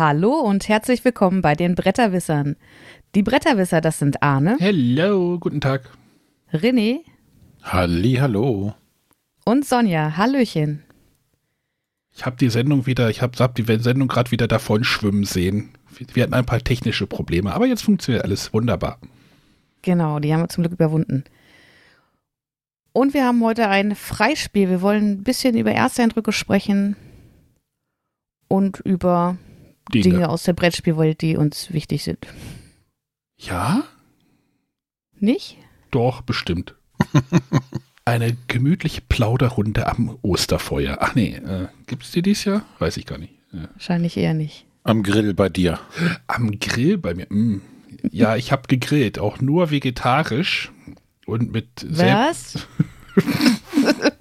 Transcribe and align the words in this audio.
Hallo 0.00 0.32
und 0.32 0.66
herzlich 0.66 1.04
willkommen 1.04 1.42
bei 1.42 1.54
den 1.54 1.74
Bretterwissern. 1.74 2.56
Die 3.14 3.22
Bretterwisser, 3.22 3.82
das 3.82 3.98
sind 3.98 4.22
Arne, 4.22 4.56
Hello, 4.58 5.38
guten 5.38 5.60
Tag. 5.60 5.90
René 6.54 7.00
Halli, 7.62 8.14
hallo. 8.14 8.72
und 9.44 9.66
Sonja. 9.66 10.16
Hallöchen. 10.16 10.82
Ich 12.16 12.24
habe 12.24 12.38
die 12.38 12.48
Sendung 12.48 12.86
wieder, 12.86 13.10
ich 13.10 13.20
habe 13.20 13.36
hab 13.40 13.54
die 13.54 13.62
Sendung 13.62 14.08
gerade 14.08 14.30
wieder 14.30 14.48
davon 14.48 14.84
schwimmen 14.84 15.24
sehen. 15.24 15.72
Wir 16.14 16.22
hatten 16.22 16.32
ein 16.32 16.46
paar 16.46 16.64
technische 16.64 17.06
Probleme, 17.06 17.52
aber 17.52 17.66
jetzt 17.66 17.82
funktioniert 17.82 18.24
alles 18.24 18.54
wunderbar. 18.54 18.98
Genau, 19.82 20.18
die 20.18 20.32
haben 20.32 20.40
wir 20.40 20.48
zum 20.48 20.62
Glück 20.62 20.72
überwunden. 20.72 21.24
Und 22.94 23.12
wir 23.12 23.26
haben 23.26 23.44
heute 23.44 23.68
ein 23.68 23.94
Freispiel. 23.94 24.70
Wir 24.70 24.80
wollen 24.80 25.10
ein 25.10 25.24
bisschen 25.24 25.58
über 25.58 25.72
Ersteindrücke 25.72 26.32
sprechen 26.32 26.96
und 28.48 28.80
über 28.80 29.36
Dinge. 29.90 30.04
Dinge 30.04 30.28
aus 30.28 30.44
der 30.44 30.52
Brettspielwelt, 30.54 31.20
die 31.20 31.36
uns 31.36 31.72
wichtig 31.72 32.02
sind. 32.04 32.26
Ja, 33.38 33.84
Nicht? 35.18 35.56
doch, 35.90 36.22
bestimmt. 36.22 36.74
Eine 38.04 38.36
gemütliche 38.48 39.02
Plauderrunde 39.08 39.86
am 39.86 40.18
Osterfeuer. 40.22 40.98
Ach 41.00 41.14
nee, 41.14 41.34
äh, 41.36 41.68
gibt 41.86 42.04
es 42.04 42.10
die 42.10 42.22
dieses 42.22 42.44
Jahr? 42.44 42.64
Weiß 42.78 42.96
ich 42.96 43.06
gar 43.06 43.18
nicht. 43.18 43.34
Ja. 43.52 43.68
Wahrscheinlich 43.74 44.16
eher 44.16 44.34
nicht. 44.34 44.66
Am 44.82 45.02
Grill 45.02 45.34
bei 45.34 45.48
dir. 45.48 45.78
Am 46.26 46.58
Grill 46.58 46.98
bei 46.98 47.14
mir. 47.14 47.26
mm. 47.28 47.60
Ja, 48.10 48.36
ich 48.36 48.50
habe 48.52 48.62
gegrillt, 48.68 49.18
auch 49.18 49.40
nur 49.40 49.70
vegetarisch 49.70 50.72
und 51.26 51.52
mit 51.52 51.66
selbst 51.80 52.66
Was? 53.16 53.22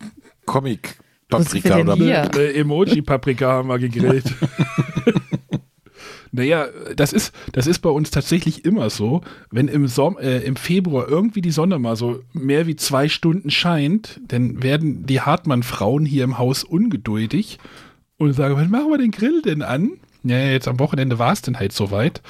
Comic 0.45 0.97
Paprika 1.29 1.77
oder 1.77 1.95
hier? 1.95 2.29
äh, 2.35 2.59
Emoji-Paprika 2.59 3.47
haben 3.53 3.69
wir 3.69 3.79
gegrillt. 3.79 4.25
naja, 6.31 6.67
das 6.95 7.13
ist, 7.13 7.33
das 7.53 7.67
ist 7.67 7.80
bei 7.80 7.89
uns 7.89 8.11
tatsächlich 8.11 8.66
immer 8.66 8.89
so, 8.89 9.22
wenn 9.52 9.67
im, 9.67 9.88
Som 9.88 10.17
äh, 10.17 10.39
im 10.39 10.55
Februar 10.55 11.08
irgendwie 11.08 11.41
die 11.41 11.52
Sonne 11.52 11.80
mal 11.80 11.95
so 11.95 12.22
mehr 12.33 12.67
wie 12.67 12.75
zwei 12.75 13.09
Stunden 13.09 13.49
scheint, 13.49 14.19
dann 14.27 14.61
werden 14.61 15.05
die 15.05 15.22
Hartmann-Frauen 15.22 16.05
hier 16.05 16.23
im 16.23 16.38
Haus 16.38 16.63
ungeduldig 16.63 17.57
und 18.17 18.33
sagen, 18.33 18.55
wann 18.55 18.69
machen 18.69 18.91
wir 18.91 18.97
den 18.97 19.11
Grill 19.11 19.41
denn 19.41 19.61
an? 19.61 19.91
Ja, 20.23 20.38
jetzt 20.38 20.67
am 20.67 20.80
Wochenende 20.80 21.17
war 21.17 21.31
es 21.31 21.41
denn 21.41 21.57
halt 21.57 21.72
soweit. 21.72 22.22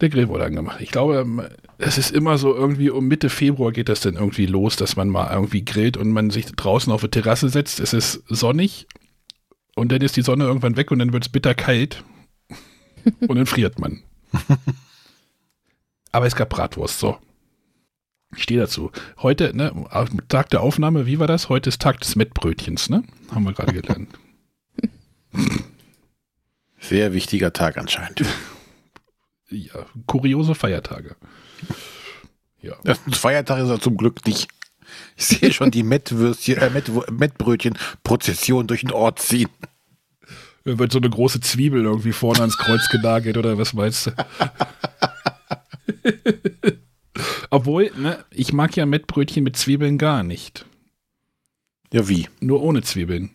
Der 0.00 0.10
Grill 0.10 0.28
wurde 0.28 0.44
angemacht. 0.44 0.80
Ich 0.80 0.90
glaube, 0.90 1.16
ähm, 1.16 1.42
es 1.78 1.96
ist 1.96 2.10
immer 2.10 2.36
so 2.36 2.54
irgendwie 2.54 2.90
um 2.90 3.06
Mitte 3.06 3.30
Februar 3.30 3.72
geht 3.72 3.88
das 3.88 4.00
dann 4.00 4.14
irgendwie 4.14 4.46
los, 4.46 4.76
dass 4.76 4.96
man 4.96 5.08
mal 5.08 5.32
irgendwie 5.32 5.64
grillt 5.64 5.96
und 5.96 6.10
man 6.10 6.28
sich 6.30 6.46
draußen 6.46 6.92
auf 6.92 7.02
eine 7.02 7.10
Terrasse 7.10 7.48
setzt. 7.48 7.80
Es 7.80 7.94
ist 7.94 8.22
sonnig 8.28 8.86
und 9.74 9.90
dann 9.92 10.02
ist 10.02 10.16
die 10.16 10.22
Sonne 10.22 10.44
irgendwann 10.44 10.76
weg 10.76 10.90
und 10.90 10.98
dann 10.98 11.14
wird 11.14 11.24
es 11.24 11.28
bitterkalt 11.30 12.04
und 13.28 13.36
dann 13.36 13.46
friert 13.46 13.78
man. 13.78 14.02
Aber 16.12 16.26
es 16.26 16.36
gab 16.36 16.48
Bratwurst, 16.50 16.98
so. 16.98 17.18
Ich 18.34 18.42
stehe 18.42 18.60
dazu. 18.60 18.90
Heute, 19.18 19.56
ne, 19.56 19.72
Tag 20.28 20.50
der 20.50 20.60
Aufnahme, 20.62 21.06
wie 21.06 21.18
war 21.18 21.26
das? 21.26 21.48
Heute 21.48 21.68
ist 21.68 21.80
Tag 21.80 22.00
des 22.00 22.16
Mettbrötchens, 22.16 22.90
ne? 22.90 23.04
Haben 23.30 23.44
wir 23.44 23.52
gerade 23.52 23.72
gelernt. 23.72 24.08
Sehr 26.80 27.12
wichtiger 27.12 27.52
Tag 27.52 27.78
anscheinend. 27.78 28.24
Ja, 29.48 29.86
kuriose 30.06 30.54
Feiertage. 30.54 31.16
Ja. 32.60 32.74
Das 32.82 32.98
Feiertag 33.12 33.62
ist 33.62 33.68
er 33.68 33.80
zum 33.80 33.96
Glück 33.96 34.26
nicht. 34.26 34.48
Ich 35.16 35.26
sehe 35.26 35.52
schon 35.52 35.70
die 35.70 35.82
Mettwürstchen, 35.82 36.58
äh, 36.58 36.70
Mett, 36.70 36.90
Mettbrötchen 37.10 37.78
Prozession 38.02 38.66
durch 38.66 38.80
den 38.80 38.92
Ort 38.92 39.20
ziehen. 39.20 39.48
Wird 40.68 40.90
so 40.90 40.98
eine 40.98 41.08
große 41.08 41.40
Zwiebel 41.40 41.84
irgendwie 41.84 42.10
vorne 42.12 42.40
ans 42.40 42.58
Kreuz 42.58 42.88
genagelt 42.88 43.36
oder 43.38 43.56
was 43.56 43.72
meinst 43.72 44.06
du? 44.08 44.10
Obwohl, 47.50 47.90
ne, 47.96 48.18
ich 48.30 48.52
mag 48.52 48.76
ja 48.76 48.84
Mettbrötchen 48.84 49.44
mit 49.44 49.56
Zwiebeln 49.56 49.96
gar 49.96 50.22
nicht. 50.22 50.66
Ja, 51.92 52.08
wie? 52.08 52.28
Nur 52.40 52.62
ohne 52.62 52.82
Zwiebeln. 52.82 53.30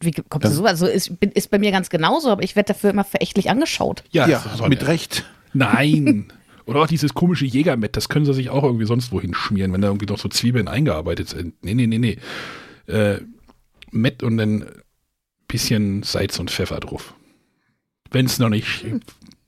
Wie 0.00 0.12
kommt 0.12 0.44
Das- 0.44 0.54
so? 0.54 0.66
Also 0.66 0.86
ist, 0.86 1.10
ist 1.34 1.50
bei 1.50 1.58
mir 1.58 1.70
ganz 1.72 1.88
genauso, 1.88 2.30
aber 2.30 2.42
ich 2.42 2.54
werde 2.54 2.74
dafür 2.74 2.90
immer 2.90 3.04
verächtlich 3.04 3.48
angeschaut. 3.48 4.04
Ja, 4.10 4.28
Ja, 4.28 4.44
mit 4.68 4.86
Recht. 4.86 5.24
Nein. 5.54 6.30
Oder 6.66 6.80
auch 6.82 6.86
dieses 6.86 7.14
komische 7.14 7.46
Jägermett, 7.46 7.96
das 7.96 8.08
können 8.08 8.26
sie 8.26 8.34
sich 8.34 8.50
auch 8.50 8.64
irgendwie 8.64 8.86
sonst 8.86 9.10
wohin 9.12 9.32
schmieren, 9.34 9.72
wenn 9.72 9.80
da 9.80 9.88
irgendwie 9.88 10.06
noch 10.06 10.18
so 10.18 10.28
Zwiebeln 10.28 10.68
eingearbeitet 10.68 11.28
sind. 11.30 11.54
Nee, 11.64 11.74
nee, 11.74 11.86
nee, 11.86 11.98
nee. 11.98 12.18
Äh, 12.92 13.20
Mett 13.92 14.22
und 14.24 14.36
dann 14.36 14.66
bisschen 15.48 16.02
Salz 16.02 16.38
und 16.38 16.50
Pfeffer 16.50 16.80
drauf. 16.80 17.14
Wenn 18.10 18.26
es 18.26 18.38
noch 18.38 18.48
nicht 18.48 18.84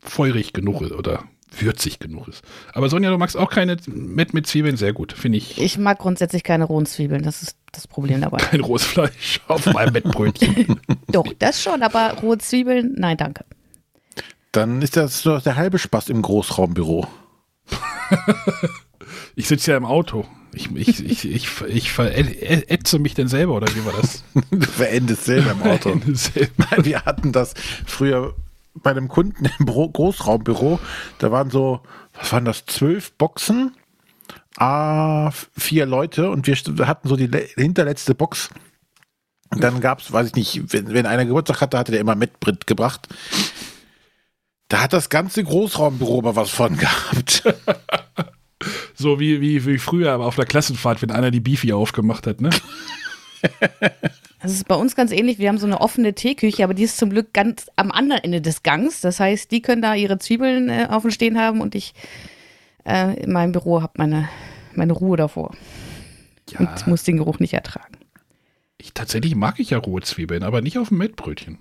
feurig 0.00 0.52
genug 0.52 0.82
ist 0.82 0.92
oder 0.92 1.24
würzig 1.58 1.98
genug 1.98 2.28
ist. 2.28 2.42
Aber 2.74 2.88
Sonja, 2.88 3.10
du 3.10 3.18
magst 3.18 3.36
auch 3.36 3.50
keine 3.50 3.76
Mett 3.86 4.34
mit 4.34 4.46
Zwiebeln? 4.46 4.76
Sehr 4.76 4.92
gut, 4.92 5.12
finde 5.12 5.38
ich. 5.38 5.58
Ich 5.60 5.78
mag 5.78 5.98
grundsätzlich 5.98 6.44
keine 6.44 6.64
rohen 6.64 6.86
Zwiebeln, 6.86 7.22
das 7.22 7.42
ist 7.42 7.56
das 7.72 7.86
Problem 7.86 8.20
dabei. 8.20 8.38
Kein 8.38 8.60
rohes 8.60 8.84
Fleisch 8.84 9.40
auf 9.48 9.64
meinem 9.66 9.92
Mettbrötchen. 9.94 10.80
Doch, 11.08 11.26
das 11.38 11.62
schon, 11.62 11.82
aber 11.82 12.14
rohe 12.22 12.38
Zwiebeln, 12.38 12.94
nein, 12.98 13.16
danke. 13.16 13.44
Dann 14.52 14.82
ist 14.82 14.96
das 14.96 15.22
doch 15.22 15.42
der 15.42 15.56
halbe 15.56 15.78
Spaß 15.78 16.08
im 16.08 16.22
Großraumbüro. 16.22 17.06
Ich 19.38 19.46
sitze 19.46 19.70
ja 19.70 19.76
im 19.76 19.84
Auto. 19.84 20.26
Ich, 20.52 20.70
ich, 20.74 21.04
ich, 21.04 21.24
ich, 21.24 21.60
ich 21.68 21.92
verätze 21.92 22.98
mich 22.98 23.14
denn 23.14 23.28
selber, 23.28 23.54
oder 23.54 23.68
wie 23.74 23.84
war 23.84 23.92
das? 24.00 24.24
Du 24.50 24.66
verendest 24.66 25.24
selber 25.24 25.52
im 25.52 25.62
Auto. 25.62 25.90
Nein, 26.56 26.84
wir 26.84 27.04
hatten 27.04 27.32
das 27.32 27.54
früher 27.86 28.34
bei 28.74 28.90
einem 28.90 29.08
Kunden 29.08 29.48
im 29.58 29.66
Büro, 29.66 29.88
Großraumbüro. 29.88 30.80
Da 31.18 31.30
waren 31.30 31.50
so, 31.50 31.80
was 32.14 32.32
waren 32.32 32.44
das, 32.44 32.64
zwölf 32.66 33.12
Boxen, 33.12 33.74
ah, 34.56 35.30
vier 35.56 35.86
Leute 35.86 36.30
und 36.30 36.46
wir 36.46 36.56
hatten 36.86 37.08
so 37.08 37.16
die 37.16 37.26
le- 37.26 37.48
hinterletzte 37.56 38.14
Box. 38.14 38.50
Und 39.50 39.62
dann 39.62 39.80
gab 39.80 40.00
es, 40.00 40.12
weiß 40.12 40.28
ich 40.28 40.34
nicht, 40.34 40.72
wenn, 40.72 40.92
wenn 40.92 41.06
einer 41.06 41.24
Geburtstag 41.24 41.60
hatte, 41.60 41.78
hatte 41.78 41.92
der 41.92 42.00
immer 42.00 42.14
Mettbrett 42.14 42.66
gebracht. 42.66 43.08
Da 44.68 44.82
hat 44.82 44.92
das 44.92 45.08
ganze 45.08 45.42
Großraumbüro 45.42 46.20
mal 46.22 46.36
was 46.36 46.50
von 46.50 46.76
gehabt. 46.76 47.42
So 48.94 49.20
wie, 49.20 49.40
wie, 49.40 49.64
wie 49.64 49.78
früher 49.78 50.12
aber 50.12 50.26
auf 50.26 50.36
der 50.36 50.46
Klassenfahrt, 50.46 51.00
wenn 51.02 51.10
einer 51.10 51.30
die 51.30 51.40
Beefy 51.40 51.72
aufgemacht 51.72 52.26
hat, 52.26 52.40
ne? 52.40 52.50
Das 54.40 54.52
ist 54.52 54.68
bei 54.68 54.74
uns 54.76 54.94
ganz 54.94 55.10
ähnlich. 55.10 55.38
Wir 55.38 55.48
haben 55.48 55.58
so 55.58 55.66
eine 55.66 55.80
offene 55.80 56.14
Teeküche, 56.14 56.62
aber 56.62 56.74
die 56.74 56.84
ist 56.84 56.96
zum 56.96 57.10
Glück 57.10 57.32
ganz 57.32 57.66
am 57.74 57.90
anderen 57.90 58.22
Ende 58.22 58.40
des 58.40 58.62
Gangs. 58.62 59.00
Das 59.00 59.18
heißt, 59.18 59.50
die 59.50 59.62
können 59.62 59.82
da 59.82 59.94
ihre 59.94 60.18
Zwiebeln 60.18 60.68
äh, 60.68 60.86
auf 60.88 61.02
dem 61.02 61.10
Stehen 61.10 61.38
haben 61.38 61.60
und 61.60 61.74
ich 61.74 61.92
äh, 62.84 63.20
in 63.20 63.32
meinem 63.32 63.50
Büro 63.52 63.82
habe 63.82 63.94
meine, 63.96 64.28
meine 64.74 64.92
Ruhe 64.92 65.16
davor 65.16 65.56
Ja, 66.50 66.60
und 66.60 66.86
muss 66.86 67.02
den 67.02 67.16
Geruch 67.16 67.40
nicht 67.40 67.52
ertragen. 67.54 67.96
ich, 68.78 68.94
tatsächlich 68.94 69.34
mag 69.34 69.58
ich 69.58 69.70
ja 69.70 69.78
rohe 69.78 70.02
Zwiebeln, 70.02 70.44
aber 70.44 70.62
nicht 70.62 70.78
auf 70.78 70.88
dem 70.88 70.98
Mettbrötchen. 70.98 71.58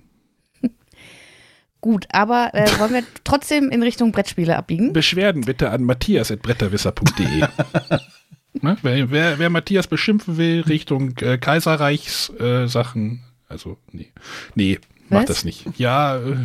Gut, 1.82 2.06
aber 2.12 2.52
äh, 2.54 2.68
wollen 2.80 2.94
wir 2.94 3.04
trotzdem 3.24 3.70
in 3.70 3.84
Richtung 3.84 4.12
Brettspiele 4.12 4.56
abbiegen? 4.56 4.94
Beschwerden 4.94 5.42
bitte 5.42 5.70
an 5.70 5.84
matthias.bretterwisser.de. 5.84 7.40
ne? 8.62 8.78
wer, 8.82 9.12
wer, 9.12 9.40
wer 9.40 9.50
Matthias 9.50 9.88
beschimpfen 9.88 10.38
will, 10.38 10.62
Richtung 10.62 11.18
äh, 11.18 11.38
Kaiserreichssachen, 11.38 13.12
äh, 13.14 13.52
also 13.52 13.78
nee, 13.92 14.12
nee, 14.56 14.80
mach 15.10 15.22
Was? 15.22 15.28
das 15.28 15.46
nicht. 15.46 15.66
Ja, 15.78 16.18
äh, 16.18 16.36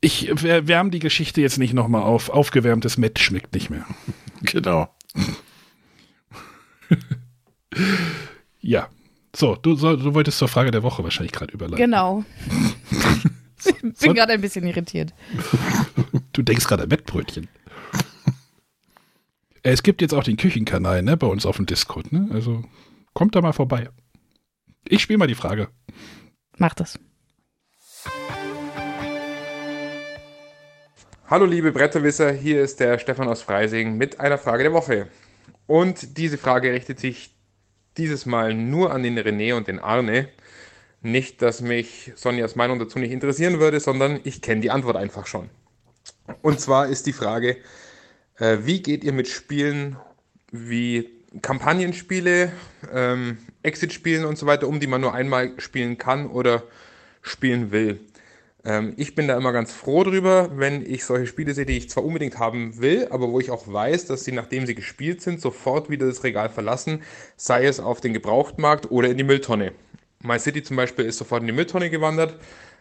ich 0.00 0.30
wir 0.42 0.68
wärme 0.68 0.90
die 0.90 1.00
Geschichte 1.00 1.40
jetzt 1.40 1.58
nicht 1.58 1.74
nochmal 1.74 2.02
auf. 2.02 2.28
Aufgewärmtes 2.28 2.96
Mett 2.96 3.18
schmeckt 3.18 3.54
nicht 3.54 3.70
mehr. 3.70 3.86
genau. 4.42 4.88
Ja. 8.60 8.88
So, 9.36 9.54
du, 9.54 9.74
so, 9.74 9.94
du 9.96 10.14
wolltest 10.14 10.38
zur 10.38 10.48
Frage 10.48 10.70
der 10.70 10.82
Woche 10.82 11.04
wahrscheinlich 11.04 11.32
gerade 11.32 11.52
überleiten. 11.52 11.76
Genau. 11.84 12.24
Bin 14.00 14.14
gerade 14.14 14.32
ein 14.32 14.40
bisschen 14.40 14.66
irritiert. 14.66 15.12
Du 16.32 16.42
denkst 16.42 16.66
gerade 16.66 16.82
an 16.82 16.90
Mettbrötchen. 16.90 17.48
Äh, 19.62 19.70
Es 19.72 19.82
gibt 19.82 20.02
jetzt 20.02 20.12
auch 20.12 20.22
den 20.22 20.36
Küchenkanal, 20.36 21.02
ne, 21.02 21.16
bei 21.16 21.26
uns 21.26 21.46
auf 21.46 21.56
dem 21.56 21.64
Discord, 21.64 22.12
ne? 22.12 22.28
Also 22.30 22.62
kommt 23.14 23.34
da 23.34 23.40
mal 23.40 23.54
vorbei. 23.54 23.88
Ich 24.86 25.00
spiele 25.00 25.18
mal 25.18 25.26
die 25.26 25.34
Frage. 25.34 25.68
Mach 26.58 26.74
das. 26.74 26.98
Hallo 31.28 31.46
liebe 31.46 31.72
Bretterwisser, 31.72 32.32
hier 32.32 32.62
ist 32.62 32.80
der 32.80 32.98
Stefan 32.98 33.28
aus 33.28 33.40
Freising 33.40 33.96
mit 33.96 34.20
einer 34.20 34.36
Frage 34.36 34.64
der 34.64 34.74
Woche. 34.74 35.08
Und 35.66 36.18
diese 36.18 36.36
Frage 36.36 36.72
richtet 36.72 37.00
sich 37.00 37.35
dieses 37.98 38.26
Mal 38.26 38.54
nur 38.54 38.92
an 38.92 39.02
den 39.02 39.18
René 39.18 39.54
und 39.54 39.68
den 39.68 39.78
Arne. 39.78 40.28
Nicht, 41.02 41.42
dass 41.42 41.60
mich 41.60 42.12
Sonjas 42.16 42.56
Meinung 42.56 42.78
dazu 42.78 42.98
nicht 42.98 43.12
interessieren 43.12 43.60
würde, 43.60 43.80
sondern 43.80 44.20
ich 44.24 44.42
kenne 44.42 44.60
die 44.60 44.70
Antwort 44.70 44.96
einfach 44.96 45.26
schon. 45.26 45.48
Und 46.42 46.60
zwar 46.60 46.88
ist 46.88 47.06
die 47.06 47.12
Frage, 47.12 47.58
äh, 48.38 48.58
wie 48.62 48.82
geht 48.82 49.04
ihr 49.04 49.12
mit 49.12 49.28
Spielen 49.28 49.96
wie 50.50 51.10
Kampagnenspiele, 51.42 52.52
ähm, 52.92 53.38
Exit-Spielen 53.62 54.24
und 54.24 54.38
so 54.38 54.46
weiter 54.46 54.68
um, 54.68 54.80
die 54.80 54.86
man 54.86 55.00
nur 55.00 55.14
einmal 55.14 55.52
spielen 55.58 55.98
kann 55.98 56.26
oder 56.26 56.62
spielen 57.22 57.72
will. 57.72 58.00
Ähm, 58.66 58.94
ich 58.96 59.14
bin 59.14 59.28
da 59.28 59.36
immer 59.36 59.52
ganz 59.52 59.72
froh 59.72 60.02
drüber, 60.02 60.50
wenn 60.58 60.84
ich 60.84 61.04
solche 61.04 61.26
Spiele 61.26 61.54
sehe, 61.54 61.66
die 61.66 61.76
ich 61.76 61.88
zwar 61.88 62.04
unbedingt 62.04 62.38
haben 62.38 62.80
will, 62.80 63.06
aber 63.10 63.30
wo 63.30 63.38
ich 63.38 63.50
auch 63.50 63.72
weiß, 63.72 64.06
dass 64.06 64.24
sie, 64.24 64.32
nachdem 64.32 64.66
sie 64.66 64.74
gespielt 64.74 65.22
sind, 65.22 65.40
sofort 65.40 65.88
wieder 65.88 66.06
das 66.06 66.24
Regal 66.24 66.50
verlassen, 66.50 67.02
sei 67.36 67.64
es 67.66 67.78
auf 67.78 68.00
den 68.00 68.12
Gebrauchtmarkt 68.12 68.90
oder 68.90 69.08
in 69.08 69.16
die 69.16 69.24
Mülltonne. 69.24 69.72
My 70.22 70.38
City 70.40 70.64
zum 70.64 70.76
Beispiel 70.76 71.04
ist 71.04 71.18
sofort 71.18 71.42
in 71.42 71.46
die 71.46 71.52
Mülltonne 71.52 71.90
gewandert. 71.90 72.34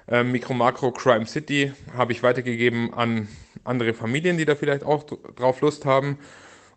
Ähm, 0.08 0.32
Micro 0.32 0.54
Macro 0.56 0.92
Crime 0.92 1.28
City 1.28 1.72
habe 1.96 2.12
ich 2.12 2.24
weitergegeben 2.24 2.94
an 2.94 3.28
andere 3.64 3.94
Familien, 3.94 4.38
die 4.38 4.46
da 4.46 4.56
vielleicht 4.56 4.84
auch 4.84 5.04
drauf 5.04 5.62
Lust 5.62 5.86
haben. 5.86 6.18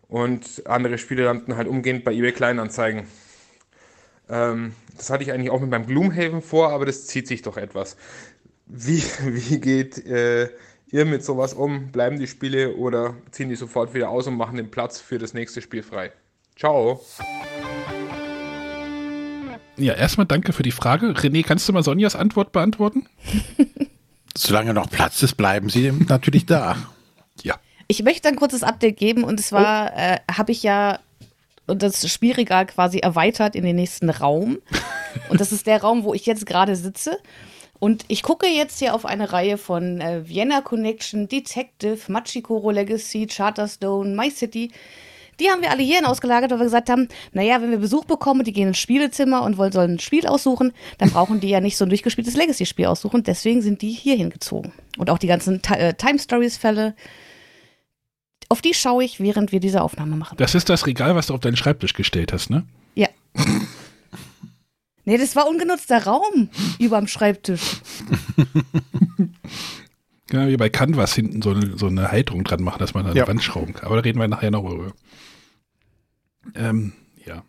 Und 0.09 0.67
andere 0.67 0.99
Spiele 0.99 1.25
landen 1.25 1.57
halt 1.57 1.69
umgehend 1.69 2.05
bei 2.05 2.13
eBay 2.13 2.33
Kleinanzeigen. 2.33 3.05
Ähm, 4.31 4.75
das 4.97 5.11
hatte 5.11 5.23
ich 5.23 5.33
eigentlich 5.33 5.51
auch 5.51 5.61
mit 5.61 5.71
meinem 5.71 5.87
Gloomhaven 5.87 6.43
vor, 6.43 6.71
aber 6.71 6.87
das 6.87 7.07
zieht 7.07 7.27
sich 7.29 7.43
doch 7.43 7.57
etwas. 7.57 7.97
Wie, 8.69 9.03
wie 9.25 9.61
geht 9.61 10.07
äh, 10.07 10.51
ihr 10.91 11.05
mit 11.05 11.25
sowas 11.25 11.55
um? 11.55 11.91
Bleiben 11.91 12.19
die 12.19 12.27
Spiele 12.27 12.75
oder 12.75 13.15
ziehen 13.31 13.49
die 13.49 13.57
sofort 13.57 13.95
wieder 13.95 14.11
aus 14.11 14.27
und 14.27 14.37
machen 14.37 14.57
den 14.57 14.71
Platz 14.71 15.01
für 15.01 15.19
das 15.19 15.35
nächste 15.35 15.63
Spiel 15.63 15.83
frei? 15.83 16.13
Ciao. 16.57 17.01
Ja, 19.77 19.95
erstmal 19.95 20.27
danke 20.27 20.53
für 20.53 20.65
die 20.65 20.73
Frage. 20.73 21.13
René, 21.13 21.45
kannst 21.45 21.69
du 21.69 21.73
mal 21.73 21.83
Sonjas 21.83 22.17
Antwort 22.17 22.53
beantworten? 22.53 23.07
Solange 24.37 24.75
noch 24.75 24.91
Platz 24.91 25.23
ist, 25.23 25.37
bleiben 25.37 25.69
sie 25.69 25.91
natürlich 25.93 26.47
da. 26.47 26.77
Ja. 27.45 27.55
Ich 27.87 28.03
möchte 28.03 28.27
ein 28.27 28.35
kurzes 28.35 28.65
Update 28.65 28.97
geben 28.97 29.23
und 29.23 29.41
zwar 29.41 29.93
oh. 29.95 29.97
äh, 29.97 30.19
habe 30.29 30.51
ich 30.51 30.65
ja 30.65 30.99
das 31.69 32.11
Spielregal 32.11 32.67
quasi 32.67 32.99
erweitert 32.99 33.55
in 33.55 33.63
den 33.63 33.77
nächsten 33.77 34.11
Raum. 34.11 34.59
Und 35.29 35.41
das 35.41 35.53
ist 35.53 35.69
der 35.69 35.81
Raum, 35.81 36.03
wo 36.03 36.15
ich 36.15 36.27
jetzt 36.27 36.47
gerade 36.47 36.75
sitze. 36.75 37.17
Und 37.81 38.05
ich 38.09 38.23
gucke 38.23 38.47
jetzt 38.47 38.79
hier 38.81 38.95
auf 38.95 39.07
eine 39.07 39.33
Reihe 39.33 39.57
von 39.57 40.01
äh, 40.01 40.29
Vienna 40.29 40.61
Connection, 40.61 41.29
Detective, 41.29 41.99
Machikoro 42.09 42.71
Legacy, 42.71 43.27
Charterstone, 43.27 44.15
My 44.15 44.31
City. 44.31 44.71
Die 45.39 45.49
haben 45.51 45.63
wir 45.63 45.71
alle 45.71 45.85
hierhin 45.85 46.05
ausgelagert, 46.05 46.51
weil 46.51 46.59
wir 46.59 46.65
gesagt 46.65 46.91
haben, 46.91 47.07
naja, 47.33 47.63
wenn 47.63 47.71
wir 47.71 47.79
Besuch 47.79 48.05
bekommen, 48.05 48.43
die 48.43 48.53
gehen 48.53 48.69
ins 48.69 48.79
Spielezimmer 48.79 49.43
und 49.43 49.57
wollen, 49.57 49.71
sollen 49.71 49.95
ein 49.95 49.99
Spiel 50.01 50.27
aussuchen, 50.27 50.73
dann 50.99 51.11
brauchen 51.11 51.39
die 51.39 51.49
ja 51.49 51.61
nicht 51.61 51.77
so 51.77 51.85
ein 51.85 51.91
durchgespieltes 51.91 52.37
Legacy-Spiel 52.37 52.87
aussuchen. 52.87 53.23
Deswegen 53.23 53.63
sind 53.63 53.81
die 53.83 53.91
hier 53.93 54.17
hingezogen. 54.17 54.73
Und 54.97 55.11
auch 55.11 55.19
die 55.19 55.29
ganzen 55.29 55.63
äh, 55.71 55.95
Time 55.95 56.19
Stories-Fälle. 56.19 56.97
Auf 58.49 58.63
die 58.63 58.75
schaue 58.75 59.05
ich, 59.05 59.21
während 59.21 59.53
wir 59.53 59.61
diese 59.61 59.83
Aufnahme 59.83 60.17
machen. 60.17 60.37
Das 60.39 60.57
ist 60.57 60.69
das 60.69 60.87
Regal, 60.87 61.15
was 61.15 61.29
du 61.29 61.35
auf 61.35 61.41
deinen 61.41 61.57
Schreibtisch 61.57 61.93
gestellt 61.93 62.33
hast, 62.33 62.51
ne? 62.51 62.65
Ja. 62.97 63.09
nee, 65.09 65.19
das 65.19 65.35
war 65.35 65.49
ungenutzter 65.49 66.05
Raum 66.05 66.51
über 66.79 66.99
dem 66.99 67.09
Schreibtisch. 67.09 67.81
Genau 70.29 70.47
wie 70.47 70.59
bei 70.59 70.69
Canvas 70.69 71.15
hinten 71.15 71.41
so 71.41 71.51
eine, 71.51 71.79
so 71.79 71.87
eine 71.87 72.13
Halterung 72.13 72.45
dran 72.45 72.63
machen, 72.63 72.79
dass 72.79 72.93
man 72.93 73.07
an 73.07 73.17
ja. 73.17 73.25
die 73.25 73.29
Wand 73.29 73.43
schrauben 73.43 73.73
kann. 73.73 73.87
Aber 73.87 73.97
da 73.97 74.03
reden 74.03 74.21
wir 74.21 74.29
nachher 74.29 74.51
noch 74.51 74.69
drüber. 74.69 74.93
Ähm, 76.55 76.93
ja. 77.25 77.43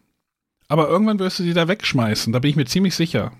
Aber 0.70 0.88
irgendwann 0.88 1.20
wirst 1.20 1.40
du 1.40 1.44
sie 1.44 1.54
da 1.54 1.68
wegschmeißen, 1.68 2.32
da 2.32 2.40
bin 2.40 2.52
ich 2.52 2.56
mir 2.56 2.66
ziemlich 2.66 2.96
sicher. 2.96 3.34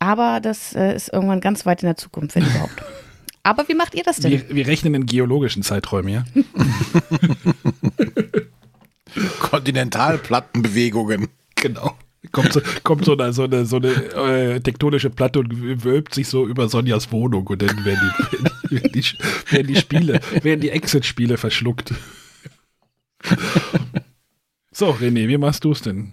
Aber 0.00 0.40
das 0.40 0.74
äh, 0.74 0.94
ist 0.94 1.12
irgendwann 1.12 1.40
ganz 1.40 1.64
weit 1.64 1.82
in 1.82 1.86
der 1.86 1.96
Zukunft, 1.96 2.34
wenn 2.34 2.44
überhaupt. 2.44 2.82
Aber 3.44 3.68
wie 3.68 3.74
macht 3.74 3.94
ihr 3.94 4.02
das 4.02 4.16
denn? 4.16 4.32
Wir, 4.32 4.50
wir 4.50 4.66
rechnen 4.66 4.94
in 4.94 5.06
geologischen 5.06 5.62
Zeiträumen, 5.62 6.12
ja? 6.12 6.24
Kontinentalplattenbewegungen. 9.38 11.28
Genau. 11.54 11.96
Kommt 12.32 12.52
so, 12.52 12.60
kommt 12.82 13.04
so 13.04 13.16
eine, 13.16 13.32
so 13.32 13.44
eine, 13.44 13.66
so 13.66 13.76
eine 13.76 13.88
äh, 13.88 14.60
tektonische 14.60 15.10
Platte 15.10 15.40
und 15.40 15.84
wölbt 15.84 16.14
sich 16.14 16.28
so 16.28 16.46
über 16.46 16.68
Sonjas 16.68 17.10
Wohnung 17.12 17.46
und 17.46 17.62
dann 17.62 17.84
werden 17.84 18.12
die, 18.70 18.70
werden 18.74 18.92
die, 18.92 19.04
werden 19.50 19.66
die 19.66 19.76
Spiele, 19.76 20.20
werden 20.42 20.60
die 20.60 20.70
Exit-Spiele 20.70 21.36
verschluckt. 21.36 21.94
So, 24.72 24.90
René, 24.90 25.26
wie 25.28 25.38
machst 25.38 25.64
du 25.64 25.72
es 25.72 25.80
denn? 25.80 26.12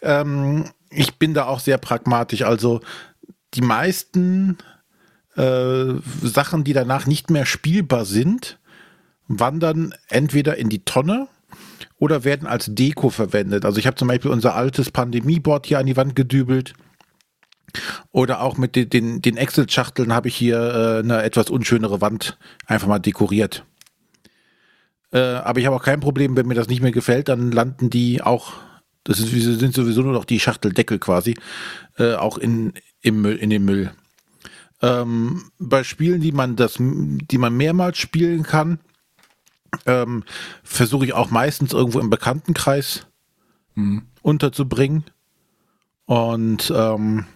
Ähm, 0.00 0.70
ich 0.90 1.16
bin 1.18 1.32
da 1.32 1.46
auch 1.46 1.60
sehr 1.60 1.78
pragmatisch. 1.78 2.42
Also 2.42 2.80
die 3.54 3.60
meisten 3.60 4.58
äh, 5.36 5.94
Sachen, 6.22 6.64
die 6.64 6.72
danach 6.72 7.06
nicht 7.06 7.30
mehr 7.30 7.46
spielbar 7.46 8.04
sind, 8.04 8.58
wandern 9.28 9.94
entweder 10.08 10.56
in 10.56 10.68
die 10.68 10.84
Tonne 10.84 11.28
oder 11.98 12.24
werden 12.24 12.46
als 12.46 12.66
Deko 12.74 13.10
verwendet. 13.10 13.64
Also 13.64 13.78
ich 13.78 13.86
habe 13.86 13.96
zum 13.96 14.08
Beispiel 14.08 14.30
unser 14.30 14.54
altes 14.54 14.90
Pandemieboard 14.90 15.66
hier 15.66 15.78
an 15.78 15.86
die 15.86 15.96
Wand 15.96 16.16
gedübelt. 16.16 16.74
Oder 18.10 18.42
auch 18.42 18.58
mit 18.58 18.76
den, 18.76 18.90
den, 18.90 19.22
den 19.22 19.36
Excel-Schachteln 19.38 20.12
habe 20.12 20.28
ich 20.28 20.36
hier 20.36 20.58
äh, 20.58 20.98
eine 20.98 21.22
etwas 21.22 21.48
unschönere 21.48 22.00
Wand 22.02 22.38
einfach 22.66 22.86
mal 22.86 22.98
dekoriert. 22.98 23.64
Äh, 25.12 25.18
aber 25.20 25.60
ich 25.60 25.66
habe 25.66 25.76
auch 25.76 25.82
kein 25.82 26.00
Problem, 26.00 26.36
wenn 26.36 26.46
mir 26.46 26.54
das 26.54 26.68
nicht 26.68 26.82
mehr 26.82 26.92
gefällt, 26.92 27.28
dann 27.28 27.50
landen 27.50 27.90
die 27.90 28.22
auch, 28.22 28.54
das 29.04 29.20
ist, 29.20 29.30
sind 29.30 29.74
sowieso 29.74 30.02
nur 30.02 30.12
noch 30.12 30.24
die 30.24 30.40
Schachteldeckel 30.40 30.98
quasi, 30.98 31.34
äh, 31.98 32.14
auch 32.14 32.38
in, 32.38 32.72
im 33.00 33.22
Müll, 33.22 33.36
in 33.36 33.50
den 33.50 33.64
Müll. 33.64 33.92
Ähm, 34.80 35.44
bei 35.58 35.84
Spielen, 35.84 36.20
die 36.20 36.32
man 36.32 36.56
das, 36.56 36.76
die 36.78 37.38
man 37.38 37.56
mehrmals 37.56 37.98
spielen 37.98 38.42
kann, 38.42 38.80
ähm, 39.86 40.24
versuche 40.62 41.04
ich 41.04 41.12
auch 41.12 41.30
meistens 41.30 41.72
irgendwo 41.72 42.00
im 42.00 42.10
Bekanntenkreis 42.10 43.06
mhm. 43.74 44.02
unterzubringen. 44.22 45.04
Und 46.04 46.72
ähm, 46.74 47.26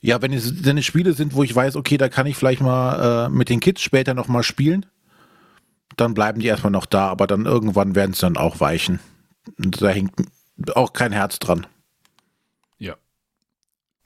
ja, 0.00 0.20
wenn 0.22 0.32
es, 0.32 0.64
wenn 0.64 0.78
es 0.78 0.84
Spiele 0.84 1.12
sind, 1.12 1.34
wo 1.34 1.42
ich 1.42 1.54
weiß, 1.54 1.76
okay, 1.76 1.96
da 1.96 2.08
kann 2.08 2.26
ich 2.26 2.36
vielleicht 2.36 2.60
mal 2.60 3.26
äh, 3.26 3.28
mit 3.28 3.48
den 3.48 3.60
Kids 3.60 3.82
später 3.82 4.14
nochmal 4.14 4.42
spielen, 4.42 4.86
dann 5.96 6.14
bleiben 6.14 6.40
die 6.40 6.46
erstmal 6.46 6.72
noch 6.72 6.86
da, 6.86 7.08
aber 7.08 7.26
dann 7.26 7.46
irgendwann 7.46 7.94
werden 7.94 8.14
sie 8.14 8.22
dann 8.22 8.36
auch 8.36 8.60
weichen. 8.60 8.98
Und 9.58 9.80
da 9.82 9.88
hängt 9.88 10.12
auch 10.74 10.92
kein 10.92 11.12
Herz 11.12 11.38
dran. 11.38 11.66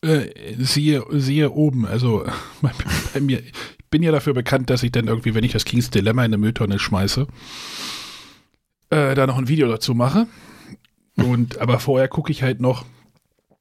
Äh, 0.06 0.54
siehe, 0.58 1.04
siehe 1.10 1.50
oben, 1.50 1.86
also 1.86 2.24
bei, 2.62 2.70
bei 3.14 3.20
mir, 3.20 3.42
bin 3.90 4.02
ja 4.02 4.12
dafür 4.12 4.34
bekannt, 4.34 4.70
dass 4.70 4.82
ich 4.82 4.92
dann 4.92 5.08
irgendwie, 5.08 5.34
wenn 5.34 5.44
ich 5.44 5.52
das 5.52 5.64
Kings 5.64 5.90
Dilemma 5.90 6.22
in 6.22 6.26
eine 6.26 6.38
Mülltonne 6.38 6.78
schmeiße, 6.78 7.26
äh, 8.90 9.14
da 9.14 9.26
noch 9.26 9.38
ein 9.38 9.48
Video 9.48 9.68
dazu 9.68 9.94
mache. 9.94 10.26
Und 11.16 11.58
aber 11.58 11.78
vorher 11.78 12.08
gucke 12.08 12.30
ich 12.30 12.42
halt 12.42 12.60
noch, 12.60 12.84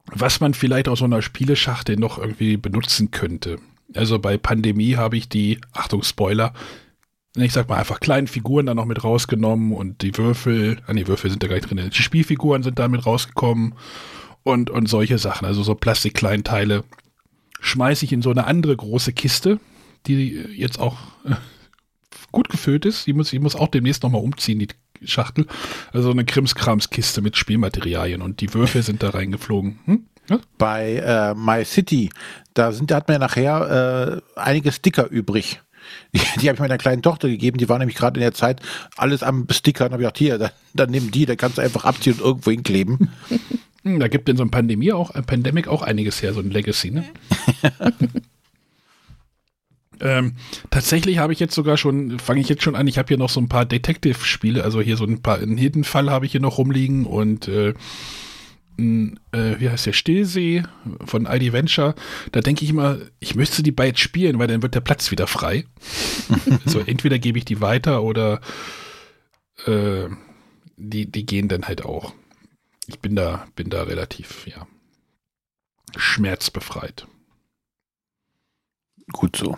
was 0.06 0.40
man 0.40 0.54
vielleicht 0.54 0.88
aus 0.88 1.00
so 1.00 1.04
einer 1.04 1.22
Spieleschachtel 1.22 1.96
noch 1.96 2.18
irgendwie 2.18 2.56
benutzen 2.56 3.10
könnte. 3.10 3.58
Also 3.94 4.18
bei 4.18 4.36
Pandemie 4.36 4.96
habe 4.96 5.16
ich 5.16 5.28
die, 5.28 5.60
Achtung, 5.72 6.02
Spoiler, 6.02 6.52
ich 7.36 7.52
sag 7.52 7.68
mal 7.68 7.76
einfach 7.76 8.00
kleinen 8.00 8.26
Figuren 8.26 8.66
da 8.66 8.74
noch 8.74 8.86
mit 8.86 9.04
rausgenommen 9.04 9.72
und 9.72 10.02
die 10.02 10.16
Würfel, 10.16 10.80
ah 10.86 10.92
die 10.92 11.06
Würfel 11.06 11.30
sind 11.30 11.42
da 11.42 11.48
gar 11.48 11.56
nicht 11.56 11.68
drin, 11.68 11.90
die 11.90 12.02
Spielfiguren 12.02 12.62
sind 12.62 12.78
da 12.78 12.88
mit 12.88 13.04
rausgekommen 13.04 13.74
und, 14.42 14.70
und 14.70 14.88
solche 14.88 15.18
Sachen, 15.18 15.46
also 15.46 15.62
so 15.62 15.74
Plastikkleinteile, 15.74 16.84
schmeiße 17.60 18.04
ich 18.04 18.12
in 18.12 18.22
so 18.22 18.30
eine 18.30 18.46
andere 18.46 18.76
große 18.76 19.12
Kiste, 19.12 19.60
die 20.06 20.30
jetzt 20.56 20.78
auch 20.78 20.96
äh, 21.24 21.34
gut 22.32 22.48
gefüllt 22.48 22.84
ist. 22.84 23.06
Die 23.06 23.12
muss, 23.12 23.30
die 23.30 23.38
muss 23.38 23.56
auch 23.56 23.68
demnächst 23.68 24.02
nochmal 24.02 24.22
umziehen, 24.22 24.58
die 24.58 24.68
Schachtel. 25.04 25.46
Also 25.92 26.10
eine 26.10 26.24
Krimskramskiste 26.24 27.20
mit 27.20 27.36
Spielmaterialien 27.36 28.22
und 28.22 28.40
die 28.40 28.52
Würfel 28.54 28.82
sind 28.82 29.02
da 29.02 29.10
reingeflogen. 29.10 29.78
Hm? 29.84 30.06
Ja? 30.28 30.40
Bei 30.58 30.94
äh, 30.94 31.34
My 31.34 31.64
City, 31.64 32.10
da, 32.54 32.72
sind, 32.72 32.90
da 32.90 32.96
hat 32.96 33.08
mir 33.08 33.18
nachher 33.18 34.22
äh, 34.36 34.40
einige 34.40 34.72
Sticker 34.72 35.08
übrig. 35.08 35.60
Die, 36.12 36.18
die 36.40 36.48
habe 36.48 36.54
ich 36.54 36.60
meiner 36.60 36.78
kleinen 36.78 37.02
Tochter 37.02 37.28
gegeben, 37.28 37.58
die 37.58 37.68
war 37.68 37.78
nämlich 37.78 37.96
gerade 37.96 38.18
in 38.18 38.22
der 38.22 38.34
Zeit 38.34 38.60
alles 38.96 39.22
am 39.22 39.46
Stickern. 39.50 39.92
habe 39.92 40.02
ich 40.02 40.06
gedacht, 40.06 40.18
hier, 40.18 40.38
dann, 40.38 40.50
dann 40.74 40.90
nimm 40.90 41.10
die, 41.12 41.26
da 41.26 41.36
kannst 41.36 41.58
du 41.58 41.62
einfach 41.62 41.84
abziehen 41.84 42.14
und 42.14 42.20
irgendwo 42.20 42.50
hinkleben. 42.50 43.10
Hm, 43.82 44.00
da 44.00 44.08
gibt 44.08 44.28
in 44.28 44.36
so 44.36 44.42
einem 44.42 44.50
Pandemie 44.50 44.92
auch, 44.92 45.14
äh, 45.14 45.22
Pandemic 45.22 45.68
auch 45.68 45.82
einiges 45.82 46.20
her, 46.20 46.34
so 46.34 46.40
ein 46.40 46.50
Legacy, 46.50 46.90
ne? 46.90 47.04
ähm, 50.00 50.36
tatsächlich 50.70 51.18
habe 51.18 51.32
ich 51.32 51.40
jetzt 51.40 51.54
sogar 51.54 51.76
schon, 51.76 52.18
fange 52.18 52.40
ich 52.40 52.48
jetzt 52.48 52.62
schon 52.62 52.76
an, 52.76 52.86
ich 52.86 52.98
habe 52.98 53.08
hier 53.08 53.18
noch 53.18 53.30
so 53.30 53.40
ein 53.40 53.48
paar 53.48 53.64
Detective-Spiele, 53.64 54.62
also 54.62 54.80
hier 54.80 54.96
so 54.96 55.04
ein 55.04 55.22
paar, 55.22 55.38
einen 55.38 55.56
Hidden-Fall 55.56 56.10
habe 56.10 56.26
ich 56.26 56.32
hier 56.32 56.40
noch 56.40 56.58
rumliegen 56.58 57.06
und 57.06 57.48
äh, 57.48 57.74
ein, 58.78 59.18
äh, 59.32 59.58
wie 59.58 59.70
heißt 59.70 59.86
der, 59.86 59.92
Stillsee 59.92 60.62
von 61.04 61.26
ID 61.26 61.52
Venture, 61.52 61.94
da 62.32 62.40
denke 62.40 62.64
ich 62.64 62.70
immer, 62.70 62.98
ich 63.20 63.34
müsste 63.34 63.62
die 63.62 63.72
beide 63.72 63.98
spielen, 63.98 64.38
weil 64.38 64.48
dann 64.48 64.62
wird 64.62 64.74
der 64.74 64.80
Platz 64.80 65.10
wieder 65.10 65.26
frei. 65.26 65.64
also 66.66 66.80
entweder 66.80 67.18
gebe 67.18 67.38
ich 67.38 67.44
die 67.44 67.60
weiter 67.60 68.02
oder 68.02 68.40
äh, 69.66 70.08
die, 70.76 71.10
die 71.10 71.24
gehen 71.24 71.48
dann 71.48 71.64
halt 71.64 71.84
auch 71.84 72.12
ich 72.86 73.00
bin 73.00 73.16
da, 73.16 73.46
bin 73.56 73.68
da 73.68 73.82
relativ, 73.82 74.46
ja, 74.46 74.66
schmerzbefreit. 75.96 77.06
Gut 79.12 79.36
so. 79.36 79.56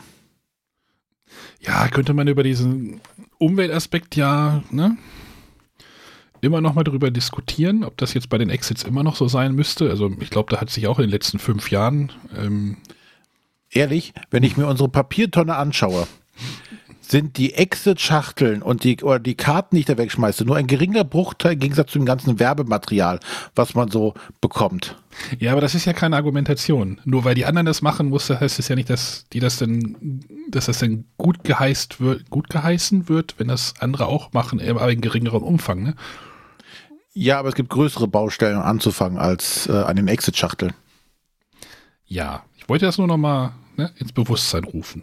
Ja, 1.61 1.89
könnte 1.89 2.15
man 2.15 2.29
über 2.29 2.43
diesen 2.43 3.01
Umweltaspekt 3.39 4.17
ja, 4.17 4.63
ne? 4.71 4.97
immer 6.41 6.61
noch 6.61 6.75
mal 6.75 6.85
darüber 6.85 7.11
diskutieren, 7.11 7.83
ob 7.83 7.97
das 7.97 8.15
jetzt 8.15 8.29
bei 8.29 8.39
den 8.39 8.49
Exits 8.49 8.85
immer 8.85 9.03
noch 9.03 9.17
so 9.17 9.27
sein 9.27 9.55
müsste. 9.55 9.91
Also 9.91 10.13
ich 10.21 10.31
glaube, 10.31 10.55
da 10.55 10.61
hat 10.61 10.71
sich 10.71 10.87
auch 10.87 10.99
in 10.99 11.07
den 11.07 11.11
letzten 11.11 11.41
fünf 11.41 11.71
Jahren 11.71 12.13
ähm, 12.37 12.77
Ehrlich, 13.71 14.15
wenn 14.31 14.43
ich 14.43 14.57
mir 14.57 14.67
unsere 14.67 14.89
Papiertonne 14.89 15.57
anschaue, 15.57 16.07
sind 17.11 17.39
die 17.39 17.55
Exit-Schachteln 17.55 18.63
und 18.63 18.85
die, 18.85 19.03
oder 19.03 19.19
die 19.19 19.35
Karten, 19.35 19.77
die 19.77 19.81
ich 19.81 19.87
da 19.87 19.97
wegschmeiße, 19.97 20.45
nur 20.45 20.57
ein 20.57 20.67
geringer 20.67 21.05
Bruchteil 21.05 21.55
im 21.55 21.59
Gegensatz 21.59 21.93
zum 21.93 22.05
ganzen 22.05 22.39
Werbematerial, 22.39 23.19
was 23.55 23.75
man 23.75 23.91
so 23.91 24.15
bekommt. 24.41 24.97
Ja, 25.39 25.53
aber 25.53 25.63
das 25.63 25.75
ist 25.75 25.87
ja 25.87 25.95
keine 25.95 26.17
Argumentation. 26.17 27.01
Nur 27.05 27.25
weil 27.25 27.35
die 27.35 27.47
anderen 27.47 27.67
das 27.67 27.81
machen, 27.81 28.11
muss, 28.11 28.29
heißt 28.29 28.59
es 28.59 28.69
ja 28.69 28.77
nicht, 28.77 28.91
dass 28.91 29.27
die 29.33 29.41
das 29.41 29.57
denn, 29.57 30.25
dass 30.51 30.67
das 30.67 30.79
dann 30.79 31.07
gut 31.17 31.45
geheißt 31.45 32.01
wird, 32.01 32.29
gut 32.29 32.51
geheißen 32.51 33.09
wird, 33.09 33.35
wenn 33.39 33.49
das 33.49 33.75
andere 33.81 34.07
auch 34.07 34.33
machen, 34.33 34.61
aber 34.61 34.93
in 34.93 35.01
geringerem 35.01 35.43
Umfang, 35.43 35.83
ne? 35.83 35.95
Ja, 37.15 37.39
aber 37.39 37.49
es 37.49 37.57
gibt 37.57 37.71
größere 37.71 38.07
Baustellen 38.07 38.59
anzufangen 38.59 39.19
als 39.19 39.67
äh, 39.67 39.73
an 39.73 39.97
den 39.97 40.07
Exit-Schachteln. 40.07 40.73
Ja, 42.05 42.45
ich 42.57 42.69
wollte 42.69 42.87
das 42.87 42.99
nur 42.99 43.09
noch 43.09 43.17
mal 43.17 43.55
ne, 43.77 43.91
ins 43.97 44.13
Bewusstsein 44.13 44.65
rufen. 44.65 45.03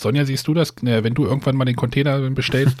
Sonja, 0.00 0.24
siehst 0.24 0.48
du 0.48 0.54
das, 0.54 0.74
wenn 0.80 1.14
du 1.14 1.24
irgendwann 1.26 1.56
mal 1.56 1.66
den 1.66 1.76
Container 1.76 2.18
bestellst? 2.30 2.78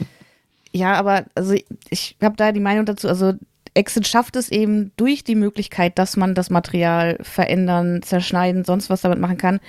ja, 0.72 0.94
aber 0.94 1.26
also 1.34 1.54
ich 1.90 2.16
habe 2.22 2.36
da 2.36 2.52
die 2.52 2.60
Meinung 2.60 2.86
dazu, 2.86 3.06
also 3.06 3.34
Exit 3.74 4.08
schafft 4.08 4.34
es 4.34 4.48
eben 4.48 4.90
durch 4.96 5.24
die 5.24 5.34
Möglichkeit, 5.34 5.98
dass 5.98 6.16
man 6.16 6.34
das 6.34 6.48
Material 6.48 7.18
verändern, 7.20 8.02
zerschneiden, 8.02 8.64
sonst 8.64 8.88
was 8.88 9.02
damit 9.02 9.18
machen 9.18 9.36
kann. 9.36 9.60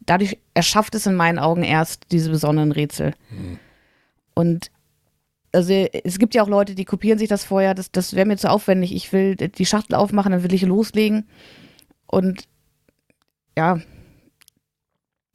Dadurch 0.00 0.38
erschafft 0.52 0.94
es 0.94 1.06
in 1.06 1.14
meinen 1.14 1.38
Augen 1.38 1.64
erst 1.64 2.12
diese 2.12 2.30
besonderen 2.30 2.70
Rätsel. 2.70 3.14
Hm. 3.30 3.58
Und 4.34 4.70
also 5.52 5.72
es 5.72 6.18
gibt 6.18 6.34
ja 6.34 6.42
auch 6.42 6.48
Leute, 6.48 6.74
die 6.74 6.84
kopieren 6.84 7.18
sich 7.18 7.30
das 7.30 7.44
vorher, 7.44 7.72
das, 7.72 7.90
das 7.90 8.14
wäre 8.14 8.26
mir 8.26 8.36
zu 8.36 8.50
aufwendig. 8.50 8.94
Ich 8.94 9.10
will 9.12 9.36
die 9.36 9.66
Schachtel 9.66 9.94
aufmachen, 9.94 10.32
dann 10.32 10.42
will 10.42 10.52
ich 10.52 10.62
loslegen. 10.62 11.26
Und 12.06 12.44
ja, 13.56 13.80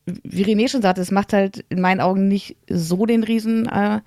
wie 0.06 0.44
René 0.44 0.68
schon 0.68 0.82
sagte, 0.82 1.02
es 1.02 1.12
macht 1.12 1.34
halt 1.34 1.66
in 1.70 1.82
meinen 1.82 2.02
Augen 2.02 2.28
nicht 2.28 2.58
so 2.70 3.06
den 3.06 3.24
riesen 3.24 3.68
äh, 3.68 4.02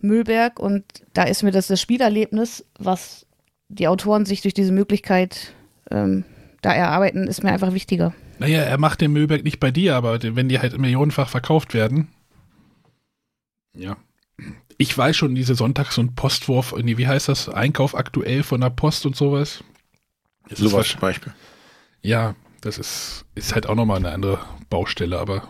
Müllberg. 0.00 0.58
Und 0.58 0.84
da 1.12 1.24
ist 1.24 1.42
mir 1.42 1.50
das, 1.50 1.66
das 1.66 1.80
Spielerlebnis, 1.80 2.64
was 2.78 3.26
die 3.68 3.88
Autoren 3.88 4.24
sich 4.24 4.40
durch 4.40 4.54
diese 4.54 4.72
Möglichkeit 4.72 5.54
ähm, 5.90 6.24
da 6.62 6.72
erarbeiten, 6.72 7.26
ist 7.26 7.42
mir 7.42 7.52
einfach 7.52 7.72
wichtiger. 7.72 8.14
Naja, 8.38 8.62
er 8.62 8.78
macht 8.78 9.00
den 9.00 9.12
Müllberg 9.12 9.44
nicht 9.44 9.60
bei 9.60 9.70
dir, 9.70 9.96
aber 9.96 10.22
wenn 10.22 10.48
die 10.48 10.58
halt 10.58 10.78
millionenfach 10.78 11.28
verkauft 11.28 11.74
werden. 11.74 12.08
Ja 13.74 13.96
ich 14.78 14.96
weiß 14.96 15.16
schon, 15.16 15.34
diese 15.34 15.54
Sonntags- 15.54 15.98
und 15.98 16.14
Postwurf, 16.14 16.72
wie 16.76 17.06
heißt 17.06 17.28
das, 17.28 17.48
Einkauf 17.48 17.96
aktuell 17.96 18.44
von 18.44 18.60
der 18.60 18.70
Post 18.70 19.04
und 19.06 19.16
sowas. 19.16 19.62
Sowas 20.50 20.88
zum 20.88 21.00
Beispiel. 21.00 21.34
Ja, 22.00 22.36
das 22.60 22.78
ist, 22.78 23.24
ist 23.34 23.54
halt 23.54 23.68
auch 23.68 23.74
nochmal 23.74 23.98
eine 23.98 24.10
andere 24.10 24.40
Baustelle, 24.70 25.18
aber 25.18 25.48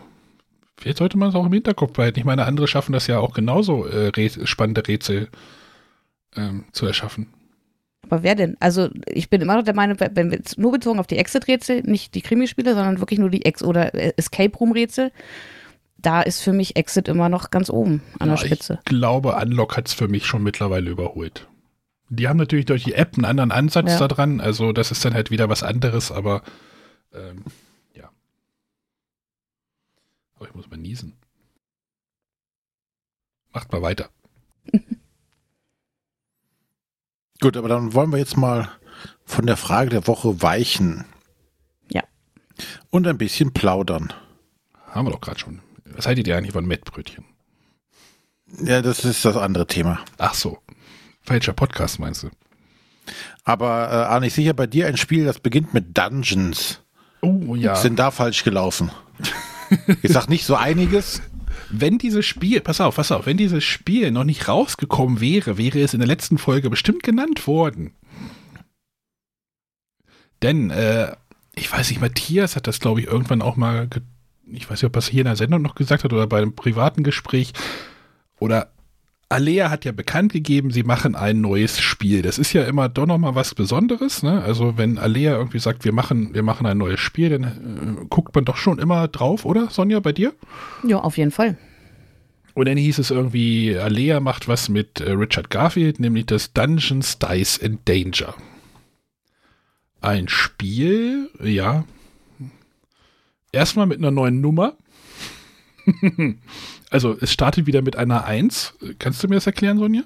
vielleicht 0.79 0.99
sollte 0.99 1.19
man 1.19 1.31
es 1.31 1.35
auch 1.35 1.47
im 1.47 1.53
Hinterkopf 1.53 1.93
behalten. 1.93 2.19
Ich 2.19 2.25
meine, 2.25 2.45
andere 2.45 2.69
schaffen 2.69 2.93
das 2.93 3.07
ja 3.07 3.19
auch 3.19 3.33
genauso, 3.33 3.87
äh, 3.87 4.47
spannende 4.47 4.87
Rätsel 4.87 5.29
ähm, 6.37 6.65
zu 6.73 6.87
erschaffen. 6.87 7.29
Aber 8.03 8.23
wer 8.23 8.35
denn? 8.35 8.57
Also 8.61 8.89
ich 9.07 9.29
bin 9.29 9.41
immer 9.41 9.57
noch 9.57 9.65
der 9.65 9.75
Meinung, 9.75 9.99
wenn 10.01 10.31
wir 10.31 10.41
nur 10.57 10.73
bezogen 10.73 10.99
auf 10.99 11.07
die 11.07 11.19
Exit-Rätsel, 11.19 11.83
nicht 11.83 12.15
die 12.15 12.23
Krimispiele, 12.23 12.75
sondern 12.75 13.01
wirklich 13.01 13.19
nur 13.19 13.31
die 13.31 13.45
Ex- 13.45 13.63
oder 13.63 13.95
Escape 14.19 14.57
Room-Rätsel, 14.57 15.11
da 15.99 16.23
ist 16.23 16.41
für 16.41 16.53
mich 16.53 16.77
Exit 16.77 17.09
immer 17.09 17.29
noch 17.29 17.51
ganz 17.51 17.71
oben 17.71 18.03
an 18.19 18.29
ja, 18.29 18.37
der 18.37 18.47
Spitze. 18.47 18.79
Ich 18.79 18.85
glaube, 18.85 19.35
Unlock 19.35 19.77
hat 19.77 19.89
es 19.89 19.95
für 19.95 20.09
mich 20.09 20.27
schon 20.27 20.43
mittlerweile 20.43 20.91
überholt. 20.91 21.49
Die 22.09 22.29
haben 22.29 22.39
natürlich 22.39 22.67
durch 22.67 22.85
die 22.85 22.95
App 22.95 23.17
einen 23.17 23.27
anderen 23.27 23.53
Ansatz 23.53 23.91
ja. 23.91 23.99
da 23.99 24.09
dran, 24.09 24.41
also 24.41 24.73
das 24.73 24.91
ist 24.91 25.05
dann 25.05 25.13
halt 25.13 25.31
wieder 25.31 25.49
was 25.49 25.63
anderes, 25.63 26.11
aber 26.11 26.43
ähm, 27.19 27.45
ja. 27.95 28.11
Oh, 30.39 30.45
ich 30.45 30.55
muss 30.55 30.71
mal 30.71 30.77
niesen. 30.77 31.17
Macht 33.53 33.73
mal 33.73 33.83
weiter. 33.83 34.11
Gut, 37.41 37.57
aber 37.57 37.69
dann 37.69 37.95
wollen 37.95 38.11
wir 38.11 38.19
jetzt 38.19 38.37
mal 38.37 38.69
von 39.25 39.47
der 39.47 39.57
Frage 39.57 39.91
der 39.91 40.07
Woche 40.07 40.43
weichen. 40.43 41.05
Ja. 41.91 42.03
Und 42.91 43.07
ein 43.07 43.19
bisschen 43.19 43.53
plaudern. 43.53 44.13
Haben 44.87 45.07
wir 45.07 45.13
doch 45.13 45.21
gerade 45.21 45.39
schon. 45.39 45.61
Was 45.85 46.07
haltet 46.07 46.27
ihr 46.27 46.37
eigentlich 46.37 46.53
von 46.53 46.67
Mettbrötchen? 46.67 47.25
Ja, 48.63 48.83
das 48.83 49.05
ist 49.05 49.25
das 49.25 49.37
andere 49.37 49.67
Thema. 49.67 50.01
Ach 50.17 50.35
so. 50.35 50.59
Falscher 51.21 51.53
Podcast 51.53 51.99
meinst 51.99 52.23
du? 52.23 52.31
Aber 53.45 53.89
äh, 53.91 54.07
Arne, 54.07 54.27
ich 54.27 54.35
sicher 54.35 54.55
bei 54.55 54.67
dir 54.67 54.87
ein 54.87 54.97
Spiel, 54.97 55.25
das 55.25 55.41
beginnt 55.41 55.75
mit 55.75 55.97
Dungeons. 55.97 56.83
Oh 57.21 57.55
ja. 57.55 57.77
Sind 57.77 57.99
da 57.99 58.11
falsch 58.11 58.45
gelaufen? 58.45 58.91
ich 60.03 60.13
sag 60.13 60.29
nicht 60.29 60.45
so 60.45 60.55
einiges. 60.55 61.23
Wenn 61.71 61.99
dieses 61.99 62.25
Spiel, 62.25 62.61
pass 62.61 62.81
auf, 62.81 62.97
pass 62.97 63.13
auf, 63.13 63.27
wenn 63.27 63.37
dieses 63.37 63.65
Spiel 63.65 64.11
noch 64.11 64.25
nicht 64.25 64.49
rausgekommen 64.49 65.21
wäre, 65.21 65.59
wäre 65.59 65.81
es 65.81 65.93
in 65.93 66.01
der 66.01 66.07
letzten 66.07 66.39
Folge 66.39 66.71
bestimmt 66.71 67.03
genannt 67.03 67.47
worden. 67.47 67.93
Denn, 70.41 70.71
äh, 70.71 71.15
ich 71.55 71.71
weiß 71.71 71.91
nicht, 71.91 72.01
Matthias 72.01 72.57
hat 72.57 72.67
das, 72.67 72.81
glaube 72.81 73.01
ich, 73.01 73.07
irgendwann 73.07 73.43
auch 73.43 73.57
mal 73.57 73.89
ich 74.51 74.71
weiß 74.71 74.83
nicht, 74.83 74.89
ob 74.89 74.97
er 74.97 75.01
es 75.01 75.09
hier 75.09 75.21
in 75.21 75.27
der 75.27 75.37
Sendung 75.37 75.63
noch 75.63 75.75
gesagt 75.75 76.05
hat 76.05 76.13
oder 76.13 76.27
bei 76.27 76.39
einem 76.39 76.55
privaten 76.55 77.03
Gespräch, 77.03 77.53
oder 78.41 78.71
Alea 79.31 79.69
hat 79.69 79.85
ja 79.85 79.93
bekannt 79.93 80.33
gegeben, 80.33 80.71
sie 80.71 80.85
machen 80.85 81.15
ein 81.15 81.41
neues 81.41 81.81
Spiel. 81.81 82.23
Das 82.23 82.39
ist 82.39 82.55
ja 82.55 82.65
immer 82.65 82.89
doch 82.89 83.07
nochmal 83.07 83.35
was 83.35 83.55
Besonderes. 83.55 84.23
Ne? 84.23 84.43
Also 84.43 84.79
wenn 84.79 84.97
Alea 84.97 85.37
irgendwie 85.37 85.59
sagt, 85.59 85.85
wir 85.85 85.93
machen, 85.93 86.33
wir 86.33 86.43
machen 86.43 86.67
ein 86.67 86.79
neues 86.79 87.01
Spiel, 87.01 87.29
dann 87.29 87.45
äh, 87.45 88.07
guckt 88.09 88.35
man 88.35 88.47
doch 88.47 88.57
schon 88.57 88.79
immer 88.79 89.07
drauf, 89.09 89.45
oder 89.45 89.69
Sonja, 89.69 90.01
bei 90.01 90.13
dir? 90.13 90.33
Ja, 90.83 90.99
auf 90.99 91.19
jeden 91.19 91.31
Fall. 91.31 91.59
Und 92.55 92.67
dann 92.67 92.79
hieß 92.79 92.99
es 92.99 93.11
irgendwie, 93.11 93.77
Alea 93.77 94.21
macht 94.21 94.49
was 94.49 94.71
mit 94.71 95.01
äh, 95.01 95.13
Richard 95.13 95.51
Garfield, 95.51 96.01
nämlich 96.01 96.27
das 96.27 96.55
Dungeons 96.55 97.19
Dice 97.19 97.61
and 97.63 97.87
Danger. 97.87 98.35
Ein 100.01 100.29
Spiel, 100.29 101.29
ja, 101.43 101.85
erstmal 103.53 103.87
mit 103.87 103.99
einer 103.99 104.11
neuen 104.11 104.41
Nummer. 104.41 104.75
also 106.91 107.17
es 107.21 107.33
startet 107.33 107.67
wieder 107.67 107.83
mit 107.83 107.97
einer 107.97 108.25
1. 108.25 108.75
Kannst 108.99 109.23
du 109.23 109.29
mir 109.29 109.35
das 109.37 109.47
erklären, 109.47 109.79
Sonja? 109.79 110.03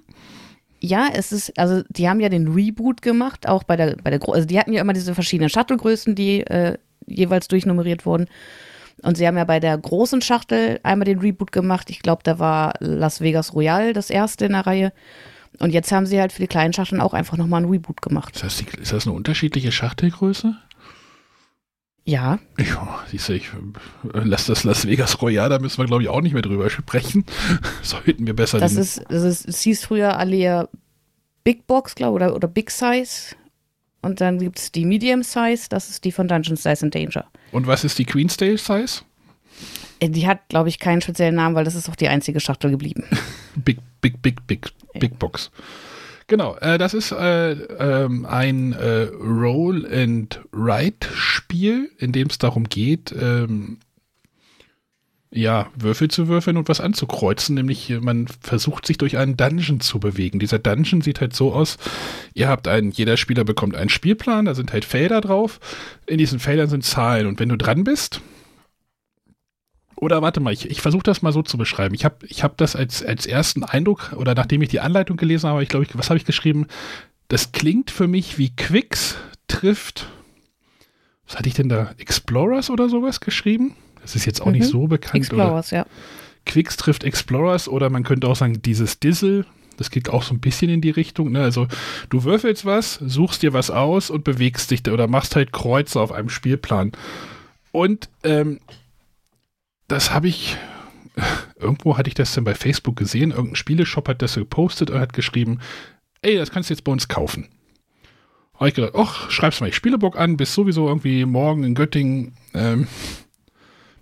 Ja, 0.80 1.08
es 1.12 1.30
ist, 1.30 1.56
also 1.58 1.82
die 1.90 2.08
haben 2.08 2.18
ja 2.18 2.28
den 2.28 2.48
Reboot 2.48 3.02
gemacht, 3.02 3.48
auch 3.48 3.62
bei 3.62 3.76
der, 3.76 3.96
bei 4.02 4.10
der, 4.10 4.20
also 4.28 4.46
die 4.46 4.58
hatten 4.58 4.72
ja 4.72 4.80
immer 4.80 4.92
diese 4.92 5.14
verschiedenen 5.14 5.48
Shuttle-Größen, 5.48 6.16
die 6.16 6.40
äh, 6.40 6.76
jeweils 7.06 7.46
durchnummeriert 7.48 8.04
wurden. 8.04 8.26
Und 9.02 9.16
sie 9.16 9.26
haben 9.26 9.36
ja 9.36 9.44
bei 9.44 9.60
der 9.60 9.78
großen 9.78 10.22
Schachtel 10.22 10.80
einmal 10.82 11.04
den 11.04 11.20
Reboot 11.20 11.52
gemacht. 11.52 11.88
Ich 11.90 12.00
glaube, 12.00 12.22
da 12.24 12.38
war 12.38 12.74
Las 12.80 13.20
Vegas 13.20 13.54
Royal 13.54 13.92
das 13.92 14.10
erste 14.10 14.46
in 14.46 14.52
der 14.52 14.66
Reihe. 14.66 14.92
Und 15.58 15.72
jetzt 15.72 15.92
haben 15.92 16.06
sie 16.06 16.20
halt 16.20 16.32
für 16.32 16.42
die 16.42 16.48
kleinen 16.48 16.72
Schachteln 16.72 17.00
auch 17.00 17.14
einfach 17.14 17.36
nochmal 17.36 17.62
einen 17.62 17.70
Reboot 17.70 18.02
gemacht. 18.02 18.34
Ist 18.34 18.44
das, 18.44 18.60
ist 18.60 18.92
das 18.92 19.06
eine 19.06 19.14
unterschiedliche 19.14 19.70
Schachtelgröße? 19.70 20.56
Ja. 22.04 22.40
Ja, 22.58 23.00
siehst 23.08 23.28
du, 23.28 23.34
ich 23.34 23.44
äh, 23.44 24.20
lass 24.24 24.46
das 24.46 24.64
Las 24.64 24.86
Vegas 24.86 25.22
Royal, 25.22 25.48
da 25.48 25.58
müssen 25.58 25.78
wir, 25.78 25.86
glaube 25.86 26.02
ich, 26.02 26.08
auch 26.08 26.20
nicht 26.20 26.32
mehr 26.32 26.42
drüber 26.42 26.68
sprechen. 26.68 27.24
Sollten 27.82 28.26
wir 28.26 28.34
besser. 28.34 28.58
Das 28.58 28.74
ist, 28.74 29.04
das 29.08 29.22
ist, 29.22 29.48
es 29.48 29.60
hieß 29.62 29.84
früher 29.84 30.18
Alea 30.18 30.68
Big 31.44 31.66
Box, 31.66 31.94
glaube 31.94 32.18
ich, 32.18 32.24
oder, 32.24 32.34
oder 32.34 32.48
Big 32.48 32.70
Size. 32.70 33.36
Und 34.02 34.20
dann 34.20 34.40
gibt 34.40 34.58
es 34.58 34.72
die 34.72 34.84
Medium 34.84 35.22
Size, 35.22 35.68
das 35.68 35.88
ist 35.88 36.04
die 36.04 36.10
von 36.10 36.26
Dungeons 36.26 36.64
Size 36.64 36.84
and 36.84 36.94
Danger. 36.94 37.24
Und 37.52 37.68
was 37.68 37.84
ist 37.84 37.98
die 37.98 38.04
Queen's 38.04 38.34
Size? 38.36 39.02
Äh, 40.00 40.08
die 40.08 40.26
hat, 40.26 40.48
glaube 40.48 40.68
ich, 40.68 40.80
keinen 40.80 41.00
speziellen 41.00 41.36
Namen, 41.36 41.54
weil 41.54 41.64
das 41.64 41.76
ist 41.76 41.88
auch 41.88 41.96
die 41.96 42.08
einzige 42.08 42.40
Schachtel 42.40 42.72
geblieben. 42.72 43.04
Big, 43.54 43.78
big, 44.00 44.20
big, 44.22 44.46
big, 44.46 44.72
big 44.98 45.18
Box. 45.18 45.50
Genau, 46.32 46.56
äh, 46.62 46.78
das 46.78 46.94
ist 46.94 47.12
äh, 47.12 47.52
ähm, 47.52 48.24
ein 48.24 48.72
äh, 48.72 49.08
Roll-and-Write-Spiel, 49.22 51.90
in 51.98 52.12
dem 52.12 52.28
es 52.28 52.38
darum 52.38 52.70
geht, 52.70 53.12
ähm, 53.12 53.80
ja, 55.30 55.70
Würfel 55.76 56.08
zu 56.08 56.28
würfeln 56.28 56.56
und 56.56 56.70
was 56.70 56.80
anzukreuzen, 56.80 57.54
nämlich 57.54 57.90
man 58.00 58.28
versucht 58.40 58.86
sich 58.86 58.96
durch 58.96 59.18
einen 59.18 59.36
Dungeon 59.36 59.80
zu 59.80 60.00
bewegen. 60.00 60.38
Dieser 60.38 60.58
Dungeon 60.58 61.02
sieht 61.02 61.20
halt 61.20 61.36
so 61.36 61.52
aus, 61.52 61.76
ihr 62.32 62.48
habt 62.48 62.66
einen, 62.66 62.92
jeder 62.92 63.18
Spieler 63.18 63.44
bekommt 63.44 63.76
einen 63.76 63.90
Spielplan, 63.90 64.46
da 64.46 64.54
sind 64.54 64.72
halt 64.72 64.86
Felder 64.86 65.20
drauf, 65.20 65.60
in 66.06 66.16
diesen 66.16 66.38
Feldern 66.38 66.70
sind 66.70 66.82
Zahlen. 66.82 67.26
Und 67.26 67.40
wenn 67.40 67.50
du 67.50 67.58
dran 67.58 67.84
bist, 67.84 68.22
oder 70.02 70.20
warte 70.20 70.40
mal, 70.40 70.52
ich, 70.52 70.68
ich 70.68 70.80
versuche 70.80 71.04
das 71.04 71.22
mal 71.22 71.32
so 71.32 71.42
zu 71.42 71.56
beschreiben. 71.56 71.94
Ich 71.94 72.04
habe 72.04 72.26
ich 72.26 72.42
hab 72.42 72.56
das 72.56 72.74
als, 72.74 73.04
als 73.04 73.24
ersten 73.24 73.62
Eindruck, 73.62 74.12
oder 74.16 74.34
nachdem 74.34 74.60
ich 74.60 74.68
die 74.68 74.80
Anleitung 74.80 75.16
gelesen 75.16 75.48
habe, 75.48 75.62
ich 75.62 75.68
glaube, 75.68 75.86
ich, 75.86 75.96
was 75.96 76.10
habe 76.10 76.18
ich 76.18 76.24
geschrieben? 76.24 76.66
Das 77.28 77.52
klingt 77.52 77.92
für 77.92 78.08
mich 78.08 78.36
wie 78.36 78.50
Quicks 78.50 79.16
trifft. 79.46 80.08
Was 81.28 81.38
hatte 81.38 81.48
ich 81.48 81.54
denn 81.54 81.68
da? 81.68 81.94
Explorers 81.98 82.68
oder 82.68 82.88
sowas 82.88 83.20
geschrieben? 83.20 83.76
Das 84.00 84.16
ist 84.16 84.24
jetzt 84.24 84.42
auch 84.42 84.46
mhm. 84.46 84.54
nicht 84.54 84.64
so 84.64 84.88
bekannt. 84.88 85.14
Explorers, 85.14 85.68
oder? 85.72 85.82
ja. 85.82 85.86
Quicks 86.46 86.76
trifft 86.76 87.04
Explorers 87.04 87.68
oder 87.68 87.88
man 87.88 88.02
könnte 88.02 88.26
auch 88.26 88.34
sagen, 88.34 88.60
dieses 88.60 88.98
Dizzle. 88.98 89.46
Das 89.76 89.92
geht 89.92 90.08
auch 90.08 90.24
so 90.24 90.34
ein 90.34 90.40
bisschen 90.40 90.68
in 90.68 90.80
die 90.80 90.90
Richtung. 90.90 91.30
Ne? 91.30 91.42
Also 91.42 91.68
du 92.10 92.24
würfelst 92.24 92.64
was, 92.66 92.94
suchst 92.94 93.42
dir 93.42 93.52
was 93.52 93.70
aus 93.70 94.10
und 94.10 94.24
bewegst 94.24 94.72
dich 94.72 94.84
oder 94.90 95.06
machst 95.06 95.36
halt 95.36 95.52
Kreuze 95.52 96.00
auf 96.00 96.10
einem 96.10 96.28
Spielplan. 96.28 96.90
Und 97.70 98.08
ähm, 98.24 98.58
das 99.92 100.12
habe 100.12 100.28
ich, 100.28 100.56
irgendwo 101.60 101.96
hatte 101.96 102.08
ich 102.08 102.14
das 102.14 102.32
denn 102.34 102.44
bei 102.44 102.54
Facebook 102.54 102.96
gesehen. 102.96 103.30
Irgendein 103.30 103.56
Spieleshop 103.56 104.08
hat 104.08 104.22
das 104.22 104.34
gepostet 104.34 104.90
und 104.90 104.98
hat 104.98 105.12
geschrieben, 105.12 105.60
ey, 106.22 106.36
das 106.36 106.50
kannst 106.50 106.70
du 106.70 106.74
jetzt 106.74 106.84
bei 106.84 106.92
uns 106.92 107.08
kaufen. 107.08 107.48
Habe 108.54 108.68
ich 108.68 108.74
gedacht, 108.74 108.94
ach, 108.96 109.30
schreib's 109.30 109.60
mal 109.60 109.68
ich 109.68 109.76
Spielebook 109.76 110.16
an, 110.16 110.36
bis 110.36 110.54
sowieso 110.54 110.88
irgendwie 110.88 111.24
morgen 111.24 111.64
in 111.64 111.74
Göttingen. 111.74 112.34
Ähm, 112.54 112.86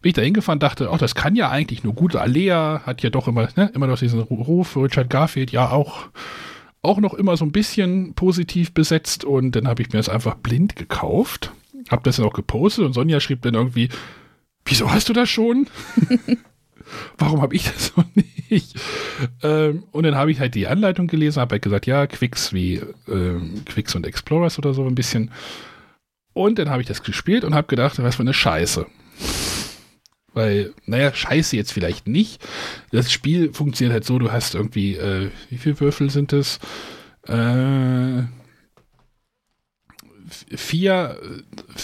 bin 0.03 0.11
ich 0.11 0.15
da 0.15 0.23
hingefahren, 0.23 0.61
dachte, 0.61 0.91
ach, 0.91 0.99
das 0.99 1.15
kann 1.15 1.35
ja 1.35 1.51
eigentlich 1.51 1.85
nur 1.85 1.95
gut. 1.95 2.17
Alea 2.17 2.83
hat 2.87 3.03
ja 3.03 3.11
doch 3.11 3.29
immer, 3.29 3.49
ne, 3.57 3.71
immer 3.75 3.87
noch 3.87 3.99
diesen 3.99 4.21
Ruf, 4.21 4.77
Richard 4.77 5.11
Garfield 5.11 5.51
ja 5.51 5.71
auch, 5.71 6.09
auch 6.83 6.99
noch 6.99 7.15
immer 7.15 7.37
so 7.37 7.45
ein 7.45 7.53
bisschen 7.53 8.15
positiv 8.15 8.73
besetzt 8.73 9.25
und 9.25 9.53
dann 9.53 9.69
habe 9.69 9.83
ich 9.83 9.89
mir 9.93 9.99
das 9.99 10.09
einfach 10.09 10.37
blind 10.37 10.77
gekauft, 10.77 11.53
habe 11.91 12.03
das 12.03 12.17
dann 12.17 12.27
auch 12.27 12.33
gepostet 12.33 12.85
und 12.87 12.95
Sonja 12.95 13.21
schrieb 13.21 13.43
dann 13.43 13.55
irgendwie, 13.55 13.91
wieso 14.65 14.91
hast 14.91 15.09
du 15.09 15.13
das 15.13 15.29
schon? 15.29 15.69
Warum 17.19 17.41
habe 17.41 17.55
ich 17.55 17.65
das 17.65 17.97
noch 17.97 18.07
nicht? 18.15 18.75
Ähm, 19.43 19.85
und 19.93 20.03
dann 20.03 20.17
habe 20.17 20.31
ich 20.33 20.41
halt 20.41 20.55
die 20.55 20.67
Anleitung 20.67 21.07
gelesen, 21.07 21.41
habe 21.41 21.55
halt 21.55 21.63
gesagt, 21.63 21.87
ja, 21.87 22.07
Quicks 22.07 22.53
wie 22.53 22.81
ähm, 23.09 23.63
Quicks 23.65 23.95
und 23.95 24.07
Explorers 24.07 24.59
oder 24.59 24.75
so 24.75 24.85
ein 24.85 24.95
bisschen. 24.95 25.31
Und 26.33 26.59
dann 26.59 26.71
habe 26.71 26.83
ich 26.83 26.89
das 26.89 27.03
gespielt 27.03 27.45
und 27.45 27.55
habe 27.55 27.67
gedacht, 27.67 28.03
was 28.03 28.17
für 28.17 28.23
eine 28.23 28.35
Scheiße. 28.35 28.87
Weil, 30.33 30.73
naja, 30.87 31.13
scheiße 31.13 31.57
jetzt 31.57 31.73
vielleicht 31.73 32.07
nicht. 32.07 32.41
Das 32.93 33.11
Spiel 33.11 33.53
funktioniert 33.53 33.93
halt 33.93 34.05
so, 34.05 34.19
du 34.19 34.31
hast 34.31 34.55
irgendwie, 34.55 34.95
äh, 34.95 35.31
wie 35.49 35.59
viele 35.59 35.81
Würfel 35.81 36.09
sind 36.11 36.33
es? 36.33 36.61
Äh, 37.27 38.23
vier, 40.57 41.21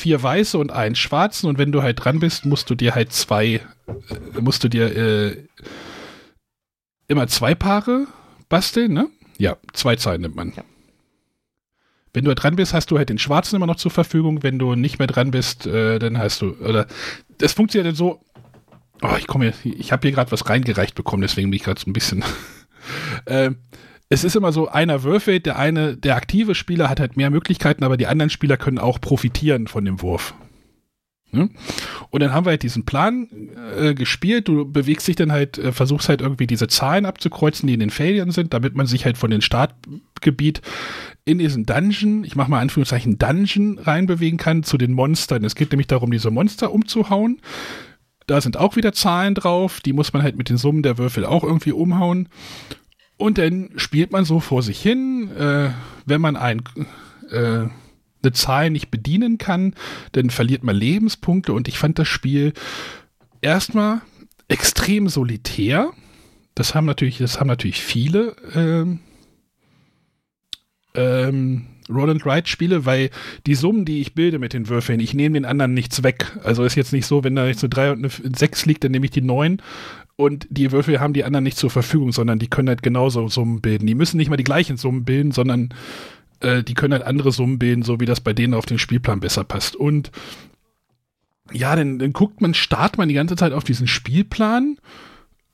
vier 0.06 0.22
weiße 0.22 0.56
und 0.56 0.70
einen 0.70 0.94
schwarzen 0.94 1.48
und 1.48 1.58
wenn 1.58 1.72
du 1.72 1.82
halt 1.82 2.04
dran 2.04 2.20
bist, 2.20 2.46
musst 2.46 2.70
du 2.70 2.76
dir 2.76 2.94
halt 2.94 3.12
zwei, 3.12 3.54
äh, 3.88 4.40
musst 4.40 4.62
du 4.62 4.68
dir 4.68 4.96
äh, 4.96 5.48
immer 7.08 7.26
zwei 7.26 7.56
Paare 7.56 8.06
basteln, 8.48 8.92
ne? 8.92 9.08
Ja, 9.36 9.56
zwei 9.72 9.96
Zahlen 9.96 10.20
nimmt 10.20 10.36
man. 10.36 10.52
Ja. 10.56 10.62
Wenn 12.12 12.24
du 12.24 12.28
halt 12.28 12.40
dran 12.40 12.54
bist, 12.54 12.72
hast 12.72 12.92
du 12.92 12.98
halt 12.98 13.08
den 13.08 13.18
schwarzen 13.18 13.56
immer 13.56 13.66
noch 13.66 13.76
zur 13.76 13.90
Verfügung. 13.90 14.44
Wenn 14.44 14.60
du 14.60 14.76
nicht 14.76 15.00
mehr 15.00 15.08
dran 15.08 15.32
bist, 15.32 15.66
äh, 15.66 15.98
dann 15.98 16.18
hast 16.18 16.40
du, 16.40 16.52
oder 16.60 16.86
das 17.38 17.52
funktioniert 17.52 17.86
halt 17.86 17.96
so, 17.96 18.20
Oh, 19.02 19.16
ich 19.18 19.26
komme 19.26 19.52
hier, 19.52 19.74
ich 19.76 19.90
habe 19.90 20.06
hier 20.06 20.12
gerade 20.12 20.30
was 20.30 20.48
reingereicht 20.48 20.94
bekommen, 20.94 21.20
deswegen 21.20 21.50
bin 21.50 21.56
ich 21.56 21.64
gerade 21.64 21.80
so 21.80 21.90
ein 21.90 21.92
bisschen. 21.92 22.24
äh, 23.24 23.50
es 24.08 24.24
ist 24.24 24.36
immer 24.36 24.52
so, 24.52 24.68
einer 24.68 25.02
würfelt, 25.02 25.46
der 25.46 25.58
eine, 25.58 25.96
der 25.96 26.16
aktive 26.16 26.54
Spieler 26.54 26.88
hat 26.88 27.00
halt 27.00 27.16
mehr 27.16 27.30
Möglichkeiten, 27.30 27.84
aber 27.84 27.96
die 27.96 28.06
anderen 28.06 28.30
Spieler 28.30 28.56
können 28.56 28.78
auch 28.78 29.00
profitieren 29.00 29.66
von 29.66 29.84
dem 29.84 30.00
Wurf. 30.00 30.34
Ne? 31.32 31.50
Und 32.10 32.22
dann 32.22 32.32
haben 32.32 32.46
wir 32.46 32.50
halt 32.50 32.62
diesen 32.62 32.84
Plan 32.84 33.28
äh, 33.78 33.94
gespielt. 33.94 34.46
Du 34.46 34.64
bewegst 34.70 35.08
dich 35.08 35.16
dann 35.16 35.32
halt, 35.32 35.58
äh, 35.58 35.72
versuchst 35.72 36.08
halt 36.08 36.20
irgendwie 36.20 36.46
diese 36.46 36.68
Zahlen 36.68 37.04
abzukreuzen, 37.04 37.66
die 37.66 37.74
in 37.74 37.80
den 37.80 37.90
Feldern 37.90 38.30
sind, 38.30 38.54
damit 38.54 38.76
man 38.76 38.86
sich 38.86 39.04
halt 39.04 39.18
von 39.18 39.30
dem 39.30 39.40
Startgebiet 39.40 40.62
in 41.24 41.38
diesen 41.38 41.66
Dungeon, 41.66 42.22
ich 42.22 42.36
mache 42.36 42.50
mal 42.50 42.60
Anführungszeichen 42.60 43.18
Dungeon 43.18 43.78
reinbewegen 43.78 44.38
kann 44.38 44.62
zu 44.62 44.78
den 44.78 44.92
Monstern. 44.92 45.44
Es 45.44 45.56
geht 45.56 45.72
nämlich 45.72 45.88
darum, 45.88 46.12
diese 46.12 46.30
Monster 46.30 46.72
umzuhauen. 46.72 47.40
Da 48.28 48.40
sind 48.40 48.56
auch 48.56 48.76
wieder 48.76 48.92
Zahlen 48.92 49.34
drauf, 49.34 49.80
die 49.80 49.92
muss 49.92 50.12
man 50.12 50.22
halt 50.22 50.36
mit 50.36 50.48
den 50.48 50.56
Summen 50.56 50.82
der 50.82 50.98
Würfel 50.98 51.24
auch 51.24 51.42
irgendwie 51.44 51.72
umhauen. 51.72 52.28
Und 53.16 53.38
dann 53.38 53.70
spielt 53.76 54.12
man 54.12 54.24
so 54.24 54.40
vor 54.40 54.62
sich 54.62 54.80
hin. 54.80 55.30
Äh, 55.36 55.70
wenn 56.04 56.20
man 56.20 56.36
ein, 56.36 56.62
äh, 57.30 57.68
eine 58.22 58.32
Zahl 58.32 58.70
nicht 58.70 58.90
bedienen 58.90 59.38
kann, 59.38 59.74
dann 60.12 60.30
verliert 60.30 60.62
man 60.62 60.76
Lebenspunkte. 60.76 61.52
Und 61.52 61.68
ich 61.68 61.78
fand 61.78 61.98
das 61.98 62.08
Spiel 62.08 62.52
erstmal 63.40 64.02
extrem 64.48 65.08
solitär. 65.08 65.92
Das 66.54 66.74
haben 66.74 66.86
natürlich, 66.86 67.18
das 67.18 67.40
haben 67.40 67.48
natürlich 67.48 67.82
viele 67.82 68.36
ähm, 68.54 69.00
ähm, 70.94 71.66
Roll 71.88 72.10
Ride 72.10 72.48
spiele, 72.48 72.84
weil 72.84 73.10
die 73.46 73.54
Summen, 73.54 73.84
die 73.84 74.00
ich 74.00 74.14
bilde 74.14 74.38
mit 74.38 74.52
den 74.52 74.68
Würfeln, 74.68 75.00
ich 75.00 75.14
nehme 75.14 75.34
den 75.34 75.44
anderen 75.44 75.74
nichts 75.74 76.02
weg. 76.02 76.36
Also 76.42 76.64
ist 76.64 76.74
jetzt 76.74 76.92
nicht 76.92 77.06
so, 77.06 77.22
wenn 77.24 77.36
da 77.36 77.46
jetzt 77.46 77.62
eine 77.62 77.70
3 77.70 77.92
und 77.92 77.98
eine 77.98 78.36
6 78.36 78.66
liegt, 78.66 78.84
dann 78.84 78.90
nehme 78.90 79.04
ich 79.04 79.12
die 79.12 79.22
9 79.22 79.62
und 80.16 80.46
die 80.50 80.72
Würfel 80.72 81.00
haben 81.00 81.12
die 81.12 81.24
anderen 81.24 81.44
nicht 81.44 81.58
zur 81.58 81.70
Verfügung, 81.70 82.12
sondern 82.12 82.38
die 82.38 82.48
können 82.48 82.68
halt 82.68 82.82
genauso 82.82 83.28
Summen 83.28 83.60
bilden. 83.60 83.86
Die 83.86 83.94
müssen 83.94 84.16
nicht 84.16 84.30
mal 84.30 84.36
die 84.36 84.44
gleichen 84.44 84.76
Summen 84.76 85.04
bilden, 85.04 85.30
sondern 85.30 85.74
äh, 86.40 86.62
die 86.62 86.74
können 86.74 86.94
halt 86.94 87.04
andere 87.04 87.32
Summen 87.32 87.58
bilden, 87.58 87.82
so 87.82 88.00
wie 88.00 88.06
das 88.06 88.20
bei 88.20 88.32
denen 88.32 88.54
auf 88.54 88.66
den 88.66 88.78
Spielplan 88.78 89.20
besser 89.20 89.44
passt. 89.44 89.76
Und 89.76 90.10
ja, 91.52 91.76
dann, 91.76 91.98
dann 91.98 92.12
guckt 92.12 92.40
man, 92.40 92.54
startet 92.54 92.98
man 92.98 93.08
die 93.08 93.14
ganze 93.14 93.36
Zeit 93.36 93.52
auf 93.52 93.64
diesen 93.64 93.86
Spielplan 93.86 94.78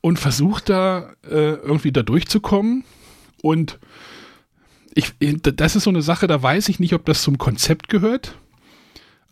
und 0.01 0.19
versucht 0.19 0.69
da 0.69 1.13
äh, 1.29 1.55
irgendwie 1.55 1.93
da 1.93 2.03
durchzukommen 2.03 2.85
und 3.43 3.79
ich, 4.95 5.15
das 5.19 5.77
ist 5.77 5.85
so 5.85 5.91
eine 5.91 6.03
Sache, 6.03 6.27
da 6.27 6.43
weiß 6.43 6.69
ich 6.69 6.79
nicht, 6.79 6.93
ob 6.93 7.05
das 7.07 7.23
zum 7.23 7.39
Konzept 7.39 7.89
gehört. 7.89 8.37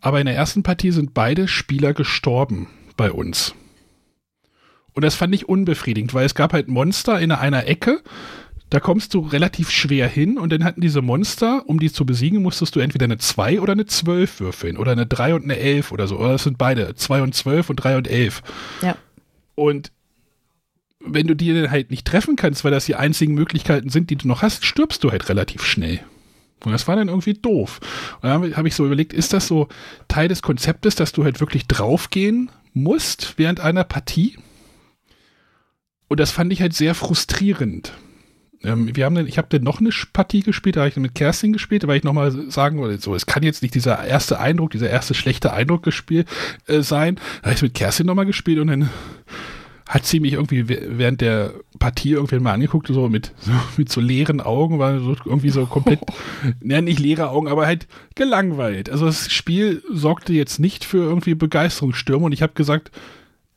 Aber 0.01 0.19
in 0.19 0.27
der 0.27 0.35
ersten 0.35 0.63
Partie 0.63 0.91
sind 0.91 1.13
beide 1.13 1.49
Spieler 1.49 1.93
gestorben 1.93 2.69
bei 2.97 3.13
uns. 3.13 3.55
Und 4.93 5.05
das 5.05 5.15
fand 5.15 5.35
ich 5.35 5.49
unbefriedigend, 5.49 6.15
weil 6.15 6.27
es 6.27 6.35
gab 6.35 6.53
halt 6.53 6.69
Monster 6.69 7.21
in 7.21 7.33
einer 7.33 7.67
Ecke, 7.67 8.03
da 8.71 8.79
kommst 8.79 9.15
du 9.15 9.21
relativ 9.21 9.71
schwer 9.71 10.07
hin 10.09 10.39
und 10.39 10.53
dann 10.53 10.63
hatten 10.63 10.81
diese 10.81 11.03
Monster, 11.03 11.65
um 11.67 11.81
die 11.81 11.93
zu 11.93 12.07
besiegen, 12.07 12.41
musstest 12.41 12.77
du 12.77 12.81
entweder 12.81 13.05
eine 13.05 13.19
2 13.19 13.61
oder 13.61 13.73
eine 13.73 13.87
12 13.87 14.39
würfeln 14.39 14.77
oder 14.77 14.93
eine 14.93 15.07
3 15.07 15.35
und 15.35 15.43
eine 15.43 15.59
11 15.59 15.91
oder 15.91 16.07
so. 16.07 16.19
Oder 16.19 16.33
das 16.33 16.45
sind 16.45 16.57
beide, 16.57 16.95
2 16.95 17.23
und 17.23 17.35
12 17.35 17.71
und 17.71 17.77
3 17.77 17.97
und 17.97 18.09
11. 18.09 18.43
Ja. 18.83 18.97
Und 19.57 19.91
wenn 21.01 21.27
du 21.27 21.35
die 21.35 21.53
dann 21.53 21.71
halt 21.71 21.91
nicht 21.91 22.07
treffen 22.07 22.37
kannst, 22.37 22.63
weil 22.63 22.71
das 22.71 22.85
die 22.85 22.95
einzigen 22.95 23.35
Möglichkeiten 23.35 23.89
sind, 23.89 24.09
die 24.09 24.17
du 24.17 24.29
noch 24.29 24.43
hast, 24.43 24.65
stirbst 24.65 25.03
du 25.03 25.11
halt 25.11 25.29
relativ 25.29 25.65
schnell. 25.65 26.01
Und 26.65 26.73
das 26.73 26.87
war 26.87 26.95
dann 26.95 27.09
irgendwie 27.09 27.35
doof. 27.35 27.81
Und 28.21 28.29
dann 28.29 28.57
habe 28.57 28.69
ich 28.69 28.75
so 28.75 28.87
überlegt, 28.87 29.13
ist 29.13 29.33
das 29.33 29.49
so 29.49 29.69
Teil 30.07 30.29
des 30.29 30.43
Konzeptes, 30.43 30.95
dass 30.95 31.13
du 31.13 31.25
halt 31.25 31.41
wirklich 31.41 31.67
draufgehen 31.67 32.51
musst 32.73 33.35
während 33.37 33.61
einer 33.61 33.83
Partie? 33.83 34.37
Und 36.11 36.19
das 36.19 36.33
fand 36.33 36.53
ich 36.53 36.61
halt 36.61 36.75
sehr 36.75 36.97
frustrierend. 36.97 37.93
Ähm, 38.65 38.95
wir 38.97 39.05
haben 39.05 39.15
dann, 39.15 39.29
ich 39.29 39.39
habe 39.39 39.47
dann 39.49 39.63
noch 39.63 39.79
eine 39.79 39.91
Partie 40.13 40.43
gespielt, 40.43 40.75
da 40.75 40.81
habe 40.81 40.89
ich 40.89 40.97
mit 40.97 41.15
Kerstin 41.15 41.53
gespielt, 41.53 41.87
weil 41.87 41.99
ich 41.99 42.03
nochmal 42.03 42.33
sagen 42.51 42.79
wollte, 42.79 43.01
so, 43.01 43.15
es 43.15 43.27
kann 43.27 43.45
jetzt 43.45 43.63
nicht 43.63 43.77
dieser 43.77 44.05
erste 44.05 44.41
Eindruck, 44.41 44.73
dieser 44.73 44.91
erste 44.91 45.15
schlechte 45.15 45.53
Eindruck 45.53 45.85
gespielt 45.85 46.27
äh, 46.67 46.81
sein. 46.81 47.15
Da 47.15 47.47
habe 47.47 47.55
ich 47.55 47.63
mit 47.63 47.75
Kerstin 47.75 48.07
nochmal 48.07 48.27
gespielt 48.27 48.59
und 48.59 48.67
dann 48.67 48.91
hat 49.89 50.05
sie 50.05 50.19
mich 50.19 50.33
irgendwie 50.33 50.69
während 50.69 51.21
der 51.21 51.55
Partie 51.79 52.11
irgendwie 52.11 52.41
mal 52.41 52.55
angeguckt, 52.55 52.89
so 52.89 53.09
mit 53.09 53.33
so, 53.39 53.53
mit 53.77 53.89
so 53.89 54.01
leeren 54.01 54.41
Augen, 54.41 54.81
war 54.81 54.99
so 54.99 55.15
irgendwie 55.25 55.51
so 55.51 55.65
komplett, 55.67 56.01
ne, 56.61 56.83
nicht 56.83 56.99
leere 56.99 57.31
Augen, 57.31 57.47
aber 57.47 57.67
halt 57.67 57.87
gelangweilt. 58.17 58.91
Also 58.91 59.07
das 59.07 59.31
Spiel 59.31 59.85
sorgte 59.93 60.33
jetzt 60.33 60.59
nicht 60.59 60.85
für 60.85 61.05
irgendwie 61.05 61.37
Begeisterungsstürme 61.37 62.25
und 62.25 62.33
ich 62.33 62.43
habe 62.43 62.55
gesagt, 62.55 62.91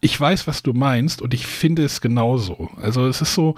ich 0.04 0.20
weiß, 0.20 0.48
was 0.48 0.64
du 0.64 0.74
meinst 0.74 1.22
und 1.22 1.34
ich 1.34 1.48
finde 1.48 1.84
es 1.86 2.02
genauso. 2.02 2.70
Also 2.76 3.08
es 3.08 3.22
ist 3.22 3.34
so, 3.34 3.56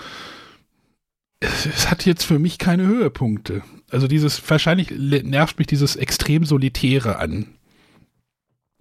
es, 1.40 1.66
es 1.66 1.90
hat 1.90 2.06
jetzt 2.06 2.24
für 2.24 2.38
mich 2.38 2.60
keine 2.60 2.86
Höhepunkte. 2.86 3.64
Also 3.90 4.08
dieses, 4.08 4.48
wahrscheinlich 4.50 4.92
nervt 4.92 5.58
mich 5.58 5.68
dieses 5.68 5.96
extrem 5.96 6.46
Solitäre 6.46 7.18
an. 7.18 7.56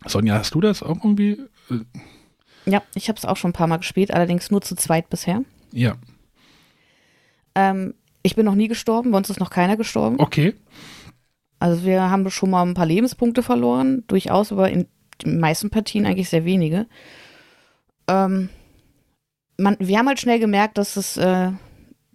Sonja, 0.06 0.34
hast 0.34 0.54
du 0.54 0.60
das 0.60 0.82
auch 0.82 1.02
irgendwie? 1.02 1.40
Ja, 2.66 2.82
ich 2.94 3.08
habe 3.08 3.18
es 3.18 3.24
auch 3.24 3.38
schon 3.38 3.50
ein 3.50 3.54
paar 3.54 3.66
Mal 3.66 3.78
gespielt, 3.78 4.12
allerdings 4.12 4.50
nur 4.50 4.60
zu 4.60 4.76
zweit 4.76 5.08
bisher. 5.08 5.42
Ja. 5.72 5.96
Ähm, 7.54 7.94
ich 8.22 8.36
bin 8.36 8.44
noch 8.44 8.54
nie 8.54 8.68
gestorben, 8.68 9.10
bei 9.10 9.18
uns 9.18 9.30
ist 9.30 9.40
noch 9.40 9.50
keiner 9.50 9.78
gestorben. 9.78 10.16
Okay. 10.18 10.54
Also 11.60 11.84
wir 11.84 12.10
haben 12.10 12.28
schon 12.30 12.50
mal 12.50 12.62
ein 12.62 12.74
paar 12.74 12.84
Lebenspunkte 12.84 13.42
verloren, 13.42 14.04
durchaus, 14.06 14.52
aber 14.52 14.70
in 14.70 14.86
den 15.24 15.40
meisten 15.40 15.70
Partien 15.70 16.04
eigentlich 16.04 16.28
sehr 16.28 16.44
wenige. 16.44 16.86
Ähm, 18.08 18.48
man, 19.56 19.76
wir 19.78 19.98
haben 19.98 20.08
halt 20.08 20.20
schnell 20.20 20.38
gemerkt, 20.38 20.78
dass 20.78 20.96
es 20.96 21.16
äh, 21.16 21.50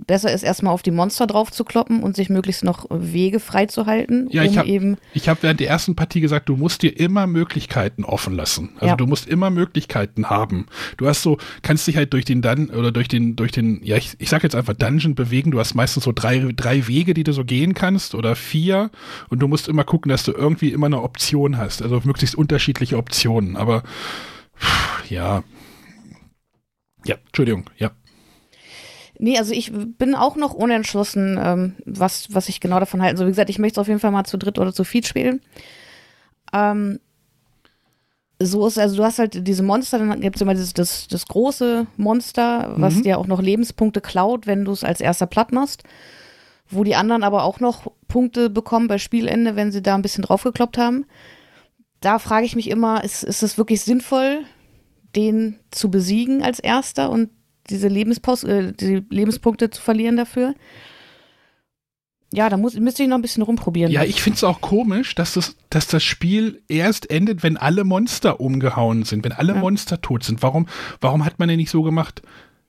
besser 0.07 0.31
ist, 0.31 0.43
erstmal 0.43 0.73
auf 0.73 0.81
die 0.81 0.91
Monster 0.91 1.27
drauf 1.27 1.51
zu 1.51 1.65
kloppen 1.65 2.01
und 2.01 2.15
sich 2.15 2.29
möglichst 2.29 2.63
noch 2.63 2.85
Wege 2.89 3.39
freizuhalten. 3.39 4.29
Ja, 4.31 4.43
um 4.43 4.47
ich 4.47 4.57
habe 4.57 4.97
hab 5.15 5.43
während 5.43 5.59
der 5.59 5.67
ersten 5.67 5.95
Partie 5.95 6.21
gesagt, 6.21 6.47
du 6.47 6.55
musst 6.55 6.81
dir 6.81 6.97
immer 6.97 7.27
Möglichkeiten 7.27 8.05
offen 8.05 8.33
lassen. 8.33 8.71
Also 8.75 8.87
ja. 8.87 8.95
du 8.95 9.05
musst 9.07 9.27
immer 9.27 9.49
Möglichkeiten 9.49 10.29
haben. 10.29 10.67
Du 10.97 11.07
hast 11.07 11.21
so, 11.21 11.37
kannst 11.61 11.85
dich 11.85 11.97
halt 11.97 12.13
durch 12.13 12.25
den 12.25 12.41
Dun 12.41 12.69
oder 12.69 12.91
durch 12.91 13.07
den, 13.07 13.35
durch 13.35 13.51
den, 13.51 13.81
ja, 13.83 13.97
ich, 13.97 14.15
ich 14.19 14.29
sag 14.29 14.43
jetzt 14.43 14.55
einfach 14.55 14.73
Dungeon 14.73 15.15
bewegen. 15.15 15.51
Du 15.51 15.59
hast 15.59 15.75
meistens 15.75 16.05
so 16.05 16.13
drei, 16.13 16.53
drei 16.55 16.87
Wege, 16.87 17.13
die 17.13 17.23
du 17.23 17.33
so 17.33 17.43
gehen 17.43 17.73
kannst 17.73 18.15
oder 18.15 18.35
vier. 18.35 18.91
Und 19.29 19.39
du 19.39 19.47
musst 19.47 19.67
immer 19.67 19.83
gucken, 19.83 20.09
dass 20.09 20.23
du 20.23 20.31
irgendwie 20.31 20.71
immer 20.71 20.85
eine 20.85 21.01
Option 21.01 21.57
hast. 21.57 21.81
Also 21.81 22.01
möglichst 22.05 22.35
unterschiedliche 22.35 22.97
Optionen. 22.97 23.57
Aber 23.57 23.83
ja. 25.09 25.43
Ja, 27.09 27.15
Entschuldigung, 27.25 27.69
ja 27.77 27.91
Nee, 29.21 29.37
also 29.37 29.53
ich 29.53 29.71
bin 29.73 30.15
auch 30.15 30.37
noch 30.37 30.53
unentschlossen, 30.53 31.37
ähm, 31.43 31.75
was, 31.85 32.33
was 32.33 32.47
ich 32.47 32.61
genau 32.61 32.79
davon 32.79 33.01
halte. 33.01 33.15
Also 33.15 33.25
wie 33.25 33.31
gesagt, 33.31 33.49
ich 33.49 33.59
möchte 33.59 33.73
es 33.73 33.81
auf 33.81 33.89
jeden 33.89 33.99
Fall 33.99 34.11
mal 34.11 34.23
zu 34.23 34.37
dritt 34.37 34.57
oder 34.57 34.71
zu 34.71 34.85
viert 34.85 35.05
spielen. 35.05 35.41
Ähm, 36.53 37.01
so 38.41 38.65
ist, 38.65 38.79
also 38.79 38.95
du 38.95 39.03
hast 39.03 39.19
halt 39.19 39.45
diese 39.45 39.61
Monster, 39.61 39.99
dann 39.99 40.21
gibt 40.21 40.37
es 40.37 40.41
immer 40.41 40.53
dieses, 40.53 40.73
das, 40.73 41.09
das 41.09 41.25
große 41.27 41.85
Monster, 41.97 42.73
was 42.77 42.95
Mhm. 42.95 43.03
dir 43.03 43.17
auch 43.17 43.27
noch 43.27 43.41
Lebenspunkte 43.41 43.99
klaut, 43.99 44.47
wenn 44.47 44.63
du 44.63 44.71
es 44.71 44.85
als 44.85 45.01
erster 45.01 45.27
platt 45.27 45.51
machst. 45.51 45.83
Wo 46.69 46.85
die 46.85 46.95
anderen 46.95 47.23
aber 47.23 47.43
auch 47.43 47.59
noch 47.59 47.91
Punkte 48.07 48.49
bekommen 48.49 48.87
bei 48.87 48.99
Spielende, 48.99 49.57
wenn 49.57 49.73
sie 49.73 49.81
da 49.81 49.95
ein 49.95 50.01
bisschen 50.01 50.23
draufgekloppt 50.23 50.77
haben. 50.77 51.05
Da 51.99 52.19
frage 52.19 52.45
ich 52.45 52.55
mich 52.55 52.69
immer, 52.69 53.03
ist, 53.03 53.23
ist 53.25 53.43
es 53.43 53.57
wirklich 53.57 53.81
sinnvoll, 53.81 54.45
den 55.15 55.57
zu 55.71 55.89
besiegen 55.89 56.41
als 56.43 56.59
erster 56.59 57.09
und 57.09 57.29
diese, 57.69 57.87
Lebenspaus 57.87 58.43
äh, 58.43 58.73
die 58.73 59.03
Lebenspunkte 59.09 59.69
zu 59.69 59.81
verlieren 59.81 60.17
dafür? 60.17 60.55
Ja, 62.31 62.47
da 62.49 62.57
muss, 62.57 62.75
müsste 62.75 63.01
ich 63.01 63.09
noch 63.09 63.17
ein 63.17 63.23
bisschen 63.23 63.41
rumprobieren. 63.41 63.91
Ja, 63.91 64.03
ich 64.03 64.21
finde 64.21 64.37
es 64.37 64.43
auch 64.43 64.61
komisch, 64.61 65.15
dass 65.15 65.33
das, 65.33 65.55
dass 65.71 65.87
das 65.87 66.03
Spiel 66.03 66.61
erst 66.67 67.09
endet, 67.09 67.41
wenn 67.41 67.57
alle 67.57 67.83
Monster 67.83 68.39
umgehauen 68.39 69.03
sind, 69.03 69.23
wenn 69.25 69.31
alle 69.31 69.53
Ja. 69.53 69.59
Monster 69.59 69.99
tot 69.99 70.23
sind. 70.23 70.43
Warum, 70.43 70.67
warum 71.01 71.25
hat 71.25 71.39
man 71.39 71.49
denn 71.49 71.57
nicht 71.57 71.71
so 71.71 71.81
gemacht? 71.81 72.21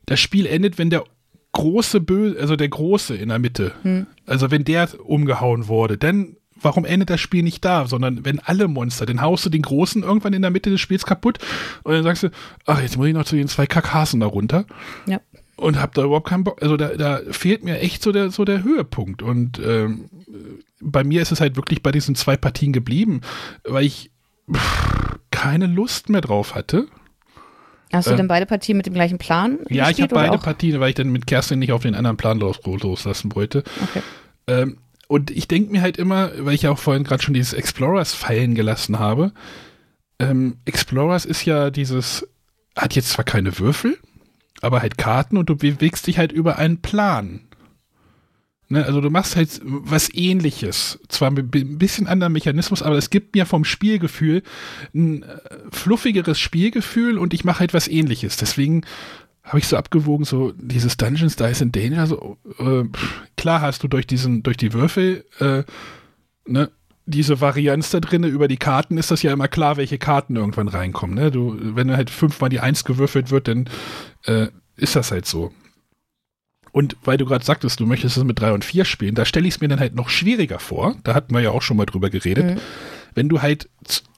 Das 0.06 0.18
Spiel 0.18 0.46
endet, 0.46 0.78
wenn 0.78 0.88
der 0.88 1.04
große 1.52 2.00
Bö 2.00 2.36
also 2.40 2.56
der 2.56 2.68
Große 2.70 3.14
in 3.14 3.28
der 3.28 3.38
Mitte, 3.38 3.72
Hm. 3.82 4.06
also 4.24 4.50
wenn 4.50 4.64
der 4.64 4.88
umgehauen 5.04 5.68
wurde, 5.68 5.98
dann 5.98 6.36
warum 6.62 6.84
endet 6.84 7.10
das 7.10 7.20
Spiel 7.20 7.42
nicht 7.42 7.64
da, 7.64 7.86
sondern 7.86 8.24
wenn 8.24 8.38
alle 8.40 8.68
Monster, 8.68 9.06
dann 9.06 9.20
haust 9.20 9.44
du 9.46 9.50
den 9.50 9.62
Großen 9.62 10.02
irgendwann 10.02 10.32
in 10.32 10.42
der 10.42 10.50
Mitte 10.50 10.70
des 10.70 10.80
Spiels 10.80 11.06
kaputt 11.06 11.38
und 11.82 11.92
dann 11.94 12.02
sagst 12.04 12.22
du, 12.24 12.28
ach, 12.66 12.80
jetzt 12.82 12.96
muss 12.96 13.06
ich 13.08 13.14
noch 13.14 13.24
zu 13.24 13.36
den 13.36 13.48
zwei 13.48 13.66
Kakasen 13.66 14.20
da 14.20 14.26
runter 14.26 14.64
Ja. 15.06 15.20
und 15.56 15.80
hab 15.80 15.94
da 15.94 16.04
überhaupt 16.04 16.28
keinen 16.28 16.44
Bock. 16.44 16.62
Also 16.62 16.76
da, 16.76 16.88
da 16.96 17.20
fehlt 17.30 17.64
mir 17.64 17.78
echt 17.80 18.02
so 18.02 18.12
der, 18.12 18.30
so 18.30 18.44
der 18.44 18.62
Höhepunkt. 18.62 19.22
Und 19.22 19.58
ähm, 19.58 20.10
bei 20.80 21.04
mir 21.04 21.22
ist 21.22 21.32
es 21.32 21.40
halt 21.40 21.56
wirklich 21.56 21.82
bei 21.82 21.92
diesen 21.92 22.14
zwei 22.14 22.36
Partien 22.36 22.72
geblieben, 22.72 23.20
weil 23.64 23.84
ich 23.84 24.10
pff, 24.52 25.18
keine 25.30 25.66
Lust 25.66 26.08
mehr 26.08 26.20
drauf 26.20 26.54
hatte. 26.54 26.86
Hast 27.92 28.06
du 28.06 28.12
äh, 28.12 28.16
denn 28.16 28.28
beide 28.28 28.46
Partien 28.46 28.76
mit 28.76 28.86
dem 28.86 28.94
gleichen 28.94 29.18
Plan? 29.18 29.58
Ja, 29.68 29.90
ich 29.90 30.00
habe 30.00 30.14
beide 30.14 30.32
auch? 30.32 30.42
Partien, 30.42 30.78
weil 30.80 30.90
ich 30.90 30.94
dann 30.94 31.10
mit 31.10 31.26
Kerstin 31.26 31.58
nicht 31.58 31.72
auf 31.72 31.82
den 31.82 31.94
anderen 31.94 32.16
Plan 32.16 32.38
los, 32.38 32.60
loslassen 32.64 33.34
wollte. 33.34 33.64
Okay. 33.82 34.02
Ähm, 34.46 34.78
und 35.10 35.32
ich 35.32 35.48
denke 35.48 35.72
mir 35.72 35.82
halt 35.82 35.96
immer, 35.96 36.30
weil 36.38 36.54
ich 36.54 36.62
ja 36.62 36.70
auch 36.70 36.78
vorhin 36.78 37.02
gerade 37.02 37.20
schon 37.20 37.34
dieses 37.34 37.52
Explorers 37.52 38.14
fallen 38.14 38.54
gelassen 38.54 39.00
habe, 39.00 39.32
ähm, 40.20 40.58
Explorers 40.66 41.24
ist 41.24 41.44
ja 41.44 41.70
dieses, 41.70 42.28
hat 42.76 42.94
jetzt 42.94 43.08
zwar 43.08 43.24
keine 43.24 43.58
Würfel, 43.58 43.98
aber 44.60 44.82
halt 44.82 44.98
Karten 44.98 45.36
und 45.36 45.50
du 45.50 45.56
bewegst 45.56 46.06
dich 46.06 46.18
halt 46.18 46.30
über 46.30 46.58
einen 46.58 46.80
Plan. 46.80 47.40
Ne, 48.68 48.86
also 48.86 49.00
du 49.00 49.10
machst 49.10 49.34
halt 49.34 49.60
was 49.64 50.14
ähnliches. 50.14 51.00
Zwar 51.08 51.32
mit 51.32 51.52
ein 51.56 51.78
bisschen 51.78 52.06
anderem 52.06 52.32
Mechanismus, 52.32 52.80
aber 52.80 52.96
es 52.96 53.10
gibt 53.10 53.34
mir 53.34 53.46
vom 53.46 53.64
Spielgefühl 53.64 54.44
ein 54.94 55.24
äh, 55.24 55.38
fluffigeres 55.72 56.38
Spielgefühl 56.38 57.18
und 57.18 57.34
ich 57.34 57.42
mache 57.42 57.58
halt 57.58 57.74
was 57.74 57.88
ähnliches. 57.88 58.36
Deswegen 58.36 58.82
habe 59.42 59.58
ich 59.58 59.66
so 59.66 59.76
abgewogen, 59.76 60.24
so 60.24 60.52
dieses 60.52 60.96
Dungeons 60.96 61.36
Dice 61.36 61.62
in 61.62 61.72
Danger, 61.72 62.06
so 62.06 62.38
äh, 62.58 62.84
klar 63.36 63.60
hast 63.60 63.82
du 63.82 63.88
durch 63.88 64.06
diesen, 64.06 64.42
durch 64.42 64.56
die 64.56 64.72
Würfel, 64.72 65.24
äh, 65.38 65.64
ne, 66.46 66.70
diese 67.06 67.40
Varianz 67.40 67.90
da 67.90 68.00
drin, 68.00 68.24
über 68.24 68.48
die 68.48 68.56
Karten 68.56 68.98
ist 68.98 69.10
das 69.10 69.22
ja 69.22 69.32
immer 69.32 69.48
klar, 69.48 69.76
welche 69.76 69.98
Karten 69.98 70.36
irgendwann 70.36 70.68
reinkommen. 70.68 71.16
Ne? 71.16 71.30
Du, 71.30 71.56
wenn 71.60 71.90
halt 71.90 72.10
fünfmal 72.10 72.50
die 72.50 72.60
Eins 72.60 72.84
gewürfelt 72.84 73.30
wird, 73.30 73.48
dann 73.48 73.68
äh, 74.26 74.48
ist 74.76 74.96
das 74.96 75.10
halt 75.10 75.26
so. 75.26 75.52
Und 76.72 76.96
weil 77.02 77.16
du 77.16 77.24
gerade 77.24 77.44
sagtest, 77.44 77.80
du 77.80 77.86
möchtest 77.86 78.16
es 78.16 78.24
mit 78.24 78.38
drei 78.38 78.52
und 78.52 78.64
vier 78.64 78.84
spielen, 78.84 79.16
da 79.16 79.24
stelle 79.24 79.48
ich 79.48 79.54
es 79.54 79.60
mir 79.60 79.68
dann 79.68 79.80
halt 79.80 79.94
noch 79.94 80.08
schwieriger 80.08 80.60
vor. 80.60 80.94
Da 81.02 81.14
hatten 81.14 81.34
wir 81.34 81.40
ja 81.40 81.50
auch 81.50 81.62
schon 81.62 81.76
mal 81.76 81.86
drüber 81.86 82.10
geredet. 82.10 82.54
Mhm. 82.54 82.60
Wenn 83.14 83.28
du 83.28 83.42
halt 83.42 83.68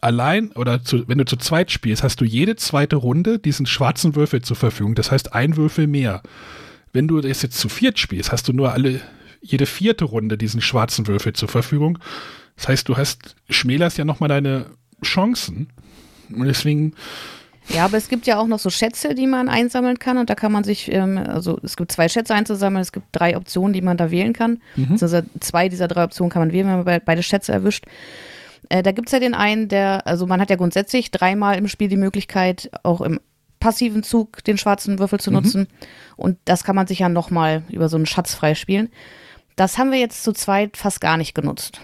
allein 0.01 0.53
oder 0.53 0.83
zu, 0.83 1.07
wenn 1.09 1.19
du 1.19 1.25
zu 1.25 1.37
zweit 1.37 1.71
spielst, 1.71 2.03
hast 2.03 2.21
du 2.21 2.25
jede 2.25 2.57
zweite 2.57 2.97
Runde 2.97 3.39
diesen 3.39 3.67
schwarzen 3.67 4.15
Würfel 4.17 4.43
zur 4.43 4.57
Verfügung. 4.57 4.95
Das 4.95 5.11
heißt, 5.11 5.35
ein 5.35 5.57
Würfel 5.57 5.87
mehr. 5.87 6.23
Wenn 6.93 7.09
du 7.09 7.21
das 7.21 7.43
jetzt 7.43 7.59
zu 7.59 7.69
viert 7.69 7.99
spielst, 7.99 8.33
hast 8.33 8.49
du 8.49 8.53
nur 8.53 8.73
alle 8.73 9.01
jede 9.41 9.67
vierte 9.67 10.05
Runde 10.05 10.37
diesen 10.39 10.61
schwarzen 10.61 11.07
Würfel 11.07 11.33
zur 11.33 11.49
Verfügung. 11.49 11.99
Das 12.57 12.69
heißt, 12.69 12.89
du 12.89 12.97
hast 12.97 13.35
schmälerst 13.49 13.99
ja 13.99 14.05
nochmal 14.05 14.29
deine 14.29 14.67
Chancen. 15.03 15.69
Und 16.33 16.45
deswegen, 16.45 16.95
Ja, 17.69 17.85
aber 17.87 17.97
es 17.97 18.09
gibt 18.09 18.27
ja 18.27 18.39
auch 18.39 18.47
noch 18.47 18.59
so 18.59 18.71
Schätze, 18.71 19.15
die 19.15 19.27
man 19.27 19.49
einsammeln 19.49 19.99
kann 19.99 20.19
und 20.19 20.29
da 20.31 20.35
kann 20.35 20.53
man 20.53 20.65
sich, 20.65 20.91
ähm, 20.93 21.17
also 21.19 21.59
es 21.63 21.77
gibt 21.77 21.93
zwei 21.93 22.09
Schätze 22.09 22.35
einzusammeln, 22.35 22.83
es 22.83 22.93
gibt 22.93 23.07
drei 23.13 23.37
Optionen, 23.37 23.73
die 23.73 23.83
man 23.83 23.97
da 23.97 24.11
wählen 24.11 24.33
kann. 24.33 24.61
Also 25.01 25.23
zwei 25.41 25.69
dieser 25.69 25.89
drei 25.89 26.05
Optionen 26.05 26.31
kann 26.31 26.43
man 26.43 26.53
wählen, 26.53 26.67
wenn 26.69 26.77
man 26.77 26.85
be- 26.85 27.03
beide 27.05 27.23
Schätze 27.23 27.53
erwischt. 27.53 27.85
Äh, 28.73 28.83
da 28.83 28.93
gibt 28.93 29.09
es 29.09 29.13
ja 29.13 29.21
den 29.21 29.35
einen, 29.35 29.69
der, 29.69 30.07
also 30.07 30.27
man 30.27 30.41
hat 30.41 30.49
ja 30.49 30.57
grundsätzlich 30.57 31.11
dreimal 31.11 31.59
im 31.59 31.69
Spiel 31.69 31.89
die 31.89 31.99
Möglichkeit, 31.99 32.71
auch 32.83 33.03
im 33.03 33.21
passiven 33.61 34.03
Zug 34.03 34.43
den 34.45 34.57
schwarzen 34.57 34.99
Würfel 34.99 35.21
zu 35.21 35.31
nutzen. 35.31 35.69
Und 36.17 36.39
das 36.47 36.65
kann 36.65 36.75
man 36.75 36.87
sich 36.87 37.01
ja 37.01 37.11
nochmal 37.11 37.65
über 37.69 37.91
so 37.91 37.97
einen 37.97 38.07
Schatz 38.07 38.35
freispielen. 38.35 38.89
Das 39.57 39.77
haben 39.77 39.93
wir 39.93 39.99
jetzt 39.99 40.25
zu 40.25 40.33
zweit 40.33 40.79
fast 40.79 41.03
gar 41.03 41.19
nicht 41.19 41.35
genutzt. 41.35 41.83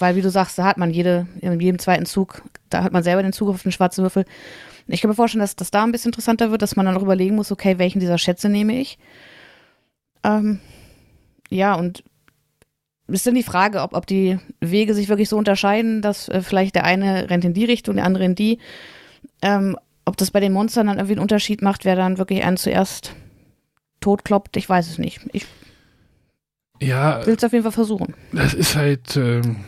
Weil, 0.00 0.16
wie 0.16 0.20
du 0.20 0.28
sagst, 0.28 0.58
da 0.58 0.64
hat 0.64 0.78
man 0.78 0.90
jede, 0.90 1.28
in 1.40 1.60
jedem 1.60 1.78
zweiten 1.78 2.06
Zug, 2.06 2.42
da 2.70 2.82
hat 2.82 2.92
man 2.92 3.04
selber 3.04 3.22
den 3.22 3.32
Zug 3.32 3.48
auf 3.48 3.62
den 3.62 3.70
schwarzen 3.70 4.02
Würfel. 4.02 4.24
Ich 4.88 5.00
kann 5.00 5.08
mir 5.08 5.14
vorstellen, 5.14 5.40
dass 5.40 5.54
das 5.54 5.70
da 5.70 5.84
ein 5.84 5.92
bisschen 5.92 6.08
interessanter 6.08 6.50
wird, 6.50 6.60
dass 6.60 6.74
man 6.74 6.86
dann 6.86 6.96
auch 6.96 7.02
überlegen 7.02 7.36
muss, 7.36 7.52
okay, 7.52 7.78
welchen 7.78 8.00
dieser 8.00 8.18
Schätze 8.18 8.48
nehme 8.48 8.78
ich. 8.80 8.98
Ähm, 10.24 10.58
ja, 11.50 11.74
und 11.76 12.02
ist 13.08 13.26
dann 13.26 13.34
die 13.34 13.42
Frage, 13.42 13.82
ob, 13.82 13.94
ob 13.94 14.06
die 14.06 14.38
Wege 14.60 14.94
sich 14.94 15.08
wirklich 15.08 15.28
so 15.28 15.36
unterscheiden, 15.36 16.02
dass 16.02 16.28
äh, 16.28 16.42
vielleicht 16.42 16.74
der 16.74 16.84
eine 16.84 17.30
rennt 17.30 17.44
in 17.44 17.54
die 17.54 17.64
Richtung, 17.64 17.96
der 17.96 18.04
andere 18.04 18.24
in 18.24 18.34
die. 18.34 18.58
Ähm, 19.42 19.76
ob 20.04 20.16
das 20.16 20.30
bei 20.30 20.40
den 20.40 20.52
Monstern 20.52 20.86
dann 20.86 20.98
irgendwie 20.98 21.14
einen 21.14 21.22
Unterschied 21.22 21.62
macht, 21.62 21.84
wer 21.84 21.96
dann 21.96 22.18
wirklich 22.18 22.44
einen 22.44 22.56
zuerst 22.56 23.14
totkloppt, 24.00 24.56
ich 24.56 24.68
weiß 24.68 24.88
es 24.88 24.98
nicht. 24.98 25.20
Ich 25.32 25.46
ja, 26.80 27.24
will 27.26 27.34
es 27.34 27.44
auf 27.44 27.52
jeden 27.52 27.62
Fall 27.62 27.72
versuchen. 27.72 28.14
Das 28.32 28.54
ist 28.54 28.76
halt. 28.76 29.16
Ähm, 29.16 29.64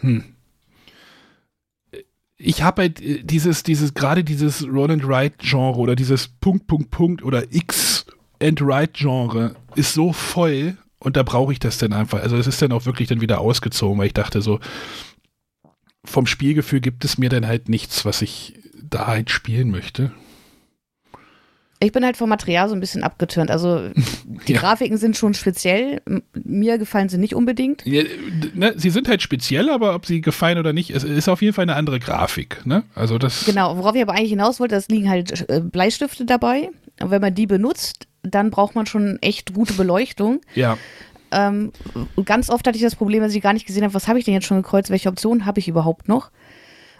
hm. 0.00 0.24
Ich 2.36 2.62
habe 2.62 2.82
halt 2.82 3.00
äh, 3.00 3.22
dieses, 3.22 3.62
dieses, 3.62 3.94
gerade 3.94 4.22
dieses 4.22 4.66
Roll 4.66 4.90
and 4.90 5.06
Write 5.06 5.36
Genre 5.38 5.78
oder 5.78 5.96
dieses 5.96 6.28
Punkt, 6.28 6.66
Punkt, 6.66 6.90
Punkt 6.90 7.22
oder 7.22 7.52
X 7.52 8.06
and 8.42 8.60
Write 8.60 8.92
Genre 8.94 9.56
ist 9.76 9.94
so 9.94 10.12
voll 10.12 10.76
und 11.04 11.16
da 11.16 11.22
brauche 11.22 11.52
ich 11.52 11.58
das 11.60 11.78
dann 11.78 11.92
einfach. 11.92 12.20
Also 12.22 12.36
es 12.36 12.46
ist 12.46 12.60
dann 12.60 12.72
auch 12.72 12.86
wirklich 12.86 13.08
dann 13.08 13.20
wieder 13.20 13.40
ausgezogen, 13.40 13.98
weil 13.98 14.06
ich 14.08 14.14
dachte 14.14 14.42
so, 14.42 14.58
vom 16.04 16.26
Spielgefühl 16.26 16.80
gibt 16.80 17.04
es 17.04 17.18
mir 17.18 17.28
dann 17.30 17.46
halt 17.46 17.68
nichts, 17.68 18.04
was 18.04 18.20
ich 18.22 18.54
da 18.82 19.06
halt 19.06 19.30
spielen 19.30 19.70
möchte. 19.70 20.12
Ich 21.80 21.92
bin 21.92 22.04
halt 22.04 22.16
vom 22.16 22.28
Material 22.30 22.68
so 22.68 22.74
ein 22.74 22.80
bisschen 22.80 23.02
abgeturnt. 23.02 23.50
Also 23.50 23.90
die 24.48 24.52
Ja. 24.52 24.60
Grafiken 24.60 24.96
sind 24.96 25.16
schon 25.16 25.34
speziell. 25.34 26.00
Mir 26.32 26.78
gefallen 26.78 27.08
sie 27.08 27.18
nicht 27.18 27.34
unbedingt. 27.34 27.84
Ja, 27.84 28.02
ne, 28.54 28.72
sie 28.76 28.90
sind 28.90 29.08
halt 29.08 29.20
speziell, 29.22 29.68
aber 29.70 29.94
ob 29.94 30.06
sie 30.06 30.20
gefallen 30.20 30.58
oder 30.58 30.72
nicht, 30.72 30.90
es 30.90 31.04
ist 31.04 31.28
auf 31.28 31.42
jeden 31.42 31.52
Fall 31.54 31.64
eine 31.64 31.76
andere 31.76 32.00
Grafik. 32.00 32.64
Ne? 32.64 32.84
Also 32.94 33.18
das. 33.18 33.44
Genau, 33.44 33.76
worauf 33.76 33.94
ich 33.94 34.02
aber 34.02 34.12
eigentlich 34.12 34.30
hinaus 34.30 34.60
wollte, 34.60 34.76
es 34.76 34.88
liegen 34.88 35.10
halt 35.10 35.48
äh, 35.50 35.60
Bleistifte 35.60 36.24
dabei. 36.24 36.70
Und 37.02 37.10
wenn 37.10 37.20
man 37.20 37.34
die 37.34 37.46
benutzt, 37.46 38.06
dann 38.24 38.50
braucht 38.50 38.74
man 38.74 38.86
schon 38.86 39.18
echt 39.20 39.54
gute 39.54 39.74
Beleuchtung. 39.74 40.40
Ja. 40.54 40.78
Ähm, 41.30 41.72
ganz 42.24 42.50
oft 42.50 42.66
hatte 42.66 42.76
ich 42.76 42.82
das 42.82 42.96
Problem, 42.96 43.22
dass 43.22 43.34
ich 43.34 43.42
gar 43.42 43.52
nicht 43.52 43.66
gesehen 43.66 43.84
habe, 43.84 43.94
was 43.94 44.08
habe 44.08 44.18
ich 44.18 44.24
denn 44.24 44.34
jetzt 44.34 44.46
schon 44.46 44.62
gekreuzt, 44.62 44.90
welche 44.90 45.08
Optionen 45.08 45.46
habe 45.46 45.60
ich 45.60 45.68
überhaupt 45.68 46.08
noch. 46.08 46.30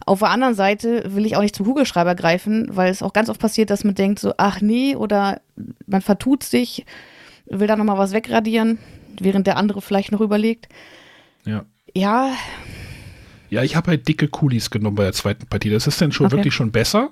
Auf 0.07 0.19
der 0.19 0.31
anderen 0.31 0.55
Seite 0.55 1.05
will 1.15 1.25
ich 1.25 1.37
auch 1.37 1.41
nicht 1.41 1.57
zum 1.57 1.67
Kugelschreiber 1.67 2.15
greifen, 2.15 2.69
weil 2.71 2.91
es 2.91 3.03
auch 3.03 3.13
ganz 3.13 3.31
oft 3.31 3.41
passiert, 3.41 3.71
dass 3.71 3.85
man 3.85 3.95
denkt 3.95 4.19
so, 4.19 4.35
ach 4.37 4.61
nee, 4.61 4.97
oder 4.97 5.41
man 5.87 6.03
vertut 6.03 6.43
sich, 6.43 6.85
will 7.47 7.67
da 7.67 7.77
nochmal 7.77 7.97
was 7.97 8.13
wegradieren, 8.13 8.79
während 9.19 9.47
der 9.47 9.57
andere 9.57 9.81
vielleicht 9.81 10.13
noch 10.13 10.21
überlegt. 10.21 10.69
Ja. 11.47 11.65
Ja, 11.95 12.33
Ja, 13.55 13.63
ich 13.63 13.77
habe 13.77 13.89
halt 13.93 14.07
dicke 14.09 14.29
Kulis 14.29 14.71
genommen 14.71 14.97
bei 14.97 15.05
der 15.05 15.13
zweiten 15.13 15.47
Partie. 15.47 15.71
Das 15.71 15.87
ist 15.87 16.01
dann 16.01 16.13
schon 16.13 16.27
Okay. 16.27 16.37
wirklich 16.37 16.55
schon 16.55 16.71
besser. 16.73 17.11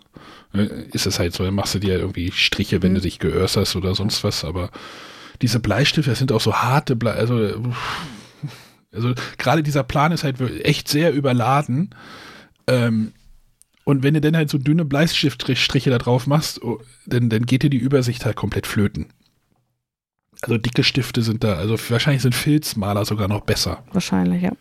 Äh, 0.55 0.69
Ist 0.93 1.07
es 1.07 1.19
halt 1.19 1.33
so, 1.35 1.45
dann 1.45 1.55
machst 1.55 1.75
du 1.75 1.79
dir 1.79 1.99
irgendwie 1.99 2.31
Striche, 2.33 2.83
wenn 2.83 2.93
Mhm. 2.93 2.97
du 2.97 3.01
dich 3.03 3.19
geörserst 3.19 3.75
oder 3.77 3.95
sonst 3.95 4.23
was, 4.25 4.45
aber 4.45 4.71
diese 5.41 5.61
Bleistifte, 5.61 6.11
das 6.11 6.19
sind 6.19 6.31
auch 6.33 6.41
so 6.41 6.55
harte 6.55 6.95
Ble 6.97 7.13
also, 7.13 7.73
also 8.93 9.15
gerade 9.39 9.63
dieser 9.63 9.83
Plan 9.83 10.13
ist 10.13 10.25
halt 10.25 10.41
echt 10.65 10.89
sehr 10.89 11.13
überladen. 11.13 11.91
Ähm, 12.67 13.13
und 13.85 14.03
wenn 14.03 14.15
du 14.15 14.21
dann 14.21 14.37
halt 14.37 14.51
so 14.51 14.59
dünne 14.59 14.85
Bleistiftstriche 14.85 15.91
da 15.91 15.99
drauf 15.99 16.27
machst, 16.27 16.63
oh, 16.63 16.81
dann, 17.07 17.29
dann 17.31 17.47
geht 17.47 17.63
dir 17.65 17.71
die 17.71 17.79
Übersicht 17.79 18.25
halt 18.25 18.37
komplett 18.37 18.67
flöten. 18.67 19.07
Also 20.43 20.59
dicke 20.59 20.85
Stifte 20.85 21.23
sind 21.23 21.43
da, 21.45 21.55
also 21.55 21.77
wahrscheinlich 21.89 22.23
sind 22.23 22.35
Filzmaler 22.35 23.05
sogar 23.05 23.29
noch 23.29 23.43
besser. 23.43 23.83
wahrscheinlich, 23.93 24.43
ja. 24.43 24.53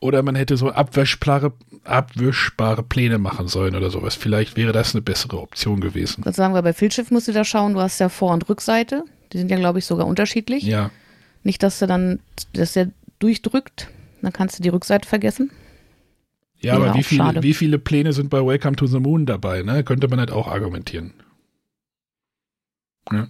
Oder 0.00 0.22
man 0.22 0.36
hätte 0.36 0.56
so 0.56 0.70
abwischbare, 0.70 1.52
abwischbare 1.84 2.82
Pläne 2.82 3.18
machen 3.18 3.48
sollen 3.48 3.74
oder 3.74 3.90
sowas. 3.90 4.14
Vielleicht 4.14 4.56
wäre 4.56 4.72
das 4.72 4.94
eine 4.94 5.02
bessere 5.02 5.40
Option 5.40 5.80
gewesen. 5.80 6.22
Gott 6.22 6.34
sagen 6.34 6.54
wir, 6.54 6.62
bei 6.62 6.72
Fildschiff 6.72 7.10
musst 7.10 7.26
du 7.26 7.32
da 7.32 7.44
schauen, 7.44 7.74
du 7.74 7.80
hast 7.80 7.98
ja 7.98 8.08
Vor- 8.08 8.32
und 8.32 8.48
Rückseite. 8.48 9.04
Die 9.32 9.38
sind 9.38 9.50
ja, 9.50 9.56
glaube 9.56 9.80
ich, 9.80 9.86
sogar 9.86 10.06
unterschiedlich. 10.06 10.62
Ja. 10.62 10.90
Nicht, 11.42 11.62
dass 11.62 11.78
du 11.80 11.86
dann, 11.86 12.20
dass 12.52 12.74
der 12.74 12.90
durchdrückt, 13.18 13.88
dann 14.22 14.32
kannst 14.32 14.58
du 14.58 14.62
die 14.62 14.68
Rückseite 14.68 15.08
vergessen. 15.08 15.50
Ja, 16.60 16.74
aber 16.74 16.94
wie 16.94 17.02
viele, 17.02 17.42
wie 17.42 17.54
viele 17.54 17.78
Pläne 17.78 18.12
sind 18.12 18.30
bei 18.30 18.44
Welcome 18.44 18.76
to 18.76 18.86
the 18.86 18.98
Moon 18.98 19.26
dabei? 19.26 19.62
Ne? 19.62 19.84
Könnte 19.84 20.08
man 20.08 20.18
halt 20.18 20.32
auch 20.32 20.48
argumentieren. 20.48 21.12
Ja. 23.12 23.28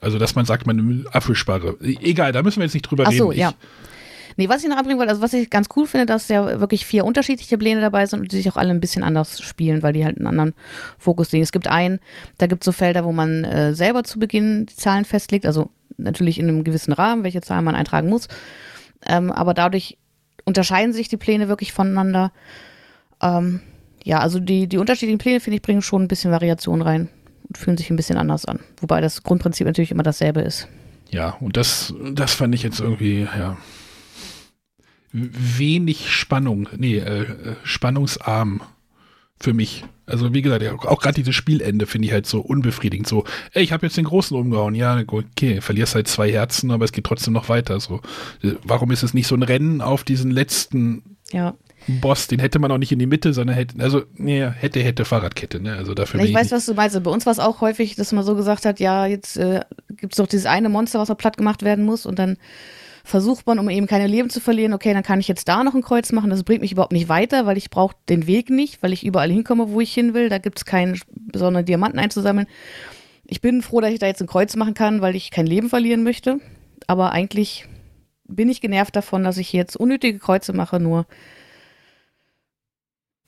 Also, 0.00 0.18
dass 0.18 0.34
man 0.34 0.46
sagt, 0.46 0.66
man 0.66 1.06
abwischbare. 1.12 1.76
Egal, 1.80 2.32
da 2.32 2.42
müssen 2.42 2.60
wir 2.60 2.64
jetzt 2.64 2.74
nicht 2.74 2.90
drüber 2.90 3.04
Ach 3.06 3.12
so, 3.12 3.28
reden. 3.28 3.40
ja. 3.40 3.54
Nee, 4.40 4.48
was 4.48 4.62
ich 4.62 4.70
noch 4.70 4.78
abbringen 4.78 4.98
wollte, 4.98 5.10
also 5.10 5.20
was 5.20 5.34
ich 5.34 5.50
ganz 5.50 5.68
cool 5.76 5.86
finde, 5.86 6.06
dass 6.06 6.28
ja 6.28 6.60
wirklich 6.60 6.86
vier 6.86 7.04
unterschiedliche 7.04 7.58
Pläne 7.58 7.82
dabei 7.82 8.06
sind 8.06 8.20
und 8.20 8.32
die 8.32 8.36
sich 8.36 8.50
auch 8.50 8.56
alle 8.56 8.70
ein 8.70 8.80
bisschen 8.80 9.02
anders 9.02 9.38
spielen, 9.42 9.82
weil 9.82 9.92
die 9.92 10.02
halt 10.02 10.16
einen 10.16 10.26
anderen 10.26 10.54
Fokus 10.96 11.30
legen. 11.30 11.42
Es 11.42 11.52
gibt 11.52 11.68
einen, 11.68 12.00
da 12.38 12.46
gibt 12.46 12.62
es 12.62 12.64
so 12.64 12.72
Felder, 12.72 13.04
wo 13.04 13.12
man 13.12 13.44
äh, 13.44 13.74
selber 13.74 14.02
zu 14.02 14.18
Beginn 14.18 14.64
die 14.64 14.76
Zahlen 14.76 15.04
festlegt, 15.04 15.44
also 15.44 15.68
natürlich 15.98 16.38
in 16.38 16.48
einem 16.48 16.64
gewissen 16.64 16.94
Rahmen, 16.94 17.22
welche 17.22 17.42
Zahlen 17.42 17.66
man 17.66 17.74
eintragen 17.74 18.08
muss. 18.08 18.28
Ähm, 19.06 19.30
aber 19.30 19.52
dadurch 19.52 19.98
unterscheiden 20.46 20.94
sich 20.94 21.08
die 21.08 21.18
Pläne 21.18 21.48
wirklich 21.48 21.74
voneinander. 21.74 22.32
Ähm, 23.20 23.60
ja, 24.04 24.20
also 24.20 24.40
die, 24.40 24.68
die 24.68 24.78
unterschiedlichen 24.78 25.18
Pläne, 25.18 25.40
finde 25.40 25.56
ich, 25.56 25.62
bringen 25.62 25.82
schon 25.82 26.04
ein 26.04 26.08
bisschen 26.08 26.32
Variation 26.32 26.80
rein 26.80 27.10
und 27.46 27.58
fühlen 27.58 27.76
sich 27.76 27.90
ein 27.90 27.96
bisschen 27.96 28.16
anders 28.16 28.46
an. 28.46 28.60
Wobei 28.80 29.02
das 29.02 29.22
Grundprinzip 29.22 29.66
natürlich 29.66 29.90
immer 29.90 30.02
dasselbe 30.02 30.40
ist. 30.40 30.66
Ja, 31.10 31.36
und 31.40 31.58
das, 31.58 31.92
das 32.14 32.32
fand 32.32 32.54
ich 32.54 32.62
jetzt 32.62 32.80
irgendwie, 32.80 33.28
ja, 33.36 33.58
wenig 35.12 36.10
Spannung, 36.10 36.68
nee, 36.76 36.98
äh, 36.98 37.22
äh, 37.22 37.26
spannungsarm 37.64 38.62
für 39.40 39.54
mich. 39.54 39.84
Also 40.06 40.34
wie 40.34 40.42
gesagt, 40.42 40.64
auch 40.86 41.00
gerade 41.00 41.14
dieses 41.14 41.34
Spielende 41.34 41.86
finde 41.86 42.08
ich 42.08 42.12
halt 42.12 42.26
so 42.26 42.40
unbefriedigend. 42.40 43.06
So, 43.06 43.24
ey, 43.52 43.62
ich 43.62 43.72
habe 43.72 43.86
jetzt 43.86 43.96
den 43.96 44.04
Großen 44.04 44.36
umgehauen. 44.36 44.74
Ja, 44.74 45.00
okay, 45.06 45.60
verlierst 45.60 45.94
halt 45.94 46.08
zwei 46.08 46.30
Herzen, 46.30 46.70
aber 46.70 46.84
es 46.84 46.92
geht 46.92 47.04
trotzdem 47.04 47.32
noch 47.32 47.48
weiter. 47.48 47.78
So, 47.80 48.00
warum 48.64 48.90
ist 48.90 49.02
es 49.02 49.14
nicht 49.14 49.26
so 49.26 49.34
ein 49.34 49.42
Rennen 49.42 49.80
auf 49.80 50.04
diesen 50.04 50.30
letzten 50.30 51.16
ja. 51.32 51.54
Boss? 51.86 52.26
Den 52.26 52.40
hätte 52.40 52.58
man 52.58 52.72
auch 52.72 52.78
nicht 52.78 52.92
in 52.92 52.98
die 52.98 53.06
Mitte, 53.06 53.32
sondern 53.32 53.56
hätte, 53.56 53.80
also 53.82 54.02
nee, 54.16 54.44
hätte, 54.44 54.80
hätte 54.80 55.04
Fahrradkette. 55.04 55.60
Ne? 55.60 55.74
Also 55.76 55.94
dafür. 55.94 56.20
Ja, 56.20 56.26
ich 56.26 56.34
weiß, 56.34 56.46
ich 56.46 56.52
was 56.52 56.66
du 56.66 56.74
meinst. 56.74 57.02
Bei 57.02 57.10
uns 57.10 57.24
war 57.24 57.32
es 57.32 57.38
auch 57.38 57.60
häufig, 57.60 57.94
dass 57.94 58.12
man 58.12 58.24
so 58.24 58.34
gesagt 58.34 58.66
hat, 58.66 58.80
ja, 58.80 59.06
jetzt 59.06 59.36
äh, 59.36 59.60
gibt 59.96 60.12
es 60.12 60.16
doch 60.16 60.26
dieses 60.26 60.46
eine 60.46 60.68
Monster, 60.68 60.98
was 60.98 61.08
noch 61.08 61.18
platt 61.18 61.36
gemacht 61.36 61.62
werden 61.62 61.84
muss 61.84 62.04
und 62.04 62.18
dann 62.18 62.36
versucht 63.04 63.46
man, 63.46 63.58
um 63.58 63.68
eben 63.68 63.86
keine 63.86 64.06
Leben 64.06 64.30
zu 64.30 64.40
verlieren, 64.40 64.72
okay, 64.72 64.92
dann 64.92 65.02
kann 65.02 65.20
ich 65.20 65.28
jetzt 65.28 65.48
da 65.48 65.64
noch 65.64 65.74
ein 65.74 65.82
Kreuz 65.82 66.12
machen. 66.12 66.30
Das 66.30 66.44
bringt 66.44 66.60
mich 66.60 66.72
überhaupt 66.72 66.92
nicht 66.92 67.08
weiter, 67.08 67.46
weil 67.46 67.56
ich 67.56 67.70
brauche 67.70 67.96
den 68.08 68.26
Weg 68.26 68.50
nicht, 68.50 68.82
weil 68.82 68.92
ich 68.92 69.04
überall 69.04 69.30
hinkomme, 69.30 69.70
wo 69.70 69.80
ich 69.80 69.92
hin 69.92 70.14
will. 70.14 70.28
Da 70.28 70.38
gibt 70.38 70.58
es 70.58 70.64
keinen 70.64 71.00
besonderen 71.10 71.66
Diamanten 71.66 71.98
einzusammeln. 71.98 72.46
Ich 73.26 73.40
bin 73.40 73.62
froh, 73.62 73.80
dass 73.80 73.92
ich 73.92 73.98
da 73.98 74.06
jetzt 74.06 74.20
ein 74.20 74.26
Kreuz 74.26 74.56
machen 74.56 74.74
kann, 74.74 75.00
weil 75.00 75.16
ich 75.16 75.30
kein 75.30 75.46
Leben 75.46 75.68
verlieren 75.68 76.02
möchte. 76.02 76.38
Aber 76.86 77.12
eigentlich 77.12 77.66
bin 78.26 78.48
ich 78.48 78.60
genervt 78.60 78.96
davon, 78.96 79.24
dass 79.24 79.38
ich 79.38 79.52
jetzt 79.52 79.76
unnötige 79.76 80.18
Kreuze 80.18 80.52
mache, 80.52 80.80
nur 80.80 81.06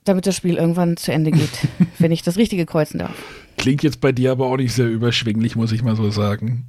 damit 0.03 0.27
das 0.27 0.35
Spiel 0.35 0.55
irgendwann 0.55 0.97
zu 0.97 1.13
Ende 1.13 1.31
geht, 1.31 1.67
wenn 1.99 2.11
ich 2.11 2.21
das 2.21 2.37
Richtige 2.37 2.65
kreuzen 2.65 2.99
darf. 2.99 3.15
Klingt 3.57 3.83
jetzt 3.83 4.01
bei 4.01 4.11
dir 4.11 4.31
aber 4.31 4.47
auch 4.47 4.57
nicht 4.57 4.73
sehr 4.73 4.87
überschwinglich, 4.87 5.55
muss 5.55 5.71
ich 5.71 5.83
mal 5.83 5.95
so 5.95 6.09
sagen 6.11 6.65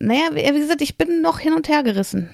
naja, 0.00 0.30
wie 0.34 0.58
gesagt, 0.58 0.80
ich 0.80 0.96
bin 0.96 1.20
noch 1.20 1.38
hin 1.38 1.52
und 1.52 1.68
her 1.68 1.82
gerissen. 1.82 2.30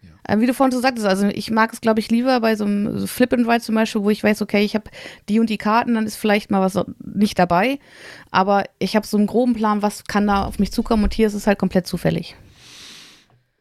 Ja. 0.00 0.10
Äh, 0.34 0.40
wie 0.40 0.46
du 0.46 0.54
vorhin 0.54 0.72
so 0.72 0.80
sagtest, 0.80 1.06
also 1.06 1.26
ich 1.26 1.50
mag 1.50 1.72
es, 1.72 1.80
glaube 1.80 1.98
ich, 1.98 2.10
lieber 2.10 2.40
bei 2.40 2.54
so 2.54 2.64
einem 2.64 3.06
Flip 3.06 3.32
and 3.32 3.48
Ride 3.48 3.60
zum 3.60 3.74
Beispiel, 3.74 4.02
wo 4.02 4.10
ich 4.10 4.22
weiß, 4.22 4.40
okay, 4.40 4.64
ich 4.64 4.74
habe 4.74 4.90
die 5.28 5.40
und 5.40 5.50
die 5.50 5.58
Karten, 5.58 5.94
dann 5.94 6.06
ist 6.06 6.16
vielleicht 6.16 6.50
mal 6.50 6.60
was 6.60 6.82
nicht 7.04 7.38
dabei. 7.38 7.80
Aber 8.30 8.64
ich 8.78 8.94
habe 8.94 9.06
so 9.06 9.16
einen 9.16 9.26
groben 9.26 9.54
Plan, 9.54 9.82
was 9.82 10.04
kann 10.04 10.28
da 10.28 10.44
auf 10.44 10.60
mich 10.60 10.72
zukommen 10.72 11.02
und 11.02 11.14
hier 11.14 11.26
ist 11.26 11.34
es 11.34 11.48
halt 11.48 11.58
komplett 11.58 11.88
zufällig. 11.88 12.36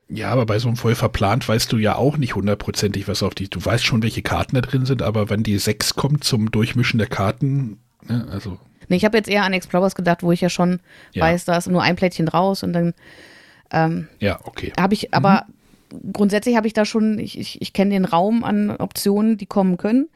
Ja, 0.08 0.32
aber 0.32 0.46
bei 0.46 0.58
so 0.58 0.68
einem 0.68 0.78
voll 0.78 0.96
verplant 0.96 1.48
weißt 1.48 1.72
du 1.72 1.78
ja 1.78 1.96
auch 1.96 2.18
nicht 2.18 2.36
hundertprozentig, 2.36 3.08
was 3.08 3.22
auf 3.22 3.36
die. 3.36 3.48
Du 3.48 3.64
weißt 3.64 3.86
schon, 3.86 4.02
welche 4.02 4.24
Karten 4.24 4.56
da 4.56 4.62
drin 4.62 4.86
sind, 4.86 5.04
aber 5.04 5.30
wenn 5.30 5.44
die 5.44 5.58
sechs 5.60 5.96
kommt 5.96 6.24
zum 6.24 6.50
Durchmischen 6.52 6.98
der 6.98 7.08
Karten, 7.08 7.80
ne, 8.08 8.28
also 8.32 8.60
Nee, 8.90 8.98
ich 8.98 9.06
habe 9.06 9.18
jetzt 9.18 9.30
eher 9.30 9.44
an 9.44 9.54
Explorers 9.54 9.96
gedacht, 9.96 10.24
wo 10.24 10.32
ich 10.32 10.42
ja 10.42 10.50
schon 10.50 10.80
ja. 11.14 11.24
weiß, 11.24 11.46
da 11.46 11.58
ist 11.58 11.68
nur 11.68 11.82
ein 11.82 11.96
Plättchen 11.96 12.28
raus 12.28 12.64
und 12.64 12.74
dann 12.74 12.94
ähm, 13.72 14.08
ja, 14.20 14.40
okay. 14.44 14.74
Habe 14.80 14.94
ich, 14.94 15.14
aber 15.14 15.46
mhm. 15.92 16.14
grundsätzlich 16.14 16.56
habe 16.56 16.68
ich 16.68 16.74
da 16.74 16.86
schon, 16.86 17.20
ich, 17.20 17.38
ich, 17.38 17.62
ich 17.62 17.74
kenne 17.74 17.92
den 17.92 18.06
Raum 18.06 18.44
an 18.44 18.72
Optionen, 18.72 19.38
die 19.38 19.46
kommen 19.46 19.78
können. 19.78 20.10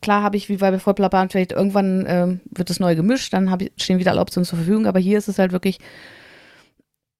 Klar 0.00 0.22
habe 0.22 0.36
ich, 0.36 0.48
wie 0.48 0.56
bei 0.56 0.78
Vollplapan, 0.78 1.28
vielleicht 1.28 1.52
irgendwann 1.52 2.04
ähm, 2.08 2.40
wird 2.50 2.70
es 2.70 2.80
neu 2.80 2.94
gemischt, 2.94 3.32
dann 3.32 3.54
ich, 3.60 3.72
stehen 3.76 3.98
wieder 3.98 4.12
alle 4.12 4.20
Optionen 4.20 4.46
zur 4.46 4.58
Verfügung, 4.58 4.86
aber 4.86 5.00
hier 5.00 5.18
ist 5.18 5.28
es 5.28 5.38
halt 5.38 5.52
wirklich, 5.52 5.78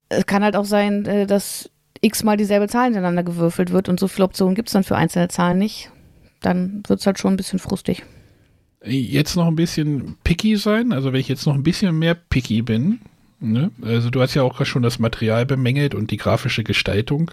es 0.09 0.27
kann 0.27 0.45
halt 0.45 0.57
auch 0.57 0.65
sein, 0.65 1.05
äh, 1.07 1.27
dass 1.27 1.71
x-mal 2.01 2.37
dieselbe 2.37 2.69
Zahl 2.69 2.85
hintereinander 2.85 3.25
gewürfelt 3.25 3.73
wird 3.73 3.89
und 3.89 3.99
so 3.99 4.07
viele 4.07 4.25
Optionen 4.25 4.55
gibt 4.55 4.69
es 4.69 4.73
dann 4.73 4.85
für 4.85 4.97
einzelne 4.97 5.29
Zahlen 5.29 5.59
nicht. 5.59 5.91
Dann 6.41 6.85
wird 6.87 7.01
es 7.01 7.07
halt 7.07 7.19
schon 7.19 7.35
ein 7.35 7.37
bisschen 7.37 7.59
frustig 7.59 8.05
jetzt 8.85 9.37
noch 9.37 9.47
ein 9.47 9.57
bisschen 9.57 10.17
picky 10.25 10.57
sein, 10.57 10.93
also 10.93 11.13
wenn 11.13 11.21
ich 11.21 11.29
jetzt 11.29 11.47
noch 11.47 11.55
ein 11.55 11.63
bisschen 11.63 11.99
mehr 11.99 12.15
picky 12.15 12.63
bin, 12.63 13.01
ne? 13.41 13.71
also 13.83 14.11
du 14.11 14.21
hast 14.21 14.35
ja 14.35 14.43
auch 14.43 14.65
schon 14.65 14.83
das 14.83 14.99
Material 14.99 15.47
bemängelt 15.47 15.95
und 15.95 16.11
die 16.11 16.17
grafische 16.17 16.65
Gestaltung. 16.65 17.31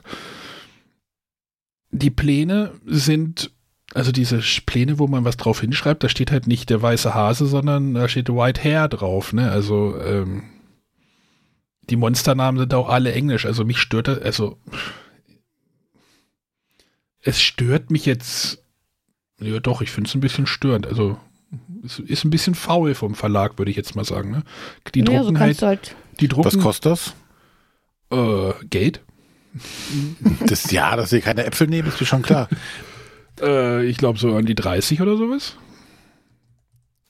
Die 1.91 2.09
Pläne 2.09 2.71
sind, 2.85 3.51
also 3.93 4.11
diese 4.11 4.39
Pläne, 4.65 4.99
wo 4.99 5.07
man 5.07 5.23
was 5.23 5.37
drauf 5.37 5.61
hinschreibt, 5.61 6.03
da 6.03 6.09
steht 6.09 6.31
halt 6.31 6.47
nicht 6.47 6.69
der 6.69 6.81
weiße 6.81 7.13
Hase, 7.13 7.45
sondern 7.45 7.93
da 7.93 8.09
steht 8.09 8.29
White 8.29 8.63
Hair 8.63 8.87
drauf, 8.89 9.31
ne? 9.31 9.51
Also 9.51 9.97
ähm, 10.01 10.43
die 11.89 11.95
Monsternamen 11.95 12.59
sind 12.59 12.73
auch 12.73 12.89
alle 12.89 13.13
englisch, 13.13 13.45
also 13.45 13.63
mich 13.63 13.77
stört 13.77 14.07
das, 14.07 14.19
also 14.19 14.57
es 17.21 17.41
stört 17.41 17.91
mich 17.91 18.05
jetzt, 18.05 18.63
ja 19.39 19.59
doch, 19.59 19.81
ich 19.81 19.91
finde 19.91 20.09
es 20.09 20.15
ein 20.15 20.21
bisschen 20.21 20.47
störend, 20.47 20.87
also 20.87 21.17
ist, 21.83 22.23
ein 22.23 22.29
bisschen 22.29 22.55
faul 22.55 22.95
vom 22.95 23.15
Verlag, 23.15 23.57
würde 23.57 23.71
ich 23.71 23.77
jetzt 23.77 23.95
mal 23.95 24.05
sagen. 24.05 24.31
Ne? 24.31 24.43
Die 24.93 24.99
ja, 24.99 25.05
drucken 25.05 25.35
so 25.35 25.39
halt, 25.39 25.61
halt, 25.61 25.95
die 26.19 26.27
drucken, 26.27 26.45
Was 26.45 26.59
kostet 26.59 26.91
das? 26.91 27.13
Äh, 28.11 28.53
Geld. 28.69 29.01
Das, 30.47 30.69
ja, 30.71 30.95
dass 30.95 31.11
sie 31.11 31.21
keine 31.21 31.45
Äpfel 31.45 31.67
nehmen, 31.67 31.87
ist 31.87 31.99
mir 31.99 32.05
schon 32.05 32.21
klar. 32.21 32.49
äh, 33.41 33.85
ich 33.85 33.97
glaube 33.97 34.19
so 34.19 34.35
an 34.35 34.45
die 34.45 34.55
30 34.55 35.01
oder 35.01 35.15
sowas. 35.15 35.55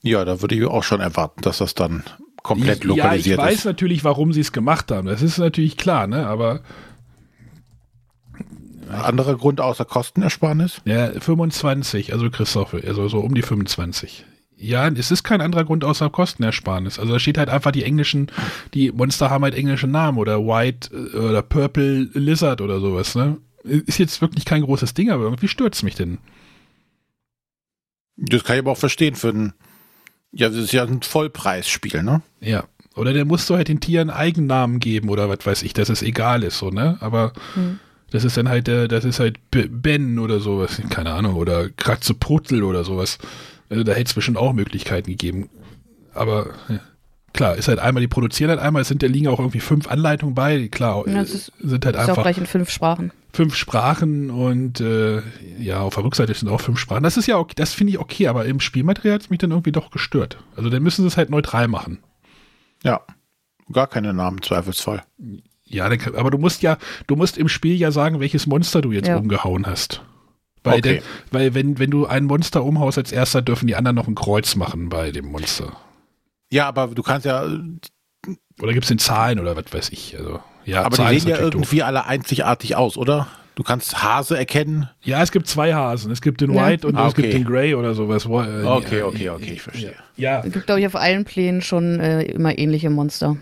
Ja, 0.02 0.24
da 0.24 0.40
würde 0.40 0.54
ich 0.54 0.64
auch 0.64 0.84
schon 0.84 1.00
erwarten, 1.00 1.42
dass 1.42 1.58
das 1.58 1.74
dann 1.74 2.04
komplett 2.44 2.84
lokalisiert 2.84 3.18
ist. 3.18 3.26
Ja, 3.26 3.32
ich 3.32 3.38
weiß 3.38 3.58
ist. 3.58 3.64
natürlich, 3.64 4.04
warum 4.04 4.32
sie 4.32 4.40
es 4.40 4.52
gemacht 4.52 4.92
haben. 4.92 5.08
Das 5.08 5.22
ist 5.22 5.38
natürlich 5.38 5.76
klar, 5.76 6.06
ne? 6.06 6.26
Aber 6.26 6.60
anderer 8.88 9.36
Grund 9.36 9.60
außer 9.60 9.84
Kostenersparnis? 9.84 10.80
Ja, 10.84 11.10
25, 11.10 12.12
also 12.12 12.30
Christoph, 12.30 12.74
also 12.74 13.08
so 13.08 13.20
um 13.20 13.34
die 13.34 13.42
25. 13.42 14.24
Ja, 14.58 14.88
es 14.88 15.10
ist 15.10 15.22
kein 15.22 15.42
anderer 15.42 15.64
Grund 15.64 15.84
außer 15.84 16.08
Kostenersparnis. 16.08 16.98
Also 16.98 17.12
da 17.12 17.18
steht 17.18 17.36
halt 17.36 17.50
einfach 17.50 17.72
die 17.72 17.84
englischen, 17.84 18.30
die 18.72 18.90
Monster 18.90 19.28
haben 19.28 19.44
halt 19.44 19.54
englische 19.54 19.86
Namen 19.86 20.16
oder 20.16 20.40
White 20.40 20.90
äh, 20.94 21.16
oder 21.18 21.42
Purple 21.42 22.08
Lizard 22.14 22.60
oder 22.62 22.80
sowas, 22.80 23.14
ne? 23.14 23.36
Ist 23.64 23.98
jetzt 23.98 24.20
wirklich 24.20 24.44
kein 24.44 24.62
großes 24.62 24.94
Ding, 24.94 25.10
aber 25.10 25.24
irgendwie 25.24 25.48
stört 25.48 25.74
es 25.74 25.82
mich 25.82 25.96
denn. 25.96 26.18
Das 28.16 28.44
kann 28.44 28.56
ich 28.56 28.62
aber 28.62 28.72
auch 28.72 28.78
verstehen 28.78 29.14
für 29.14 29.28
ein, 29.28 29.52
ja, 30.32 30.48
das 30.48 30.56
ist 30.56 30.72
ja 30.72 30.84
ein 30.84 31.02
Vollpreisspiel, 31.02 32.02
ne? 32.02 32.22
Ja. 32.40 32.64
Oder 32.94 33.12
der 33.12 33.26
musst 33.26 33.50
du 33.50 33.56
halt 33.56 33.68
den 33.68 33.80
Tieren 33.80 34.08
Eigennamen 34.08 34.80
geben 34.80 35.10
oder 35.10 35.28
was 35.28 35.44
weiß 35.44 35.64
ich, 35.64 35.74
dass 35.74 35.90
es 35.90 36.00
egal 36.00 36.42
ist, 36.42 36.58
so, 36.58 36.70
ne? 36.70 36.96
Aber 37.00 37.34
hm. 37.54 37.78
Das 38.10 38.24
ist 38.24 38.36
dann 38.36 38.48
halt 38.48 38.66
der, 38.66 38.88
das 38.88 39.04
ist 39.04 39.20
halt 39.20 39.38
Ben 39.50 40.18
oder 40.18 40.40
sowas, 40.40 40.80
keine 40.90 41.12
Ahnung, 41.12 41.34
oder 41.34 41.68
Kratzeputtel 41.70 42.62
oder 42.62 42.84
sowas. 42.84 43.18
Also 43.68 43.82
da 43.82 43.92
hätte 43.92 44.08
es 44.08 44.14
bestimmt 44.14 44.38
auch 44.38 44.52
Möglichkeiten 44.52 45.10
gegeben. 45.10 45.48
Aber 46.14 46.50
ja. 46.68 46.80
klar, 47.32 47.56
ist 47.56 47.68
halt 47.68 47.78
einmal, 47.80 48.00
die 48.00 48.08
produzieren 48.08 48.50
halt 48.50 48.60
einmal, 48.60 48.82
es 48.82 48.88
sind, 48.88 49.02
da 49.02 49.06
liegen 49.06 49.28
auch 49.28 49.40
irgendwie 49.40 49.60
fünf 49.60 49.88
Anleitungen 49.88 50.34
bei, 50.34 50.68
klar, 50.68 51.06
ja, 51.08 51.20
ist, 51.20 51.52
sind 51.60 51.84
halt 51.84 51.96
ist 51.96 52.00
einfach. 52.00 52.12
Ist 52.12 52.18
auch 52.18 52.22
gleich 52.22 52.38
in 52.38 52.46
fünf 52.46 52.70
Sprachen. 52.70 53.12
Fünf 53.32 53.54
Sprachen 53.54 54.30
und 54.30 54.80
äh, 54.80 55.20
ja, 55.58 55.80
auf 55.80 55.94
der 55.94 56.04
Rückseite 56.04 56.32
sind 56.32 56.48
auch 56.48 56.60
fünf 56.60 56.78
Sprachen. 56.78 57.02
Das 57.02 57.16
ist 57.16 57.26
ja 57.26 57.38
okay, 57.38 57.54
das 57.56 57.74
finde 57.74 57.92
ich 57.92 57.98
okay, 57.98 58.28
aber 58.28 58.46
im 58.46 58.60
Spielmaterial 58.60 59.16
hat 59.16 59.22
es 59.22 59.30
mich 59.30 59.40
dann 59.40 59.50
irgendwie 59.50 59.72
doch 59.72 59.90
gestört. 59.90 60.38
Also 60.56 60.70
dann 60.70 60.82
müssen 60.82 61.02
sie 61.02 61.08
es 61.08 61.16
halt 61.16 61.28
neutral 61.28 61.68
machen. 61.68 61.98
Ja, 62.82 63.02
gar 63.70 63.88
keine 63.88 64.14
Namen, 64.14 64.40
Zweifelsfall. 64.42 65.02
Ja, 65.68 65.86
aber 65.86 66.30
du 66.30 66.38
musst 66.38 66.62
ja, 66.62 66.78
du 67.06 67.16
musst 67.16 67.36
im 67.36 67.48
Spiel 67.48 67.76
ja 67.76 67.90
sagen, 67.90 68.20
welches 68.20 68.46
Monster 68.46 68.80
du 68.80 68.92
jetzt 68.92 69.08
ja. 69.08 69.16
umgehauen 69.16 69.66
hast. 69.66 70.02
Weil, 70.62 70.78
okay. 70.78 70.94
der, 70.94 71.02
weil 71.30 71.54
wenn, 71.54 71.78
wenn 71.78 71.90
du 71.90 72.06
ein 72.06 72.24
Monster 72.24 72.64
umhaust 72.64 72.98
als 72.98 73.12
erster, 73.12 73.42
dürfen 73.42 73.66
die 73.66 73.76
anderen 73.76 73.94
noch 73.94 74.08
ein 74.08 74.14
Kreuz 74.14 74.56
machen 74.56 74.88
bei 74.88 75.12
dem 75.12 75.26
Monster. 75.26 75.72
Ja, 76.50 76.68
aber 76.68 76.88
du 76.88 77.02
kannst 77.02 77.26
ja. 77.26 77.44
Oder 78.60 78.72
gibt 78.72 78.84
es 78.84 78.90
in 78.90 78.98
Zahlen 78.98 79.38
oder 79.38 79.56
was 79.56 79.72
weiß 79.72 79.90
ich. 79.90 80.16
Also, 80.18 80.40
ja, 80.64 80.82
aber 80.82 80.96
Zahlen 80.96 81.14
die 81.14 81.20
sehen 81.20 81.30
ja 81.30 81.38
irgendwie 81.38 81.78
doof. 81.78 81.86
alle 81.86 82.06
einzigartig 82.06 82.74
aus, 82.76 82.96
oder? 82.96 83.28
Du 83.54 83.62
kannst 83.62 84.02
Hase 84.02 84.36
erkennen. 84.36 84.88
Ja, 85.02 85.22
es 85.22 85.32
gibt 85.32 85.46
zwei 85.46 85.72
Hasen. 85.72 86.12
Es 86.12 86.20
gibt 86.20 86.40
den 86.40 86.52
ja. 86.52 86.66
White 86.66 86.86
und 86.86 86.96
ah, 86.96 87.06
okay. 87.06 87.08
es 87.08 87.14
gibt 87.14 87.34
den 87.34 87.44
Grey 87.44 87.74
oder 87.74 87.94
sowas. 87.94 88.26
Okay, 88.26 89.02
okay, 89.02 89.30
okay, 89.30 89.52
ich 89.54 89.62
verstehe. 89.62 89.94
Ja. 90.16 90.42
Es 90.44 90.52
gibt, 90.52 90.66
glaube 90.66 90.80
ich, 90.80 90.86
auf 90.86 90.94
allen 90.94 91.24
Plänen 91.24 91.62
schon 91.62 91.98
äh, 91.98 92.22
immer 92.24 92.58
ähnliche 92.58 92.90
Monster. 92.90 93.36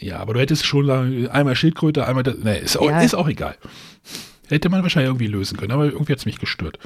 Ja, 0.00 0.18
aber 0.18 0.34
du 0.34 0.40
hättest 0.40 0.64
schon 0.64 0.90
einmal 1.28 1.54
Schildkröte, 1.54 2.06
einmal 2.06 2.22
das. 2.22 2.36
Nee, 2.42 2.58
ist, 2.58 2.78
auch, 2.78 2.88
ja. 2.88 3.00
ist 3.00 3.14
auch 3.14 3.28
egal. 3.28 3.56
Hätte 4.48 4.70
man 4.70 4.82
wahrscheinlich 4.82 5.10
irgendwie 5.10 5.26
lösen 5.26 5.58
können, 5.58 5.72
aber 5.72 5.84
irgendwie 5.84 6.12
hat 6.12 6.18
es 6.18 6.26
mich 6.26 6.40
gestört. 6.40 6.78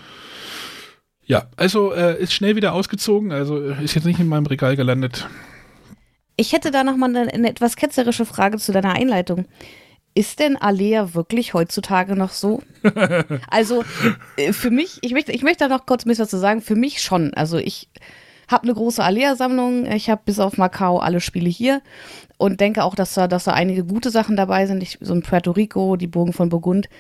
Ja, 1.25 1.47
also 1.57 1.93
äh, 1.93 2.21
ist 2.21 2.35
schnell 2.35 2.57
wieder 2.57 2.75
ausgezogen, 2.75 3.33
also 3.33 3.59
ist 3.59 3.95
jetzt 3.95 4.05
nicht 4.05 4.21
in 4.21 4.29
meinem 4.29 4.47
Regal 4.47 4.77
gelandet. 4.77 5.27
Ich 6.37 6.53
hätte 6.53 6.71
da 6.71 6.85
nochmal 6.85 7.17
eine, 7.17 7.33
eine 7.33 7.49
etwas 7.49 7.77
ketzerische 7.77 8.27
Frage 8.27 8.59
zu 8.59 8.73
deiner 8.73 8.93
Einleitung. 8.93 9.47
Ist 10.17 10.41
denn 10.41 10.57
Alea 10.57 11.15
wirklich 11.15 11.55
heutzutage 11.55 12.17
noch 12.17 12.31
so? 12.31 12.63
also 13.49 13.85
äh, 14.37 14.53
für 14.53 14.71
mich, 14.71 14.99
ich 15.03 15.13
möchte, 15.13 15.33
ich 15.33 15.43
möchte 15.43 15.69
da 15.69 15.75
noch 15.75 15.87
kurz 15.87 16.05
ein 16.05 16.09
bisschen 16.09 16.25
was 16.25 16.31
zu 16.31 16.39
sagen, 16.39 16.61
für 16.61 16.77
mich 16.77 17.01
schon. 17.01 17.33
Also 17.35 17.57
ich 17.57 17.89
habe 18.49 18.65
eine 18.65 18.75
große 18.75 19.03
Alea-Sammlung, 19.03 19.87
ich 19.87 20.11
habe 20.11 20.23
bis 20.25 20.39
auf 20.39 20.59
Macau 20.59 20.99
alle 20.99 21.21
Spiele 21.21 21.49
hier 21.49 21.81
und 22.45 22.61
denke 22.61 22.85
auch, 22.85 22.95
dass 22.95 23.15
da, 23.15 23.27
dass 23.27 23.45
da 23.45 23.55
einige 23.55 23.85
gute 23.85 24.11
Sachen 24.11 24.37
dabei 24.37 24.67
sind. 24.67 24.83
Ich, 24.83 24.99
so 25.01 25.15
ein 25.15 25.23
Puerto 25.23 25.53
Rico, 25.53 25.97
die 25.97 26.07
Burgen 26.07 26.35
von 26.35 26.51
Burgund. 26.51 26.91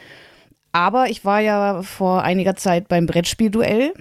Aber 0.72 1.10
ich 1.10 1.26
war 1.26 1.40
ja 1.40 1.82
vor 1.82 2.22
einiger 2.22 2.56
Zeit 2.56 2.88
beim 2.88 3.04
Brettspielduell 3.04 3.92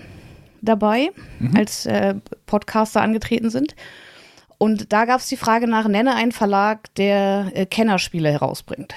dabei, 0.61 1.09
mhm. 1.39 1.57
als 1.57 1.85
äh, 1.85 2.15
Podcaster 2.45 3.01
angetreten 3.01 3.49
sind. 3.49 3.75
Und 4.57 4.93
da 4.93 5.03
gab 5.03 5.19
es 5.19 5.27
die 5.27 5.35
Frage 5.35 5.67
nach, 5.67 5.85
nenne 5.85 6.15
einen 6.15 6.31
Verlag, 6.31 6.95
der 6.95 7.51
äh, 7.53 7.65
Kennerspiele 7.65 8.31
herausbringt. 8.31 8.95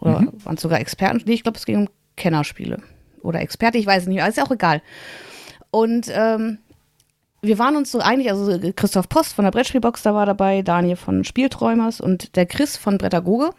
Oder 0.00 0.22
mhm. 0.22 0.32
waren 0.44 0.54
es 0.54 0.62
sogar 0.62 0.80
Experten? 0.80 1.20
Nee, 1.26 1.34
ich 1.34 1.42
glaube, 1.42 1.58
es 1.58 1.66
ging 1.66 1.76
um 1.76 1.88
Kennerspiele. 2.16 2.78
Oder 3.20 3.42
Experte, 3.42 3.76
ich 3.76 3.86
weiß 3.86 4.06
nicht, 4.06 4.26
ist 4.26 4.38
ja 4.38 4.44
auch 4.44 4.50
egal. 4.50 4.80
Und 5.70 6.10
ähm, 6.10 6.56
wir 7.42 7.58
waren 7.58 7.76
uns 7.76 7.90
so 7.90 7.98
einig, 7.98 8.30
also 8.30 8.56
Christoph 8.76 9.08
Post 9.08 9.34
von 9.34 9.44
der 9.44 9.50
Brettspielbox, 9.50 10.02
da 10.02 10.14
war 10.14 10.26
dabei, 10.26 10.62
Daniel 10.62 10.96
von 10.96 11.24
Spielträumers 11.24 12.00
und 12.00 12.36
der 12.36 12.46
Chris 12.46 12.76
von 12.76 12.98
Brettagoge. 12.98 13.50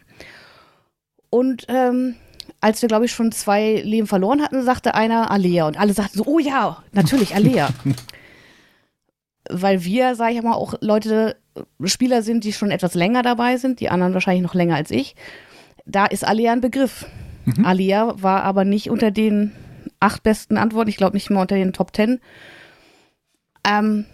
Und 1.28 1.66
ähm, 1.68 2.14
als 2.62 2.80
wir, 2.80 2.88
glaube 2.88 3.04
ich, 3.04 3.12
schon 3.12 3.30
zwei 3.30 3.82
Leben 3.84 4.06
verloren 4.06 4.40
hatten, 4.40 4.62
sagte 4.62 4.94
einer 4.94 5.30
Alea. 5.30 5.66
Und 5.66 5.78
alle 5.78 5.92
sagten 5.92 6.16
so, 6.16 6.24
oh 6.24 6.38
ja, 6.38 6.82
natürlich, 6.92 7.34
Alea. 7.34 7.68
Weil 9.50 9.84
wir, 9.84 10.14
sage 10.14 10.34
ich 10.34 10.42
mal, 10.42 10.54
auch 10.54 10.74
Leute, 10.80 11.36
Spieler 11.84 12.22
sind, 12.22 12.44
die 12.44 12.54
schon 12.54 12.70
etwas 12.70 12.94
länger 12.94 13.22
dabei 13.22 13.58
sind, 13.58 13.80
die 13.80 13.90
anderen 13.90 14.14
wahrscheinlich 14.14 14.42
noch 14.42 14.54
länger 14.54 14.76
als 14.76 14.90
ich. 14.90 15.14
Da 15.84 16.06
ist 16.06 16.26
Alea 16.26 16.52
ein 16.52 16.62
Begriff. 16.62 17.04
Mhm. 17.44 17.66
Alea 17.66 18.14
war 18.16 18.44
aber 18.44 18.64
nicht 18.64 18.88
unter 18.88 19.10
den 19.10 19.52
acht 20.00 20.22
besten 20.22 20.56
Antworten, 20.56 20.88
ich 20.88 20.96
glaube 20.96 21.16
nicht 21.16 21.28
mal 21.28 21.42
unter 21.42 21.56
den 21.56 21.74
Top 21.74 21.92
Ten 21.92 22.20
ähm, 23.66 24.04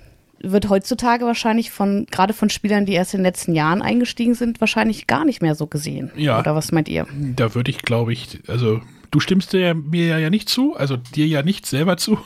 wird 0.42 0.68
heutzutage 0.68 1.26
wahrscheinlich 1.26 1.70
von, 1.70 2.06
gerade 2.10 2.32
von 2.32 2.50
Spielern, 2.50 2.86
die 2.86 2.94
erst 2.94 3.14
in 3.14 3.18
den 3.18 3.24
letzten 3.24 3.54
Jahren 3.54 3.82
eingestiegen 3.82 4.34
sind, 4.34 4.60
wahrscheinlich 4.60 5.06
gar 5.06 5.24
nicht 5.24 5.42
mehr 5.42 5.54
so 5.54 5.66
gesehen. 5.66 6.10
Ja. 6.16 6.38
Oder 6.38 6.54
was 6.54 6.72
meint 6.72 6.88
ihr? 6.88 7.06
Da 7.36 7.54
würde 7.54 7.70
ich, 7.70 7.82
glaube 7.82 8.12
ich, 8.12 8.40
also 8.46 8.80
du 9.10 9.20
stimmst 9.20 9.52
dir, 9.52 9.74
mir 9.74 10.18
ja 10.18 10.30
nicht 10.30 10.48
zu, 10.48 10.74
also 10.76 10.96
dir 10.96 11.26
ja 11.26 11.42
nicht 11.42 11.66
selber 11.66 11.96
zu. 11.96 12.18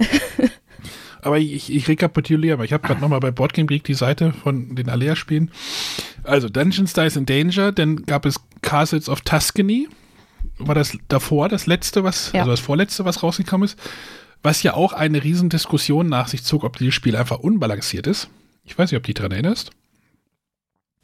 Aber 1.22 1.38
ich, 1.38 1.74
ich 1.74 1.88
rekapituliere 1.88 2.58
mal. 2.58 2.64
Ich 2.64 2.72
habe 2.72 2.86
gerade 2.86 3.00
nochmal 3.00 3.20
bei 3.20 3.30
Boardgame 3.30 3.66
Geek 3.66 3.84
die 3.84 3.94
Seite 3.94 4.32
von 4.32 4.76
den 4.76 4.88
Alea-Spielen. 4.88 5.50
Also 6.22 6.48
Dungeons 6.48 6.92
Dice 6.92 7.16
in 7.16 7.26
Danger, 7.26 7.72
dann 7.72 8.04
gab 8.06 8.24
es 8.24 8.36
Castles 8.62 9.08
of 9.08 9.22
Tuscany. 9.22 9.88
War 10.58 10.74
das 10.74 10.96
davor 11.08 11.48
das 11.48 11.66
letzte, 11.66 12.04
was, 12.04 12.32
ja. 12.32 12.40
also 12.40 12.52
das 12.52 12.60
vorletzte, 12.60 13.04
was 13.04 13.22
rausgekommen 13.22 13.64
ist? 13.66 13.78
Was 14.42 14.62
ja 14.62 14.74
auch 14.74 14.92
eine 14.92 15.22
Riesendiskussion 15.24 16.08
nach 16.08 16.28
sich 16.28 16.44
zog, 16.44 16.64
ob 16.64 16.76
dieses 16.78 16.94
Spiel 16.94 17.16
einfach 17.16 17.40
unbalanciert 17.40 18.06
ist. 18.06 18.28
Ich 18.64 18.78
weiß 18.78 18.90
nicht, 18.90 18.96
ob 18.98 19.02
du 19.02 19.06
dich 19.08 19.14
daran 19.14 19.32
erinnerst. 19.32 19.70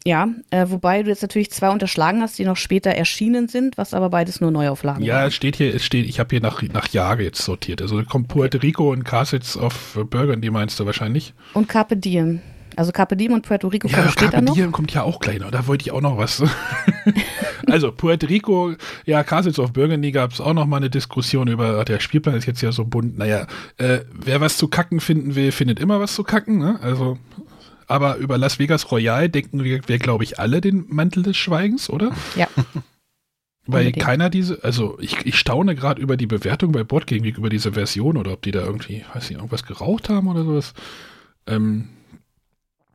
Ja, 0.06 0.28
äh, 0.50 0.66
wobei 0.68 1.02
du 1.02 1.08
jetzt 1.08 1.22
natürlich 1.22 1.50
zwei 1.50 1.70
unterschlagen 1.70 2.20
hast, 2.20 2.38
die 2.38 2.44
noch 2.44 2.58
später 2.58 2.90
erschienen 2.90 3.48
sind, 3.48 3.78
was 3.78 3.94
aber 3.94 4.10
beides 4.10 4.38
nur 4.38 4.50
Neuauflagen 4.50 5.02
Ja, 5.02 5.14
waren. 5.16 5.28
es 5.28 5.34
steht 5.34 5.56
hier, 5.56 5.74
es 5.74 5.82
steht, 5.82 6.06
ich 6.06 6.20
habe 6.20 6.28
hier 6.30 6.42
nach, 6.42 6.60
nach 6.60 6.88
Jahre 6.88 7.22
jetzt 7.22 7.40
sortiert. 7.42 7.80
Also 7.80 7.96
da 8.02 8.04
kommt 8.04 8.28
Puerto 8.28 8.58
Rico 8.58 8.92
und 8.92 9.04
Castles 9.04 9.56
of 9.56 9.98
Burgundy 10.10 10.50
meinst 10.50 10.78
du 10.78 10.84
wahrscheinlich. 10.84 11.32
Und 11.54 11.70
Carpe 11.70 11.96
Diem. 11.96 12.40
Also 12.76 12.92
Carpe 12.92 13.16
Diem 13.16 13.32
und 13.32 13.42
Puerto 13.46 13.68
Rico 13.68 13.88
ja, 13.88 13.96
kommen 13.96 14.10
später 14.10 14.32
Carpe 14.32 14.44
noch. 14.46 14.54
Diem 14.54 14.72
kommt 14.72 14.92
ja 14.92 15.02
auch 15.02 15.20
gleich 15.20 15.40
noch. 15.40 15.50
Da 15.50 15.66
wollte 15.66 15.82
ich 15.82 15.92
auch 15.92 16.00
noch 16.00 16.18
was. 16.18 16.42
also 17.66 17.92
Puerto 17.92 18.26
Rico, 18.26 18.74
ja, 19.04 19.22
Castles 19.22 19.58
of 19.58 19.72
Burgundy 19.72 20.12
gab 20.12 20.32
es 20.32 20.40
auch 20.40 20.54
noch 20.54 20.66
mal 20.66 20.78
eine 20.78 20.90
Diskussion 20.90 21.48
über, 21.48 21.84
der 21.84 22.00
Spielplan 22.00 22.34
ist 22.34 22.46
jetzt 22.46 22.62
ja 22.62 22.72
so 22.72 22.84
bunt. 22.84 23.18
Naja, 23.18 23.46
äh, 23.76 24.00
wer 24.12 24.40
was 24.40 24.56
zu 24.56 24.68
kacken 24.68 25.00
finden 25.00 25.34
will, 25.34 25.52
findet 25.52 25.80
immer 25.80 26.00
was 26.00 26.14
zu 26.14 26.24
kacken. 26.24 26.58
Ne? 26.58 26.78
Also, 26.82 27.18
aber 27.86 28.16
über 28.16 28.38
Las 28.38 28.58
Vegas 28.58 28.90
Royal 28.90 29.28
denken 29.28 29.62
wir, 29.62 29.80
wir 29.86 29.98
glaube 29.98 30.24
ich, 30.24 30.38
alle 30.38 30.60
den 30.60 30.86
Mantel 30.88 31.22
des 31.22 31.36
Schweigens, 31.36 31.90
oder? 31.90 32.12
Ja. 32.36 32.48
Weil 33.66 33.86
Unbedingt. 33.86 34.04
keiner 34.04 34.28
diese, 34.28 34.62
also 34.62 34.98
ich, 35.00 35.24
ich 35.24 35.38
staune 35.38 35.74
gerade 35.74 36.00
über 36.00 36.18
die 36.18 36.26
Bewertung 36.26 36.72
bei 36.72 36.84
Bordgame 36.84 37.28
über 37.28 37.48
diese 37.48 37.72
Version 37.72 38.18
oder 38.18 38.32
ob 38.32 38.42
die 38.42 38.50
da 38.50 38.60
irgendwie, 38.60 39.04
weiß 39.14 39.30
nicht, 39.30 39.38
irgendwas 39.38 39.64
geraucht 39.64 40.10
haben 40.10 40.28
oder 40.28 40.44
sowas. 40.44 40.74
Ähm, 41.46 41.88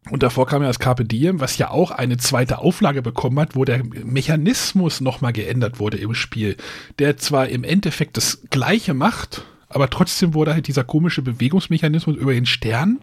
und 0.09 0.23
davor 0.23 0.47
kam 0.47 0.61
ja 0.61 0.67
das 0.67 0.79
Carpe 0.79 1.05
Diem, 1.05 1.39
was 1.39 1.57
ja 1.57 1.69
auch 1.69 1.91
eine 1.91 2.17
zweite 2.17 2.59
Auflage 2.59 3.01
bekommen 3.01 3.39
hat, 3.39 3.55
wo 3.55 3.65
der 3.65 3.83
Mechanismus 3.83 5.01
nochmal 5.01 5.33
geändert 5.33 5.79
wurde 5.79 5.97
im 5.97 6.13
Spiel, 6.13 6.57
der 6.97 7.17
zwar 7.17 7.47
im 7.49 7.63
Endeffekt 7.63 8.17
das 8.17 8.41
Gleiche 8.49 8.93
macht, 8.93 9.43
aber 9.67 9.89
trotzdem 9.89 10.33
wurde 10.33 10.53
halt 10.53 10.67
dieser 10.67 10.83
komische 10.83 11.21
Bewegungsmechanismus 11.21 12.15
über 12.15 12.33
den 12.33 12.45
Stern 12.45 12.99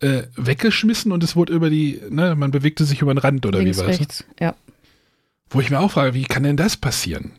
äh, 0.00 0.22
weggeschmissen 0.36 1.12
und 1.12 1.22
es 1.22 1.36
wurde 1.36 1.52
über 1.52 1.70
die, 1.70 2.00
ne, 2.10 2.34
man 2.34 2.50
bewegte 2.50 2.84
sich 2.84 3.02
über 3.02 3.14
den 3.14 3.18
Rand 3.18 3.46
oder 3.46 3.60
Links, 3.60 3.78
wie 3.78 3.82
war 3.82 3.88
es? 3.88 4.24
Ja. 4.40 4.54
Wo 5.48 5.60
ich 5.60 5.70
mir 5.70 5.80
auch 5.80 5.90
frage, 5.90 6.14
wie 6.14 6.24
kann 6.24 6.42
denn 6.42 6.56
das 6.56 6.76
passieren? 6.76 7.32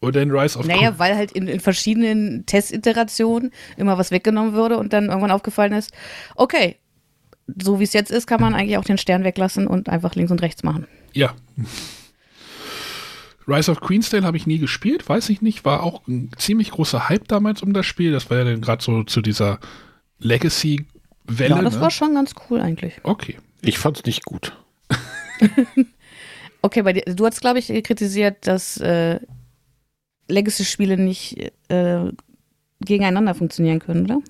Oder 0.00 0.20
in 0.22 0.30
Rise 0.30 0.58
of 0.58 0.66
Naja, 0.66 0.98
weil 0.98 1.16
halt 1.16 1.32
in, 1.32 1.48
in 1.48 1.60
verschiedenen 1.60 2.44
Testiterationen 2.46 3.52
immer 3.76 3.96
was 3.96 4.10
weggenommen 4.10 4.54
wurde 4.54 4.76
und 4.76 4.92
dann 4.92 5.06
irgendwann 5.06 5.30
aufgefallen 5.30 5.72
ist, 5.72 5.92
okay, 6.36 6.76
so 7.46 7.78
wie 7.78 7.84
es 7.84 7.92
jetzt 7.92 8.10
ist, 8.10 8.26
kann 8.26 8.40
man 8.40 8.54
eigentlich 8.54 8.78
auch 8.78 8.84
den 8.84 8.98
Stern 8.98 9.24
weglassen 9.24 9.66
und 9.66 9.88
einfach 9.88 10.14
links 10.14 10.32
und 10.32 10.42
rechts 10.42 10.62
machen. 10.62 10.86
Ja. 11.12 11.34
Rise 13.46 13.70
of 13.70 13.80
Queensdale 13.80 14.24
habe 14.24 14.36
ich 14.36 14.46
nie 14.46 14.58
gespielt, 14.58 15.08
weiß 15.08 15.28
ich 15.28 15.42
nicht. 15.42 15.64
War 15.64 15.82
auch 15.82 16.06
ein 16.08 16.30
ziemlich 16.38 16.70
großer 16.70 17.08
Hype 17.08 17.28
damals 17.28 17.62
um 17.62 17.72
das 17.72 17.84
Spiel. 17.86 18.12
Das 18.12 18.30
war 18.30 18.38
ja 18.38 18.44
dann 18.44 18.60
gerade 18.60 18.82
so 18.82 19.04
zu 19.04 19.20
dieser 19.20 19.58
Legacy-Welle. 20.18 21.56
Ja, 21.56 21.62
das 21.62 21.74
ne? 21.74 21.80
war 21.80 21.90
schon 21.90 22.14
ganz 22.14 22.34
cool 22.48 22.60
eigentlich. 22.60 22.94
Okay. 23.02 23.36
Ich 23.60 23.78
fand 23.78 23.98
es 23.98 24.04
nicht 24.04 24.24
gut. 24.24 24.56
okay, 26.62 26.82
bei 26.82 26.92
dir, 26.94 27.02
du 27.06 27.26
hast, 27.26 27.40
glaube 27.40 27.58
ich, 27.58 27.66
kritisiert, 27.82 28.46
dass 28.46 28.78
äh, 28.78 29.20
Legacy-Spiele 30.28 30.96
nicht 30.96 31.52
äh, 31.68 32.10
gegeneinander 32.80 33.34
funktionieren 33.34 33.78
können, 33.78 34.04
oder? 34.04 34.20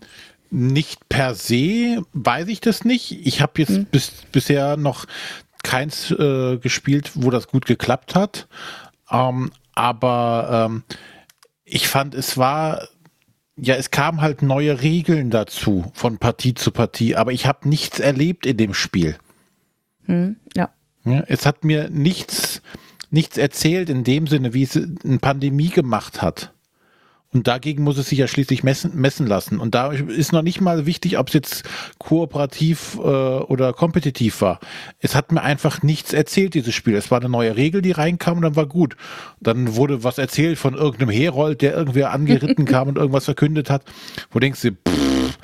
Nicht 0.55 1.09
per 1.09 1.35
se 1.35 2.05
weiß 2.13 2.47
ich 2.47 2.61
das 2.61 2.85
nicht. 2.85 3.27
Ich 3.27 3.41
habe 3.41 3.55
jetzt 3.57 3.71
mhm. 3.71 3.87
bis, 3.87 4.13
bisher 4.31 4.77
noch 4.77 5.07
keins 5.65 6.13
äh, 6.13 6.59
gespielt, 6.59 7.11
wo 7.17 7.31
das 7.31 7.49
gut 7.49 7.67
geklappt 7.67 8.15
hat. 8.15 8.47
Ähm, 9.11 9.51
aber 9.75 10.69
ähm, 10.71 10.85
ich 11.65 11.89
fand, 11.89 12.15
es 12.15 12.39
war, 12.39 12.87
ja, 13.57 13.75
es 13.75 13.91
kamen 13.91 14.21
halt 14.21 14.43
neue 14.43 14.81
Regeln 14.81 15.31
dazu 15.31 15.91
von 15.93 16.19
Partie 16.19 16.55
zu 16.55 16.71
Partie, 16.71 17.17
aber 17.17 17.33
ich 17.33 17.47
habe 17.47 17.69
nichts 17.69 17.99
erlebt 17.99 18.47
in 18.47 18.57
dem 18.57 18.75
Spiel. 18.75 19.17
Mhm, 20.07 20.37
ja. 20.57 20.71
ja. 21.05 21.25
Es 21.27 21.47
hat 21.47 21.65
mir 21.65 21.91
nichts, 21.91 22.63
nichts 23.11 23.39
erzählt 23.39 23.91
in 23.91 24.05
dem 24.05 24.29
Sinne, 24.29 24.55
wie 24.55 24.63
es 24.63 24.77
eine 24.77 25.19
Pandemie 25.19 25.71
gemacht 25.71 26.23
hat. 26.23 26.54
Und 27.35 27.49
dagegen 27.49 27.83
muss 27.83 27.99
es 27.99 28.09
sich 28.09 28.19
ja 28.19 28.29
schließlich 28.29 28.63
messen, 28.63 28.93
messen 28.95 29.27
lassen. 29.27 29.59
Und 29.59 29.75
da 29.75 29.91
ist 29.91 30.33
noch 30.33 30.43
nicht 30.43 30.61
mal 30.61 30.87
wichtig, 30.87 31.19
ob 31.19 31.29
es 31.29 31.35
jetzt 31.35 31.65
kooperativ 31.99 32.95
äh, 32.95 33.01
oder 33.01 33.73
kompetitiv 33.73 34.41
war. 34.41 34.61
Es 35.01 35.17
hat 35.17 35.33
mir 35.33 35.43
einfach 35.43 35.83
nichts 35.83 36.13
erzählt, 36.13 36.55
dieses 36.55 36.73
Spiel. 36.73 36.95
Es 36.95 37.11
war 37.11 37.19
eine 37.19 37.29
neue 37.29 37.57
Regel, 37.57 37.83
die 37.83 37.91
reinkam 37.91 38.37
und 38.37 38.43
dann 38.43 38.55
war 38.55 38.67
gut. 38.67 38.97
Dann 39.41 39.75
wurde 39.75 40.05
was 40.05 40.19
erzählt 40.19 40.59
von 40.59 40.75
irgendeinem 40.75 41.11
Herold, 41.11 41.61
der 41.61 41.75
irgendwer 41.75 42.13
angeritten 42.13 42.65
kam 42.67 42.87
und 42.87 42.99
irgendwas 42.99 43.25
verkündet 43.25 43.69
hat. 43.69 43.83
Wo 44.31 44.39
denkst 44.39 44.63
du, 44.63 44.71
pff, 44.71 45.39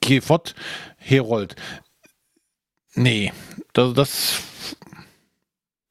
geh 0.00 0.20
fort, 0.20 0.54
Herold. 0.98 1.56
Nee, 2.94 3.32
das, 3.72 3.92
das 3.94 4.42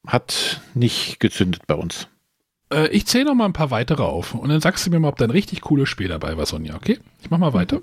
hat 0.08 0.62
nicht 0.74 1.20
gezündet 1.20 1.68
bei 1.68 1.76
uns. 1.76 2.08
Äh, 2.72 2.90
ich 2.90 3.06
zähle 3.06 3.26
noch 3.26 3.36
mal 3.36 3.46
ein 3.46 3.54
paar 3.54 3.72
weitere 3.72 4.04
auf 4.04 4.34
und 4.34 4.50
dann 4.50 4.62
sagst 4.62 4.86
du 4.86 4.90
mir 4.90 5.00
mal, 5.00 5.10
ob 5.10 5.18
da 5.18 5.26
ein 5.26 5.32
richtig 5.32 5.62
cooles 5.62 5.90
Spiel 5.90 6.08
dabei 6.08 6.38
war, 6.38 6.46
Sonja, 6.46 6.76
okay? 6.76 7.00
Ich 7.22 7.30
mach 7.30 7.38
mal 7.38 7.54
weiter. 7.54 7.82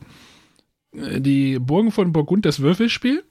Mhm. 0.92 1.22
Die 1.22 1.58
Burgen 1.58 1.90
von 1.90 2.12
Burgund, 2.12 2.46
das 2.46 2.60
Würfelspiel. 2.60 3.24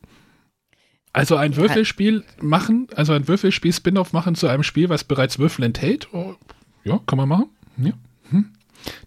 Also 1.14 1.36
ein 1.36 1.56
Würfelspiel 1.56 2.24
machen, 2.42 2.88
also 2.96 3.14
ein 3.14 3.28
Würfelspiel-Spin-off 3.28 4.14
machen 4.14 4.34
zu 4.34 4.48
einem 4.48 4.64
Spiel, 4.64 4.90
was 4.90 5.04
bereits 5.04 5.38
Würfel 5.38 5.64
enthält. 5.64 6.12
Oh, 6.12 6.36
ja, 6.84 7.00
kann 7.06 7.18
man 7.18 7.30
machen. 7.30 7.50
Ja. 7.78 7.94
Hm? 8.32 8.52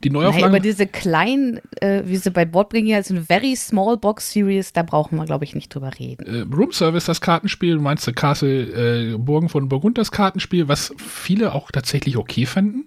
Die 0.04 0.10
Neuauflagen. 0.10 0.40
Nein, 0.40 0.50
über 0.50 0.60
diese 0.60 0.86
kleinen, 0.86 1.60
äh, 1.80 2.02
wie 2.04 2.16
sie 2.16 2.30
bei 2.30 2.44
Boardbring 2.44 2.86
hier 2.86 2.96
als 2.96 3.10
ein 3.10 3.24
Very 3.24 3.56
Small 3.56 3.96
Box 3.96 4.32
Series, 4.32 4.72
da 4.72 4.82
brauchen 4.82 5.16
wir, 5.16 5.24
glaube 5.24 5.44
ich, 5.44 5.54
nicht 5.54 5.74
drüber 5.74 5.90
reden. 5.98 6.26
Äh, 6.26 6.54
Room 6.54 6.72
Service, 6.72 7.04
das 7.06 7.20
Kartenspiel, 7.20 7.76
du 7.76 7.80
meinst 7.80 8.06
Castle 8.16 9.14
äh, 9.14 9.16
Burgen 9.16 9.48
von 9.48 9.68
Burgund, 9.68 9.98
das 9.98 10.10
Kartenspiel, 10.10 10.68
was 10.68 10.92
viele 10.96 11.54
auch 11.54 11.70
tatsächlich 11.70 12.16
okay 12.16 12.46
fanden. 12.46 12.86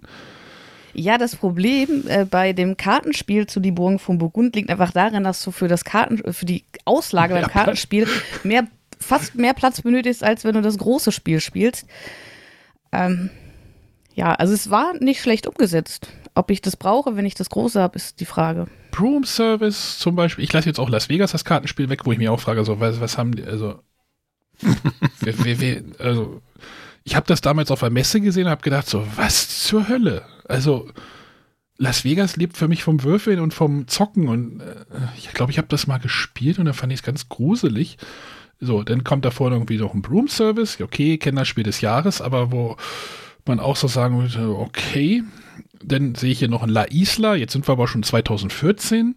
Ja, 0.94 1.18
das 1.18 1.36
Problem 1.36 2.04
äh, 2.08 2.26
bei 2.26 2.54
dem 2.54 2.78
Kartenspiel 2.78 3.48
zu 3.48 3.60
die 3.60 3.72
Burgen 3.72 4.00
von 4.00 4.18
Burgund 4.18 4.56
liegt 4.56 4.70
einfach 4.70 4.92
darin, 4.92 5.24
dass 5.24 5.44
du 5.44 5.52
für 5.52 5.68
das 5.68 5.86
Karten, 5.86 6.34
für 6.34 6.46
die 6.46 6.66
Auslage 6.86 7.36
beim 7.36 7.48
Kartenspiel 7.48 8.08
mehr, 8.44 8.68
fast 9.00 9.36
mehr 9.36 9.54
Platz 9.54 9.82
benötigst, 9.82 10.24
als 10.24 10.44
wenn 10.44 10.56
du 10.56 10.62
das 10.62 10.78
große 10.78 11.12
Spiel 11.12 11.40
spielst. 11.40 11.88
Ähm, 12.92 13.30
ja, 14.14 14.34
also 14.34 14.54
es 14.54 14.70
war 14.70 14.94
nicht 15.00 15.22
schlecht 15.22 15.48
umgesetzt. 15.48 16.10
Ob 16.40 16.52
ich 16.52 16.62
das 16.62 16.78
brauche, 16.78 17.18
wenn 17.18 17.26
ich 17.26 17.36
das 17.36 17.50
große 17.50 17.82
habe, 17.82 17.98
ist 17.98 18.22
die 18.22 18.26
Frage. 18.26 18.68
Broom 18.92 19.26
Service 19.26 20.00
zum 20.00 20.16
Beispiel, 20.16 20.46
ich 20.46 20.54
lasse 20.54 20.70
jetzt 20.70 20.80
auch 20.80 20.88
Las 20.88 21.10
Vegas 21.10 21.34
das 21.34 21.44
Kartenspiel 21.44 21.90
weg, 21.90 22.06
wo 22.06 22.14
ich 22.14 22.18
mir 22.18 22.32
auch 22.32 22.40
frage, 22.40 22.64
so, 22.64 22.80
was, 22.80 23.02
was 23.02 23.18
haben 23.18 23.36
die, 23.36 23.44
also, 23.44 23.82
wir, 25.20 25.44
wir, 25.44 25.60
wir, 25.60 25.84
also 26.00 26.42
ich 27.04 27.18
habe 27.18 27.28
das 27.28 27.42
damals 27.42 27.72
auf 27.72 27.82
der 27.82 27.90
Messe 27.90 28.22
gesehen 28.22 28.46
und 28.46 28.52
habe 28.52 28.62
gedacht, 28.62 28.88
so, 28.88 29.06
was 29.18 29.66
zur 29.66 29.90
Hölle? 29.90 30.22
Also, 30.48 30.88
Las 31.78 32.06
Vegas 32.06 32.38
lebt 32.38 32.56
für 32.56 32.70
mich 32.70 32.84
vom 32.84 33.04
Würfeln 33.04 33.42
und 33.42 33.54
vom 33.54 33.90
Zocken 33.90 34.30
und 34.30 34.62
äh, 34.62 34.76
ich 35.18 35.34
glaube, 35.34 35.52
ich 35.52 35.58
habe 35.58 35.68
das 35.68 35.88
mal 35.88 35.98
gespielt 35.98 36.58
und 36.58 36.68
da 36.68 36.72
fand 36.72 36.94
ich 36.94 37.00
es 37.00 37.06
ganz 37.06 37.28
gruselig. 37.28 37.98
So, 38.62 38.84
dann 38.84 39.04
kommt 39.04 39.26
da 39.26 39.32
vorne 39.32 39.58
irgendwie 39.58 39.78
noch 39.78 39.94
ein 39.94 40.02
Broom 40.02 40.30
Service, 40.30 40.80
okay, 40.80 41.18
Kennerspiel 41.18 41.66
des 41.66 41.82
Jahres, 41.82 42.22
aber 42.22 42.54
wo 42.54 42.78
man 43.46 43.60
auch 43.60 43.76
so 43.76 43.90
sagen 43.90 44.22
würde, 44.22 44.58
okay, 44.58 45.26
dann 45.84 46.16
sehe 46.16 46.32
ich 46.32 46.40
hier 46.40 46.50
noch 46.50 46.64
ein 46.64 46.70
La 46.70 46.86
Isla, 46.86 47.36
jetzt 47.36 47.54
sind 47.54 47.68
wir 47.68 47.72
aber 47.74 47.88
schon 47.88 48.04
2014, 48.04 49.16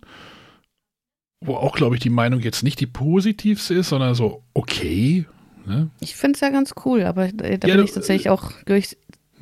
wo 1.40 1.56
auch, 1.56 1.74
glaube 1.74 1.96
ich, 1.96 2.00
die 2.00 2.10
Meinung 2.10 2.40
jetzt 2.40 2.62
nicht 2.62 2.80
die 2.80 2.86
positivste 2.86 3.74
ist, 3.74 3.88
sondern 3.88 4.14
so, 4.14 4.42
okay, 4.54 5.26
Ne? 5.66 5.90
Ich 6.00 6.16
finde 6.16 6.36
es 6.36 6.40
ja 6.40 6.50
ganz 6.50 6.74
cool, 6.84 7.04
aber 7.04 7.28
da 7.28 7.46
ja, 7.46 7.56
bin 7.56 7.84
ich 7.84 7.92
tatsächlich 7.92 8.30
auch 8.30 8.52
durch 8.66 8.96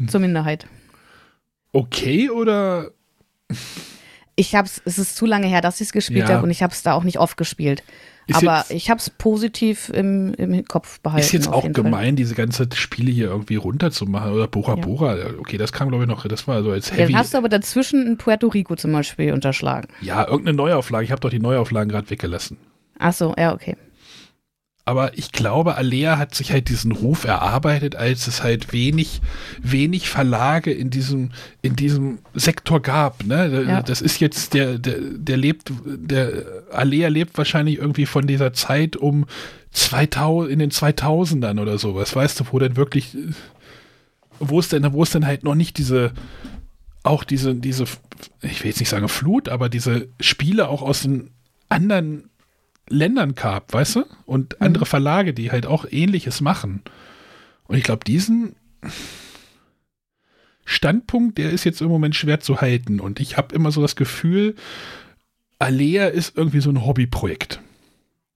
zur 0.06 0.20
Minderheit. 0.20 0.66
Okay 1.72 2.30
oder? 2.30 2.90
Ich 4.36 4.54
hab's, 4.54 4.80
es 4.84 4.98
ist 4.98 5.16
zu 5.16 5.26
lange 5.26 5.46
her, 5.46 5.60
dass 5.60 5.80
ich 5.80 5.88
es 5.88 5.92
gespielt 5.92 6.28
ja. 6.28 6.34
habe 6.34 6.44
und 6.44 6.50
ich 6.50 6.62
habe 6.62 6.72
es 6.72 6.82
da 6.82 6.94
auch 6.94 7.04
nicht 7.04 7.18
oft 7.18 7.36
gespielt. 7.36 7.82
Ist 8.30 8.36
aber 8.36 8.58
jetzt, 8.58 8.70
ich 8.70 8.90
habe 8.90 8.98
es 8.98 9.10
positiv 9.10 9.90
im, 9.90 10.34
im 10.34 10.64
Kopf 10.64 11.00
behalten. 11.00 11.24
Ist 11.24 11.32
jetzt 11.32 11.48
auch 11.48 11.70
gemein, 11.72 11.92
Fall. 11.92 12.12
diese 12.12 12.34
ganze 12.34 12.68
Spiele 12.74 13.10
hier 13.10 13.28
irgendwie 13.28 13.56
runterzumachen 13.56 14.32
oder 14.32 14.46
Bora 14.46 14.76
ja. 14.76 14.80
Bora. 14.80 15.16
Okay, 15.38 15.58
das 15.58 15.72
kam 15.72 15.88
glaube 15.88 16.04
ich 16.04 16.08
noch, 16.08 16.26
das 16.26 16.46
war 16.48 16.62
so 16.62 16.70
als 16.70 16.92
Heavy. 16.92 17.12
Dann 17.12 17.20
hast 17.20 17.34
du 17.34 17.38
aber 17.38 17.48
dazwischen 17.48 18.06
in 18.06 18.16
Puerto 18.16 18.48
Rico 18.48 18.76
zum 18.76 18.92
Beispiel 18.92 19.32
unterschlagen. 19.32 19.88
Ja, 20.00 20.26
irgendeine 20.26 20.56
Neuauflage. 20.56 21.04
Ich 21.04 21.10
habe 21.10 21.20
doch 21.20 21.30
die 21.30 21.40
Neuauflagen 21.40 21.90
gerade 21.90 22.08
weggelassen. 22.10 22.56
Ach 22.98 23.12
so, 23.12 23.34
ja, 23.38 23.54
okay 23.54 23.76
aber 24.90 25.16
ich 25.16 25.30
glaube, 25.30 25.76
Alea 25.76 26.18
hat 26.18 26.34
sich 26.34 26.50
halt 26.50 26.68
diesen 26.68 26.90
Ruf 26.90 27.22
erarbeitet, 27.22 27.94
als 27.94 28.26
es 28.26 28.42
halt 28.42 28.72
wenig, 28.72 29.20
wenig 29.62 30.10
Verlage 30.10 30.72
in 30.72 30.90
diesem, 30.90 31.30
in 31.62 31.76
diesem 31.76 32.18
Sektor 32.34 32.82
gab. 32.82 33.24
Ne? 33.24 33.66
Ja. 33.68 33.82
Das 33.82 34.02
ist 34.02 34.18
jetzt, 34.18 34.52
der, 34.52 34.80
der, 34.80 34.96
der 34.98 35.36
lebt, 35.36 35.70
der 35.86 36.44
Alea 36.72 37.06
lebt 37.06 37.38
wahrscheinlich 37.38 37.78
irgendwie 37.78 38.04
von 38.04 38.26
dieser 38.26 38.52
Zeit 38.52 38.96
um 38.96 39.26
2000, 39.70 40.50
in 40.50 40.58
den 40.58 40.72
2000ern 40.72 41.60
oder 41.60 41.78
sowas, 41.78 42.16
weißt 42.16 42.40
du, 42.40 42.44
wo 42.50 42.58
denn 42.58 42.74
wirklich, 42.74 43.16
wo 44.40 44.58
es 44.58 44.70
denn, 44.70 44.92
wo 44.92 45.04
es 45.04 45.10
denn 45.10 45.24
halt 45.24 45.44
noch 45.44 45.54
nicht 45.54 45.78
diese, 45.78 46.10
auch 47.04 47.22
diese, 47.22 47.54
diese, 47.54 47.84
ich 48.42 48.64
will 48.64 48.70
jetzt 48.72 48.80
nicht 48.80 48.88
sagen 48.88 49.08
Flut, 49.08 49.48
aber 49.48 49.68
diese 49.68 50.08
Spiele 50.18 50.68
auch 50.68 50.82
aus 50.82 51.02
den 51.02 51.30
anderen 51.68 52.29
Ländern 52.90 53.34
gab, 53.34 53.72
weißt 53.72 53.96
du? 53.96 54.04
Und 54.26 54.54
mhm. 54.58 54.66
andere 54.66 54.86
Verlage, 54.86 55.32
die 55.32 55.50
halt 55.50 55.66
auch 55.66 55.86
ähnliches 55.90 56.40
machen. 56.40 56.82
Und 57.64 57.76
ich 57.76 57.84
glaube, 57.84 58.04
diesen 58.04 58.56
Standpunkt, 60.64 61.38
der 61.38 61.50
ist 61.50 61.64
jetzt 61.64 61.80
im 61.80 61.88
Moment 61.88 62.14
schwer 62.14 62.40
zu 62.40 62.60
halten. 62.60 63.00
Und 63.00 63.20
ich 63.20 63.36
habe 63.36 63.54
immer 63.54 63.72
so 63.72 63.80
das 63.80 63.96
Gefühl, 63.96 64.54
Alea 65.58 66.06
ist 66.06 66.36
irgendwie 66.36 66.60
so 66.60 66.70
ein 66.70 66.84
Hobbyprojekt. 66.84 67.60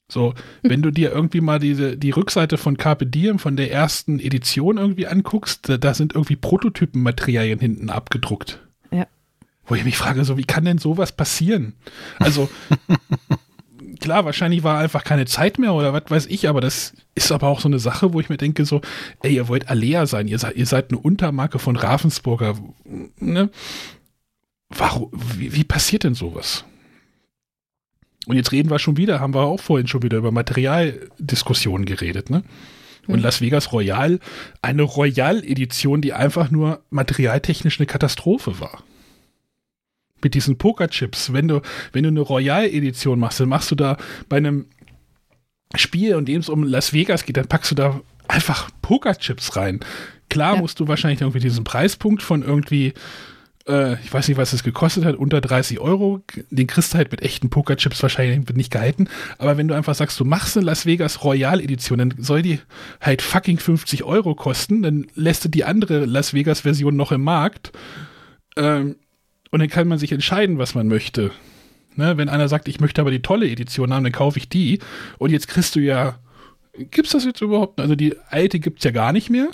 So, 0.08 0.34
mhm. 0.62 0.70
wenn 0.70 0.82
du 0.82 0.90
dir 0.90 1.10
irgendwie 1.10 1.40
mal 1.40 1.58
diese, 1.58 1.96
die 1.96 2.10
Rückseite 2.10 2.58
von 2.58 2.76
Carpe 2.76 3.06
Diem 3.06 3.38
von 3.38 3.56
der 3.56 3.72
ersten 3.72 4.20
Edition 4.20 4.78
irgendwie 4.78 5.06
anguckst, 5.06 5.68
da, 5.68 5.78
da 5.78 5.94
sind 5.94 6.14
irgendwie 6.14 6.36
Prototypenmaterialien 6.36 7.58
hinten 7.58 7.90
abgedruckt. 7.90 8.60
Ja. 8.90 9.06
Wo 9.66 9.74
ich 9.74 9.84
mich 9.84 9.96
frage, 9.96 10.24
so, 10.24 10.36
wie 10.36 10.44
kann 10.44 10.64
denn 10.64 10.78
sowas 10.78 11.12
passieren? 11.12 11.74
Also, 12.18 12.50
klar, 14.00 14.24
wahrscheinlich 14.24 14.62
war 14.62 14.78
einfach 14.78 15.04
keine 15.04 15.26
Zeit 15.26 15.58
mehr 15.58 15.74
oder 15.74 15.92
was 15.92 16.04
weiß 16.08 16.26
ich, 16.26 16.48
aber 16.48 16.60
das 16.60 16.94
ist 17.14 17.32
aber 17.32 17.48
auch 17.48 17.60
so 17.60 17.68
eine 17.68 17.78
Sache, 17.78 18.12
wo 18.12 18.20
ich 18.20 18.28
mir 18.28 18.36
denke, 18.36 18.64
so, 18.64 18.80
ey, 19.22 19.34
ihr 19.34 19.48
wollt 19.48 19.68
Alea 19.68 20.06
sein, 20.06 20.28
ihr 20.28 20.38
seid, 20.38 20.56
ihr 20.56 20.66
seid 20.66 20.90
eine 20.90 20.98
Untermarke 20.98 21.58
von 21.58 21.76
Ravensburger, 21.76 22.56
ne? 23.18 23.50
Warum, 24.70 25.10
wie, 25.12 25.54
wie 25.54 25.64
passiert 25.64 26.04
denn 26.04 26.14
sowas? 26.14 26.64
Und 28.26 28.36
jetzt 28.36 28.52
reden 28.52 28.70
wir 28.70 28.78
schon 28.78 28.96
wieder, 28.96 29.20
haben 29.20 29.34
wir 29.34 29.42
auch 29.42 29.60
vorhin 29.60 29.86
schon 29.86 30.02
wieder 30.02 30.18
über 30.18 30.32
Materialdiskussionen 30.32 31.84
geredet, 31.84 32.30
ne? 32.30 32.42
Und 33.06 33.16
hm. 33.16 33.22
Las 33.22 33.42
Vegas 33.42 33.72
Royal, 33.72 34.18
eine 34.62 34.82
Royal-Edition, 34.82 36.00
die 36.00 36.14
einfach 36.14 36.50
nur 36.50 36.82
materialtechnisch 36.90 37.78
eine 37.78 37.86
Katastrophe 37.86 38.60
war 38.60 38.82
mit 40.24 40.34
diesen 40.34 40.58
Pokerchips. 40.58 41.32
Wenn 41.32 41.48
du, 41.48 41.60
wenn 41.92 42.02
du 42.02 42.08
eine 42.08 42.20
Royal-Edition 42.20 43.18
machst, 43.18 43.40
dann 43.40 43.48
machst 43.48 43.70
du 43.70 43.74
da 43.74 43.96
bei 44.28 44.38
einem 44.38 44.66
Spiel, 45.76 46.12
in 46.12 46.24
dem 46.24 46.40
es 46.40 46.48
um 46.48 46.64
Las 46.64 46.92
Vegas 46.92 47.24
geht, 47.24 47.36
dann 47.36 47.48
packst 47.48 47.70
du 47.70 47.74
da 47.74 48.00
einfach 48.28 48.70
Pokerchips 48.82 49.56
rein. 49.56 49.80
Klar 50.28 50.54
ja. 50.54 50.60
musst 50.60 50.80
du 50.80 50.88
wahrscheinlich 50.88 51.20
irgendwie 51.20 51.40
diesen 51.40 51.64
Preispunkt 51.64 52.22
von 52.22 52.42
irgendwie, 52.42 52.94
äh, 53.68 53.94
ich 54.02 54.12
weiß 54.12 54.28
nicht, 54.28 54.36
was 54.36 54.52
es 54.52 54.62
gekostet 54.62 55.04
hat, 55.04 55.16
unter 55.16 55.40
30 55.40 55.80
Euro, 55.80 56.22
den 56.50 56.66
kriegst 56.66 56.92
du 56.92 56.98
halt 56.98 57.10
mit 57.10 57.22
echten 57.22 57.50
Pokerchips 57.50 58.02
wahrscheinlich 58.02 58.48
nicht 58.54 58.72
gehalten. 58.72 59.08
Aber 59.38 59.56
wenn 59.56 59.68
du 59.68 59.74
einfach 59.74 59.94
sagst, 59.94 60.18
du 60.18 60.24
machst 60.24 60.56
eine 60.56 60.66
Las 60.66 60.86
Vegas 60.86 61.24
Royal 61.24 61.60
Edition, 61.60 61.98
dann 61.98 62.14
soll 62.18 62.42
die 62.42 62.60
halt 63.00 63.22
fucking 63.22 63.58
50 63.58 64.04
Euro 64.04 64.34
kosten, 64.34 64.82
dann 64.82 65.06
lässt 65.14 65.44
du 65.44 65.48
die 65.48 65.64
andere 65.64 66.04
Las 66.06 66.34
Vegas 66.34 66.60
Version 66.60 66.96
noch 66.96 67.12
im 67.12 67.22
Markt. 67.22 67.72
Ähm, 68.56 68.96
und 69.54 69.60
dann 69.60 69.68
kann 69.68 69.86
man 69.86 69.98
sich 69.98 70.10
entscheiden, 70.10 70.58
was 70.58 70.74
man 70.74 70.88
möchte. 70.88 71.30
Ne, 71.94 72.18
wenn 72.18 72.28
einer 72.28 72.48
sagt, 72.48 72.66
ich 72.66 72.80
möchte 72.80 73.00
aber 73.00 73.12
die 73.12 73.22
tolle 73.22 73.48
Edition 73.48 73.94
haben, 73.94 74.02
dann 74.02 74.12
kaufe 74.12 74.36
ich 74.36 74.48
die. 74.48 74.80
Und 75.18 75.30
jetzt 75.30 75.46
kriegst 75.46 75.76
du 75.76 75.80
ja, 75.80 76.18
gibt 76.72 77.06
es 77.06 77.12
das 77.12 77.24
jetzt 77.24 77.40
überhaupt? 77.40 77.78
Also 77.78 77.94
die 77.94 78.16
alte 78.30 78.58
gibt 78.58 78.80
es 78.80 78.84
ja 78.84 78.90
gar 78.90 79.12
nicht 79.12 79.30
mehr. 79.30 79.50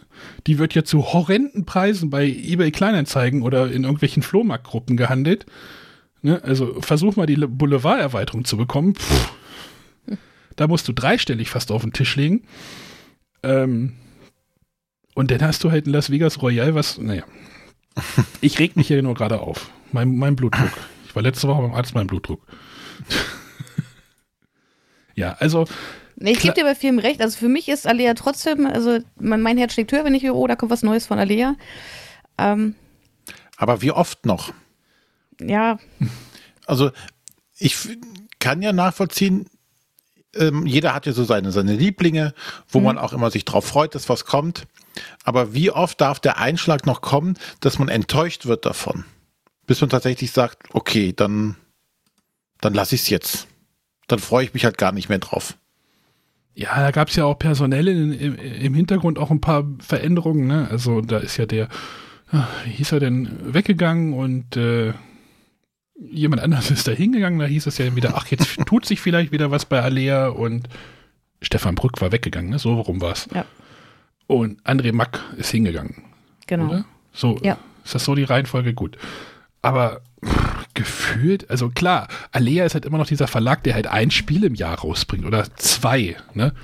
Die 0.46 0.58
wird 0.58 0.74
ja 0.74 0.84
zu 0.84 1.12
horrenden 1.12 1.66
Preisen 1.66 2.08
bei 2.08 2.24
eBay 2.24 2.70
Kleinanzeigen 2.70 3.42
oder 3.42 3.70
in 3.70 3.84
irgendwelchen 3.84 4.22
Flohmarktgruppen 4.22 4.96
gehandelt. 4.96 5.44
Ne, 6.22 6.42
also 6.44 6.80
versuch 6.80 7.16
mal 7.16 7.26
die 7.26 7.36
Boulevarderweiterung 7.36 8.46
zu 8.46 8.56
bekommen. 8.56 8.94
Pff, 8.94 9.32
da 10.56 10.66
musst 10.66 10.88
du 10.88 10.94
dreistellig 10.94 11.50
fast 11.50 11.70
auf 11.70 11.82
den 11.82 11.92
Tisch 11.92 12.16
legen. 12.16 12.44
Ähm, 13.42 13.96
und 15.14 15.30
dann 15.30 15.42
hast 15.42 15.62
du 15.62 15.70
halt 15.70 15.84
in 15.84 15.92
Las 15.92 16.08
Vegas 16.08 16.40
Royal 16.40 16.74
was, 16.74 16.96
naja. 16.96 17.24
Ich 18.40 18.58
reg 18.58 18.76
mich 18.76 18.88
hier 18.88 19.02
nur 19.02 19.14
gerade 19.14 19.40
auf. 19.40 19.70
Mein, 19.92 20.16
mein 20.16 20.36
Blutdruck. 20.36 20.70
Ich 21.10 21.16
war 21.16 21.24
letzte 21.24 21.48
Woche 21.48 21.62
beim 21.62 21.74
Arzt, 21.74 21.92
mein 21.92 22.06
Blutdruck. 22.06 22.40
ja, 25.16 25.32
also. 25.40 25.64
Nee, 26.14 26.30
ich 26.30 26.38
gebe 26.38 26.54
dir 26.54 26.62
bei 26.62 26.76
vielem 26.76 27.00
recht. 27.00 27.20
Also 27.20 27.36
für 27.36 27.48
mich 27.48 27.68
ist 27.68 27.84
Alea 27.84 28.14
trotzdem, 28.14 28.64
also 28.64 29.00
mein, 29.18 29.42
mein 29.42 29.58
Herz 29.58 29.72
schlägt 29.72 29.90
höher, 29.90 30.04
wenn 30.04 30.14
ich 30.14 30.22
höre, 30.22 30.36
oh, 30.36 30.46
da 30.46 30.54
kommt 30.54 30.70
was 30.70 30.84
Neues 30.84 31.08
von 31.08 31.18
Alea. 31.18 31.56
Ähm, 32.38 32.76
Aber 33.56 33.82
wie 33.82 33.90
oft 33.90 34.24
noch? 34.24 34.52
Ja. 35.40 35.80
Also 36.64 36.92
ich 37.58 37.76
kann 38.38 38.62
ja 38.62 38.72
nachvollziehen, 38.72 39.46
ähm, 40.36 40.66
jeder 40.66 40.94
hat 40.94 41.06
ja 41.06 41.12
so 41.12 41.24
seine, 41.24 41.50
seine 41.50 41.74
Lieblinge, 41.74 42.34
wo 42.68 42.78
mhm. 42.78 42.84
man 42.84 42.98
auch 42.98 43.12
immer 43.12 43.32
sich 43.32 43.44
drauf 43.44 43.64
freut, 43.64 43.96
dass 43.96 44.08
was 44.08 44.24
kommt. 44.24 44.68
Aber 45.24 45.54
wie 45.54 45.70
oft 45.70 46.00
darf 46.00 46.20
der 46.20 46.38
Einschlag 46.38 46.86
noch 46.86 47.00
kommen, 47.00 47.38
dass 47.60 47.78
man 47.78 47.88
enttäuscht 47.88 48.46
wird 48.46 48.66
davon? 48.66 49.04
bis 49.70 49.80
man 49.80 49.88
tatsächlich 49.90 50.32
sagt, 50.32 50.64
okay, 50.72 51.12
dann, 51.14 51.54
dann 52.60 52.74
lasse 52.74 52.96
ich 52.96 53.02
es 53.02 53.08
jetzt. 53.08 53.46
Dann 54.08 54.18
freue 54.18 54.44
ich 54.44 54.52
mich 54.52 54.64
halt 54.64 54.78
gar 54.78 54.90
nicht 54.90 55.08
mehr 55.08 55.20
drauf. 55.20 55.56
Ja, 56.56 56.74
da 56.74 56.90
gab 56.90 57.06
es 57.06 57.14
ja 57.14 57.24
auch 57.24 57.38
personell 57.38 57.86
in, 57.86 58.12
im, 58.12 58.34
im, 58.34 58.74
Hintergrund 58.74 59.16
auch 59.16 59.30
ein 59.30 59.40
paar 59.40 59.64
Veränderungen. 59.78 60.48
Ne? 60.48 60.66
Also 60.68 61.02
da 61.02 61.18
ist 61.18 61.36
ja 61.36 61.46
der, 61.46 61.68
ah, 62.32 62.48
wie 62.64 62.70
hieß 62.70 62.90
er 62.90 62.98
denn, 62.98 63.54
weggegangen 63.54 64.12
und 64.12 64.56
äh, 64.56 64.92
jemand 66.00 66.42
anders 66.42 66.72
ist 66.72 66.88
da 66.88 66.90
hingegangen. 66.90 67.38
Da 67.38 67.46
hieß 67.46 67.68
es 67.68 67.78
ja 67.78 67.94
wieder, 67.94 68.16
ach, 68.16 68.26
jetzt 68.26 68.58
tut 68.66 68.84
sich 68.84 69.00
vielleicht 69.00 69.30
wieder 69.30 69.52
was 69.52 69.66
bei 69.66 69.80
Alea 69.80 70.30
und 70.30 70.68
Stefan 71.42 71.76
Brück 71.76 72.00
war 72.00 72.10
weggegangen. 72.10 72.50
Ne? 72.50 72.58
So, 72.58 72.76
warum 72.76 73.00
war 73.00 73.12
es? 73.12 73.28
Ja. 73.32 73.44
Und 74.30 74.62
André 74.62 74.92
Mack 74.92 75.18
ist 75.38 75.50
hingegangen. 75.50 76.04
Genau. 76.46 76.68
Oder? 76.68 76.84
So, 77.12 77.36
ja. 77.42 77.58
ist 77.84 77.96
das 77.96 78.04
so 78.04 78.14
die 78.14 78.22
Reihenfolge? 78.22 78.74
Gut. 78.74 78.96
aber 79.60 80.02
pff, 80.24 80.66
gefühlt, 80.74 81.50
also 81.50 81.68
klar, 81.68 82.06
Alea 82.30 82.64
ist 82.64 82.74
halt 82.74 82.84
immer 82.84 82.98
noch 82.98 83.08
dieser 83.08 83.26
Verlag, 83.26 83.64
der 83.64 83.74
halt 83.74 83.88
ein 83.88 84.12
Spiel 84.12 84.44
im 84.44 84.54
Jahr 84.54 84.78
rausbringt 84.78 85.26
oder 85.26 85.44
zwei. 85.56 86.16
Ne? 86.32 86.54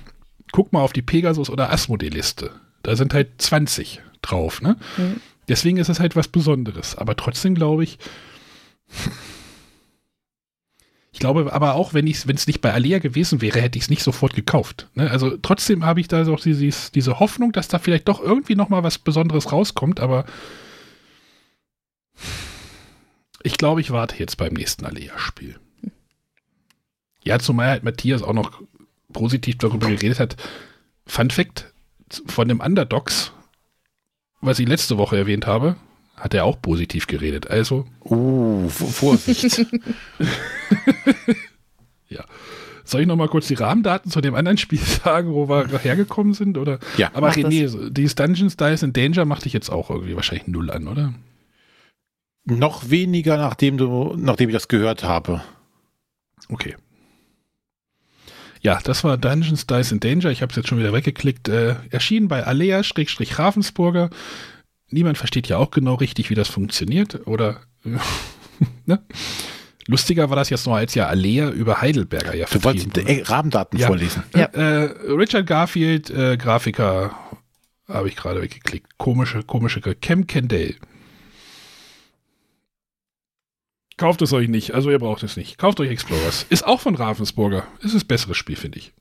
Guck 0.52 0.72
mal 0.72 0.82
auf 0.82 0.92
die 0.92 1.02
Pegasus- 1.02 1.50
oder 1.50 1.72
Asmodee-Liste. 1.72 2.52
Da 2.84 2.94
sind 2.94 3.12
halt 3.12 3.42
20 3.42 4.00
drauf. 4.22 4.62
Ne? 4.62 4.76
Mhm. 4.96 5.20
Deswegen 5.48 5.78
ist 5.78 5.88
es 5.88 5.98
halt 5.98 6.14
was 6.14 6.28
Besonderes. 6.28 6.94
Aber 6.94 7.16
trotzdem 7.16 7.56
glaube 7.56 7.82
ich, 7.82 7.98
ich 11.16 11.20
glaube 11.20 11.50
aber 11.50 11.76
auch, 11.76 11.94
wenn 11.94 12.06
es 12.06 12.46
nicht 12.46 12.60
bei 12.60 12.74
Alea 12.74 12.98
gewesen 12.98 13.40
wäre, 13.40 13.62
hätte 13.62 13.78
ich 13.78 13.84
es 13.84 13.90
nicht 13.90 14.02
sofort 14.02 14.34
gekauft. 14.34 14.90
Ne? 14.92 15.10
Also 15.10 15.38
trotzdem 15.38 15.82
habe 15.82 15.98
ich 15.98 16.08
da 16.08 16.22
doch 16.24 16.38
dieses, 16.38 16.90
diese 16.90 17.18
Hoffnung, 17.20 17.52
dass 17.52 17.68
da 17.68 17.78
vielleicht 17.78 18.06
doch 18.06 18.20
irgendwie 18.20 18.54
noch 18.54 18.68
mal 18.68 18.82
was 18.82 18.98
Besonderes 18.98 19.50
rauskommt, 19.50 19.98
aber 19.98 20.26
ich 23.42 23.56
glaube, 23.56 23.80
ich 23.80 23.90
warte 23.92 24.18
jetzt 24.18 24.36
beim 24.36 24.52
nächsten 24.52 24.84
Alea-Spiel. 24.84 25.58
Ja, 27.24 27.38
zumal 27.38 27.70
halt 27.70 27.82
Matthias 27.82 28.22
auch 28.22 28.34
noch 28.34 28.60
positiv 29.10 29.56
darüber 29.56 29.86
geredet 29.86 30.20
hat. 30.20 30.36
Fun 31.06 31.30
Fact 31.30 31.72
von 32.26 32.46
dem 32.46 32.60
Underdogs, 32.60 33.32
was 34.42 34.58
ich 34.58 34.68
letzte 34.68 34.98
Woche 34.98 35.16
erwähnt 35.16 35.46
habe, 35.46 35.76
hat 36.16 36.34
er 36.34 36.44
auch 36.44 36.60
positiv 36.60 37.06
geredet. 37.06 37.50
Also. 37.50 37.86
Uh, 38.04 38.68
Vorsicht. 38.68 39.66
ja. 42.08 42.24
Soll 42.86 43.00
ich 43.00 43.06
noch 43.08 43.16
mal 43.16 43.28
kurz 43.28 43.48
die 43.48 43.54
Rahmendaten 43.54 44.12
zu 44.12 44.20
dem 44.20 44.36
anderen 44.36 44.58
Spiel 44.58 44.78
sagen, 45.04 45.34
wo 45.34 45.48
wir 45.48 45.66
hergekommen 45.78 46.34
sind? 46.34 46.56
Oder? 46.56 46.78
Ja. 46.96 47.10
Aber 47.14 47.30
René, 47.30 47.90
dieses 47.90 48.14
Dungeons 48.14 48.56
Dice 48.56 48.84
in 48.84 48.92
Danger 48.92 49.24
macht 49.24 49.44
dich 49.44 49.52
jetzt 49.52 49.70
auch 49.70 49.90
irgendwie 49.90 50.14
wahrscheinlich 50.14 50.46
null 50.46 50.70
an, 50.70 50.86
oder? 50.86 51.12
Noch 52.44 52.90
weniger, 52.90 53.36
nachdem 53.38 53.76
du, 53.76 54.14
nachdem 54.16 54.50
ich 54.50 54.54
das 54.54 54.68
gehört 54.68 55.02
habe. 55.02 55.42
Okay. 56.48 56.76
Ja, 58.62 58.78
das 58.84 59.02
war 59.02 59.18
Dungeons 59.18 59.66
Dice 59.66 59.90
in 59.90 60.00
Danger. 60.00 60.30
Ich 60.30 60.42
habe 60.42 60.50
es 60.50 60.56
jetzt 60.56 60.68
schon 60.68 60.78
wieder 60.78 60.92
weggeklickt. 60.92 61.48
Äh, 61.48 61.74
erschienen 61.90 62.28
bei 62.28 62.44
Alea-Ravensburger. 62.44 64.10
Niemand 64.90 65.18
versteht 65.18 65.48
ja 65.48 65.58
auch 65.58 65.70
genau 65.70 65.94
richtig, 65.94 66.30
wie 66.30 66.34
das 66.34 66.48
funktioniert. 66.48 67.26
Oder 67.26 67.60
ne? 68.86 69.02
Lustiger 69.86 70.30
war 70.30 70.36
das 70.36 70.50
jetzt 70.50 70.66
noch, 70.66 70.74
als 70.74 70.94
ja 70.94 71.06
Alea 71.06 71.50
über 71.50 71.80
Heidelberger 71.80 72.34
ja 72.34 72.46
Du 72.46 72.62
wolltest 72.64 72.96
äh, 72.98 73.22
Rahmendaten 73.22 73.78
ja. 73.78 73.86
vorlesen. 73.86 74.24
Ja. 74.34 74.46
Äh, 74.46 74.90
Richard 75.12 75.46
Garfield, 75.46 76.10
äh, 76.10 76.36
Grafiker, 76.36 77.16
habe 77.88 78.08
ich 78.08 78.16
gerade 78.16 78.42
weggeklickt. 78.42 78.98
Komische, 78.98 79.42
komische 79.42 79.80
Cam 79.80 80.26
Kendall. 80.26 80.74
Kauft 83.96 84.20
es 84.22 84.32
euch 84.32 84.48
nicht, 84.48 84.74
also 84.74 84.90
ihr 84.90 84.98
braucht 84.98 85.22
es 85.22 85.36
nicht. 85.36 85.56
Kauft 85.56 85.80
euch 85.80 85.90
Explorers. 85.90 86.44
Ist 86.50 86.66
auch 86.66 86.80
von 86.80 86.96
Ravensburger. 86.96 87.66
Ist 87.80 87.94
das 87.94 88.04
besseres 88.04 88.36
Spiel, 88.36 88.56
finde 88.56 88.78
ich. 88.78 88.92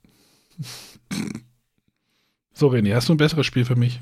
So, 2.53 2.69
René, 2.69 2.93
hast 2.93 3.09
du 3.09 3.13
ein 3.13 3.17
besseres 3.17 3.45
Spiel 3.45 3.65
für 3.65 3.75
mich? 3.75 3.99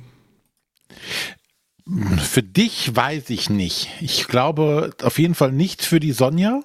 Für 2.18 2.44
dich 2.44 2.96
weiß 2.96 3.30
ich 3.30 3.50
nicht. 3.50 3.90
Ich 4.00 4.28
glaube 4.28 4.92
auf 5.02 5.20
jeden 5.20 5.36
Fall 5.36 5.52
nicht 5.52 5.84
für 5.84 6.00
die 6.00 6.14
Sonja. 6.14 6.62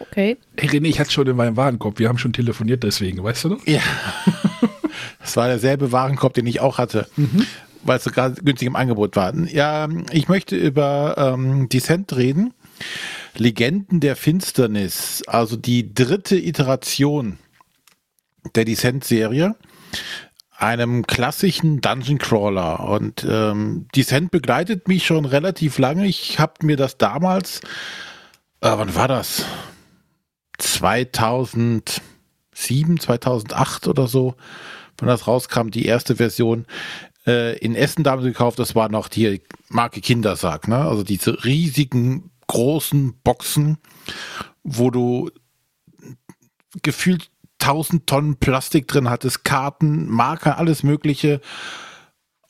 Okay. 0.00 0.36
Hey 0.56 0.68
René, 0.68 0.86
ich 0.86 1.00
hatte 1.00 1.10
schon 1.10 1.26
in 1.26 1.36
meinem 1.36 1.56
Warenkorb. 1.56 1.98
Wir 1.98 2.08
haben 2.08 2.18
schon 2.18 2.32
telefoniert 2.32 2.82
deswegen, 2.82 3.22
weißt 3.22 3.44
du 3.44 3.48
noch? 3.50 3.66
Ja. 3.66 3.80
Das 5.20 5.36
war 5.36 5.48
derselbe 5.48 5.90
Warenkorb, 5.90 6.34
den 6.34 6.46
ich 6.46 6.60
auch 6.60 6.78
hatte. 6.78 7.08
Mhm. 7.16 7.46
Weil 7.82 7.98
es 7.98 8.04
so 8.04 8.10
gerade 8.10 8.40
günstig 8.42 8.66
im 8.68 8.76
Angebot 8.76 9.16
war. 9.16 9.34
Ja, 9.34 9.88
ich 10.12 10.28
möchte 10.28 10.56
über 10.56 11.16
ähm, 11.18 11.68
Descent 11.68 12.16
reden. 12.16 12.54
Legenden 13.34 14.00
der 14.00 14.16
Finsternis, 14.16 15.22
also 15.26 15.56
die 15.56 15.92
dritte 15.92 16.36
Iteration 16.36 17.38
der 18.54 18.64
Descent-Serie, 18.64 19.56
einem 20.58 21.06
klassischen 21.06 21.80
Dungeon 21.80 22.18
Crawler. 22.18 22.80
Und 22.80 23.26
ähm, 23.28 23.86
Descent 23.94 24.30
begleitet 24.30 24.88
mich 24.88 25.06
schon 25.06 25.24
relativ 25.24 25.78
lange. 25.78 26.06
Ich 26.06 26.38
habe 26.38 26.54
mir 26.64 26.76
das 26.76 26.98
damals, 26.98 27.60
äh, 28.60 28.70
wann 28.70 28.94
war 28.94 29.08
das? 29.08 29.44
2007, 30.58 32.00
2008 33.00 33.88
oder 33.88 34.06
so, 34.06 34.34
wenn 34.98 35.08
das 35.08 35.26
rauskam, 35.26 35.68
die 35.68 35.84
erste 35.84 36.16
Version 36.16 36.66
äh, 37.26 37.58
in 37.58 37.74
Essen 37.74 38.04
damals 38.04 38.24
gekauft. 38.24 38.58
Das 38.58 38.74
war 38.74 38.88
noch 38.88 39.08
die 39.08 39.42
Marke 39.68 40.00
Kindersag, 40.00 40.68
ne? 40.68 40.78
Also 40.78 41.02
diese 41.02 41.44
riesigen 41.44 42.30
großen 42.46 43.14
Boxen, 43.22 43.78
wo 44.62 44.90
du 44.90 45.30
gefühlt 46.82 47.30
1000 47.60 48.06
Tonnen 48.06 48.36
Plastik 48.36 48.88
drin 48.88 49.10
hattest, 49.10 49.44
Karten, 49.44 50.08
Marker, 50.08 50.58
alles 50.58 50.82
Mögliche. 50.82 51.40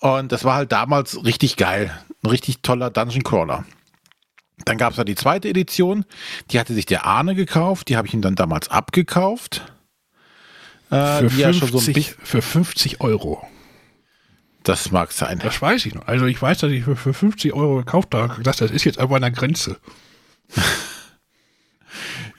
Und 0.00 0.32
das 0.32 0.44
war 0.44 0.56
halt 0.56 0.72
damals 0.72 1.24
richtig 1.24 1.56
geil. 1.56 1.90
Ein 2.22 2.30
richtig 2.30 2.62
toller 2.62 2.90
Dungeon 2.90 3.22
Crawler. 3.22 3.64
Dann 4.64 4.78
gab 4.78 4.90
es 4.90 4.96
da 4.96 5.04
die 5.04 5.14
zweite 5.14 5.48
Edition, 5.48 6.04
die 6.50 6.58
hatte 6.58 6.74
sich 6.74 6.86
der 6.86 7.04
Arne 7.04 7.34
gekauft, 7.34 7.88
die 7.88 7.96
habe 7.96 8.08
ich 8.08 8.14
ihm 8.14 8.22
dann 8.22 8.34
damals 8.34 8.68
abgekauft. 8.68 9.72
Äh, 10.90 11.18
für, 11.18 11.30
50, 11.30 11.36
ja 11.38 11.52
so 11.52 12.16
für 12.24 12.42
50 12.42 13.00
Euro. 13.00 13.46
Das 14.62 14.90
mag 14.90 15.12
sein. 15.12 15.38
Das 15.38 15.60
weiß 15.60 15.86
ich 15.86 15.94
noch. 15.94 16.06
Also 16.08 16.26
ich 16.26 16.40
weiß, 16.40 16.58
dass 16.58 16.72
ich 16.72 16.84
für, 16.84 16.96
für 16.96 17.14
50 17.14 17.52
Euro 17.52 17.76
gekauft 17.76 18.14
habe. 18.14 18.42
Das, 18.42 18.56
das 18.56 18.70
ist 18.70 18.84
jetzt 18.84 18.98
aber 18.98 19.16
an 19.16 19.22
der 19.22 19.30
Grenze. 19.30 19.78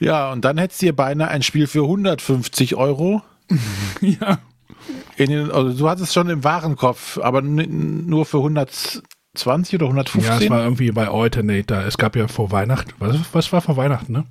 ja, 0.00 0.32
und 0.32 0.44
dann 0.44 0.58
hättest 0.58 0.82
du 0.82 0.86
dir 0.86 0.96
beinahe 0.96 1.28
ein 1.28 1.42
Spiel 1.42 1.66
für 1.66 1.82
150 1.82 2.76
Euro. 2.76 3.22
ja. 4.00 4.38
Den, 5.18 5.50
also 5.50 5.76
du 5.76 5.88
hattest 5.88 6.08
es 6.08 6.14
schon 6.14 6.28
im 6.30 6.44
Warenkopf, 6.44 7.18
aber 7.18 7.42
nur 7.42 8.24
für 8.24 8.38
120 8.38 9.74
oder 9.74 9.86
115? 9.86 10.22
Ja, 10.22 10.38
es 10.38 10.50
war 10.50 10.62
irgendwie 10.62 10.92
bei 10.92 11.08
Alternator. 11.08 11.78
Es 11.78 11.98
gab 11.98 12.14
ja 12.16 12.28
vor 12.28 12.52
Weihnachten. 12.52 12.92
Was, 12.98 13.16
was 13.32 13.52
war 13.52 13.60
vor 13.60 13.76
Weihnachten, 13.76 14.12
ne? 14.12 14.24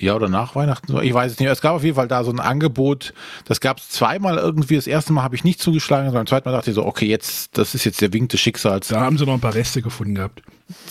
Ja, 0.00 0.14
oder 0.14 0.28
nach 0.28 0.54
Weihnachten. 0.54 0.96
Ich 1.02 1.12
weiß 1.12 1.32
es 1.32 1.40
nicht. 1.40 1.48
Es 1.48 1.60
gab 1.60 1.74
auf 1.74 1.82
jeden 1.82 1.96
Fall 1.96 2.06
da 2.06 2.22
so 2.22 2.30
ein 2.30 2.38
Angebot. 2.38 3.12
Das 3.46 3.60
gab 3.60 3.78
es 3.78 3.88
zweimal 3.88 4.38
irgendwie. 4.38 4.76
Das 4.76 4.86
erste 4.86 5.12
Mal 5.12 5.24
habe 5.24 5.34
ich 5.34 5.42
nicht 5.42 5.60
zugeschlagen, 5.60 6.06
sondern 6.06 6.20
beim 6.20 6.26
zweiten 6.28 6.48
Mal 6.48 6.56
dachte 6.56 6.70
ich 6.70 6.76
so, 6.76 6.86
okay, 6.86 7.06
jetzt, 7.06 7.58
das 7.58 7.74
ist 7.74 7.84
jetzt 7.84 8.00
der 8.00 8.12
Wink 8.12 8.28
des 8.28 8.40
Schicksals. 8.40 8.88
Da 8.88 9.00
haben 9.00 9.18
sie 9.18 9.26
noch 9.26 9.34
ein 9.34 9.40
paar 9.40 9.54
Reste 9.54 9.82
gefunden 9.82 10.14
gehabt. 10.14 10.42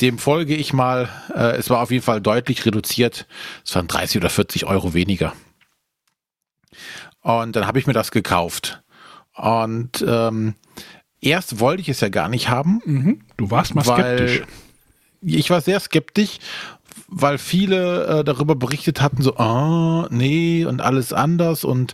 Dem 0.02 0.18
folge 0.18 0.56
ich 0.56 0.74
mal. 0.74 1.08
Äh, 1.34 1.56
es 1.56 1.70
war 1.70 1.82
auf 1.82 1.92
jeden 1.92 2.04
Fall 2.04 2.20
deutlich 2.20 2.66
reduziert. 2.66 3.28
Es 3.66 3.74
waren 3.76 3.88
30 3.88 4.18
oder 4.18 4.30
40 4.30 4.66
Euro 4.66 4.94
weniger. 4.94 5.32
Und 7.22 7.56
dann 7.56 7.66
habe 7.66 7.80
ich 7.80 7.88
mir 7.88 7.94
das 7.94 8.12
gekauft. 8.12 8.84
Und 9.36 10.04
ähm, 10.06 10.56
erst 11.22 11.62
wollte 11.62 11.82
ich 11.82 11.88
es 11.88 12.02
ja 12.02 12.10
gar 12.10 12.28
nicht 12.28 12.50
haben. 12.50 12.82
Mhm. 12.84 13.22
Du 13.38 13.52
warst 13.52 13.74
mal 13.74 13.86
skeptisch. 13.86 14.44
Ich 15.22 15.50
war 15.50 15.62
sehr 15.62 15.80
skeptisch 15.80 16.40
weil 17.08 17.38
viele 17.38 18.06
äh, 18.06 18.24
darüber 18.24 18.56
berichtet 18.56 19.02
hatten, 19.02 19.22
so, 19.22 19.38
ah, 19.38 20.08
nee, 20.10 20.66
und 20.66 20.82
alles 20.82 21.14
anders 21.14 21.64
und 21.64 21.94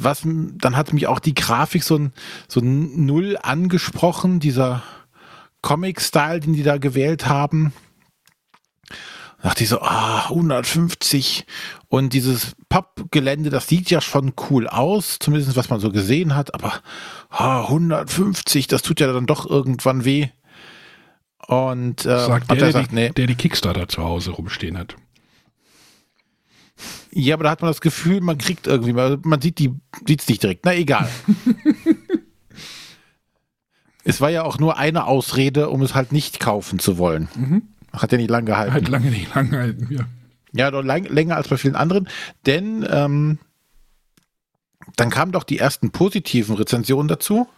was, 0.00 0.22
dann 0.24 0.76
hat 0.76 0.92
mich 0.92 1.06
auch 1.06 1.20
die 1.20 1.34
Grafik 1.34 1.84
so, 1.84 2.08
so 2.48 2.60
null 2.60 3.38
angesprochen, 3.40 4.40
dieser 4.40 4.82
Comic-Style, 5.62 6.40
den 6.40 6.52
die 6.52 6.62
da 6.62 6.78
gewählt 6.78 7.26
haben. 7.26 7.72
Da 9.40 9.50
dachte 9.50 9.64
ich 9.64 9.70
so, 9.70 9.80
ah, 9.80 10.24
150 10.24 11.46
und 11.88 12.12
dieses 12.12 12.56
Pappgelände, 12.68 13.50
das 13.50 13.68
sieht 13.68 13.90
ja 13.90 14.00
schon 14.00 14.32
cool 14.50 14.66
aus, 14.66 15.18
zumindest 15.20 15.56
was 15.56 15.70
man 15.70 15.80
so 15.80 15.90
gesehen 15.90 16.34
hat, 16.34 16.54
aber 16.54 16.72
ah, 17.30 17.62
150, 17.62 18.66
das 18.66 18.82
tut 18.82 19.00
ja 19.00 19.12
dann 19.12 19.26
doch 19.26 19.48
irgendwann 19.48 20.04
weh. 20.04 20.28
Und 21.46 22.06
äh, 22.06 22.26
sagt 22.26 22.50
der, 22.50 22.56
der, 22.56 22.72
sagt, 22.72 22.92
die, 22.92 22.94
nee. 22.94 23.08
der 23.10 23.26
die 23.26 23.34
Kickstarter 23.34 23.88
zu 23.88 24.02
Hause 24.02 24.30
rumstehen 24.30 24.78
hat. 24.78 24.96
Ja, 27.10 27.34
aber 27.34 27.44
da 27.44 27.50
hat 27.50 27.62
man 27.62 27.70
das 27.70 27.80
Gefühl, 27.80 28.20
man 28.20 28.38
kriegt 28.38 28.66
irgendwie, 28.66 28.92
man 28.92 29.40
sieht 29.40 29.58
die, 29.58 29.72
sieht 30.06 30.22
es 30.22 30.28
nicht 30.28 30.42
direkt. 30.42 30.64
Na 30.64 30.74
egal. 30.74 31.08
es 34.04 34.20
war 34.20 34.30
ja 34.30 34.42
auch 34.42 34.58
nur 34.58 34.78
eine 34.78 35.06
Ausrede, 35.06 35.70
um 35.70 35.82
es 35.82 35.94
halt 35.94 36.12
nicht 36.12 36.40
kaufen 36.40 36.78
zu 36.78 36.98
wollen. 36.98 37.28
Mhm. 37.36 37.62
Hat 37.92 38.10
ja 38.10 38.18
nicht 38.18 38.30
lange 38.30 38.46
gehalten. 38.46 38.74
Hat 38.74 38.88
lange 38.88 39.10
nicht 39.10 39.34
lange 39.34 39.50
gehalten, 39.50 39.88
ja. 39.90 40.06
Ja, 40.52 40.70
doch 40.70 40.82
lang, 40.82 41.04
länger 41.04 41.36
als 41.36 41.48
bei 41.48 41.56
vielen 41.56 41.74
anderen, 41.74 42.08
denn 42.46 42.86
ähm, 42.88 43.38
dann 44.96 45.10
kamen 45.10 45.32
doch 45.32 45.42
die 45.42 45.58
ersten 45.58 45.90
positiven 45.90 46.54
Rezensionen 46.54 47.08
dazu. 47.08 47.48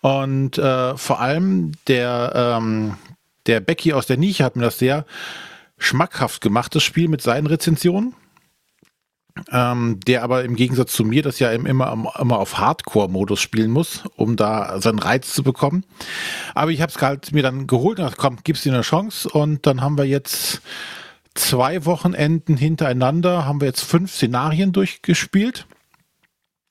Und 0.00 0.58
äh, 0.58 0.96
vor 0.96 1.20
allem 1.20 1.72
der, 1.86 2.32
ähm, 2.34 2.96
der 3.46 3.60
Becky 3.60 3.92
aus 3.92 4.06
der 4.06 4.16
Nische 4.16 4.44
hat 4.44 4.56
mir 4.56 4.62
das 4.62 4.78
sehr 4.78 5.04
schmackhaft 5.78 6.40
gemacht, 6.42 6.74
das 6.74 6.82
Spiel 6.82 7.08
mit 7.08 7.22
seinen 7.22 7.46
Rezensionen. 7.46 8.14
ähm, 9.52 10.00
der 10.06 10.22
aber 10.22 10.44
im 10.44 10.56
Gegensatz 10.56 10.92
zu 10.92 11.04
mir 11.04 11.22
das 11.22 11.38
ja 11.38 11.50
immer, 11.50 12.12
immer 12.18 12.38
auf 12.38 12.58
Hardcore-Modus 12.58 13.40
spielen 13.40 13.70
muss, 13.70 14.04
um 14.16 14.36
da 14.36 14.80
seinen 14.80 14.98
Reiz 14.98 15.32
zu 15.32 15.42
bekommen. 15.42 15.84
Aber 16.54 16.70
ich 16.70 16.80
habe 16.82 16.92
es 16.92 17.00
halt 17.00 17.32
mir 17.32 17.42
dann 17.42 17.66
geholt 17.66 17.98
und 17.98 18.04
gesagt, 18.04 18.18
komm, 18.20 18.38
gib's 18.44 18.62
dir 18.62 18.72
eine 18.72 18.82
Chance. 18.82 19.28
Und 19.28 19.66
dann 19.66 19.80
haben 19.80 19.98
wir 19.98 20.04
jetzt 20.04 20.62
zwei 21.34 21.84
Wochenenden 21.84 22.56
hintereinander, 22.56 23.46
haben 23.46 23.60
wir 23.60 23.68
jetzt 23.68 23.82
fünf 23.84 24.12
Szenarien 24.12 24.72
durchgespielt 24.72 25.66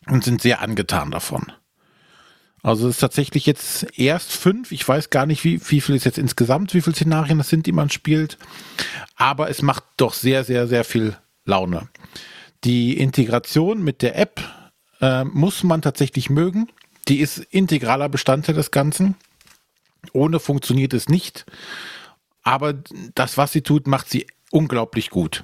und 0.08 0.24
sind 0.24 0.42
sehr 0.42 0.62
angetan 0.62 1.12
davon. 1.12 1.52
Also 2.62 2.88
es 2.88 2.96
ist 2.96 3.02
tatsächlich 3.02 3.46
jetzt 3.46 3.88
erst 3.98 4.32
fünf. 4.32 4.72
Ich 4.72 4.86
weiß 4.88 5.10
gar 5.10 5.26
nicht, 5.26 5.44
wie, 5.44 5.62
wie 5.70 5.82
viel 5.82 5.96
es 5.96 6.04
jetzt 6.04 6.18
insgesamt, 6.18 6.74
wie 6.74 6.82
viele 6.82 6.96
Szenarien 6.96 7.40
es 7.40 7.50
sind, 7.50 7.66
die 7.66 7.72
man 7.72 7.90
spielt. 7.90 8.38
Aber 9.16 9.50
es 9.50 9.62
macht 9.62 9.84
doch 9.98 10.14
sehr, 10.14 10.44
sehr, 10.44 10.68
sehr 10.68 10.84
viel 10.84 11.18
Laune. 11.46 11.88
Die 12.64 12.98
Integration 12.98 13.84
mit 13.84 14.02
der 14.02 14.18
App 14.18 14.44
äh, 15.00 15.24
muss 15.24 15.64
man 15.64 15.82
tatsächlich 15.82 16.30
mögen. 16.30 16.68
Die 17.08 17.20
ist 17.20 17.38
integraler 17.38 18.10
Bestandteil 18.10 18.56
des 18.56 18.72
Ganzen. 18.72 19.16
Ohne 20.14 20.40
funktioniert 20.40 20.94
es 20.94 21.08
nicht. 21.08 21.46
Aber 22.44 22.74
das, 23.16 23.38
was 23.38 23.52
sie 23.52 23.62
tut, 23.62 23.88
macht 23.88 24.10
sie 24.10 24.28
unglaublich 24.52 25.10
gut. 25.10 25.44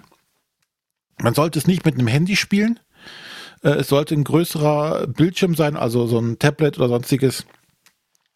Man 1.18 1.34
sollte 1.34 1.60
es 1.60 1.68
nicht 1.68 1.86
mit 1.86 1.96
einem 1.96 2.08
Handy 2.08 2.36
spielen. 2.36 2.80
Äh, 3.66 3.80
es 3.80 3.90
sollte 3.90 4.14
ein 4.16 4.24
größerer 4.24 5.08
Bildschirm 5.08 5.56
sein, 5.56 5.76
also 5.76 6.08
so 6.08 6.20
ein 6.20 6.40
Tablet 6.40 6.78
oder 6.78 6.88
sonstiges. 6.88 7.46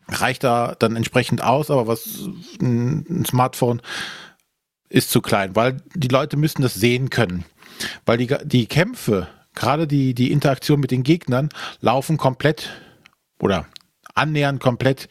Reicht 0.08 0.44
da 0.44 0.76
dann 0.78 0.96
entsprechend 0.96 1.44
aus, 1.44 1.70
aber 1.70 1.86
was 1.86 2.28
ein 2.60 3.24
Smartphone 3.26 3.82
ist 4.90 5.12
zu 5.12 5.22
klein, 5.22 5.56
weil 5.56 5.78
die 5.94 6.08
Leute 6.08 6.36
müssen 6.36 6.64
das 6.64 6.74
sehen 6.74 7.12
können. 7.12 7.46
Weil 8.08 8.18
die, 8.18 8.36
die 8.44 8.66
Kämpfe, 8.66 9.28
gerade 9.54 9.86
die, 9.86 10.16
die 10.16 10.32
Interaktion 10.32 10.80
mit 10.80 10.90
den 10.90 11.04
Gegnern, 11.04 11.50
laufen 11.80 12.18
komplett 12.18 12.72
oder 13.40 13.68
annähernd 14.16 14.60
komplett 14.60 15.10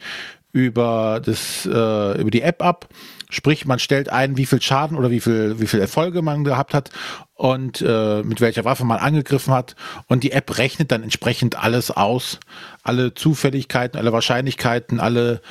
über, 0.51 1.21
das, 1.23 1.65
äh, 1.65 2.19
über 2.19 2.29
die 2.29 2.41
App 2.41 2.61
ab. 2.61 2.89
Sprich, 3.31 3.65
man 3.65 3.77
stellt 3.77 4.09
ein, 4.09 4.37
wie 4.37 4.47
viel 4.47 4.61
Schaden 4.61 4.97
oder 4.97 5.11
wie 5.11 5.19
viel, 5.19 5.59
wie 5.59 5.67
viel 5.67 5.79
Erfolge 5.79 6.23
man 6.23 6.43
gehabt 6.43 6.73
hat 6.73 6.89
und 7.35 7.79
äh, 7.81 8.23
mit 8.23 8.41
welcher 8.41 8.65
Waffe 8.65 8.85
man 8.85 8.97
angegriffen 8.97 9.53
hat. 9.53 9.75
Und 10.07 10.23
die 10.23 10.31
App 10.31 10.57
rechnet 10.57 10.91
dann 10.91 11.03
entsprechend 11.03 11.55
alles 11.55 11.91
aus. 11.91 12.39
Alle 12.81 13.13
Zufälligkeiten, 13.13 13.99
alle 13.99 14.11
Wahrscheinlichkeiten, 14.13 14.99
alle 14.99 15.41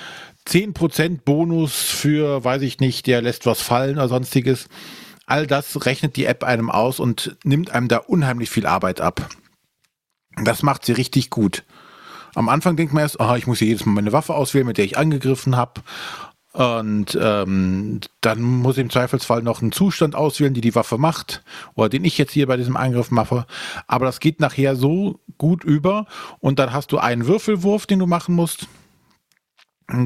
10% 0.48 1.20
Bonus 1.24 1.82
für, 1.82 2.42
weiß 2.42 2.62
ich 2.62 2.80
nicht, 2.80 3.06
der 3.06 3.22
lässt 3.22 3.46
was 3.46 3.62
fallen 3.62 3.96
oder 3.96 4.08
sonstiges. 4.08 4.68
All 5.26 5.46
das 5.46 5.86
rechnet 5.86 6.16
die 6.16 6.24
App 6.24 6.42
einem 6.42 6.70
aus 6.70 6.98
und 6.98 7.36
nimmt 7.44 7.70
einem 7.70 7.86
da 7.86 7.98
unheimlich 7.98 8.50
viel 8.50 8.66
Arbeit 8.66 9.00
ab. 9.00 9.28
Das 10.42 10.64
macht 10.64 10.84
sie 10.84 10.92
richtig 10.92 11.30
gut. 11.30 11.64
Am 12.34 12.48
Anfang 12.48 12.76
denkt 12.76 12.92
man 12.92 13.02
erst, 13.02 13.20
oh, 13.20 13.34
ich 13.34 13.46
muss 13.46 13.58
hier 13.58 13.68
jedes 13.68 13.84
Mal 13.84 13.92
meine 13.92 14.12
Waffe 14.12 14.34
auswählen, 14.34 14.66
mit 14.66 14.78
der 14.78 14.84
ich 14.84 14.96
angegriffen 14.96 15.56
habe. 15.56 15.82
Und 16.52 17.16
ähm, 17.20 18.00
dann 18.20 18.40
muss 18.40 18.78
ich 18.78 18.82
im 18.82 18.90
Zweifelsfall 18.90 19.42
noch 19.42 19.60
einen 19.60 19.70
Zustand 19.72 20.14
auswählen, 20.14 20.54
die 20.54 20.62
die 20.62 20.74
Waffe 20.74 20.96
macht 20.96 21.42
oder 21.74 21.88
den 21.88 22.04
ich 22.04 22.16
jetzt 22.16 22.32
hier 22.32 22.46
bei 22.46 22.56
diesem 22.56 22.76
Angriff 22.76 23.10
mache. 23.10 23.46
Aber 23.86 24.06
das 24.06 24.18
geht 24.18 24.40
nachher 24.40 24.74
so 24.74 25.20
gut 25.36 25.62
über 25.62 26.06
und 26.40 26.58
dann 26.58 26.72
hast 26.72 26.90
du 26.90 26.98
einen 26.98 27.26
Würfelwurf, 27.26 27.86
den 27.86 27.98
du 27.98 28.06
machen 28.06 28.34
musst. 28.34 28.66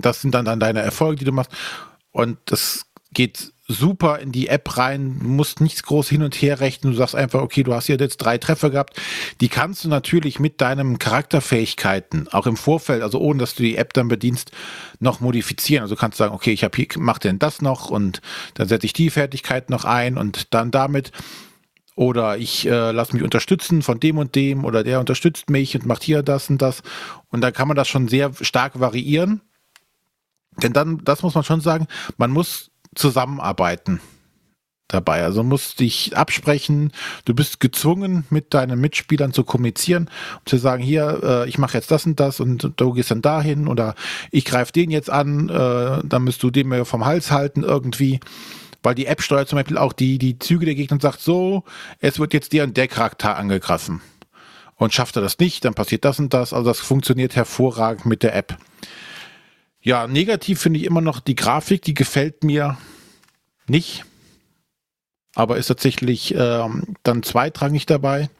Das 0.00 0.20
sind 0.20 0.34
dann, 0.34 0.44
dann 0.44 0.60
deine 0.60 0.82
Erfolge, 0.82 1.20
die 1.20 1.24
du 1.24 1.32
machst. 1.32 1.52
Und 2.10 2.38
das 2.46 2.86
geht 3.12 3.52
super 3.72 4.18
in 4.18 4.32
die 4.32 4.48
App 4.48 4.76
rein, 4.76 5.18
du 5.20 5.28
musst 5.28 5.60
nichts 5.60 5.82
groß 5.82 6.08
hin 6.08 6.22
und 6.22 6.34
her 6.34 6.60
rechnen, 6.60 6.92
du 6.92 6.98
sagst 6.98 7.14
einfach, 7.14 7.40
okay, 7.40 7.62
du 7.62 7.74
hast 7.74 7.86
hier 7.86 7.96
jetzt 7.96 8.18
drei 8.18 8.38
Treffer 8.38 8.70
gehabt, 8.70 9.00
die 9.40 9.48
kannst 9.48 9.84
du 9.84 9.88
natürlich 9.88 10.38
mit 10.38 10.60
deinen 10.60 10.98
Charakterfähigkeiten, 10.98 12.28
auch 12.28 12.46
im 12.46 12.56
Vorfeld, 12.56 13.02
also 13.02 13.18
ohne 13.18 13.40
dass 13.40 13.54
du 13.54 13.62
die 13.62 13.76
App 13.76 13.92
dann 13.92 14.08
bedienst, 14.08 14.52
noch 15.00 15.20
modifizieren. 15.20 15.82
Also 15.82 15.94
du 15.94 16.00
kannst 16.00 16.18
sagen, 16.18 16.34
okay, 16.34 16.52
ich 16.52 16.64
habe 16.64 16.76
hier, 16.76 16.86
mach 16.98 17.18
denn 17.18 17.38
das 17.38 17.60
noch 17.60 17.90
und 17.90 18.20
dann 18.54 18.68
setze 18.68 18.86
ich 18.86 18.92
die 18.92 19.10
Fertigkeit 19.10 19.70
noch 19.70 19.84
ein 19.84 20.16
und 20.16 20.54
dann 20.54 20.70
damit 20.70 21.12
oder 21.94 22.38
ich 22.38 22.66
äh, 22.66 22.90
lasse 22.90 23.14
mich 23.14 23.22
unterstützen 23.22 23.82
von 23.82 24.00
dem 24.00 24.18
und 24.18 24.34
dem 24.34 24.64
oder 24.64 24.82
der 24.82 25.00
unterstützt 25.00 25.50
mich 25.50 25.74
und 25.74 25.86
macht 25.86 26.02
hier 26.02 26.22
das 26.22 26.48
und 26.48 26.62
das 26.62 26.82
und 27.30 27.42
da 27.42 27.50
kann 27.50 27.68
man 27.68 27.76
das 27.76 27.88
schon 27.88 28.08
sehr 28.08 28.32
stark 28.40 28.80
variieren. 28.80 29.42
Denn 30.62 30.72
dann, 30.72 30.98
das 31.04 31.22
muss 31.22 31.34
man 31.34 31.44
schon 31.44 31.60
sagen, 31.60 31.86
man 32.18 32.30
muss 32.30 32.71
zusammenarbeiten 32.94 34.00
dabei. 34.92 35.22
Also 35.24 35.42
musst 35.42 35.80
dich 35.80 36.16
absprechen, 36.16 36.92
du 37.24 37.34
bist 37.34 37.60
gezwungen, 37.60 38.24
mit 38.30 38.54
deinen 38.54 38.80
Mitspielern 38.80 39.32
zu 39.32 39.44
kommunizieren, 39.44 40.10
um 40.38 40.46
zu 40.46 40.58
sagen, 40.58 40.82
hier, 40.82 41.20
äh, 41.22 41.48
ich 41.48 41.58
mache 41.58 41.76
jetzt 41.76 41.90
das 41.90 42.06
und 42.06 42.20
das 42.20 42.40
und 42.40 42.72
du 42.76 42.92
gehst 42.92 43.10
dann 43.10 43.22
dahin 43.22 43.68
oder 43.68 43.94
ich 44.30 44.44
greife 44.44 44.72
den 44.72 44.90
jetzt 44.90 45.10
an, 45.10 45.48
äh, 45.48 46.00
dann 46.04 46.24
müsst 46.24 46.42
du 46.42 46.50
den 46.50 46.68
mir 46.68 46.84
vom 46.84 47.04
Hals 47.04 47.30
halten 47.30 47.62
irgendwie. 47.62 48.20
Weil 48.84 48.96
die 48.96 49.06
App 49.06 49.22
steuert 49.22 49.48
zum 49.48 49.58
Beispiel 49.58 49.78
auch 49.78 49.92
die, 49.92 50.18
die 50.18 50.40
Züge 50.40 50.66
der 50.66 50.74
Gegner 50.74 50.94
und 50.94 51.02
sagt, 51.02 51.20
so, 51.20 51.62
es 52.00 52.18
wird 52.18 52.34
jetzt 52.34 52.52
der 52.52 52.64
und 52.64 52.76
der 52.76 52.88
Charakter 52.88 53.36
angegriffen. 53.36 54.00
Und 54.74 54.92
schafft 54.92 55.14
er 55.14 55.22
das 55.22 55.38
nicht, 55.38 55.64
dann 55.64 55.74
passiert 55.74 56.04
das 56.04 56.18
und 56.18 56.34
das. 56.34 56.52
Also 56.52 56.68
das 56.68 56.80
funktioniert 56.80 57.36
hervorragend 57.36 58.06
mit 58.06 58.24
der 58.24 58.34
App. 58.34 58.56
Ja, 59.82 60.06
negativ 60.06 60.60
finde 60.60 60.78
ich 60.78 60.86
immer 60.86 61.00
noch 61.00 61.18
die 61.18 61.34
Grafik, 61.34 61.82
die 61.82 61.94
gefällt 61.94 62.44
mir 62.44 62.78
nicht, 63.66 64.04
aber 65.34 65.56
ist 65.56 65.66
tatsächlich 65.66 66.34
ähm, 66.36 66.94
dann 67.02 67.24
zweitrangig 67.24 67.86
dabei. 67.86 68.30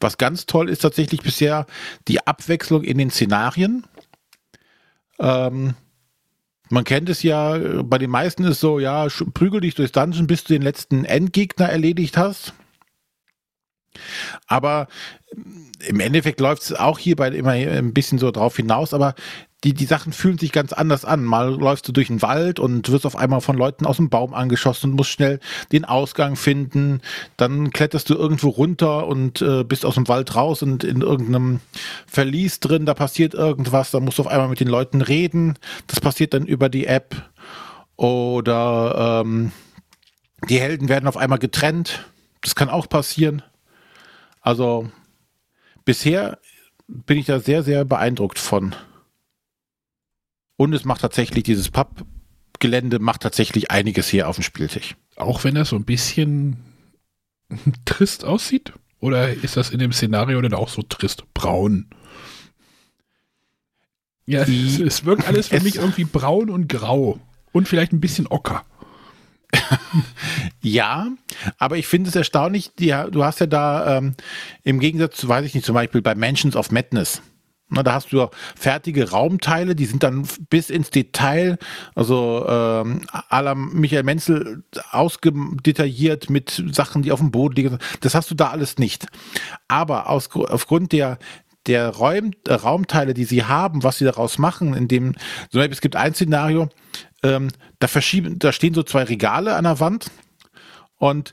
Was 0.00 0.16
ganz 0.16 0.46
toll 0.46 0.70
ist 0.70 0.80
tatsächlich 0.80 1.20
bisher 1.20 1.66
die 2.08 2.26
Abwechslung 2.26 2.84
in 2.84 2.96
den 2.96 3.10
Szenarien. 3.10 3.86
Ähm, 5.18 5.74
man 6.70 6.84
kennt 6.84 7.10
es 7.10 7.22
ja, 7.22 7.58
bei 7.82 7.98
den 7.98 8.10
meisten 8.10 8.44
ist 8.44 8.60
so, 8.60 8.78
ja, 8.78 9.06
prügel 9.34 9.60
dich 9.60 9.74
durchs 9.74 9.92
Dungeon, 9.92 10.26
bis 10.26 10.44
du 10.44 10.54
den 10.54 10.62
letzten 10.62 11.04
Endgegner 11.04 11.68
erledigt 11.68 12.16
hast. 12.16 12.54
Aber 14.46 14.88
im 15.86 16.00
Endeffekt 16.00 16.40
läuft 16.40 16.62
es 16.62 16.72
auch 16.72 16.98
hierbei 16.98 17.28
immer 17.28 17.52
ein 17.52 17.92
bisschen 17.92 18.18
so 18.18 18.30
drauf 18.30 18.56
hinaus, 18.56 18.94
aber 18.94 19.14
die, 19.64 19.74
die 19.74 19.84
Sachen 19.84 20.12
fühlen 20.12 20.38
sich 20.38 20.50
ganz 20.50 20.72
anders 20.72 21.04
an. 21.04 21.24
Mal 21.24 21.54
läufst 21.54 21.86
du 21.86 21.92
durch 21.92 22.08
den 22.08 22.20
Wald 22.20 22.58
und 22.58 22.90
wirst 22.90 23.06
auf 23.06 23.14
einmal 23.14 23.40
von 23.40 23.56
Leuten 23.56 23.86
aus 23.86 23.96
dem 23.96 24.10
Baum 24.10 24.34
angeschossen 24.34 24.90
und 24.90 24.96
musst 24.96 25.10
schnell 25.10 25.38
den 25.70 25.84
Ausgang 25.84 26.34
finden. 26.34 27.00
Dann 27.36 27.70
kletterst 27.70 28.10
du 28.10 28.14
irgendwo 28.14 28.48
runter 28.48 29.06
und 29.06 29.40
äh, 29.40 29.62
bist 29.62 29.86
aus 29.86 29.94
dem 29.94 30.08
Wald 30.08 30.34
raus 30.34 30.62
und 30.62 30.82
in 30.82 31.00
irgendeinem 31.00 31.60
Verlies 32.06 32.58
drin, 32.58 32.86
da 32.86 32.94
passiert 32.94 33.34
irgendwas, 33.34 33.92
da 33.92 34.00
musst 34.00 34.18
du 34.18 34.22
auf 34.22 34.28
einmal 34.28 34.48
mit 34.48 34.60
den 34.60 34.68
Leuten 34.68 35.00
reden. 35.00 35.58
Das 35.86 36.00
passiert 36.00 36.34
dann 36.34 36.46
über 36.46 36.68
die 36.68 36.86
App. 36.86 37.30
Oder 37.96 39.22
ähm, 39.24 39.52
die 40.48 40.60
Helden 40.60 40.88
werden 40.88 41.06
auf 41.06 41.16
einmal 41.16 41.38
getrennt. 41.38 42.04
Das 42.40 42.56
kann 42.56 42.68
auch 42.68 42.88
passieren. 42.88 43.42
Also 44.42 44.90
bisher 45.84 46.38
bin 46.86 47.16
ich 47.16 47.26
da 47.26 47.40
sehr, 47.40 47.62
sehr 47.62 47.84
beeindruckt 47.84 48.38
von. 48.38 48.74
Und 50.56 50.74
es 50.74 50.84
macht 50.84 51.00
tatsächlich 51.00 51.44
dieses 51.44 51.70
Pappgelände 51.70 52.98
macht 52.98 53.22
tatsächlich 53.22 53.70
einiges 53.70 54.08
hier 54.08 54.28
auf 54.28 54.36
dem 54.36 54.42
Spieltisch. 54.42 54.96
Auch 55.16 55.44
wenn 55.44 55.54
das 55.54 55.70
so 55.70 55.76
ein 55.76 55.84
bisschen 55.84 56.58
trist 57.84 58.24
aussieht? 58.24 58.72
Oder 59.00 59.32
ist 59.32 59.56
das 59.56 59.70
in 59.70 59.78
dem 59.78 59.92
Szenario 59.92 60.40
denn 60.40 60.54
auch 60.54 60.68
so 60.68 60.82
trist 60.82 61.24
braun? 61.34 61.88
Ja, 64.26 64.42
es, 64.42 64.78
es 64.78 65.04
wirkt 65.04 65.26
alles 65.26 65.48
für 65.48 65.60
mich 65.60 65.76
irgendwie 65.76 66.04
braun 66.04 66.50
und 66.50 66.68
grau. 66.68 67.18
Und 67.50 67.68
vielleicht 67.68 67.92
ein 67.92 68.00
bisschen 68.00 68.26
ocker. 68.28 68.64
ja, 70.62 71.08
aber 71.58 71.76
ich 71.76 71.86
finde 71.86 72.08
es 72.08 72.16
erstaunlich, 72.16 72.74
die, 72.74 72.94
du 73.10 73.24
hast 73.24 73.40
ja 73.40 73.46
da 73.46 73.98
ähm, 73.98 74.14
im 74.64 74.80
Gegensatz 74.80 75.16
zu, 75.16 75.28
weiß 75.28 75.44
ich 75.44 75.54
nicht, 75.54 75.66
zum 75.66 75.74
Beispiel 75.74 76.02
bei 76.02 76.14
Mansions 76.14 76.56
of 76.56 76.70
Madness, 76.70 77.22
na, 77.74 77.82
da 77.82 77.94
hast 77.94 78.12
du 78.12 78.28
fertige 78.54 79.10
Raumteile, 79.10 79.74
die 79.74 79.86
sind 79.86 80.02
dann 80.02 80.28
bis 80.50 80.68
ins 80.68 80.90
Detail, 80.90 81.56
also 81.94 82.44
ähm, 82.46 83.00
aller 83.30 83.54
Michael 83.54 84.02
Menzel 84.02 84.62
ausgedetailliert 84.90 86.28
mit 86.28 86.62
Sachen, 86.70 87.00
die 87.00 87.12
auf 87.12 87.20
dem 87.20 87.30
Boden 87.30 87.54
liegen. 87.54 87.78
Das 88.02 88.14
hast 88.14 88.30
du 88.30 88.34
da 88.34 88.50
alles 88.50 88.76
nicht. 88.76 89.06
Aber 89.68 90.10
aus, 90.10 90.28
aufgrund 90.34 90.92
der 90.92 91.18
der 91.66 91.88
Räum, 91.88 92.32
äh, 92.46 92.54
Raumteile, 92.54 93.14
die 93.14 93.24
sie 93.24 93.44
haben, 93.44 93.82
was 93.82 93.98
sie 93.98 94.04
daraus 94.04 94.38
machen, 94.38 94.74
in 94.74 94.88
dem, 94.88 95.14
zum 95.50 95.60
Beispiel, 95.60 95.72
es 95.72 95.80
gibt 95.80 95.96
ein 95.96 96.14
Szenario, 96.14 96.68
ähm, 97.22 97.48
da 97.78 97.88
verschieben, 97.88 98.38
da 98.38 98.52
stehen 98.52 98.74
so 98.74 98.82
zwei 98.82 99.04
Regale 99.04 99.54
an 99.54 99.64
der 99.64 99.80
Wand 99.80 100.10
und 100.96 101.32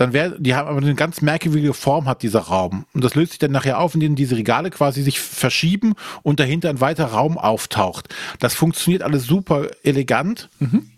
dann 0.00 0.14
wäre, 0.14 0.40
die 0.40 0.54
haben 0.54 0.66
aber 0.66 0.78
eine 0.78 0.94
ganz 0.94 1.20
merkwürdige 1.20 1.74
Form 1.74 2.06
hat 2.06 2.22
dieser 2.22 2.40
Raum. 2.40 2.86
Und 2.94 3.04
das 3.04 3.14
löst 3.14 3.32
sich 3.32 3.38
dann 3.38 3.50
nachher 3.50 3.78
auf, 3.78 3.94
indem 3.94 4.14
diese 4.16 4.34
Regale 4.34 4.70
quasi 4.70 5.02
sich 5.02 5.20
verschieben 5.20 5.92
und 6.22 6.40
dahinter 6.40 6.70
ein 6.70 6.80
weiterer 6.80 7.12
Raum 7.12 7.36
auftaucht. 7.36 8.08
Das 8.38 8.54
funktioniert 8.54 9.02
alles 9.02 9.26
super 9.26 9.66
elegant. 9.82 10.48
Mhm. 10.58 10.90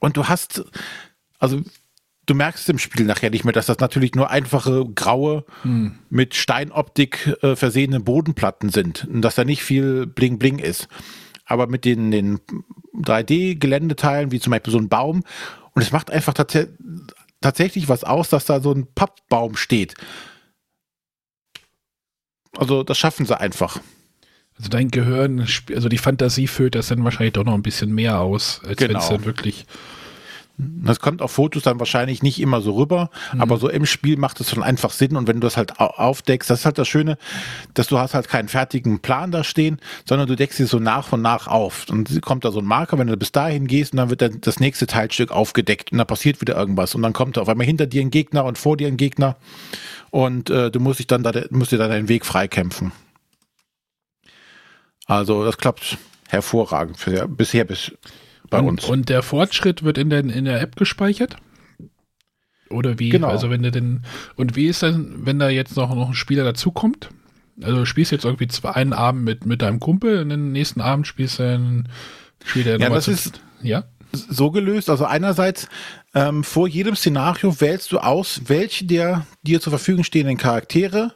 Und 0.00 0.16
du 0.16 0.26
hast, 0.26 0.64
also 1.38 1.60
du 2.30 2.34
merkst 2.36 2.68
im 2.68 2.78
Spiel 2.78 3.04
nachher 3.04 3.30
nicht 3.30 3.44
mehr, 3.44 3.52
dass 3.52 3.66
das 3.66 3.80
natürlich 3.80 4.14
nur 4.14 4.30
einfache 4.30 4.84
graue 4.94 5.44
hm. 5.62 5.98
mit 6.10 6.36
Steinoptik 6.36 7.36
äh, 7.42 7.56
versehene 7.56 7.98
Bodenplatten 7.98 8.70
sind 8.70 9.08
und 9.12 9.22
dass 9.22 9.34
da 9.34 9.44
nicht 9.44 9.64
viel 9.64 10.06
Bling 10.06 10.38
Bling 10.38 10.60
ist. 10.60 10.86
Aber 11.44 11.66
mit 11.66 11.84
den, 11.84 12.12
den 12.12 12.38
3D-Geländeteilen, 12.94 14.30
wie 14.30 14.38
zum 14.38 14.52
Beispiel 14.52 14.72
so 14.72 14.78
ein 14.78 14.88
Baum, 14.88 15.24
und 15.72 15.82
es 15.82 15.90
macht 15.90 16.12
einfach 16.12 16.34
tats 16.34 16.68
tatsächlich 17.40 17.88
was 17.88 18.04
aus, 18.04 18.28
dass 18.28 18.44
da 18.44 18.60
so 18.60 18.70
ein 18.72 18.86
Pappbaum 18.94 19.56
steht. 19.56 19.94
Also 22.56 22.84
das 22.84 22.98
schaffen 22.98 23.26
sie 23.26 23.38
einfach. 23.38 23.80
Also 24.56 24.68
dein 24.68 24.90
Gehirn, 24.90 25.48
also 25.74 25.88
die 25.88 25.98
Fantasie 25.98 26.46
füllt 26.46 26.74
das 26.74 26.88
dann 26.88 27.02
wahrscheinlich 27.02 27.32
doch 27.32 27.44
noch 27.44 27.54
ein 27.54 27.62
bisschen 27.62 27.92
mehr 27.92 28.20
aus, 28.20 28.60
als 28.64 28.76
genau. 28.76 28.90
wenn 28.90 29.00
es 29.00 29.08
dann 29.08 29.24
wirklich 29.24 29.66
das 30.82 31.00
kommt 31.00 31.22
auf 31.22 31.32
Fotos 31.32 31.62
dann 31.62 31.78
wahrscheinlich 31.78 32.22
nicht 32.22 32.40
immer 32.40 32.60
so 32.60 32.74
rüber, 32.74 33.10
mhm. 33.32 33.40
aber 33.40 33.56
so 33.56 33.68
im 33.68 33.86
Spiel 33.86 34.16
macht 34.16 34.40
es 34.40 34.50
schon 34.50 34.62
einfach 34.62 34.90
Sinn 34.90 35.16
und 35.16 35.26
wenn 35.28 35.36
du 35.36 35.46
das 35.46 35.56
halt 35.56 35.78
aufdeckst, 35.78 36.50
das 36.50 36.60
ist 36.60 36.64
halt 36.66 36.78
das 36.78 36.88
Schöne, 36.88 37.16
dass 37.74 37.86
du 37.88 37.98
hast 37.98 38.14
halt 38.14 38.28
keinen 38.28 38.48
fertigen 38.48 39.00
Plan 39.00 39.30
da 39.30 39.44
stehen, 39.44 39.80
sondern 40.08 40.28
du 40.28 40.36
deckst 40.36 40.56
sie 40.56 40.66
so 40.66 40.78
nach 40.78 41.12
und 41.12 41.22
nach 41.22 41.46
auf. 41.46 41.86
Und 41.90 42.20
kommt 42.22 42.44
da 42.44 42.52
so 42.52 42.60
ein 42.60 42.64
Marker, 42.64 42.98
wenn 42.98 43.06
du 43.06 43.16
bis 43.16 43.32
dahin 43.32 43.66
gehst 43.66 43.92
und 43.92 43.98
dann 43.98 44.10
wird 44.10 44.22
dann 44.22 44.40
das 44.40 44.60
nächste 44.60 44.86
Teilstück 44.86 45.30
aufgedeckt 45.30 45.92
und 45.92 45.98
dann 45.98 46.06
passiert 46.06 46.40
wieder 46.40 46.56
irgendwas 46.56 46.94
und 46.94 47.02
dann 47.02 47.12
kommt 47.12 47.38
auf 47.38 47.48
einmal 47.48 47.66
hinter 47.66 47.86
dir 47.86 48.02
ein 48.02 48.10
Gegner 48.10 48.44
und 48.44 48.58
vor 48.58 48.76
dir 48.76 48.88
ein 48.88 48.96
Gegner 48.96 49.36
und 50.10 50.50
äh, 50.50 50.70
du 50.70 50.80
musst 50.80 50.98
dich 50.98 51.06
dann 51.06 51.22
da, 51.22 51.32
musst 51.50 51.72
dir 51.72 51.78
dann 51.78 51.90
deinen 51.90 52.08
Weg 52.08 52.26
freikämpfen. 52.26 52.92
Also 55.06 55.44
das 55.44 55.58
klappt 55.58 55.98
hervorragend 56.28 56.98
bisher 57.36 57.64
bis 57.64 57.92
bei 58.50 58.58
und, 58.58 58.68
uns. 58.68 58.84
Und 58.84 59.08
der 59.08 59.22
Fortschritt 59.22 59.82
wird 59.82 59.98
in 59.98 60.10
der, 60.10 60.20
in 60.20 60.44
der 60.44 60.60
App 60.60 60.76
gespeichert? 60.76 61.36
Oder 62.68 62.98
wie? 62.98 63.08
Genau. 63.08 63.28
Also 63.28 63.50
wenn 63.50 63.62
du 63.62 63.70
denn, 63.70 64.02
und 64.36 64.56
wie 64.56 64.66
ist 64.66 64.82
das, 64.82 64.94
wenn 64.96 65.38
da 65.38 65.48
jetzt 65.48 65.76
noch, 65.76 65.94
noch 65.94 66.08
ein 66.08 66.14
Spieler 66.14 66.44
dazukommt? 66.44 67.10
Also 67.62 67.78
du 67.78 67.86
spielst 67.86 68.12
jetzt 68.12 68.24
irgendwie 68.24 68.48
zwei, 68.48 68.70
einen 68.70 68.92
Abend 68.92 69.24
mit, 69.24 69.44
mit 69.44 69.62
deinem 69.62 69.80
Kumpel 69.80 70.22
und 70.22 70.28
den 70.30 70.52
nächsten 70.52 70.80
Abend 70.80 71.06
spielst 71.06 71.38
du 71.38 71.42
einen, 71.42 71.88
spielt 72.44 72.66
er 72.66 72.78
ja, 72.78 72.88
das 72.88 73.04
zu, 73.04 73.10
ist 73.10 73.40
ja? 73.62 73.84
so 74.12 74.50
gelöst. 74.50 74.88
Also 74.88 75.04
einerseits 75.04 75.68
ähm, 76.14 76.44
vor 76.44 76.68
jedem 76.68 76.96
Szenario 76.96 77.60
wählst 77.60 77.92
du 77.92 77.98
aus, 77.98 78.42
welche 78.46 78.86
der 78.86 79.26
dir 79.42 79.60
zur 79.60 79.72
Verfügung 79.72 80.04
stehenden 80.04 80.36
Charaktere 80.36 81.14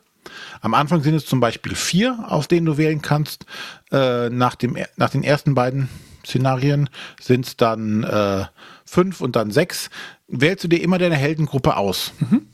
am 0.61 0.75
Anfang 0.75 1.03
sind 1.03 1.15
es 1.15 1.27
zum 1.27 1.41
Beispiel 1.41 1.75
vier, 1.75 2.25
aus 2.29 2.49
denen 2.49 2.67
du 2.67 2.79
wählen 2.79 3.03
kannst. 3.03 3.47
Äh, 3.93 4.31
nach, 4.31 4.55
dem, 4.55 4.79
nach 4.97 5.11
den 5.11 5.23
ersten 5.23 5.55
beiden 5.55 5.89
Szenarien 6.27 6.91
sind 7.21 7.47
es 7.47 7.57
dann 7.57 8.05
äh, 8.05 8.45
fünf 8.85 9.21
und 9.21 9.37
dann 9.37 9.51
sechs. 9.51 9.91
Wählst 10.29 10.65
du 10.65 10.69
dir 10.69 10.83
immer 10.83 10.99
deine 10.99 11.17
Heldengruppe 11.17 11.77
aus. 11.77 12.13
Mhm. 12.19 12.47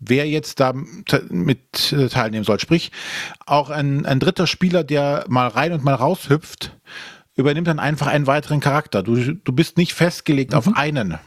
Wer 0.00 0.28
jetzt 0.28 0.58
da 0.58 0.72
mit 1.30 1.92
äh, 1.92 2.08
teilnehmen 2.08 2.44
soll. 2.44 2.58
Sprich, 2.58 2.90
auch 3.46 3.70
ein, 3.70 4.04
ein 4.04 4.18
dritter 4.18 4.48
Spieler, 4.48 4.82
der 4.82 5.24
mal 5.28 5.46
rein 5.46 5.72
und 5.72 5.84
mal 5.84 5.94
raus 5.94 6.28
hüpft, 6.28 6.76
übernimmt 7.36 7.68
dann 7.68 7.78
einfach 7.78 8.08
einen 8.08 8.26
weiteren 8.26 8.60
Charakter. 8.60 9.02
Du, 9.02 9.16
du 9.16 9.52
bist 9.52 9.76
nicht 9.76 9.94
festgelegt 9.94 10.52
mhm. 10.52 10.58
auf 10.58 10.76
einen. 10.76 11.18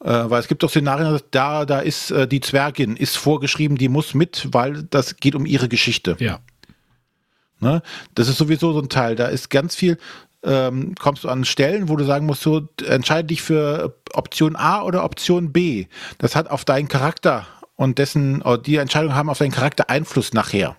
Äh, 0.00 0.30
weil 0.30 0.40
es 0.40 0.46
gibt 0.46 0.62
doch 0.62 0.70
Szenarien, 0.70 1.18
da, 1.32 1.64
da 1.64 1.80
ist 1.80 2.12
äh, 2.12 2.28
die 2.28 2.40
Zwergin, 2.40 2.96
ist 2.96 3.16
vorgeschrieben, 3.16 3.76
die 3.76 3.88
muss 3.88 4.14
mit, 4.14 4.48
weil 4.52 4.84
das 4.84 5.16
geht 5.16 5.34
um 5.34 5.44
ihre 5.44 5.68
Geschichte. 5.68 6.16
Ja. 6.20 6.38
Ne? 7.60 7.82
Das 8.14 8.28
ist 8.28 8.38
sowieso 8.38 8.72
so 8.72 8.80
ein 8.80 8.88
Teil. 8.88 9.16
Da 9.16 9.26
ist 9.26 9.50
ganz 9.50 9.74
viel, 9.74 9.98
ähm, 10.42 10.94
kommst 10.98 11.24
du 11.24 11.28
an 11.28 11.44
Stellen, 11.44 11.88
wo 11.88 11.96
du 11.96 12.04
sagen 12.04 12.26
musst, 12.26 12.42
so 12.42 12.68
entscheide 12.86 13.28
dich 13.28 13.42
für 13.42 13.94
Option 14.12 14.56
A 14.56 14.82
oder 14.82 15.04
Option 15.04 15.52
B. 15.52 15.86
Das 16.18 16.36
hat 16.36 16.50
auf 16.50 16.64
deinen 16.64 16.88
Charakter 16.88 17.46
und 17.76 17.98
dessen, 17.98 18.42
die 18.66 18.76
Entscheidungen 18.76 19.14
haben 19.14 19.30
auf 19.30 19.38
deinen 19.38 19.52
Charakter 19.52 19.88
Einfluss 19.88 20.32
nachher. 20.32 20.76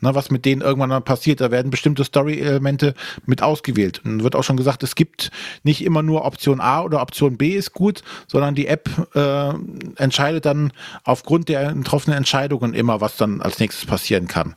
Na, 0.00 0.14
was 0.14 0.30
mit 0.30 0.44
denen 0.44 0.62
irgendwann 0.62 0.90
dann 0.90 1.04
passiert, 1.04 1.40
da 1.40 1.50
werden 1.50 1.72
bestimmte 1.72 2.04
Story-Elemente 2.04 2.94
mit 3.26 3.42
ausgewählt. 3.42 4.00
Und 4.04 4.22
wird 4.22 4.36
auch 4.36 4.44
schon 4.44 4.56
gesagt, 4.56 4.84
es 4.84 4.94
gibt 4.94 5.32
nicht 5.64 5.84
immer 5.84 6.02
nur 6.02 6.24
Option 6.24 6.60
A 6.60 6.82
oder 6.82 7.02
Option 7.02 7.36
B 7.36 7.56
ist 7.56 7.72
gut, 7.72 8.02
sondern 8.28 8.54
die 8.54 8.68
App 8.68 8.88
äh, 9.16 9.54
entscheidet 9.96 10.44
dann 10.44 10.72
aufgrund 11.02 11.48
der 11.48 11.72
getroffenen 11.72 12.16
Entscheidungen 12.16 12.74
immer, 12.74 13.00
was 13.00 13.16
dann 13.16 13.40
als 13.40 13.58
nächstes 13.58 13.86
passieren 13.86 14.28
kann 14.28 14.54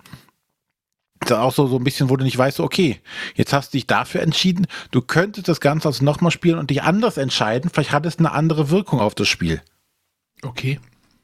dann 1.30 1.40
auch 1.40 1.54
so, 1.54 1.68
so 1.68 1.78
ein 1.78 1.84
bisschen, 1.84 2.10
wo 2.10 2.18
du 2.18 2.24
nicht 2.24 2.38
weißt, 2.38 2.60
okay, 2.60 3.00
jetzt 3.36 3.54
hast 3.54 3.74
du 3.74 3.78
dich 3.78 3.88
dafür 3.88 4.22
entschieden, 4.22 4.68
du 4.92 5.02
könntest 5.02 5.48
das 5.48 5.62
Ganze 5.62 5.88
also 5.88 6.04
nochmal 6.04 6.32
spielen 6.32 6.58
und 6.58 6.70
dich 6.70 6.84
anders 6.84 7.18
entscheiden, 7.18 7.70
vielleicht 7.72 7.92
hat 7.92 8.06
es 8.06 8.20
eine 8.20 8.32
andere 8.32 8.70
Wirkung 8.70 9.00
auf 9.00 9.16
das 9.16 9.28
Spiel. 9.28 9.62
Okay. 10.42 10.80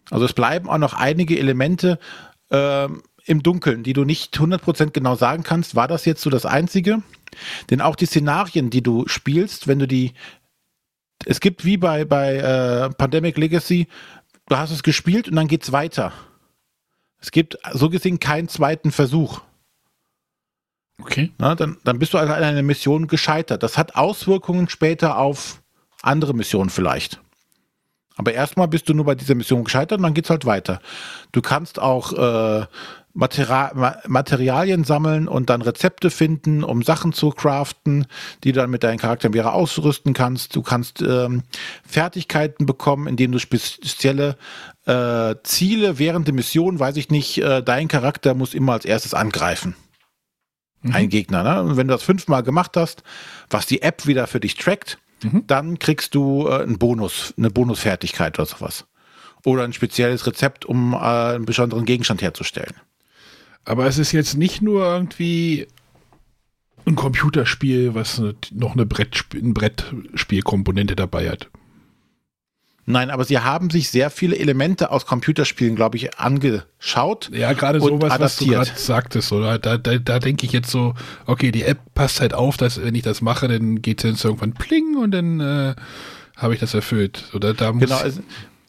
Also 0.09 0.25
es 0.25 0.33
bleiben 0.33 0.69
auch 0.69 0.77
noch 0.77 0.93
einige 0.93 1.37
Elemente 1.37 1.99
ähm, 2.51 3.01
im 3.25 3.43
Dunkeln, 3.43 3.83
die 3.83 3.93
du 3.93 4.05
nicht 4.05 4.37
100% 4.37 4.91
genau 4.91 5.15
sagen 5.15 5.43
kannst, 5.43 5.75
war 5.75 5.87
das 5.87 6.05
jetzt 6.05 6.21
so 6.21 6.29
das 6.29 6.45
Einzige? 6.45 7.01
Denn 7.69 7.81
auch 7.81 7.95
die 7.95 8.05
Szenarien, 8.05 8.69
die 8.69 8.81
du 8.81 9.07
spielst, 9.07 9.67
wenn 9.67 9.79
du 9.79 9.87
die, 9.87 10.13
es 11.25 11.39
gibt 11.39 11.65
wie 11.65 11.77
bei, 11.77 12.05
bei 12.05 12.35
äh, 12.37 12.89
Pandemic 12.91 13.37
Legacy, 13.37 13.87
du 14.47 14.57
hast 14.57 14.71
es 14.71 14.83
gespielt 14.83 15.27
und 15.27 15.35
dann 15.35 15.47
geht's 15.47 15.71
weiter. 15.71 16.13
Es 17.19 17.31
gibt 17.31 17.57
so 17.73 17.89
gesehen 17.89 18.19
keinen 18.19 18.47
zweiten 18.47 18.91
Versuch. 18.91 19.41
Okay. 21.01 21.31
Na, 21.37 21.55
dann, 21.55 21.77
dann 21.83 21.99
bist 21.99 22.13
du 22.13 22.17
also 22.17 22.33
an 22.33 22.43
einer 22.43 22.63
Mission 22.63 23.07
gescheitert. 23.07 23.63
Das 23.63 23.77
hat 23.77 23.95
Auswirkungen 23.95 24.67
später 24.69 25.17
auf 25.17 25.61
andere 26.01 26.33
Missionen 26.33 26.69
vielleicht. 26.69 27.21
Aber 28.15 28.33
erstmal 28.33 28.67
bist 28.67 28.89
du 28.89 28.95
nur 28.95 29.05
bei 29.05 29.13
dieser 29.13 29.35
Mission 29.35 29.63
gescheitert 29.63 29.99
und 29.99 30.03
dann 30.03 30.15
geht's 30.15 30.31
halt 30.31 30.45
weiter. 30.45 30.81
Du 31.31 31.41
kannst 31.41 31.79
auch 31.79 32.13
äh, 32.13 32.65
Material, 33.13 34.01
Materialien 34.07 34.83
sammeln 34.83 35.27
und 35.27 35.51
dann 35.51 35.61
Rezepte 35.61 36.09
finden, 36.09 36.63
um 36.63 36.81
Sachen 36.81 37.13
zu 37.13 37.29
craften, 37.29 38.07
die 38.43 38.53
du 38.53 38.59
dann 38.59 38.71
mit 38.71 38.83
deinen 38.83 38.97
Charakteren 38.97 39.33
wieder 39.33 39.53
ausrüsten 39.53 40.13
kannst. 40.13 40.55
Du 40.55 40.63
kannst 40.63 41.03
ähm, 41.03 41.43
Fertigkeiten 41.85 42.65
bekommen, 42.65 43.07
indem 43.07 43.31
du 43.31 43.39
spezielle 43.39 44.35
äh, 44.85 45.35
Ziele 45.43 45.99
während 45.99 46.25
der 46.25 46.33
Mission, 46.33 46.79
weiß 46.79 46.97
ich 46.97 47.09
nicht, 47.09 47.37
äh, 47.37 47.61
dein 47.61 47.87
Charakter 47.87 48.33
muss 48.33 48.55
immer 48.55 48.73
als 48.73 48.85
erstes 48.85 49.13
angreifen 49.13 49.75
mhm. 50.81 50.93
ein 50.93 51.09
Gegner. 51.09 51.43
Ne? 51.43 51.63
Und 51.63 51.77
wenn 51.77 51.87
du 51.87 51.93
das 51.93 52.03
fünfmal 52.03 52.43
gemacht 52.43 52.77
hast, 52.77 53.03
was 53.49 53.65
die 53.65 53.81
App 53.81 54.07
wieder 54.07 54.27
für 54.27 54.39
dich 54.39 54.55
trackt, 54.55 54.97
mhm. 55.23 55.43
dann 55.47 55.79
kriegst 55.79 56.15
du 56.15 56.47
äh, 56.47 56.63
einen 56.63 56.77
Bonus, 56.77 57.33
eine 57.37 57.49
Bonusfertigkeit 57.49 58.37
oder 58.37 58.45
sowas. 58.45 58.85
Oder 59.45 59.63
ein 59.63 59.73
spezielles 59.73 60.25
Rezept, 60.27 60.65
um 60.65 60.93
äh, 60.93 60.97
einen 60.97 61.45
besonderen 61.45 61.85
Gegenstand 61.85 62.21
herzustellen. 62.21 62.75
Aber 63.65 63.85
es 63.85 63.97
ist 63.97 64.11
jetzt 64.11 64.35
nicht 64.35 64.61
nur 64.61 64.85
irgendwie 64.85 65.67
ein 66.85 66.95
Computerspiel, 66.95 67.95
was 67.95 68.21
noch 68.51 68.73
eine 68.73 68.85
Brettspiel, 68.85 69.43
ein 69.43 69.53
Brettspielkomponente 69.53 70.95
dabei 70.95 71.29
hat. 71.29 71.49
Nein, 72.89 73.09
aber 73.09 73.25
sie 73.25 73.37
haben 73.39 73.69
sich 73.69 73.89
sehr 73.89 74.09
viele 74.09 74.37
Elemente 74.37 74.91
aus 74.91 75.05
Computerspielen, 75.05 75.75
glaube 75.75 75.97
ich, 75.97 76.17
angeschaut. 76.17 77.29
Ja, 77.33 77.51
gerade 77.51 77.81
sowas, 77.81 78.13
adaptiert. 78.13 78.21
was 78.21 78.37
du 78.37 78.45
gerade 78.45 78.71
sagtest, 78.75 79.31
oder? 79.33 79.59
Da, 79.59 79.77
da, 79.77 79.97
da 79.97 80.19
denke 80.19 80.45
ich 80.45 80.53
jetzt 80.53 80.71
so, 80.71 80.93
okay, 81.25 81.51
die 81.51 81.63
App 81.63 81.79
passt 81.95 82.21
halt 82.21 82.33
auf, 82.33 82.55
dass 82.55 82.81
wenn 82.81 82.95
ich 82.95 83.03
das 83.03 83.21
mache, 83.21 83.49
dann 83.49 83.81
geht 83.81 84.05
es 84.05 84.23
irgendwann 84.23 84.53
pling 84.53 84.95
und 84.95 85.11
dann 85.11 85.41
äh, 85.41 85.75
habe 86.37 86.53
ich 86.53 86.61
das 86.61 86.73
erfüllt. 86.73 87.25
Oder 87.33 87.53
da 87.53 87.73
muss 87.73 87.83
genau, 87.83 87.97
also, 87.97 88.21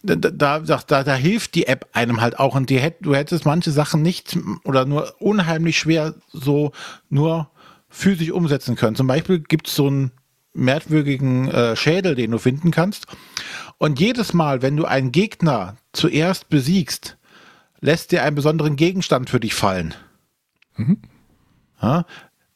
da, 0.03 0.17
da, 0.17 0.59
da, 0.59 1.05
da, 1.05 1.15
hilft 1.15 1.55
die 1.55 1.69
App 1.69 1.87
einem 1.93 2.21
halt 2.21 2.41
auch 2.41 2.57
und 2.57 2.71
die 2.71 2.83
du 3.01 3.15
hättest 3.15 3.47
manche 3.47 3.71
Sachen 3.71 4.03
nicht 4.03 4.37
oder 4.65 4.85
nur 4.85 5.15
unheimlich 5.21 5.79
schwer 5.79 6.15
so 6.33 6.73
nur 7.09 7.51
physisch 7.89 8.33
umsetzen 8.33 8.75
können. 8.75 8.97
Zum 8.97 9.07
Beispiel 9.07 9.39
gibt 9.39 9.69
es 9.69 9.77
so 9.77 9.87
einen 9.87 10.11
merkwürdigen 10.55 11.49
äh, 11.49 11.77
Schädel, 11.77 12.15
den 12.15 12.33
du 12.33 12.39
finden 12.39 12.71
kannst. 12.71 13.07
Und 13.79 14.01
jedes 14.01 14.35
Mal, 14.35 14.61
wenn 14.61 14.77
du 14.77 14.85
einen 14.85 15.13
Gegner 15.13 15.77
zuerst 15.93 16.49
besiegst, 16.49 17.17
lässt 17.81 18.11
dir 18.11 18.25
einen 18.25 18.37
besonderen 18.37 18.77
Gegenstand 18.77 19.31
für 19.31 19.41
dich 19.41 19.55
fallen. 19.55 19.95
Mhm. 20.77 20.99
Ja, 21.81 22.05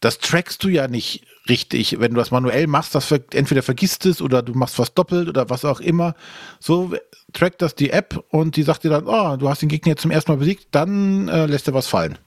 das 0.00 0.18
trackst 0.18 0.62
du 0.64 0.68
ja 0.68 0.88
nicht 0.88 1.24
richtig. 1.48 2.00
Wenn 2.00 2.12
du 2.12 2.18
das 2.18 2.32
manuell 2.32 2.66
machst, 2.66 2.94
das 2.94 3.10
entweder 3.10 3.62
vergisst 3.62 4.04
es 4.04 4.20
oder 4.20 4.42
du 4.42 4.54
machst 4.54 4.78
was 4.80 4.94
doppelt 4.94 5.28
oder 5.28 5.48
was 5.48 5.64
auch 5.64 5.80
immer. 5.80 6.14
So 6.58 6.92
trackt 7.32 7.62
das 7.62 7.76
die 7.76 7.90
App 7.90 8.24
und 8.30 8.56
die 8.56 8.64
sagt 8.64 8.82
dir 8.82 8.90
dann, 8.90 9.06
oh, 9.06 9.36
du 9.36 9.48
hast 9.48 9.62
den 9.62 9.68
Gegner 9.68 9.90
jetzt 9.90 10.02
zum 10.02 10.10
ersten 10.10 10.32
Mal 10.32 10.38
besiegt, 10.38 10.68
dann 10.72 11.28
äh, 11.28 11.46
lässt 11.46 11.68
er 11.68 11.74
was 11.74 11.86
fallen. 11.86 12.18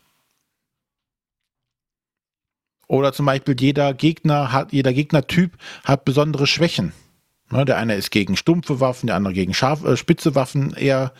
Oder 2.88 3.14
zum 3.14 3.26
Beispiel 3.26 3.56
jeder 3.60 3.93
Gegner 3.93 4.52
hat, 4.52 4.72
jeder 4.72 4.93
Gegnertyp 4.93 5.58
hat 5.84 6.06
besondere 6.06 6.48
Schwächen. 6.48 6.93
Ne, 7.52 7.64
der 7.64 7.78
eine 7.78 7.96
ist 7.96 8.10
gegen 8.10 8.36
stumpfe 8.36 8.80
Waffen, 8.80 9.08
der 9.08 9.16
andere 9.16 9.34
gegen 9.34 9.54
scharf, 9.54 9.84
äh, 9.84 9.98
spitze 9.98 10.34
Waffen 10.34 10.74
eher 10.74 11.14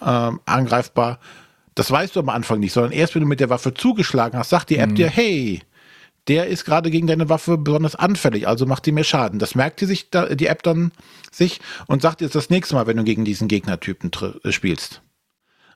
äh, 0.00 0.30
angreifbar. 0.44 1.18
Das 1.74 1.90
weißt 1.90 2.16
du 2.16 2.20
am 2.20 2.28
Anfang 2.28 2.60
nicht, 2.60 2.72
sondern 2.72 2.92
erst 2.92 3.14
wenn 3.14 3.22
du 3.22 3.28
mit 3.28 3.40
der 3.40 3.50
Waffe 3.50 3.74
zugeschlagen 3.74 4.38
hast, 4.38 4.50
sagt 4.50 4.70
die 4.70 4.78
App 4.78 4.90
mhm. 4.90 4.94
dir, 4.94 5.08
hey, 5.08 5.62
der 6.28 6.46
ist 6.46 6.64
gerade 6.64 6.90
gegen 6.90 7.06
deine 7.06 7.28
Waffe 7.28 7.56
besonders 7.56 7.96
anfällig, 7.96 8.46
also 8.46 8.66
macht 8.66 8.86
die 8.86 8.92
mehr 8.92 9.04
Schaden. 9.04 9.38
Das 9.38 9.54
merkt 9.54 9.80
die, 9.80 9.86
sich 9.86 10.10
da, 10.10 10.26
die 10.26 10.46
App 10.46 10.62
dann 10.62 10.92
sich 11.32 11.60
und 11.86 12.02
sagt 12.02 12.20
jetzt 12.20 12.34
das 12.34 12.50
nächste 12.50 12.74
Mal, 12.74 12.86
wenn 12.86 12.96
du 12.96 13.04
gegen 13.04 13.24
diesen 13.24 13.48
Gegnertypen 13.48 14.10
äh, 14.44 14.52
spielst. 14.52 15.02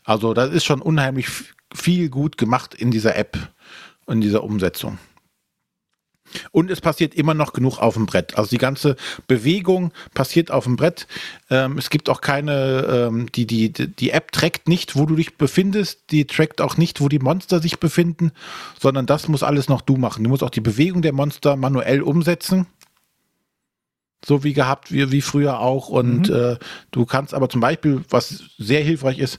Also 0.04 0.34
das 0.34 0.50
ist 0.50 0.64
schon 0.64 0.82
unheimlich 0.82 1.28
viel 1.74 2.10
gut 2.10 2.36
gemacht 2.36 2.74
in 2.74 2.90
dieser 2.90 3.16
App, 3.16 3.38
in 4.06 4.20
dieser 4.20 4.44
Umsetzung. 4.44 4.98
Und 6.50 6.70
es 6.70 6.80
passiert 6.80 7.14
immer 7.14 7.34
noch 7.34 7.52
genug 7.52 7.78
auf 7.78 7.94
dem 7.94 8.06
Brett. 8.06 8.36
Also 8.36 8.50
die 8.50 8.58
ganze 8.58 8.96
Bewegung 9.26 9.92
passiert 10.14 10.50
auf 10.50 10.64
dem 10.64 10.76
Brett. 10.76 11.06
Ähm, 11.50 11.78
es 11.78 11.90
gibt 11.90 12.08
auch 12.08 12.20
keine, 12.20 13.08
ähm, 13.08 13.32
die, 13.32 13.46
die, 13.46 13.70
die 13.72 14.10
App 14.10 14.32
trackt 14.32 14.68
nicht, 14.68 14.96
wo 14.96 15.06
du 15.06 15.16
dich 15.16 15.36
befindest. 15.36 16.10
Die 16.10 16.26
trackt 16.26 16.60
auch 16.60 16.76
nicht, 16.76 17.00
wo 17.00 17.08
die 17.08 17.18
Monster 17.18 17.60
sich 17.60 17.78
befinden, 17.78 18.32
sondern 18.80 19.06
das 19.06 19.28
muss 19.28 19.42
alles 19.42 19.68
noch 19.68 19.80
du 19.80 19.96
machen. 19.96 20.24
Du 20.24 20.30
musst 20.30 20.42
auch 20.42 20.50
die 20.50 20.60
Bewegung 20.60 21.02
der 21.02 21.12
Monster 21.12 21.56
manuell 21.56 22.02
umsetzen 22.02 22.66
so 24.24 24.44
wie 24.44 24.52
gehabt, 24.52 24.92
wie, 24.92 25.10
wie 25.10 25.20
früher 25.20 25.60
auch. 25.60 25.88
Und 25.88 26.28
mhm. 26.28 26.34
äh, 26.34 26.56
du 26.90 27.04
kannst 27.06 27.34
aber 27.34 27.48
zum 27.48 27.60
Beispiel, 27.60 28.02
was 28.08 28.44
sehr 28.58 28.82
hilfreich 28.82 29.18
ist, 29.18 29.38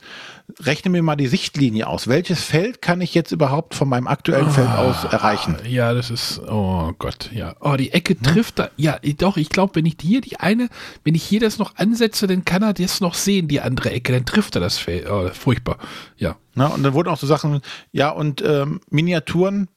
rechne 0.62 0.92
mir 0.92 1.02
mal 1.02 1.16
die 1.16 1.28
Sichtlinie 1.28 1.88
aus. 1.88 2.08
Welches 2.08 2.44
Feld 2.44 2.82
kann 2.82 3.00
ich 3.00 3.14
jetzt 3.14 3.32
überhaupt 3.32 3.76
von 3.76 3.88
meinem 3.88 4.08
aktuellen 4.08 4.48
oh, 4.48 4.52
Feld 4.52 4.68
ah, 4.68 4.80
aus 4.80 5.04
erreichen? 5.06 5.58
Ja, 5.68 5.94
das 5.94 6.10
ist, 6.10 6.42
oh 6.48 6.92
Gott, 7.00 7.30
ja. 7.34 7.56
Oh, 7.62 7.76
die 7.78 7.92
Ecke 7.92 8.14
hm? 8.14 8.24
trifft 8.24 8.60
da. 8.60 8.70
Ja, 8.76 9.00
doch, 9.18 9.38
ich 9.38 9.50
glaube, 9.50 9.76
wenn 9.76 9.86
ich 9.86 9.96
hier 10.02 10.22
die 10.22 10.40
eine, 10.40 10.70
wenn 11.04 11.16
ich 11.16 11.24
hier 11.24 11.40
das 11.40 11.60
noch 11.60 11.76
ansetze, 11.78 12.28
dann 12.28 12.44
kann 12.44 12.62
er 12.62 12.74
das 12.74 13.00
noch 13.00 13.14
sehen, 13.14 13.48
die 13.48 13.62
andere 13.62 13.92
Ecke, 13.92 14.12
dann 14.12 14.26
trifft 14.26 14.56
er 14.56 14.62
das 14.62 14.78
Feld. 14.78 15.10
Oh, 15.10 15.30
furchtbar, 15.30 15.78
ja. 16.18 16.36
Na, 16.56 16.68
und 16.68 16.84
dann 16.84 16.94
wurden 16.94 17.10
auch 17.10 17.18
so 17.18 17.26
Sachen, 17.26 17.62
ja, 17.92 18.10
und 18.10 18.44
ähm, 18.46 18.82
Miniaturen 18.90 19.70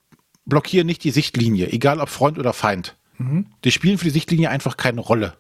blockieren 0.45 0.87
nicht 0.87 1.05
die 1.05 1.11
Sichtlinie, 1.11 1.69
egal 1.73 2.01
ob 2.01 2.09
Freund 2.09 2.39
oder 2.39 2.53
Feind. 2.53 2.97
Mhm. 3.19 3.47
Die 3.65 3.73
spielen 3.73 3.99
für 3.99 4.05
die 4.05 4.11
Sichtlinie 4.11 4.51
einfach 4.51 4.77
keine 4.77 5.01
Rolle. 5.01 5.35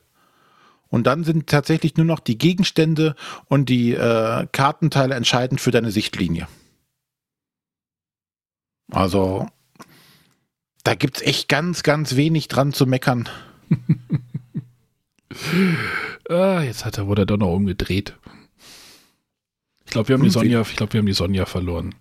Und 0.88 1.06
dann 1.06 1.24
sind 1.24 1.48
tatsächlich 1.48 1.96
nur 1.96 2.06
noch 2.06 2.20
die 2.20 2.38
Gegenstände 2.38 3.16
und 3.46 3.68
die 3.68 3.92
äh, 3.92 4.46
Kartenteile 4.52 5.14
entscheidend 5.14 5.60
für 5.60 5.72
deine 5.72 5.90
Sichtlinie. 5.90 6.46
Also, 8.90 9.48
da 10.84 10.94
gibt 10.94 11.16
es 11.16 11.22
echt 11.24 11.48
ganz, 11.48 11.82
ganz 11.82 12.14
wenig 12.14 12.46
dran 12.46 12.72
zu 12.72 12.86
meckern. 12.86 13.28
ah, 16.28 16.62
jetzt 16.62 16.84
hat 16.84 16.98
er, 16.98 17.08
wurde 17.08 17.22
er 17.22 17.26
doch 17.26 17.36
noch 17.36 17.52
umgedreht. 17.52 18.16
Ich 19.84 19.90
glaube, 19.90 20.08
wir 20.08 20.14
haben 20.14 20.22
die 20.22 20.30
Sonja, 20.30 20.60
ich 20.60 20.76
glaube, 20.76 20.92
wir 20.92 20.98
haben 20.98 21.06
die 21.06 21.12
Sonja 21.12 21.46
verloren. 21.46 21.96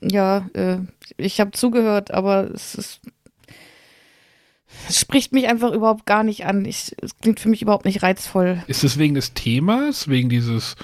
Ja, 0.00 0.48
äh, 0.52 0.78
ich 1.16 1.40
habe 1.40 1.52
zugehört, 1.52 2.10
aber 2.10 2.50
es 2.52 2.74
ist 2.74 3.00
es 4.88 5.00
spricht 5.00 5.32
mich 5.32 5.48
einfach 5.48 5.72
überhaupt 5.72 6.06
gar 6.06 6.22
nicht 6.22 6.46
an. 6.46 6.64
Ich, 6.64 6.94
es 7.02 7.16
klingt 7.18 7.40
für 7.40 7.48
mich 7.48 7.62
überhaupt 7.62 7.84
nicht 7.84 8.02
reizvoll. 8.02 8.62
Ist 8.66 8.84
es 8.84 8.98
wegen 8.98 9.14
des 9.14 9.34
Themas, 9.34 10.08
wegen 10.08 10.28
dieses 10.28 10.76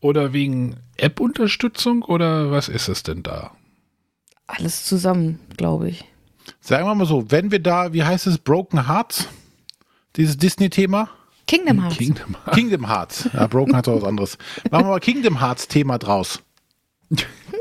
oder 0.00 0.32
wegen 0.32 0.76
App-Unterstützung 0.96 2.02
oder 2.02 2.50
was 2.50 2.68
ist 2.68 2.88
es 2.88 3.02
denn 3.02 3.22
da? 3.22 3.52
Alles 4.46 4.84
zusammen, 4.84 5.40
glaube 5.56 5.88
ich. 5.88 6.04
Sagen 6.60 6.86
wir 6.86 6.94
mal 6.94 7.06
so, 7.06 7.30
wenn 7.30 7.50
wir 7.50 7.58
da, 7.58 7.92
wie 7.92 8.04
heißt 8.04 8.26
es, 8.26 8.38
Broken 8.38 8.86
Hearts, 8.86 9.28
dieses 10.16 10.36
Disney-Thema? 10.36 11.08
Kingdom 11.46 11.82
Hearts. 11.82 11.96
Kingdom, 11.96 12.36
Kingdom 12.52 12.88
Hearts. 12.88 13.28
Ja, 13.32 13.46
Broken 13.46 13.74
Hearts 13.74 13.88
ist 13.88 13.94
was 13.94 14.04
anderes. 14.04 14.38
Machen 14.70 14.84
wir 14.86 14.90
mal 14.90 15.00
Kingdom 15.00 15.40
Hearts 15.40 15.68
Thema 15.68 15.98
draus. 15.98 16.40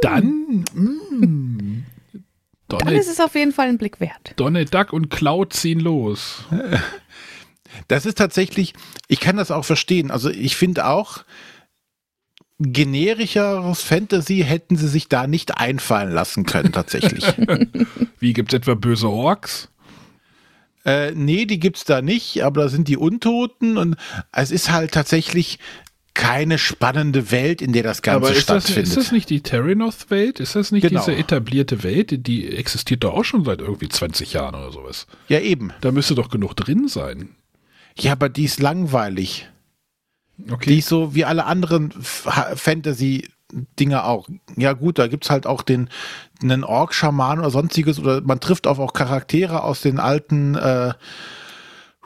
Dann, 0.02 0.66
mm, 0.74 1.84
Donne, 2.78 2.92
Dann 2.92 3.00
ist 3.00 3.10
es 3.10 3.20
auf 3.20 3.36
jeden 3.36 3.52
Fall 3.52 3.68
ein 3.68 3.78
Blick 3.78 4.00
wert. 4.00 4.34
Donne 4.36 4.66
Duck 4.66 4.94
und 4.94 5.10
Cloud 5.10 5.54
ziehen 5.54 5.80
los. 5.80 6.44
Das 7.90 8.06
ist 8.06 8.18
tatsächlich, 8.18 8.74
ich 9.10 9.20
kann 9.20 9.36
das 9.36 9.52
auch 9.52 9.66
verstehen. 9.66 10.10
Also 10.10 10.30
ich 10.30 10.56
finde 10.56 10.88
auch, 10.88 11.26
generischeres 12.60 13.82
Fantasy 13.82 14.46
hätten 14.46 14.78
sie 14.78 14.88
sich 14.88 15.10
da 15.10 15.28
nicht 15.28 15.58
einfallen 15.58 16.14
lassen 16.14 16.46
können, 16.46 16.72
tatsächlich. 16.72 17.26
Wie 18.20 18.34
gibt 18.34 18.54
es 18.54 18.60
etwa 18.60 18.76
böse 18.76 19.10
Orks? 19.10 19.70
Äh, 20.86 21.12
nee, 21.12 21.46
die 21.46 21.60
gibt 21.60 21.78
es 21.78 21.84
da 21.84 22.02
nicht, 22.02 22.44
aber 22.44 22.62
da 22.62 22.70
sind 22.70 22.88
die 22.88 22.98
Untoten 22.98 23.78
und 23.78 23.98
es 24.32 24.52
ist 24.52 24.72
halt 24.72 24.92
tatsächlich 24.92 25.60
keine 26.16 26.58
spannende 26.58 27.30
Welt, 27.30 27.62
in 27.62 27.74
der 27.74 27.84
das 27.84 28.02
Ganze 28.02 28.32
ist 28.32 28.44
stattfindet. 28.44 28.84
Das, 28.84 28.90
ist 28.90 28.98
das 28.98 29.12
nicht 29.12 29.30
die 29.30 29.42
Terranoth-Welt? 29.42 30.40
Ist 30.40 30.56
das 30.56 30.72
nicht 30.72 30.88
genau. 30.88 31.06
diese 31.06 31.16
etablierte 31.16 31.84
Welt? 31.84 32.26
Die 32.26 32.48
existiert 32.56 33.04
doch 33.04 33.14
auch 33.14 33.26
schon 33.26 33.46
seit 33.46 33.60
irgendwie 33.60 33.90
20 33.90 34.34
Jahren 34.34 34.56
oder 34.56 34.72
sowas. 34.72 35.06
Ja, 35.28 35.40
eben. 35.40 35.72
Da 35.82 35.92
müsste 35.92 36.16
doch 36.16 36.30
genug 36.30 36.56
drin 36.56 36.88
sein. 36.88 37.36
Ja, 38.00 38.14
aber 38.14 38.30
die 38.30 38.46
ist 38.46 38.62
langweilig. 38.62 39.48
Okay. 40.50 40.72
Die 40.72 40.80
ist 40.80 40.88
so 40.88 41.14
wie 41.14 41.26
alle 41.26 41.46
anderen 41.46 41.92
Fantasy- 42.02 43.30
Dinge 43.80 44.04
auch. 44.04 44.28
Ja 44.58 44.74
gut, 44.74 44.98
da 44.98 45.08
gibt 45.08 45.24
es 45.26 45.30
halt 45.30 45.46
auch 45.46 45.62
den 45.62 45.90
einen 46.42 46.64
Ork-Schaman 46.64 47.40
oder 47.40 47.52
sonstiges 47.52 48.00
oder 48.00 48.22
man 48.22 48.40
trifft 48.40 48.66
auf 48.66 48.80
auch 48.80 48.92
Charaktere 48.92 49.64
aus 49.64 49.82
den 49.82 50.00
alten 50.00 50.56
äh, 50.56 50.94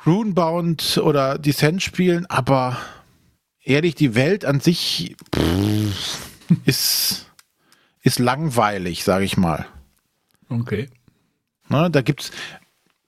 Runebound 0.05 0.99
oder 1.03 1.37
Descent-Spielen, 1.37 2.25
aber 2.27 2.77
ehrlich, 3.69 3.95
die 3.95 4.15
Welt 4.15 4.45
an 4.45 4.59
sich 4.59 5.15
pff, 5.33 6.29
ist, 6.65 7.31
ist 8.01 8.19
langweilig, 8.19 9.03
sage 9.03 9.25
ich 9.25 9.37
mal. 9.37 9.65
Okay. 10.49 10.89
Na, 11.69 11.89
da 11.89 12.01
gibt's 12.01 12.31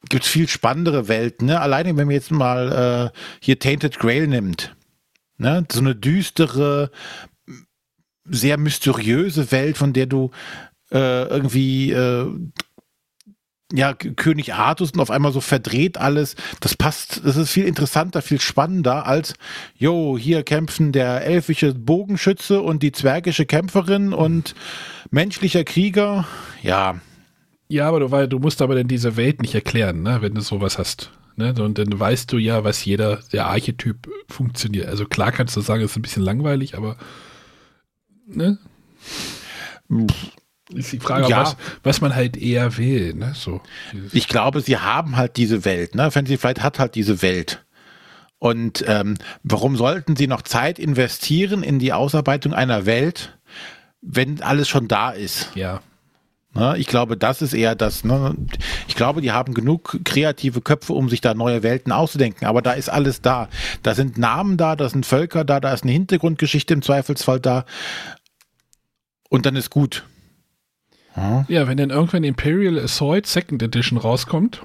gibt's 0.10 0.28
viel 0.28 0.48
spannendere 0.48 1.08
Welten. 1.08 1.48
Ne? 1.48 1.60
Alleine, 1.60 1.96
wenn 1.98 2.08
man 2.08 2.14
jetzt 2.14 2.32
mal 2.32 3.12
äh, 3.14 3.18
hier 3.40 3.60
Tainted 3.60 3.98
Grail 3.98 4.28
nimmt. 4.28 4.76
Ne? 5.38 5.66
So 5.72 5.80
eine 5.80 5.96
düstere, 5.96 6.92
sehr 8.26 8.58
mysteriöse 8.58 9.52
Welt, 9.52 9.78
von 9.78 9.94
der 9.94 10.06
du 10.06 10.32
äh, 10.92 11.24
irgendwie 11.24 11.92
äh, 11.92 12.28
ja, 13.74 13.94
König 13.94 14.54
Artus 14.54 14.92
und 14.92 15.00
auf 15.00 15.12
einmal 15.12 15.32
so 15.32 15.42
verdreht 15.42 15.98
alles. 15.98 16.36
Das 16.60 16.76
passt, 16.76 17.22
das 17.24 17.38
ist 17.38 17.52
viel 17.52 17.66
interessanter, 17.66 18.22
viel 18.22 18.40
spannender 18.40 19.06
als, 19.06 19.34
jo, 19.78 20.18
hier 20.18 20.44
kämpfen 20.44 20.92
der 20.92 21.26
elfische 21.26 21.74
Bogenschütze 21.74 22.62
und 22.62 22.84
die 22.84 22.92
zwergische 22.92 23.46
Kämpferin 23.46 24.14
und 24.14 24.56
menschlicher 25.10 25.64
Krieger. 25.64 26.28
Ja. 26.62 27.00
Ja, 27.68 27.88
aber 27.88 28.02
du, 28.02 28.12
weil, 28.12 28.28
du 28.28 28.40
musst 28.40 28.62
aber 28.62 28.76
dann 28.76 28.88
diese 28.88 29.16
Welt 29.16 29.42
nicht 29.42 29.56
erklären, 29.56 30.04
ne, 30.04 30.22
wenn 30.22 30.34
du 30.34 30.42
sowas 30.42 30.78
hast. 30.78 31.12
Ne? 31.38 31.54
Und 31.54 31.78
dann 31.78 31.98
weißt 31.98 32.32
du 32.32 32.38
ja, 32.38 32.64
was 32.64 32.84
jeder, 32.84 33.20
der 33.32 33.48
Archetyp 33.48 34.10
funktioniert. 34.28 34.88
Also 34.88 35.06
klar 35.06 35.32
kannst 35.32 35.56
du 35.56 35.62
sagen, 35.62 35.82
es 35.84 35.92
ist 35.92 35.98
ein 35.98 36.02
bisschen 36.02 36.24
langweilig, 36.24 36.76
aber 36.76 36.98
ne? 38.28 38.58
Ist 40.74 40.92
die 40.92 41.00
Frage, 41.00 41.28
ja. 41.28 41.42
was, 41.42 41.58
was 41.84 42.02
man 42.02 42.16
halt 42.16 42.38
eher 42.38 42.78
will. 42.78 43.14
Ne? 43.14 43.34
So, 43.36 43.62
ich 44.12 44.28
glaube, 44.28 44.62
sie 44.62 44.78
haben 44.78 45.18
halt 45.18 45.38
diese 45.38 45.66
Welt. 45.66 45.96
Ne? 45.96 46.12
Fantasy 46.12 46.38
Flight 46.38 46.64
hat 46.64 46.80
halt 46.80 46.96
diese 46.96 47.22
Welt. 47.22 47.64
Und 48.40 48.84
ähm, 48.88 49.18
warum 49.44 49.76
sollten 49.78 50.16
sie 50.16 50.28
noch 50.28 50.42
Zeit 50.42 50.80
investieren 50.80 51.62
in 51.62 51.78
die 51.78 51.94
Ausarbeitung 51.94 52.54
einer 52.54 52.86
Welt, 52.86 53.38
wenn 54.02 54.42
alles 54.42 54.68
schon 54.68 54.88
da 54.88 55.12
ist? 55.12 55.50
Ja. 55.54 55.82
Ne? 56.54 56.76
Ich 56.78 56.88
glaube, 56.88 57.18
das 57.18 57.42
ist 57.42 57.54
eher 57.54 57.76
das. 57.76 58.04
Ne? 58.04 58.36
Ich 58.88 58.96
glaube, 58.96 59.22
die 59.22 59.32
haben 59.32 59.54
genug 59.54 60.00
kreative 60.04 60.62
Köpfe, 60.62 60.94
um 60.94 61.08
sich 61.08 61.22
da 61.22 61.34
neue 61.34 61.64
Welten 61.64 61.92
auszudenken. 61.92 62.48
Aber 62.48 62.62
da 62.62 62.74
ist 62.74 62.90
alles 62.90 63.22
da. 63.22 63.48
Da 63.84 63.94
sind 63.94 64.18
Namen 64.18 64.58
da, 64.58 64.76
da 64.76 64.90
sind 64.90 65.06
Völker 65.06 65.46
da, 65.46 65.60
da 65.60 65.72
ist 65.72 65.84
eine 65.84 65.92
Hintergrundgeschichte 65.92 66.74
im 66.74 66.82
Zweifelsfall 66.82 67.40
da. 67.40 67.66
Und 69.30 69.46
dann 69.46 69.56
ist 69.56 69.70
gut. 69.70 70.04
Ja, 71.16 71.68
wenn 71.68 71.78
dann 71.78 71.90
irgendwann 71.90 72.24
Imperial 72.24 72.80
Assault 72.80 73.28
Second 73.28 73.62
Edition 73.62 73.98
rauskommt, 73.98 74.64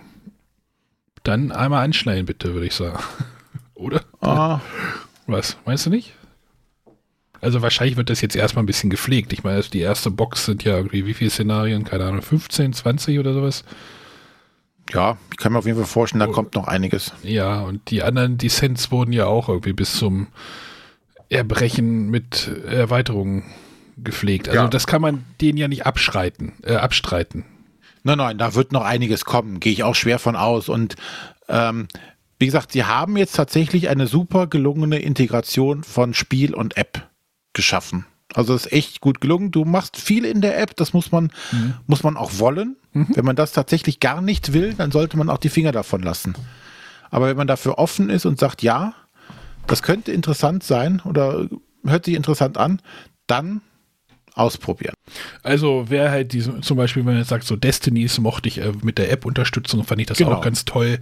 dann 1.24 1.51
einmal 1.51 1.84
anschneiden 1.84 2.26
bitte, 2.26 2.55
würde 2.55 2.66
ich 2.66 2.74
sagen. 2.74 2.99
Oder? 3.74 4.03
Ah. 4.20 4.61
Was, 5.26 5.57
meinst 5.66 5.86
du 5.86 5.90
nicht? 5.90 6.14
Also 7.40 7.62
wahrscheinlich 7.62 7.97
wird 7.97 8.11
das 8.11 8.20
jetzt 8.20 8.36
erstmal 8.36 8.62
ein 8.62 8.66
bisschen 8.66 8.90
gepflegt. 8.90 9.32
Ich 9.32 9.44
meine, 9.44 9.61
die 9.61 9.80
erste 9.80 10.11
Box 10.11 10.47
sind 10.47 10.64
ja 10.64 10.76
irgendwie 10.76 11.05
wie 11.05 11.14
viele 11.14 11.30
Szenarien? 11.30 11.84
Keine 11.84 12.05
Ahnung, 12.05 12.22
15, 12.22 12.72
20 12.72 13.18
oder 13.18 13.34
sowas. 13.34 13.64
Ja, 14.92 15.18
ich 15.32 15.36
kann 15.36 15.53
mir 15.53 15.59
auf 15.59 15.66
jeden 15.66 15.78
Fall 15.78 15.86
vorstellen, 15.86 16.20
da 16.20 16.28
oh. 16.28 16.32
kommt 16.32 16.55
noch 16.55 16.68
einiges. 16.68 17.12
Ja, 17.22 17.61
und 17.61 17.90
die 17.90 18.03
anderen 18.03 18.38
Descents 18.38 18.90
wurden 18.90 19.12
ja 19.12 19.26
auch 19.26 19.49
irgendwie 19.49 19.72
bis 19.72 19.94
zum 19.94 20.28
Erbrechen 21.28 22.09
mit 22.09 22.49
Erweiterungen 22.68 23.44
gepflegt. 23.97 24.49
Also 24.49 24.62
ja. 24.62 24.68
das 24.68 24.86
kann 24.86 25.03
man 25.03 25.24
denen 25.40 25.59
ja 25.59 25.68
nicht 25.68 25.86
abschreiten, 25.86 26.55
äh, 26.62 26.76
abstreiten. 26.76 27.44
Nein, 28.03 28.18
nein, 28.18 28.38
da 28.38 28.55
wird 28.55 28.72
noch 28.72 28.84
einiges 28.84 29.24
kommen, 29.24 29.59
gehe 29.59 29.72
ich 29.72 29.82
auch 29.82 29.94
schwer 29.94 30.18
von 30.18 30.36
aus. 30.36 30.68
Und 30.68 30.94
ähm, 31.49 31.88
wie 32.38 32.47
gesagt, 32.47 32.72
sie 32.72 32.84
haben 32.84 33.16
jetzt 33.16 33.34
tatsächlich 33.34 33.88
eine 33.88 34.07
super 34.07 34.47
gelungene 34.47 34.99
Integration 34.99 35.82
von 35.82 36.14
Spiel 36.14 36.55
und 36.55 36.76
App 36.76 37.09
geschaffen. 37.53 38.05
Also 38.34 38.55
ist 38.55 38.70
echt 38.72 39.01
gut 39.01 39.20
gelungen. 39.20 39.51
Du 39.51 39.64
machst 39.64 39.97
viel 39.97 40.24
in 40.24 40.40
der 40.40 40.61
App, 40.61 40.76
das 40.76 40.92
muss 40.92 41.11
man, 41.11 41.32
mhm. 41.53 41.74
muss 41.86 42.03
man 42.03 42.16
auch 42.16 42.38
wollen. 42.38 42.76
Mhm. 42.92 43.09
Wenn 43.14 43.24
man 43.24 43.36
das 43.36 43.53
tatsächlich 43.53 43.99
gar 43.99 44.20
nicht 44.20 44.53
will, 44.53 44.74
dann 44.74 44.92
sollte 44.92 45.16
man 45.16 45.30
auch 45.30 45.38
die 45.38 45.49
Finger 45.49 45.72
davon 45.72 46.03
lassen. 46.03 46.34
Aber 47.11 47.28
wenn 47.28 47.36
man 47.36 47.47
dafür 47.47 47.78
offen 47.78 48.11
ist 48.11 48.26
und 48.26 48.38
sagt, 48.38 48.62
ja, 48.62 48.94
das 49.66 49.82
könnte 49.82 50.12
interessant 50.12 50.62
sein 50.62 51.01
oder 51.05 51.49
hört 51.84 52.05
sich 52.05 52.14
interessant 52.14 52.59
an, 52.59 52.82
dann 53.26 53.62
ausprobieren. 54.37 54.95
Also 55.43 55.87
wer 55.89 56.11
halt 56.11 56.32
diese, 56.32 56.61
zum 56.61 56.76
Beispiel, 56.76 57.05
wenn 57.05 57.14
man 57.14 57.18
jetzt 57.18 57.30
sagt, 57.30 57.45
so 57.45 57.57
Destinies 57.57 58.18
mochte 58.20 58.49
ich 58.49 58.59
äh, 58.59 58.72
mit 58.82 58.99
der 58.99 59.11
App-Unterstützung, 59.11 59.82
fand 59.82 60.01
ich 60.01 60.07
das 60.07 60.18
genau. 60.18 60.34
auch 60.34 60.43
ganz 60.43 60.64
toll. 60.64 60.99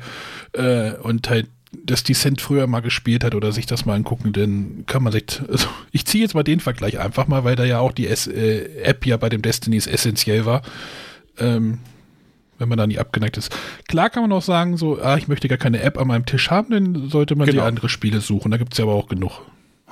Äh, 0.53 0.93
und 0.93 1.29
halt 1.29 1.49
das 1.83 2.05
Descent 2.05 2.41
früher 2.41 2.69
mal 2.69 2.81
gespielt 2.81 3.25
hat 3.25 3.35
oder 3.35 3.51
sich 3.51 3.67
das 3.67 3.85
mal 3.85 3.95
angucken, 3.95 4.33
dann 4.33 4.85
kann 4.87 5.03
man 5.03 5.13
sich, 5.13 5.25
also 5.51 5.67
ich 5.91 6.07
ziehe 6.07 6.23
jetzt 6.23 6.35
mal 6.35 6.45
den 6.45 6.61
Vergleich 6.61 7.01
einfach 7.01 7.27
mal, 7.27 7.43
weil 7.43 7.57
da 7.57 7.65
ja 7.65 7.81
auch 7.81 7.93
die 7.93 8.07
S 8.07 8.29
äh, 8.29 8.83
App 8.83 9.05
ja 9.05 9.17
bei 9.17 9.29
dem 9.29 9.43
Destinies 9.43 9.89
essentiell 9.89 10.47
war. 10.47 10.63
Ähm, 11.39 11.81
wenn 12.57 12.69
man 12.69 12.79
da 12.79 12.87
nie 12.87 13.01
abgeneigt 13.01 13.37
ist. 13.37 13.55
Klar 13.89 14.11
kann 14.11 14.23
man 14.23 14.33
auch 14.33 14.41
sagen, 14.41 14.77
so, 14.77 15.03
ah, 15.03 15.17
ich 15.17 15.27
möchte 15.27 15.49
gar 15.49 15.59
keine 15.59 15.83
App 15.83 15.99
an 15.99 16.07
meinem 16.07 16.25
Tisch 16.25 16.51
haben, 16.51 16.71
dann 16.71 17.09
sollte 17.09 17.35
man 17.35 17.47
genau. 17.47 17.63
die 17.63 17.67
andere 17.67 17.89
Spiele 17.89 18.21
suchen. 18.21 18.53
Da 18.53 18.59
gibt 18.59 18.75
es 18.75 18.79
ja 18.79 18.85
aber 18.85 18.95
auch 18.95 19.09
genug. 19.09 19.43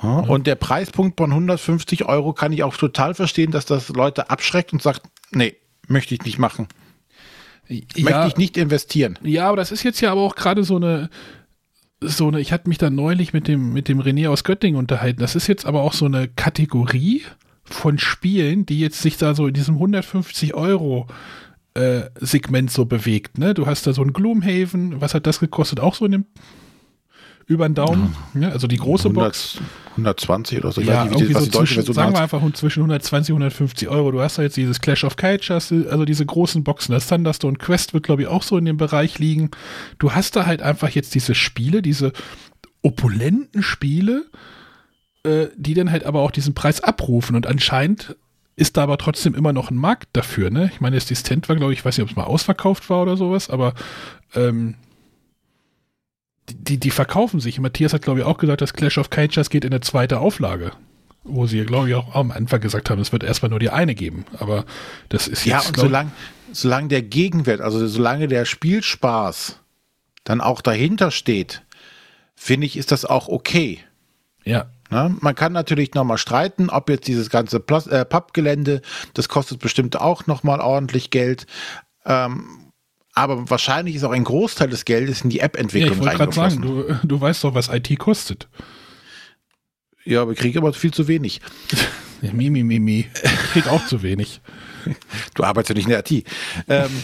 Ja, 0.03 0.19
und 0.19 0.47
der 0.47 0.55
Preispunkt 0.55 1.17
von 1.17 1.31
150 1.31 2.05
Euro 2.05 2.33
kann 2.33 2.51
ich 2.51 2.63
auch 2.63 2.75
total 2.75 3.13
verstehen, 3.13 3.51
dass 3.51 3.65
das 3.65 3.89
Leute 3.89 4.29
abschreckt 4.29 4.73
und 4.73 4.81
sagt, 4.81 5.03
nee, 5.31 5.55
möchte 5.87 6.13
ich 6.13 6.23
nicht 6.23 6.37
machen. 6.37 6.67
Ja, 7.67 7.81
möchte 8.03 8.27
ich 8.27 8.37
nicht 8.37 8.57
investieren. 8.57 9.17
Ja, 9.23 9.47
aber 9.47 9.57
das 9.57 9.71
ist 9.71 9.83
jetzt 9.83 10.01
ja 10.01 10.11
aber 10.11 10.21
auch 10.21 10.35
gerade 10.35 10.63
so 10.65 10.75
eine, 10.75 11.09
so 12.01 12.27
eine, 12.27 12.41
ich 12.41 12.51
hatte 12.51 12.67
mich 12.67 12.77
da 12.77 12.89
neulich 12.89 13.31
mit 13.31 13.47
dem, 13.47 13.71
mit 13.71 13.87
dem 13.87 14.01
René 14.01 14.29
aus 14.29 14.43
Göttingen 14.43 14.77
unterhalten. 14.77 15.21
Das 15.21 15.35
ist 15.35 15.47
jetzt 15.47 15.65
aber 15.65 15.81
auch 15.81 15.93
so 15.93 16.05
eine 16.05 16.27
Kategorie 16.27 17.23
von 17.63 17.97
Spielen, 17.97 18.65
die 18.65 18.79
jetzt 18.79 19.01
sich 19.01 19.17
da 19.17 19.33
so 19.33 19.47
in 19.47 19.53
diesem 19.53 19.75
150 19.75 20.53
Euro 20.53 21.07
äh, 21.75 22.03
Segment 22.19 22.71
so 22.71 22.83
bewegt. 22.83 23.37
Ne? 23.37 23.53
Du 23.53 23.65
hast 23.65 23.87
da 23.87 23.93
so 23.93 24.01
ein 24.01 24.11
Gloomhaven, 24.11 24.99
was 24.99 25.13
hat 25.13 25.25
das 25.25 25.39
gekostet? 25.39 25.79
Auch 25.79 25.95
so 25.95 26.05
in 26.05 26.11
dem 26.11 26.25
über 27.45 27.67
den 27.67 27.75
Daumen. 27.75 28.15
Ja, 28.33 28.49
also 28.49 28.67
die 28.67 28.77
große 28.77 29.09
100, 29.09 29.25
Box. 29.25 29.57
120 29.93 30.59
oder 30.59 30.71
so. 30.71 30.81
Ich 30.81 30.87
ja, 30.87 31.05
weiß 31.05 31.19
nicht, 31.19 31.33
was 31.33 31.45
so 31.45 31.49
die 31.49 31.57
zwischen, 31.57 31.93
sagen 31.93 32.13
wir 32.13 32.21
einfach 32.21 32.41
zwischen 32.53 32.79
120 32.81 33.33
und 33.33 33.41
150 33.41 33.87
Euro. 33.87 34.11
Du 34.11 34.21
hast 34.21 34.37
da 34.37 34.41
jetzt 34.41 34.57
dieses 34.57 34.81
Clash 34.81 35.03
of 35.03 35.15
Cultures, 35.15 35.71
also 35.71 36.05
diese 36.05 36.25
großen 36.25 36.63
Boxen. 36.63 36.93
Das 36.93 37.07
Thunderstone 37.07 37.57
Quest 37.57 37.93
wird, 37.93 38.03
glaube 38.03 38.23
ich, 38.23 38.27
auch 38.27 38.43
so 38.43 38.57
in 38.57 38.65
dem 38.65 38.77
Bereich 38.77 39.19
liegen. 39.19 39.51
Du 39.99 40.11
hast 40.11 40.35
da 40.35 40.45
halt 40.45 40.61
einfach 40.61 40.89
jetzt 40.89 41.15
diese 41.15 41.35
Spiele, 41.35 41.81
diese 41.81 42.11
opulenten 42.81 43.63
Spiele, 43.63 44.25
äh, 45.23 45.47
die 45.55 45.73
dann 45.73 45.91
halt 45.91 46.05
aber 46.05 46.21
auch 46.21 46.31
diesen 46.31 46.53
Preis 46.53 46.81
abrufen. 46.81 47.35
Und 47.35 47.47
anscheinend 47.47 48.15
ist 48.55 48.77
da 48.77 48.83
aber 48.83 48.97
trotzdem 48.97 49.33
immer 49.33 49.53
noch 49.53 49.71
ein 49.71 49.77
Markt 49.77 50.09
dafür. 50.13 50.49
Ne? 50.49 50.69
Ich 50.73 50.81
meine, 50.81 50.95
das 50.95 51.05
Distent 51.05 51.49
war, 51.49 51.55
glaube 51.55 51.73
ich, 51.73 51.79
ich 51.79 51.85
weiß 51.85 51.97
nicht, 51.97 52.03
ob 52.03 52.09
es 52.09 52.15
mal 52.15 52.25
ausverkauft 52.25 52.89
war 52.89 53.01
oder 53.01 53.17
sowas, 53.17 53.49
aber 53.49 53.73
ähm, 54.35 54.75
die, 56.49 56.77
die 56.77 56.91
verkaufen 56.91 57.39
sich. 57.39 57.59
Matthias 57.59 57.93
hat, 57.93 58.01
glaube 58.01 58.19
ich, 58.19 58.25
auch 58.25 58.37
gesagt, 58.37 58.61
dass 58.61 58.73
Clash 58.73 58.97
of 58.97 59.09
Cultures 59.09 59.49
geht 59.49 59.65
in 59.65 59.71
eine 59.71 59.81
zweite 59.81 60.19
Auflage. 60.19 60.71
Wo 61.23 61.47
sie, 61.47 61.63
glaube 61.65 61.89
ich, 61.89 61.95
auch 61.95 62.15
am 62.15 62.31
Anfang 62.31 62.59
gesagt 62.59 62.89
haben, 62.89 62.99
es 62.99 63.13
wird 63.13 63.23
erstmal 63.23 63.49
nur 63.49 63.59
die 63.59 63.69
eine 63.69 63.95
geben. 63.95 64.25
Aber 64.39 64.65
das 65.07 65.27
ist 65.27 65.45
jetzt. 65.45 65.63
Ja, 65.63 65.67
und 65.69 65.77
solange, 65.77 66.11
solange 66.51 66.89
der 66.89 67.01
Gegenwert, 67.01 67.61
also 67.61 67.87
solange 67.87 68.27
der 68.27 68.43
Spielspaß 68.43 69.59
dann 70.25 70.41
auch 70.41 70.61
dahinter 70.61 71.11
steht, 71.11 71.63
finde 72.35 72.65
ich, 72.65 72.75
ist 72.75 72.91
das 72.91 73.05
auch 73.05 73.29
okay. 73.29 73.79
Ja. 74.43 74.67
Na, 74.89 75.09
man 75.21 75.33
kann 75.33 75.53
natürlich 75.53 75.93
nochmal 75.93 76.17
streiten, 76.17 76.69
ob 76.69 76.89
jetzt 76.89 77.07
dieses 77.07 77.29
ganze 77.29 77.57
äh, 77.57 78.05
Pappgelände, 78.05 78.81
das 79.13 79.29
kostet 79.29 79.59
bestimmt 79.59 79.99
auch 79.99 80.27
nochmal 80.27 80.59
ordentlich 80.59 81.09
Geld. 81.09 81.47
Ähm, 82.05 82.71
aber 83.13 83.49
wahrscheinlich 83.49 83.95
ist 83.95 84.03
auch 84.03 84.11
ein 84.11 84.23
Großteil 84.23 84.69
des 84.69 84.85
Geldes 84.85 85.21
in 85.21 85.29
die 85.29 85.39
App-Entwicklung 85.39 86.01
ja, 86.01 86.13
ich 86.13 86.19
reingeflossen. 86.19 86.63
Sagen, 86.63 86.99
du, 87.01 87.07
du 87.07 87.21
weißt 87.21 87.43
doch, 87.43 87.53
was 87.53 87.69
IT 87.69 87.97
kostet. 87.99 88.47
Ja, 90.05 90.21
aber 90.21 90.35
kriege 90.35 90.59
aber 90.59 90.73
viel 90.73 90.93
zu 90.93 91.07
wenig. 91.07 91.41
Ja, 92.21 92.33
mi, 92.33 92.49
mi, 92.49 92.63
mi, 92.63 92.79
mi. 92.79 93.09
Ich 93.23 93.51
krieg 93.51 93.67
auch 93.67 93.85
zu 93.85 94.01
wenig. 94.01 94.41
Du 95.33 95.43
arbeitest 95.43 95.69
ja 95.69 95.75
nicht 95.75 95.85
in 95.85 95.89
der 95.89 95.99
IT. 95.99 96.25
Ähm, 96.67 97.03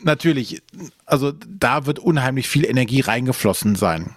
natürlich, 0.00 0.62
also 1.04 1.32
da 1.32 1.86
wird 1.86 1.98
unheimlich 1.98 2.48
viel 2.48 2.64
Energie 2.64 3.00
reingeflossen 3.00 3.74
sein. 3.74 4.14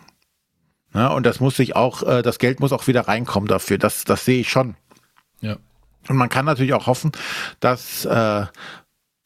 Ja, 0.94 1.10
und 1.10 1.26
das 1.26 1.40
muss 1.40 1.56
sich 1.56 1.76
auch, 1.76 2.04
äh, 2.04 2.22
das 2.22 2.40
Geld 2.40 2.60
muss 2.60 2.72
auch 2.72 2.88
wieder 2.88 3.08
reinkommen 3.08 3.48
dafür. 3.48 3.78
Das, 3.78 4.06
das 4.06 4.26
sehe 4.26 4.40
ich 4.40 4.50
schon. 4.50 4.76
Ja. 5.42 5.58
Und 6.08 6.18
man 6.18 6.30
kann 6.30 6.46
natürlich 6.46 6.74
auch 6.74 6.88
hoffen, 6.88 7.12
dass 7.60 8.06
äh, 8.06 8.46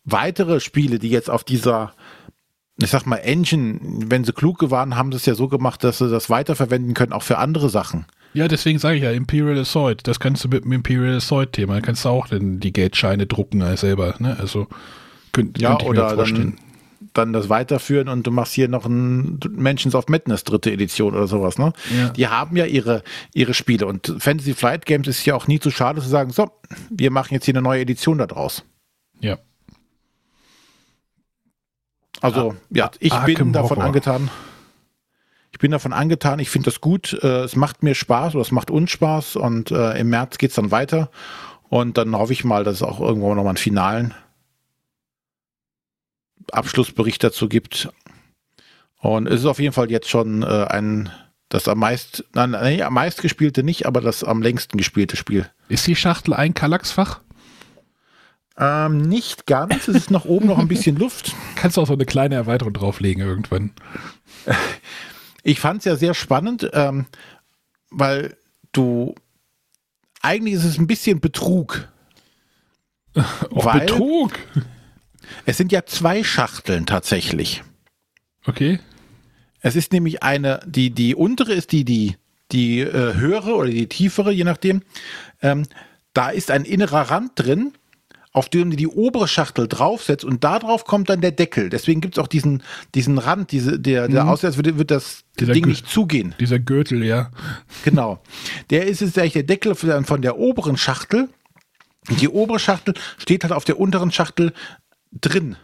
weitere 0.05 0.59
Spiele, 0.59 0.99
die 0.99 1.09
jetzt 1.09 1.29
auf 1.29 1.43
dieser, 1.43 1.93
ich 2.81 2.89
sag 2.89 3.05
mal, 3.05 3.17
Engine, 3.17 3.79
wenn 3.81 4.23
sie 4.23 4.33
klug 4.33 4.69
waren, 4.69 4.95
haben 4.95 5.11
sie 5.11 5.17
es 5.17 5.25
ja 5.25 5.35
so 5.35 5.47
gemacht, 5.47 5.83
dass 5.83 5.99
sie 5.99 6.09
das 6.09 6.29
weiterverwenden 6.29 6.93
können, 6.93 7.13
auch 7.13 7.23
für 7.23 7.37
andere 7.37 7.69
Sachen. 7.69 8.05
Ja, 8.33 8.47
deswegen 8.47 8.79
sage 8.79 8.97
ich 8.97 9.03
ja 9.03 9.11
Imperial 9.11 9.59
Assault. 9.59 10.07
Das 10.07 10.19
kannst 10.19 10.43
du 10.43 10.49
mit 10.49 10.63
dem 10.63 10.71
Imperial 10.71 11.17
Assault-Thema, 11.17 11.81
kannst 11.81 12.03
du 12.03 12.09
auch 12.09 12.27
denn 12.27 12.59
die 12.59 12.73
Geldscheine 12.73 13.27
drucken 13.27 13.61
als 13.61 13.81
selber, 13.81 14.15
ne? 14.19 14.35
Also 14.39 14.67
könnt, 15.31 15.61
ja, 15.61 15.75
könnt 15.75 15.89
oder 15.89 16.15
dann, 16.15 16.57
dann 17.13 17.31
das 17.31 17.49
weiterführen 17.49 18.09
und 18.09 18.25
du 18.25 18.31
machst 18.31 18.53
hier 18.53 18.67
noch 18.67 18.87
ein 18.87 19.39
Mentions 19.51 19.93
of 19.93 20.07
Madness 20.07 20.43
dritte 20.43 20.71
Edition 20.71 21.13
oder 21.13 21.27
sowas, 21.27 21.59
ne? 21.59 21.73
Ja. 21.95 22.09
Die 22.09 22.27
haben 22.27 22.57
ja 22.57 22.65
ihre, 22.65 23.03
ihre 23.35 23.53
Spiele 23.53 23.85
und 23.85 24.15
Fantasy 24.17 24.55
Flight 24.55 24.87
Games 24.87 25.07
ist 25.07 25.23
ja 25.25 25.35
auch 25.35 25.45
nie 25.45 25.59
zu 25.59 25.69
schade 25.69 26.01
zu 26.01 26.09
sagen, 26.09 26.31
so, 26.31 26.49
wir 26.89 27.11
machen 27.11 27.35
jetzt 27.35 27.45
hier 27.45 27.53
eine 27.53 27.61
neue 27.61 27.81
Edition 27.81 28.17
daraus. 28.17 28.63
Ja. 29.19 29.37
Also, 32.23 32.51
ah, 32.51 32.61
ja, 32.69 32.89
ich 32.99 33.11
Arkham 33.11 33.35
bin 33.35 33.53
davon 33.53 33.77
Horror. 33.77 33.83
angetan. 33.83 34.29
Ich 35.51 35.59
bin 35.59 35.71
davon 35.71 35.91
angetan, 35.91 36.39
ich 36.39 36.49
finde 36.49 36.71
das 36.71 36.79
gut. 36.79 37.19
Äh, 37.21 37.41
es 37.41 37.57
macht 37.57 37.83
mir 37.83 37.95
Spaß 37.95 38.35
oder 38.35 38.41
es 38.41 38.51
macht 38.51 38.71
uns 38.71 38.91
Spaß 38.91 39.35
und 39.35 39.71
äh, 39.71 39.99
im 39.99 40.09
März 40.09 40.37
geht 40.37 40.51
es 40.51 40.55
dann 40.55 40.71
weiter. 40.71 41.11
Und 41.67 41.97
dann 41.97 42.15
hoffe 42.15 42.31
ich 42.31 42.45
mal, 42.45 42.63
dass 42.63 42.75
es 42.75 42.81
auch 42.81 43.01
irgendwann 43.01 43.35
nochmal 43.35 43.49
einen 43.49 43.57
finalen 43.57 44.13
Abschlussbericht 46.49 47.21
dazu 47.25 47.49
gibt. 47.49 47.89
Und 49.01 49.27
es 49.27 49.41
ist 49.41 49.45
auf 49.45 49.59
jeden 49.59 49.73
Fall 49.73 49.91
jetzt 49.91 50.09
schon 50.09 50.43
äh, 50.43 50.65
ein, 50.69 51.09
das 51.49 51.67
am 51.67 51.79
meist, 51.79 52.23
nein, 52.33 52.51
nein, 52.51 52.81
am 52.83 52.93
meist 52.93 53.21
gespielte 53.21 53.63
nicht, 53.63 53.85
aber 53.85 53.99
das 53.99 54.23
am 54.23 54.41
längsten 54.41 54.77
gespielte 54.77 55.17
Spiel. 55.17 55.49
Ist 55.67 55.85
die 55.87 55.95
Schachtel 55.97 56.33
ein 56.33 56.53
Kallaxfach? 56.53 57.19
Ähm, 58.57 59.01
nicht 59.01 59.47
ganz. 59.47 59.87
Es 59.87 59.95
ist 59.95 60.11
nach 60.11 60.25
oben 60.25 60.47
noch 60.47 60.59
ein 60.59 60.67
bisschen 60.67 60.97
Luft. 60.97 61.33
Kannst 61.55 61.77
du 61.77 61.81
auch 61.81 61.87
so 61.87 61.93
eine 61.93 62.05
kleine 62.05 62.35
Erweiterung 62.35 62.73
drauflegen 62.73 63.23
irgendwann. 63.23 63.71
Ich 65.43 65.59
fand 65.59 65.79
es 65.79 65.85
ja 65.85 65.95
sehr 65.95 66.13
spannend, 66.13 66.69
ähm, 66.73 67.05
weil 67.89 68.37
du 68.71 69.15
eigentlich 70.21 70.55
ist 70.55 70.65
es 70.65 70.77
ein 70.77 70.87
bisschen 70.87 71.19
Betrug. 71.19 71.89
Auch 73.15 73.65
weil 73.65 73.81
Betrug? 73.81 74.33
Es 75.45 75.57
sind 75.57 75.71
ja 75.71 75.85
zwei 75.85 76.23
Schachteln 76.23 76.85
tatsächlich. 76.85 77.63
Okay. 78.45 78.79
Es 79.61 79.75
ist 79.75 79.93
nämlich 79.93 80.23
eine, 80.23 80.59
die, 80.65 80.91
die 80.91 81.15
untere 81.15 81.53
ist 81.53 81.71
die, 81.71 81.85
die, 81.85 82.17
die 82.51 82.81
äh, 82.81 83.13
höhere 83.15 83.55
oder 83.55 83.69
die 83.69 83.87
tiefere, 83.87 84.31
je 84.31 84.43
nachdem. 84.43 84.81
Ähm, 85.41 85.63
da 86.13 86.29
ist 86.29 86.51
ein 86.51 86.65
innerer 86.65 87.09
Rand 87.09 87.31
drin 87.35 87.73
auf 88.33 88.49
dem 88.49 88.71
du 88.71 88.75
die 88.75 88.87
obere 88.87 89.27
Schachtel 89.27 89.67
draufsetzt 89.67 90.25
und 90.25 90.43
da 90.43 90.57
drauf 90.57 90.85
kommt 90.85 91.09
dann 91.09 91.21
der 91.21 91.31
Deckel. 91.31 91.69
Deswegen 91.69 92.01
gibt 92.01 92.17
es 92.17 92.23
auch 92.23 92.27
diesen, 92.27 92.63
diesen 92.95 93.19
Rand, 93.19 93.51
diese, 93.51 93.79
der, 93.79 94.07
der 94.07 94.23
mhm. 94.23 94.29
aussieht, 94.29 94.45
als 94.47 94.55
würde, 94.57 94.79
wird 94.79 94.89
das 94.89 95.23
dieser 95.39 95.53
Ding 95.53 95.67
nicht 95.67 95.87
zugehen. 95.87 96.33
Dieser 96.39 96.59
Gürtel, 96.59 97.03
ja. 97.03 97.29
Genau. 97.83 98.21
Der 98.71 98.87
ist 98.87 99.01
jetzt 99.01 99.17
eigentlich 99.19 99.33
der 99.33 99.43
Deckel 99.43 99.75
von 99.75 100.21
der 100.21 100.37
oberen 100.37 100.77
Schachtel. 100.77 101.29
Die 102.19 102.27
obere 102.27 102.59
Schachtel 102.59 102.95
steht 103.17 103.43
halt 103.43 103.53
auf 103.53 103.65
der 103.65 103.79
unteren 103.79 104.11
Schachtel 104.11 104.51
drin. 105.11 105.55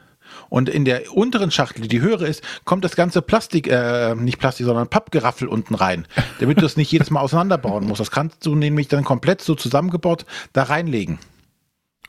Und 0.50 0.70
in 0.70 0.86
der 0.86 1.16
unteren 1.16 1.52
Schachtel, 1.52 1.88
die 1.88 2.02
höhere 2.02 2.28
ist, 2.28 2.44
kommt 2.66 2.84
das 2.84 2.96
ganze 2.96 3.22
Plastik, 3.22 3.68
äh, 3.68 4.16
nicht 4.16 4.40
Plastik, 4.40 4.66
sondern 4.66 4.88
Pappgeraffel 4.88 5.48
unten 5.48 5.76
rein, 5.76 6.08
damit 6.40 6.58
du 6.58 6.62
das 6.62 6.78
nicht 6.78 6.92
jedes 6.92 7.12
Mal 7.12 7.22
auseinanderbauen 7.22 7.86
musst. 7.86 8.00
Das 8.00 8.12
kannst 8.12 8.46
du 8.46 8.56
nämlich 8.56 8.88
dann 8.88 9.04
komplett 9.04 9.42
so 9.42 9.56
zusammengebaut 9.56 10.26
da 10.54 10.64
reinlegen. 10.64 11.20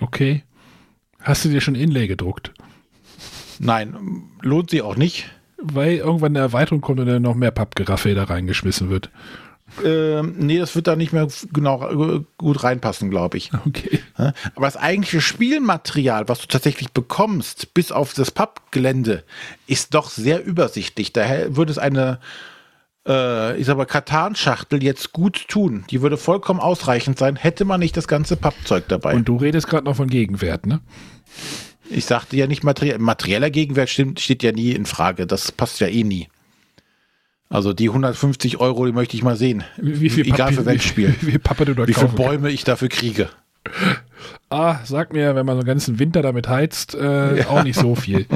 Okay. 0.00 0.44
Hast 1.22 1.44
du 1.44 1.48
dir 1.48 1.60
schon 1.60 1.74
Inlay 1.74 2.06
gedruckt? 2.06 2.52
Nein, 3.58 4.24
lohnt 4.40 4.70
sich 4.70 4.82
auch 4.82 4.96
nicht. 4.96 5.30
Weil 5.62 5.96
irgendwann 5.96 6.32
eine 6.32 6.38
Erweiterung 6.38 6.80
kommt 6.80 7.00
und 7.00 7.06
dann 7.06 7.22
noch 7.22 7.34
mehr 7.34 7.50
Pappgeraffe 7.50 8.14
da 8.14 8.24
reingeschmissen 8.24 8.88
wird. 8.88 9.10
Ähm, 9.84 10.34
nee, 10.38 10.58
das 10.58 10.74
wird 10.74 10.86
da 10.86 10.96
nicht 10.96 11.12
mehr 11.12 11.28
genau 11.52 12.24
gut 12.38 12.64
reinpassen, 12.64 13.10
glaube 13.10 13.36
ich. 13.36 13.50
Okay. 13.66 14.00
Aber 14.16 14.66
das 14.66 14.76
eigentliche 14.76 15.20
Spielmaterial, 15.20 16.28
was 16.28 16.40
du 16.40 16.46
tatsächlich 16.46 16.92
bekommst, 16.92 17.72
bis 17.74 17.92
auf 17.92 18.14
das 18.14 18.30
Pappgelände, 18.30 19.22
ist 19.66 19.94
doch 19.94 20.10
sehr 20.10 20.44
übersichtlich. 20.44 21.12
Daher 21.12 21.56
würde 21.56 21.72
es 21.72 21.78
eine 21.78 22.18
äh, 23.06 23.60
ist 23.60 23.68
aber 23.68 23.86
Katan-Schachtel 23.86 24.82
jetzt 24.82 25.12
gut 25.12 25.48
tun. 25.48 25.84
Die 25.90 26.02
würde 26.02 26.16
vollkommen 26.16 26.60
ausreichend 26.60 27.18
sein, 27.18 27.36
hätte 27.36 27.64
man 27.64 27.80
nicht 27.80 27.96
das 27.96 28.08
ganze 28.08 28.36
Pappzeug 28.36 28.88
dabei. 28.88 29.14
Und 29.14 29.28
du 29.28 29.36
redest 29.36 29.68
gerade 29.68 29.84
noch 29.84 29.96
von 29.96 30.08
Gegenwert, 30.08 30.66
ne? 30.66 30.80
Ich 31.88 32.04
sagte 32.04 32.36
ja 32.36 32.46
nicht 32.46 32.62
materiell. 32.62 32.98
Materieller 32.98 33.50
Gegenwert 33.50 33.88
stimmt, 33.88 34.20
steht 34.20 34.42
ja 34.42 34.52
nie 34.52 34.72
in 34.72 34.86
Frage. 34.86 35.26
Das 35.26 35.50
passt 35.50 35.80
ja 35.80 35.88
eh 35.88 36.04
nie. 36.04 36.28
Also 37.48 37.72
die 37.72 37.88
150 37.88 38.58
Euro, 38.60 38.86
die 38.86 38.92
möchte 38.92 39.16
ich 39.16 39.24
mal 39.24 39.36
sehen. 39.36 39.64
Wie, 39.76 40.00
wie 40.00 40.10
viel 40.10 40.24
Egal 40.24 40.50
Papi, 40.50 40.54
für 40.54 40.66
welches 40.66 40.84
Spiel. 40.84 41.14
Wie, 41.20 41.34
wie 41.34 41.38
da 41.38 41.88
Wie 41.88 41.94
viele. 41.94 42.08
Bäume 42.08 42.50
ich 42.50 42.64
dafür 42.64 42.88
kriege. 42.88 43.28
Ah, 44.50 44.80
sag 44.84 45.12
mir, 45.12 45.34
wenn 45.36 45.46
man 45.46 45.54
so 45.54 45.60
einen 45.60 45.66
ganzen 45.66 45.98
Winter 45.98 46.22
damit 46.22 46.48
heizt, 46.48 46.94
äh, 46.94 47.44
auch 47.48 47.62
nicht 47.62 47.78
so 47.78 47.94
viel. 47.94 48.26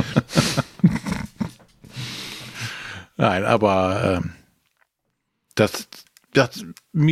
Nein, 3.16 3.44
aber 3.44 4.20
ähm, 4.22 4.32
das, 5.54 5.88
das, 6.32 6.64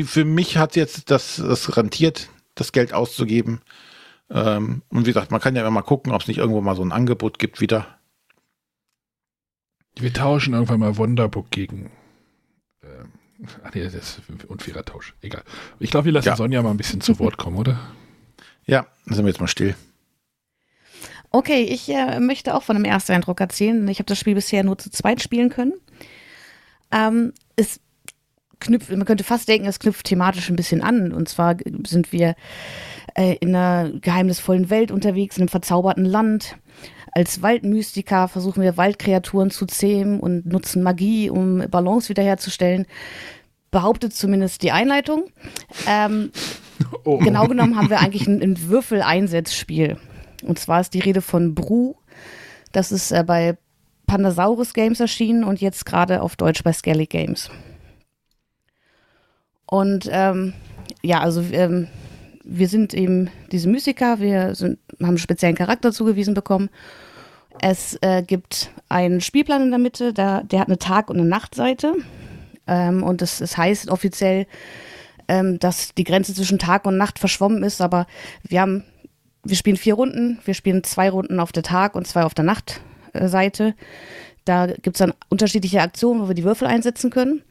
für 0.05 0.24
mich 0.24 0.57
hat 0.57 0.76
jetzt 0.76 1.11
das, 1.11 1.36
das 1.36 1.76
rentiert, 1.76 2.28
das 2.55 2.72
Geld 2.72 2.93
auszugeben. 2.93 3.61
Ähm, 4.30 4.82
und 4.88 5.03
wie 5.03 5.11
gesagt, 5.11 5.30
man 5.30 5.40
kann 5.40 5.55
ja 5.55 5.62
immer 5.62 5.70
mal 5.70 5.82
gucken, 5.82 6.12
ob 6.12 6.22
es 6.22 6.28
nicht 6.28 6.38
irgendwo 6.38 6.61
mal 6.61 6.76
so 6.76 6.82
ein 6.82 6.93
Angebot 6.93 7.38
gibt 7.38 7.61
wieder. 7.61 7.99
Wir 9.97 10.12
tauschen 10.12 10.55
irgendwann 10.55 10.80
mal 10.80 10.97
Wonderbook 10.97 11.51
gegen. 11.51 11.90
Ähm, 12.82 13.12
ach 13.64 13.74
nee, 13.74 13.84
das 13.84 13.95
ist 13.95 14.20
ein 14.28 14.40
unfairer 14.49 14.84
Tausch. 14.84 15.14
Egal. 15.20 15.43
Ich 15.78 15.90
glaube, 15.90 16.07
wir 16.07 16.12
lassen 16.12 16.28
Ja. 16.28 16.36
Sonja 16.36 16.62
mal 16.62 16.70
ein 16.70 16.76
bisschen 16.76 17.01
zu 17.01 17.18
Wort 17.18 17.36
kommen, 17.36 17.59
oder? 17.59 17.78
Ja, 18.64 18.86
dann 19.07 19.14
sind 19.16 19.24
wir 19.24 19.30
jetzt 19.30 19.40
mal 19.40 19.49
still. 19.49 19.74
Okay, 21.30 21.62
ich 21.62 21.88
äh, 21.88 22.20
möchte 22.20 22.55
auch 22.55 22.62
von 22.62 22.76
einem 22.76 22.84
Ersteindruck 22.84 23.40
erzählen. 23.40 23.88
Ich 23.88 23.99
habe 23.99 24.07
das 24.07 24.18
Spiel 24.18 24.34
bisher 24.34 24.64
nur 24.64 24.78
zu 24.78 24.90
zweit 24.90 25.22
spielen 25.22 25.49
können. 25.49 25.72
Ähm, 26.90 27.32
es 27.57 27.80
knüpft, 28.62 28.90
man 28.90 29.04
könnte 29.04 29.24
fast 29.24 29.48
denken, 29.48 29.66
es 29.66 29.78
knüpft 29.78 30.06
thematisch 30.06 30.48
ein 30.48 30.56
bisschen 30.56 30.82
an. 30.82 31.12
Und 31.12 31.28
zwar 31.28 31.56
sind 31.86 32.12
wir 32.12 32.34
äh, 33.14 33.36
in 33.40 33.54
einer 33.54 33.90
geheimnisvollen 33.90 34.70
Welt 34.70 34.90
unterwegs, 34.90 35.36
in 35.36 35.42
einem 35.42 35.48
verzauberten 35.48 36.04
Land. 36.04 36.56
Als 37.12 37.42
Waldmystiker 37.42 38.28
versuchen 38.28 38.62
wir 38.62 38.76
Waldkreaturen 38.76 39.50
zu 39.50 39.66
zähmen 39.66 40.18
und 40.18 40.46
nutzen 40.46 40.82
Magie, 40.82 41.28
um 41.28 41.58
Balance 41.70 42.08
wiederherzustellen. 42.08 42.86
Behauptet 43.70 44.14
zumindest 44.14 44.62
die 44.62 44.72
Einleitung. 44.72 45.24
Ähm, 45.86 46.30
Oh, 47.04 47.18
Genau 47.18 47.46
genommen 47.46 47.76
haben 47.76 47.90
wir 47.90 48.00
eigentlich 48.00 48.26
ein, 48.26 48.42
ein 48.42 48.68
Würfeleinsetzspiel. 48.68 49.98
Und 50.42 50.58
zwar 50.58 50.80
ist 50.80 50.94
die 50.94 51.00
Rede 51.00 51.22
von 51.22 51.54
Bru. 51.54 51.94
Das 52.72 52.92
ist 52.92 53.12
äh, 53.12 53.24
bei 53.24 53.56
Pandasaurus 54.06 54.74
Games 54.74 55.00
erschienen 55.00 55.44
und 55.44 55.60
jetzt 55.60 55.86
gerade 55.86 56.22
auf 56.22 56.36
Deutsch 56.36 56.62
bei 56.62 56.72
Skelly 56.72 57.06
Games. 57.06 57.50
Und 59.72 60.06
ähm, 60.12 60.52
ja, 61.00 61.20
also 61.20 61.42
ähm, 61.50 61.88
wir 62.44 62.68
sind 62.68 62.92
eben 62.92 63.30
diese 63.52 63.70
Mystiker, 63.70 64.20
wir 64.20 64.54
sind, 64.54 64.78
haben 65.00 65.08
einen 65.08 65.16
speziellen 65.16 65.56
Charakter 65.56 65.92
zugewiesen 65.92 66.34
bekommen. 66.34 66.68
Es 67.58 67.96
äh, 68.02 68.22
gibt 68.22 68.70
einen 68.90 69.22
Spielplan 69.22 69.62
in 69.62 69.70
der 69.70 69.78
Mitte, 69.78 70.12
der, 70.12 70.44
der 70.44 70.60
hat 70.60 70.68
eine 70.68 70.76
Tag- 70.76 71.08
und 71.08 71.18
eine 71.18 71.26
Nachtseite. 71.26 71.94
Ähm, 72.66 73.02
und 73.02 73.22
es 73.22 73.40
es 73.40 73.56
heißt 73.56 73.88
offiziell, 73.88 74.46
ähm, 75.26 75.58
dass 75.58 75.94
die 75.94 76.04
Grenze 76.04 76.34
zwischen 76.34 76.58
Tag 76.58 76.84
und 76.84 76.98
Nacht 76.98 77.18
verschwommen 77.18 77.62
ist, 77.62 77.80
aber 77.80 78.06
wir 78.42 78.60
haben, 78.60 78.84
wir 79.42 79.56
spielen 79.56 79.78
vier 79.78 79.94
Runden, 79.94 80.38
wir 80.44 80.52
spielen 80.52 80.84
zwei 80.84 81.08
Runden 81.08 81.40
auf 81.40 81.50
der 81.50 81.62
Tag- 81.62 81.94
und 81.94 82.06
zwei 82.06 82.24
auf 82.24 82.34
der 82.34 82.44
Nachtseite. 82.44 83.74
Da 84.44 84.66
gibt 84.66 84.96
es 84.96 84.98
dann 84.98 85.14
unterschiedliche 85.30 85.80
Aktionen, 85.80 86.20
wo 86.20 86.28
wir 86.28 86.34
die 86.34 86.44
Würfel 86.44 86.68
einsetzen 86.68 87.08
können. 87.08 87.42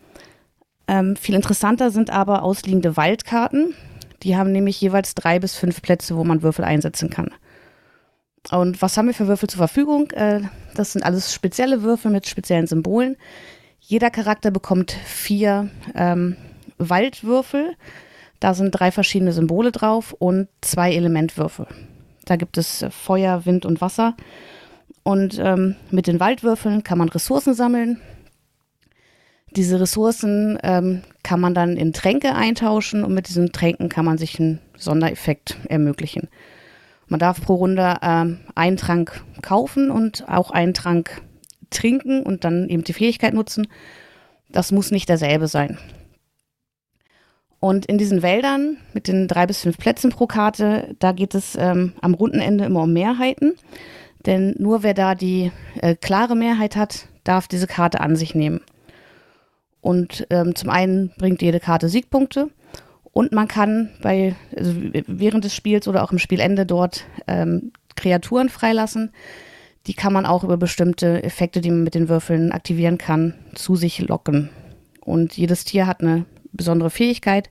Ähm, 0.88 1.16
viel 1.16 1.36
interessanter 1.36 1.92
sind 1.92 2.10
aber 2.10 2.44
ausliegende 2.44 2.98
Waldkarten. 2.98 3.76
Die 4.24 4.36
haben 4.36 4.52
nämlich 4.52 4.80
jeweils 4.80 5.16
drei 5.16 5.40
bis 5.40 5.56
fünf 5.56 5.82
Plätze, 5.82 6.16
wo 6.16 6.24
man 6.24 6.42
Würfel 6.42 6.66
einsetzen 6.66 7.10
kann. 7.10 7.32
Und 8.50 8.82
was 8.82 8.98
haben 8.98 9.08
wir 9.08 9.14
für 9.14 9.28
Würfel 9.28 9.50
zur 9.50 9.60
Verfügung? 9.60 10.12
Äh, 10.12 10.42
das 10.76 10.94
sind 10.94 11.04
alles 11.04 11.34
spezielle 11.34 11.84
Würfel 11.84 12.12
mit 12.12 12.28
speziellen 12.28 12.68
Symbolen. 12.68 13.18
Jeder 13.80 14.10
Charakter 14.10 14.52
bekommt 14.52 14.92
vier 14.92 15.70
ähm, 15.96 16.38
Waldwürfel. 16.78 17.76
Da 18.40 18.54
sind 18.54 18.72
drei 18.72 18.92
verschiedene 18.92 19.34
Symbole 19.34 19.72
drauf 19.72 20.16
und 20.18 20.48
zwei 20.62 20.94
Elementwürfel. 20.94 21.68
Da 22.26 22.36
gibt 22.36 22.58
es 22.58 22.82
äh, 22.82 22.90
Feuer, 22.90 23.46
Wind 23.46 23.66
und 23.66 23.82
Wasser. 23.82 24.16
Und 25.04 25.40
ähm, 25.40 25.76
mit 25.90 26.08
den 26.08 26.20
Waldwürfeln 26.20 26.84
kann 26.84 26.98
man 26.98 27.10
Ressourcen 27.10 27.54
sammeln. 27.54 28.00
Diese 29.56 29.80
Ressourcen 29.80 30.58
ähm, 30.64 31.02
kann 31.24 31.41
man 31.41 31.54
dann 31.54 31.76
in 31.76 31.91
Tränke 31.91 32.34
eintauschen 32.36 33.04
und 33.04 33.14
mit 33.14 33.28
diesen 33.28 33.52
Tränken 33.52 33.89
kann 33.89 34.06
man 34.06 34.18
sich 34.18 34.39
einen 34.39 34.60
Sondereffekt 34.78 35.58
ermöglichen. 35.68 36.30
Man 37.08 37.20
darf 37.20 37.41
pro 37.41 37.56
Runde 37.56 37.97
ähm, 38.02 38.39
einen 38.56 38.78
Trank 38.78 39.22
kaufen 39.41 39.91
und 39.91 40.28
auch 40.30 40.52
einen 40.52 40.74
Trank 40.74 41.22
trinken 41.70 42.24
und 42.24 42.45
dann 42.45 42.70
eben 42.70 42.86
die 42.86 42.93
Fähigkeit 42.93 43.34
nutzen. 43.34 43.68
Das 44.49 44.72
muss 44.72 44.91
nicht 44.91 45.10
derselbe 45.10 45.47
sein. 45.47 45.78
Und 47.60 47.86
in 47.86 47.97
diesen 47.97 48.24
Wäldern 48.24 48.78
mit 48.93 49.08
den 49.08 49.28
drei 49.28 49.45
bis 49.45 49.62
fünf 49.62 49.78
Plätzen 49.78 50.10
pro 50.10 50.26
Karte, 50.26 50.95
da 50.99 51.12
geht 51.12 51.36
es 51.36 51.56
ähm, 51.56 51.93
am 52.02 52.14
Rundenende 52.14 52.66
immer 52.66 52.84
um 52.84 52.93
Mehrheiten. 52.93 53.54
Denn 54.26 54.56
nur 54.58 54.84
wer 54.84 54.93
da 54.93 55.14
die 55.14 55.52
äh, 55.82 55.95
klare 55.95 56.36
Mehrheit 56.36 56.76
hat, 56.76 57.08
darf 57.24 57.47
diese 57.47 57.68
Karte 57.68 57.99
an 57.99 58.16
sich 58.16 58.34
nehmen. 58.34 58.62
Und 59.82 60.28
ähm, 60.30 60.56
zum 60.56 60.70
einen 60.70 61.12
bringt 61.18 61.42
jede 61.42 61.60
Karte 61.60 61.90
Siegpunkte 61.90 62.50
und 63.14 63.32
man 63.32 63.48
kann 63.48 63.90
bei 64.02 64.36
also 64.56 64.74
während 65.08 65.44
des 65.44 65.56
Spiels 65.56 65.88
oder 65.88 66.04
auch 66.04 66.12
im 66.12 66.20
Spielende 66.20 66.66
dort 66.66 67.06
ähm, 67.28 67.72
Kreaturen 67.96 68.50
freilassen. 68.50 69.12
Die 69.88 69.94
kann 69.94 70.14
man 70.14 70.26
auch 70.26 70.44
über 70.44 70.58
bestimmte 70.58 71.24
Effekte, 71.24 71.60
die 71.60 71.72
man 71.72 71.84
mit 71.84 71.96
den 71.96 72.08
Würfeln 72.08 72.52
aktivieren 72.52 72.98
kann, 72.98 73.34
zu 73.56 73.76
sich 73.76 74.00
locken. 74.00 74.50
Und 75.02 75.36
jedes 75.36 75.66
Tier 75.66 75.88
hat 75.88 76.02
eine 76.02 76.26
besondere 76.54 76.92
Fähigkeit. 76.92 77.50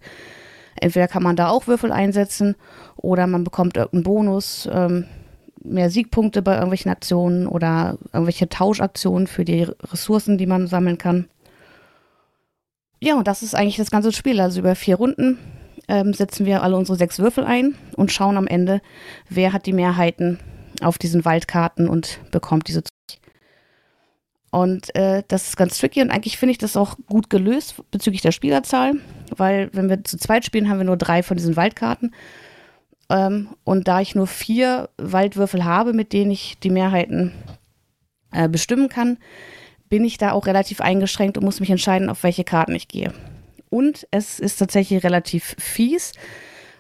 Entweder 0.77 1.09
kann 1.09 1.25
man 1.25 1.37
da 1.37 1.49
auch 1.49 1.67
Würfel 1.67 1.93
einsetzen 1.93 2.55
oder 2.97 3.27
man 3.27 3.45
bekommt 3.45 3.77
irgendeinen 3.77 4.05
Bonus, 4.05 4.69
ähm, 4.73 5.07
mehr 5.63 5.91
Siegpunkte 5.91 6.41
bei 6.41 6.55
irgendwelchen 6.55 6.91
Aktionen 6.91 7.47
oder 7.47 7.99
irgendwelche 8.13 8.49
Tauschaktionen 8.49 9.27
für 9.27 9.45
die 9.45 9.65
Ressourcen, 9.65 10.39
die 10.39 10.47
man 10.47 10.69
sammeln 10.69 10.97
kann. 10.97 11.29
Ja, 13.03 13.17
und 13.17 13.27
das 13.27 13.43
ist 13.43 13.55
eigentlich 13.55 13.77
das 13.77 13.91
ganze 13.91 14.13
Spiel. 14.13 14.41
Also 14.41 14.61
über 14.61 14.75
vier 14.75 14.97
Runden 14.97 15.39
ähm, 15.89 16.13
setzen 16.13 16.45
wir 16.45 16.63
alle 16.63 16.77
unsere 16.77 16.99
sechs 16.99 17.19
Würfel 17.19 17.45
ein 17.45 17.75
und 17.97 18.13
schauen 18.13 18.37
am 18.37 18.47
Ende, 18.47 18.83
wer 19.29 19.53
hat 19.53 19.67
die 19.67 19.73
Mehrheiten 19.73 20.39
auf 20.83 20.99
diesen 20.99 21.25
Waldkarten 21.25 21.89
und 21.89 22.21
bekommt 22.31 22.69
diese. 22.69 22.83
Und 24.51 24.95
äh, 24.95 25.23
das 25.29 25.49
ist 25.49 25.57
ganz 25.57 25.79
tricky 25.79 26.03
und 26.03 26.11
eigentlich 26.11 26.37
finde 26.37 26.53
ich 26.53 26.59
das 26.59 26.77
auch 26.77 26.97
gut 27.07 27.31
gelöst 27.31 27.77
bezüglich 27.91 28.21
der 28.21 28.33
Spielerzahl, 28.33 28.95
weil 29.37 29.71
wenn 29.73 29.89
wir 29.89 30.03
zu 30.05 30.19
zweit 30.19 30.45
spielen, 30.45 30.69
haben 30.69 30.79
wir 30.79 30.85
nur 30.85 30.97
drei 30.97 31.23
von 31.23 31.37
diesen 31.37 31.57
Waldkarten. 31.57 32.15
Ähm, 33.09 33.51
und 33.65 33.89
da 33.89 34.01
ich 34.01 34.15
nur 34.15 34.27
vier 34.27 34.91
Waldwürfel 34.99 35.65
habe, 35.65 35.93
mit 35.93 36.13
denen 36.13 36.33
ich 36.33 36.59
die 36.59 36.71
Mehrheiten 36.71 37.33
äh, 38.33 38.49
bestimmen 38.49 38.89
kann, 38.89 39.19
bin 39.91 40.05
ich 40.05 40.17
da 40.17 40.33
auch 40.33 40.47
relativ 40.47 40.81
eingeschränkt 40.81 41.37
und 41.37 41.45
muss 41.45 41.61
mich 41.61 41.71
entscheiden, 41.71 42.09
auf 42.09 42.23
welche 42.23 42.45
Karten 42.45 42.75
ich 42.75 42.89
gehe. 42.89 43.13
Und 43.69 44.07
es 44.11 44.41
ist 44.41 44.57
tatsächlich 44.57 45.05
relativ 45.05 45.55
fies, 45.59 46.13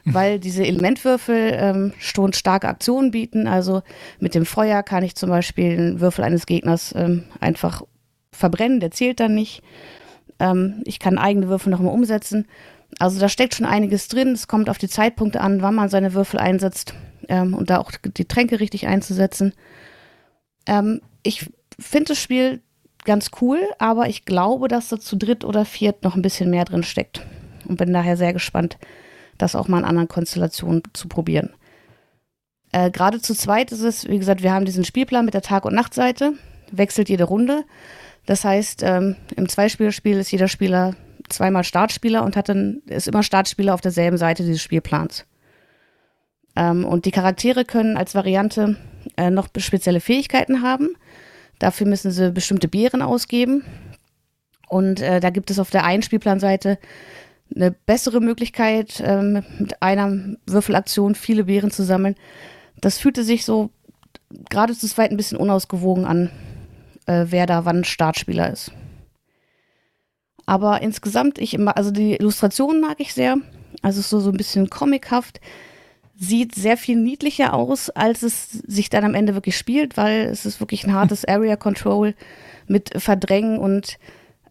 weil 0.05 0.39
diese 0.39 0.65
Elementwürfel 0.65 1.53
ähm, 1.55 1.93
schon 1.99 2.33
starke 2.33 2.69
Aktionen 2.69 3.11
bieten. 3.11 3.47
Also 3.47 3.83
mit 4.19 4.35
dem 4.35 4.47
Feuer 4.47 4.83
kann 4.83 5.05
ich 5.05 5.15
zum 5.15 5.29
Beispiel 5.29 5.77
den 5.77 6.01
Würfel 6.01 6.25
eines 6.25 6.47
Gegners 6.47 6.95
ähm, 6.97 7.25
einfach 7.39 7.83
verbrennen, 8.33 8.81
der 8.81 8.93
zählt 8.93 9.21
dann 9.21 9.35
nicht. 9.35 9.63
Ähm, 10.39 10.83
ich 10.85 10.99
kann 10.99 11.19
eigene 11.19 11.49
Würfel 11.49 11.71
nochmal 11.71 11.93
umsetzen. 11.93 12.47
Also 12.99 13.21
da 13.21 13.29
steckt 13.29 13.55
schon 13.55 13.67
einiges 13.67 14.09
drin. 14.09 14.33
Es 14.33 14.49
kommt 14.49 14.69
auf 14.69 14.79
die 14.79 14.89
Zeitpunkte 14.89 15.41
an, 15.41 15.63
wann 15.63 15.75
man 15.75 15.89
seine 15.89 16.15
Würfel 16.15 16.41
einsetzt 16.41 16.95
ähm, 17.29 17.55
und 17.55 17.71
da 17.71 17.79
auch 17.79 17.93
die 17.93 18.25
Tränke 18.25 18.61
richtig 18.61 18.87
einzusetzen. 18.87 19.53
Ähm, 20.67 21.01
ich 21.23 21.51
finde 21.79 22.09
das 22.09 22.23
Spiel 22.23 22.63
ganz 23.05 23.31
cool, 23.41 23.61
aber 23.79 24.09
ich 24.09 24.25
glaube, 24.25 24.69
dass 24.69 24.89
da 24.89 24.99
zu 24.99 25.17
dritt 25.17 25.45
oder 25.45 25.65
viert 25.65 26.03
noch 26.05 26.17
ein 26.17 26.23
bisschen 26.23 26.51
mehr 26.51 26.65
drin 26.65 26.83
steckt. 26.83 27.25
Und 27.67 27.77
bin 27.77 27.93
daher 27.93 28.17
sehr 28.17 28.33
gespannt, 28.33 28.79
das 29.39 29.55
auch 29.55 29.69
mal 29.69 29.79
in 29.79 29.85
anderen 29.85 30.09
Konstellationen 30.09 30.83
zu 30.93 31.09
probieren. 31.09 31.51
Äh, 32.73 32.91
Gerade 32.91 33.21
zu 33.21 33.35
zweit 33.35 33.73
ist 33.73 33.83
es, 33.83 34.09
wie 34.09 34.19
gesagt, 34.19 34.43
wir 34.43 34.53
haben 34.53 34.65
diesen 34.65 34.85
Spielplan 34.85 35.25
mit 35.25 35.35
der 35.35 35.43
Tag- 35.43 35.65
und 35.65 35.75
Nachtseite, 35.75 36.35
wechselt 36.71 37.09
jede 37.09 37.25
Runde. 37.25 37.65
Das 38.27 38.45
heißt, 38.45 38.83
ähm, 38.85 39.17
im 39.37 39.49
Zweispielerspiel 39.49 40.19
ist 40.19 40.31
jeder 40.31 40.49
Spieler 40.49 40.95
zweimal 41.29 41.65
Startspieler 41.65 42.25
und 42.25 42.37
hat 42.37 42.49
dann, 42.49 42.83
ist 42.87 43.09
immer 43.09 43.23
Startspieler 43.23 43.75
auf 43.75 43.81
derselben 43.81 44.19
Seite 44.19 44.45
dieses 44.45 44.63
Spielplans. 44.63 45.27
Ähm, 46.57 46.85
und 46.85 47.05
die 47.05 47.11
Charaktere 47.11 47.65
können 47.65 47.97
als 47.97 48.15
Variante 48.15 48.77
äh, 49.17 49.31
noch 49.31 49.49
spezielle 49.57 50.01
Fähigkeiten 50.01 50.63
haben. 50.63 50.91
Dafür 51.61 51.87
müssen 51.87 52.11
sie 52.11 52.33
bestimmte 52.33 52.67
Beeren 52.67 53.03
ausgeben. 53.03 53.65
Und 54.69 55.01
äh, 55.01 55.21
da 55.21 55.31
gibt 55.31 55.51
es 55.51 55.61
auf 55.61 55.71
der 55.71 55.85
einen 55.85 56.03
Spielplanseite 56.03 56.79
eine 57.55 57.71
bessere 57.71 58.21
Möglichkeit, 58.21 59.03
ähm, 59.05 59.45
mit 59.59 59.83
einer 59.83 60.37
Würfelaktion 60.47 61.15
viele 61.15 61.45
Beeren 61.45 61.71
zu 61.71 61.85
sammeln. 61.85 62.17
Das 62.81 62.99
fühlte 62.99 63.25
sich 63.25 63.45
so 63.45 63.71
gerade 64.49 64.77
zu 64.77 64.87
zweit 64.87 65.11
ein 65.11 65.17
bisschen 65.17 65.39
unausgewogen 65.39 66.05
an, 66.05 66.31
äh, 67.07 67.27
wer 67.29 67.47
da 67.47 67.65
wann 67.65 67.85
Startspieler 67.85 68.51
ist. 68.51 68.73
Aber 70.47 70.83
insgesamt, 70.83 71.39
ich 71.39 71.55
immer, 71.55 71.77
also 71.77 71.91
die 71.91 72.15
Illustration 72.15 72.81
mag 72.81 72.97
ich 72.99 73.13
sehr. 73.13 73.37
Also 73.83 74.01
so, 74.01 74.21
so 74.21 74.31
ein 74.31 74.37
bisschen 74.37 74.71
comichaft. 74.71 75.41
Sieht 76.23 76.55
sehr 76.55 76.77
viel 76.77 76.97
niedlicher 76.97 77.55
aus, 77.55 77.89
als 77.89 78.23
es 78.23 78.51
sich 78.51 78.91
dann 78.91 79.05
am 79.05 79.15
Ende 79.15 79.33
wirklich 79.35 79.57
spielt, 79.57 79.97
weil 79.97 80.27
es 80.27 80.45
ist 80.45 80.61
wirklich 80.61 80.85
ein 80.85 80.93
hartes 80.93 81.25
Area 81.29 81.57
Control 81.57 82.15
mit 82.67 82.91
Verdrängen 83.03 83.59
und 83.59 83.99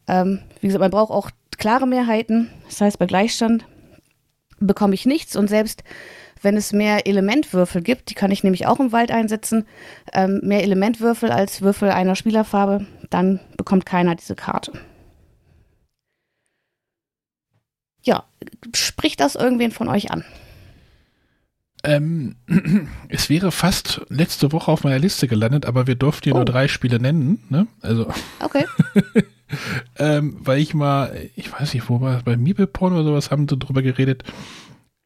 ähm, 0.08 0.40
wie 0.62 0.68
gesagt, 0.68 0.82
man 0.82 0.90
braucht 0.90 1.12
auch 1.12 1.30
klare 1.60 1.86
Mehrheiten. 1.86 2.50
Das 2.66 2.82
heißt, 2.82 2.98
bei 2.98 3.06
Gleichstand 3.06 3.66
bekomme 4.60 4.96
ich 4.96 5.06
nichts 5.06 5.36
und 5.36 5.48
selbst 5.48 5.84
wenn 6.42 6.58
es 6.58 6.74
mehr 6.74 7.06
Elementwürfel 7.06 7.84
gibt, 7.84 8.10
die 8.10 8.16
kann 8.16 8.32
ich 8.32 8.44
nämlich 8.44 8.66
auch 8.66 8.80
im 8.80 8.92
Wald 8.92 9.12
einsetzen, 9.12 9.68
ähm, 10.12 10.40
mehr 10.42 10.64
Elementwürfel 10.64 11.32
als 11.32 11.62
Würfel 11.62 11.92
einer 11.92 12.16
Spielerfarbe, 12.16 12.88
dann 13.12 13.40
bekommt 13.58 13.86
keiner 13.86 14.16
diese 14.16 14.36
Karte. 14.36 14.72
Ja, 18.02 18.24
spricht 18.74 19.20
das 19.20 19.36
irgendwen 19.36 19.72
von 19.72 19.90
euch 19.90 20.10
an? 20.10 20.24
Ähm, 21.84 22.36
es 23.10 23.30
wäre 23.30 23.52
fast 23.52 24.02
letzte 24.10 24.52
Woche 24.52 24.72
auf 24.72 24.84
meiner 24.84 25.00
Liste 25.00 25.28
gelandet, 25.28 25.66
aber 25.66 25.88
wir 25.88 25.96
durften 25.96 26.30
ja 26.30 26.36
oh. 26.36 26.38
nur 26.40 26.46
drei 26.46 26.68
Spiele 26.68 27.00
nennen. 27.00 27.44
Ne? 27.50 27.68
Also. 27.82 28.12
Okay. 28.40 28.66
ähm, 29.98 30.38
weil 30.40 30.60
ich 30.60 30.74
mal, 30.74 31.30
ich 31.36 31.52
weiß 31.52 31.74
nicht, 31.74 31.90
wo 31.90 32.02
war 32.02 32.22
bei 32.24 32.38
Meeple-Porn 32.38 32.94
oder 32.94 33.04
sowas 33.04 33.32
haben 33.32 33.48
sie 33.50 33.58
drüber 33.58 33.82
geredet. 33.82 34.24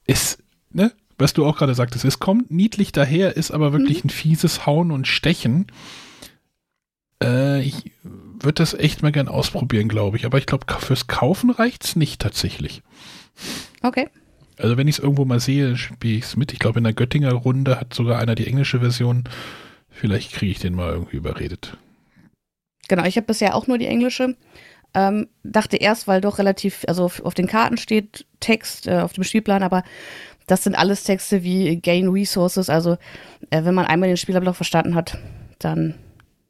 Ist, 0.05 0.43
ne, 0.71 0.91
was 1.17 1.33
du 1.33 1.45
auch 1.45 1.57
gerade 1.57 1.75
sagtest, 1.75 2.03
es 2.05 2.19
kommt 2.19 2.51
niedlich 2.51 2.91
daher, 2.91 3.37
ist 3.37 3.51
aber 3.51 3.71
wirklich 3.71 4.03
mhm. 4.03 4.07
ein 4.07 4.11
fieses 4.11 4.65
Hauen 4.65 4.91
und 4.91 5.07
Stechen. 5.07 5.67
Äh, 7.23 7.61
ich 7.61 7.91
würde 8.01 8.55
das 8.55 8.73
echt 8.73 9.01
mal 9.01 9.11
gern 9.11 9.27
ausprobieren, 9.29 9.87
glaube 9.87 10.17
ich. 10.17 10.25
Aber 10.25 10.37
ich 10.37 10.45
glaube, 10.45 10.65
fürs 10.79 11.07
Kaufen 11.07 11.49
reicht 11.49 11.85
es 11.85 11.95
nicht 11.95 12.21
tatsächlich. 12.21 12.83
Okay. 13.81 14.09
Also 14.57 14.77
wenn 14.77 14.87
ich 14.87 14.97
es 14.97 15.03
irgendwo 15.03 15.25
mal 15.25 15.39
sehe, 15.39 15.75
spiele 15.77 16.17
ich 16.17 16.25
es 16.25 16.35
mit. 16.35 16.53
Ich 16.53 16.59
glaube, 16.59 16.79
in 16.79 16.83
der 16.83 16.93
Göttinger 16.93 17.33
Runde 17.33 17.79
hat 17.79 17.93
sogar 17.93 18.19
einer 18.19 18.35
die 18.35 18.47
englische 18.47 18.79
Version. 18.79 19.23
Vielleicht 19.89 20.33
kriege 20.33 20.51
ich 20.51 20.59
den 20.59 20.75
mal 20.75 20.91
irgendwie 20.91 21.17
überredet. 21.17 21.77
Genau, 22.87 23.05
ich 23.05 23.15
habe 23.15 23.27
bisher 23.27 23.55
auch 23.55 23.67
nur 23.67 23.77
die 23.77 23.87
englische. 23.87 24.35
Ähm, 24.93 25.27
dachte 25.43 25.77
erst, 25.77 26.07
weil 26.07 26.21
doch 26.21 26.37
relativ, 26.37 26.85
also 26.87 27.05
auf, 27.05 27.21
auf 27.21 27.33
den 27.33 27.47
Karten 27.47 27.77
steht 27.77 28.25
Text 28.39 28.87
äh, 28.87 28.99
auf 28.99 29.13
dem 29.13 29.23
Spielplan, 29.23 29.63
aber 29.63 29.83
das 30.45 30.63
sind 30.63 30.75
alles 30.75 31.03
Texte 31.03 31.43
wie 31.43 31.77
Gain 31.77 32.09
Resources. 32.09 32.69
Also 32.69 32.97
äh, 33.49 33.63
wenn 33.63 33.73
man 33.73 33.85
einmal 33.85 34.09
den 34.09 34.17
Spielerblock 34.17 34.55
verstanden 34.55 34.93
hat, 34.93 35.17
dann 35.59 35.95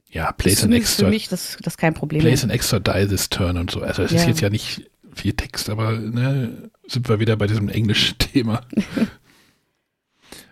ja, 0.10 0.32
place 0.32 0.64
an 0.64 0.74
extra, 0.74 1.06
für 1.06 1.10
mich 1.10 1.30
das, 1.30 1.58
das 1.62 1.78
kein 1.78 1.94
Problem. 1.94 2.22
Place 2.22 2.44
an 2.44 2.50
extra 2.50 2.80
die 2.80 3.08
this 3.08 3.30
turn 3.30 3.58
und 3.58 3.72
so. 3.72 3.82
Also 3.82 4.04
es 4.04 4.12
ja. 4.12 4.18
ist 4.18 4.28
jetzt 4.28 4.42
ja 4.42 4.50
nicht 4.50 4.90
viel 5.16 5.34
Text, 5.34 5.70
aber 5.70 5.94
ne, 5.94 6.70
sind 6.88 7.08
wir 7.10 7.20
wieder 7.20 7.36
bei 7.36 7.48
diesem 7.48 7.70
englischen 7.70 8.18
Thema. 8.20 8.62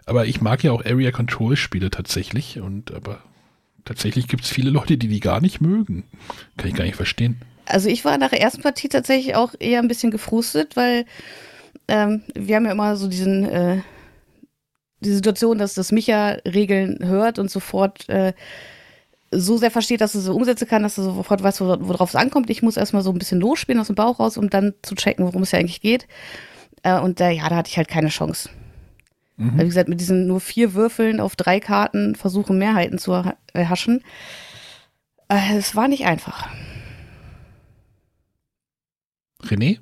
aber 0.06 0.26
ich 0.26 0.42
mag 0.42 0.64
ja 0.64 0.72
auch 0.72 0.86
Area 0.86 1.12
Control 1.12 1.56
Spiele 1.56 1.90
tatsächlich 1.90 2.60
und 2.60 2.94
aber 2.94 3.22
tatsächlich 3.86 4.28
gibt 4.28 4.44
es 4.44 4.50
viele 4.50 4.70
Leute, 4.70 4.98
die 4.98 5.08
die 5.08 5.20
gar 5.20 5.42
nicht 5.42 5.62
mögen. 5.62 6.04
Kann 6.58 6.70
ich 6.70 6.76
gar 6.76 6.86
nicht 6.86 6.96
verstehen. 6.96 7.42
Also 7.66 7.90
ich 7.90 8.04
war 8.06 8.18
nach 8.18 8.30
der 8.30 8.42
ersten 8.42 8.62
Partie 8.62 8.90
tatsächlich 8.90 9.36
auch 9.36 9.54
eher 9.60 9.80
ein 9.80 9.88
bisschen 9.88 10.12
gefrustet, 10.12 10.76
weil 10.76 11.06
ähm, 11.88 12.24
wir 12.36 12.56
haben 12.56 12.66
ja 12.66 12.72
immer 12.72 12.96
so 12.96 13.08
diesen 13.08 13.46
äh, 13.46 13.82
die 15.02 15.14
Situation, 15.14 15.58
dass 15.58 15.74
das 15.74 15.92
Micha 15.92 16.38
Regeln 16.46 17.00
hört 17.02 17.40
und 17.40 17.50
sofort 17.50 18.08
äh, 18.10 18.34
so 19.32 19.58
sehr 19.58 19.72
versteht, 19.72 20.02
dass 20.02 20.14
er 20.14 20.22
sie 20.22 20.34
umsetzen 20.34 20.68
kann, 20.68 20.84
dass 20.84 20.98
er 20.98 21.06
sofort 21.06 21.42
weiß, 21.42 21.62
worauf 21.62 22.10
es 22.10 22.16
ankommt. 22.16 22.50
Ich 22.50 22.62
muss 22.62 22.78
erstmal 22.78 23.02
so 23.02 23.12
ein 23.12 23.18
bisschen 23.18 23.40
losspielen 23.40 23.80
aus 23.80 23.88
dem 23.88 23.96
Bauch 23.96 24.20
raus, 24.20 24.38
um 24.38 24.50
dann 24.50 24.74
zu 24.82 24.96
checken, 24.96 25.26
worum 25.26 25.44
es 25.44 25.52
ja 25.52 25.60
eigentlich 25.60 25.82
geht. 25.82 26.08
Äh, 26.84 27.00
und 27.00 27.22
äh, 27.22 27.32
ja, 27.32 27.48
da 27.48 27.56
hatte 27.56 27.70
ich 27.70 27.78
halt 27.78 27.88
keine 27.88 28.10
Chance. 28.10 28.50
Mhm. 29.38 29.60
Wie 29.60 29.66
gesagt, 29.66 29.90
mit 29.90 30.02
diesen 30.02 30.28
nur 30.28 30.42
vier 30.42 30.74
Würfeln 30.74 31.20
auf 31.20 31.36
drei 31.36 31.60
Karten 31.60 32.16
versuchen, 32.16 32.58
Mehrheiten 32.58 32.98
zu 32.98 33.24
erhaschen. 33.54 34.04
Äh, 35.30 35.58
es 35.58 35.76
war 35.76 35.88
nicht 35.88 36.06
einfach. 36.06 36.50
René? 39.44 39.80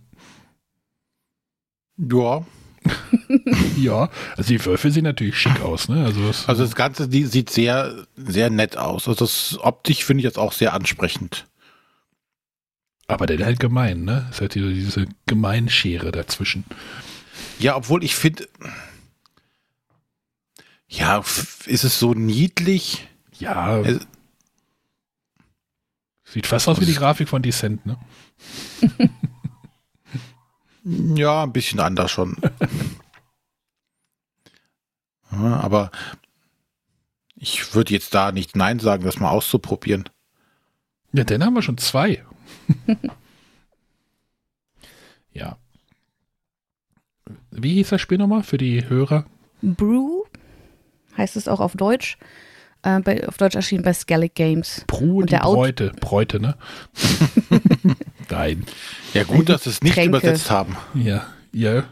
Ja, 1.97 2.45
ja, 3.77 4.09
also 4.35 4.49
die 4.49 4.63
Würfel 4.65 4.91
sehen 4.91 5.03
natürlich 5.03 5.37
schick 5.37 5.61
aus, 5.61 5.87
ne? 5.87 6.03
Also 6.03 6.25
das, 6.27 6.49
also 6.49 6.63
das 6.63 6.75
Ganze 6.75 7.07
die 7.07 7.25
sieht 7.25 7.49
sehr, 7.49 8.07
sehr 8.15 8.49
nett 8.49 8.75
aus. 8.77 9.07
Also 9.07 9.25
das 9.25 9.57
optisch 9.61 10.03
finde 10.03 10.21
ich 10.21 10.25
jetzt 10.25 10.39
auch 10.39 10.51
sehr 10.51 10.73
ansprechend. 10.73 11.45
Aber 13.07 13.25
der 13.25 13.39
ist 13.39 13.45
halt 13.45 13.59
gemein, 13.59 14.03
ne? 14.03 14.27
Es 14.31 14.41
hat 14.41 14.55
diese, 14.55 14.73
diese 14.73 15.05
Gemeinschere 15.25 16.11
dazwischen. 16.11 16.63
Ja, 17.59 17.75
obwohl 17.75 18.03
ich 18.03 18.15
finde, 18.15 18.47
ja, 20.87 21.23
ist 21.65 21.83
es 21.83 21.99
so 21.99 22.13
niedlich? 22.13 23.07
Ja. 23.37 23.79
Es, 23.81 24.07
Sieht 26.23 26.45
fast 26.45 26.67
aus 26.67 26.79
wie 26.79 26.85
die 26.85 26.93
Grafik 26.93 27.27
von 27.27 27.41
Descent, 27.41 27.85
ne? 27.85 27.97
Ja, 30.83 31.43
ein 31.43 31.51
bisschen 31.53 31.79
anders 31.79 32.09
schon. 32.09 32.37
ja, 35.31 35.59
aber 35.59 35.91
ich 37.35 37.73
würde 37.73 37.93
jetzt 37.93 38.13
da 38.13 38.31
nicht 38.31 38.55
Nein 38.55 38.79
sagen, 38.79 39.03
das 39.03 39.19
mal 39.19 39.29
auszuprobieren. 39.29 40.05
Ja, 41.13 41.23
dann 41.23 41.43
haben 41.43 41.53
wir 41.53 41.61
schon 41.61 41.77
zwei. 41.77 42.23
ja. 45.33 45.57
Wie 47.51 47.73
hieß 47.75 47.89
das 47.89 48.01
Spiel 48.01 48.17
nochmal 48.17 48.43
für 48.43 48.57
die 48.57 48.87
Hörer? 48.87 49.25
Brew 49.61 50.23
heißt 51.17 51.35
es 51.35 51.47
auch 51.47 51.59
auf 51.59 51.73
Deutsch. 51.73 52.17
Äh, 52.81 52.99
bei, 53.01 53.27
auf 53.27 53.37
Deutsch 53.37 53.55
erschienen 53.55 53.83
bei 53.83 53.93
Skellig 53.93 54.35
Games. 54.35 54.83
Brew 54.87 55.21
und, 55.21 55.31
der 55.31 55.39
Bräute. 55.39 55.91
Bräute, 55.99 56.39
ne? 56.39 56.55
Nein. 58.29 58.65
Ja, 59.13 59.23
gut, 59.23 59.49
dass 59.49 59.63
sie 59.63 59.71
es 59.71 59.81
nicht 59.81 59.95
Tränke. 59.95 60.17
übersetzt 60.17 60.49
haben. 60.49 60.77
Ja, 60.93 61.25
ja. 61.51 61.83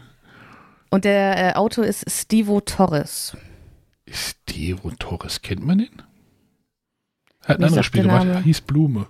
Und 0.90 1.04
der 1.04 1.52
äh, 1.52 1.54
Autor 1.54 1.84
ist 1.84 2.10
Stevo 2.10 2.60
Torres. 2.60 3.36
Stevo 4.10 4.90
Torres, 4.98 5.42
kennt 5.42 5.64
man 5.64 5.78
den? 5.78 6.02
Hat 7.44 7.58
ein 7.58 7.64
anderes 7.64 7.86
Spiel 7.86 8.02
gemacht, 8.02 8.44
hieß 8.44 8.62
Blume. 8.62 9.06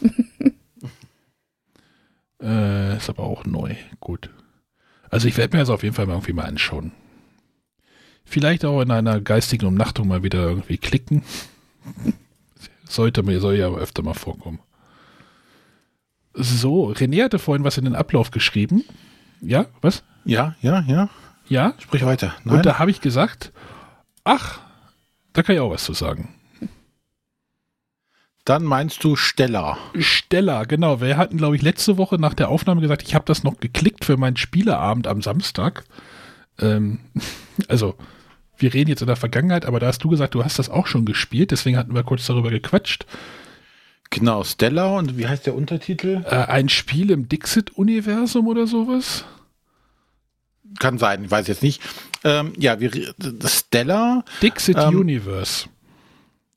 äh, 2.42 2.96
ist 2.96 3.08
aber 3.08 3.24
auch 3.24 3.44
neu. 3.44 3.74
Gut. 4.00 4.30
Also 5.10 5.28
ich 5.28 5.36
werde 5.36 5.56
mir 5.56 5.62
das 5.62 5.70
auf 5.70 5.82
jeden 5.82 5.94
Fall 5.94 6.06
mal 6.06 6.14
irgendwie 6.14 6.32
mal 6.32 6.44
anschauen. 6.46 6.92
Vielleicht 8.24 8.64
auch 8.64 8.80
in 8.80 8.90
einer 8.90 9.20
geistigen 9.20 9.66
Umnachtung 9.66 10.08
mal 10.08 10.22
wieder 10.22 10.40
irgendwie 10.48 10.78
klicken. 10.78 11.22
Sollte 12.88 13.22
mir, 13.22 13.40
soll 13.40 13.56
ja 13.56 13.68
öfter 13.68 14.02
mal 14.02 14.14
vorkommen. 14.14 14.60
So, 16.34 16.92
René 16.92 17.24
hatte 17.24 17.38
vorhin 17.38 17.64
was 17.64 17.78
in 17.78 17.84
den 17.84 17.96
Ablauf 17.96 18.30
geschrieben. 18.30 18.84
Ja, 19.40 19.66
was? 19.80 20.02
Ja, 20.24 20.54
ja, 20.60 20.80
ja. 20.86 21.08
Ja? 21.48 21.74
Sprich 21.78 22.04
weiter. 22.04 22.34
Nein. 22.44 22.56
Und 22.56 22.66
da 22.66 22.78
habe 22.78 22.90
ich 22.90 23.00
gesagt, 23.00 23.52
ach, 24.24 24.60
da 25.32 25.42
kann 25.42 25.54
ich 25.54 25.60
auch 25.60 25.70
was 25.70 25.84
zu 25.84 25.92
sagen. 25.92 26.34
Dann 28.44 28.62
meinst 28.62 29.02
du 29.02 29.16
Stella. 29.16 29.76
Stella, 29.98 30.64
genau. 30.64 31.00
Wir 31.00 31.16
hatten, 31.16 31.36
glaube 31.36 31.56
ich, 31.56 31.62
letzte 31.62 31.98
Woche 31.98 32.16
nach 32.16 32.34
der 32.34 32.48
Aufnahme 32.48 32.80
gesagt, 32.80 33.02
ich 33.02 33.14
habe 33.14 33.24
das 33.24 33.42
noch 33.42 33.58
geklickt 33.58 34.04
für 34.04 34.16
meinen 34.16 34.36
Spieleabend 34.36 35.08
am 35.08 35.20
Samstag. 35.20 35.84
Ähm, 36.60 37.00
also, 37.68 37.96
wir 38.56 38.72
reden 38.72 38.88
jetzt 38.88 39.00
in 39.00 39.08
der 39.08 39.16
Vergangenheit, 39.16 39.66
aber 39.66 39.80
da 39.80 39.88
hast 39.88 40.02
du 40.04 40.08
gesagt, 40.08 40.34
du 40.34 40.44
hast 40.44 40.58
das 40.58 40.70
auch 40.70 40.86
schon 40.86 41.04
gespielt, 41.04 41.50
deswegen 41.50 41.76
hatten 41.76 41.94
wir 41.94 42.04
kurz 42.04 42.24
darüber 42.26 42.50
gequatscht. 42.50 43.04
Genau, 44.10 44.44
Stella 44.44 44.96
und 44.96 45.18
wie 45.18 45.26
heißt 45.26 45.46
der 45.46 45.54
Untertitel? 45.54 46.24
Äh, 46.26 46.34
ein 46.34 46.68
Spiel 46.68 47.10
im 47.10 47.28
Dixit-Universum 47.28 48.46
oder 48.46 48.66
sowas? 48.66 49.24
Kann 50.78 50.98
sein, 50.98 51.24
ich 51.24 51.30
weiß 51.30 51.46
jetzt 51.48 51.62
nicht. 51.62 51.82
Ähm, 52.24 52.52
ja, 52.58 52.80
wir, 52.80 52.90
Stella. 53.44 54.24
Dixit 54.42 54.76
ähm, 54.78 54.98
Universe. 55.00 55.68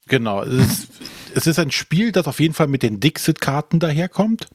Genau, 0.08 0.44
es 0.44 0.54
ist, 0.54 0.88
es 1.36 1.48
ist 1.48 1.60
ein 1.60 1.72
Spiel, 1.72 2.12
das 2.12 2.28
auf 2.28 2.40
jeden 2.40 2.54
Fall 2.54 2.68
mit 2.68 2.84
den 2.84 3.00
Dixit-Karten 3.00 3.80
daherkommt. 3.80 4.48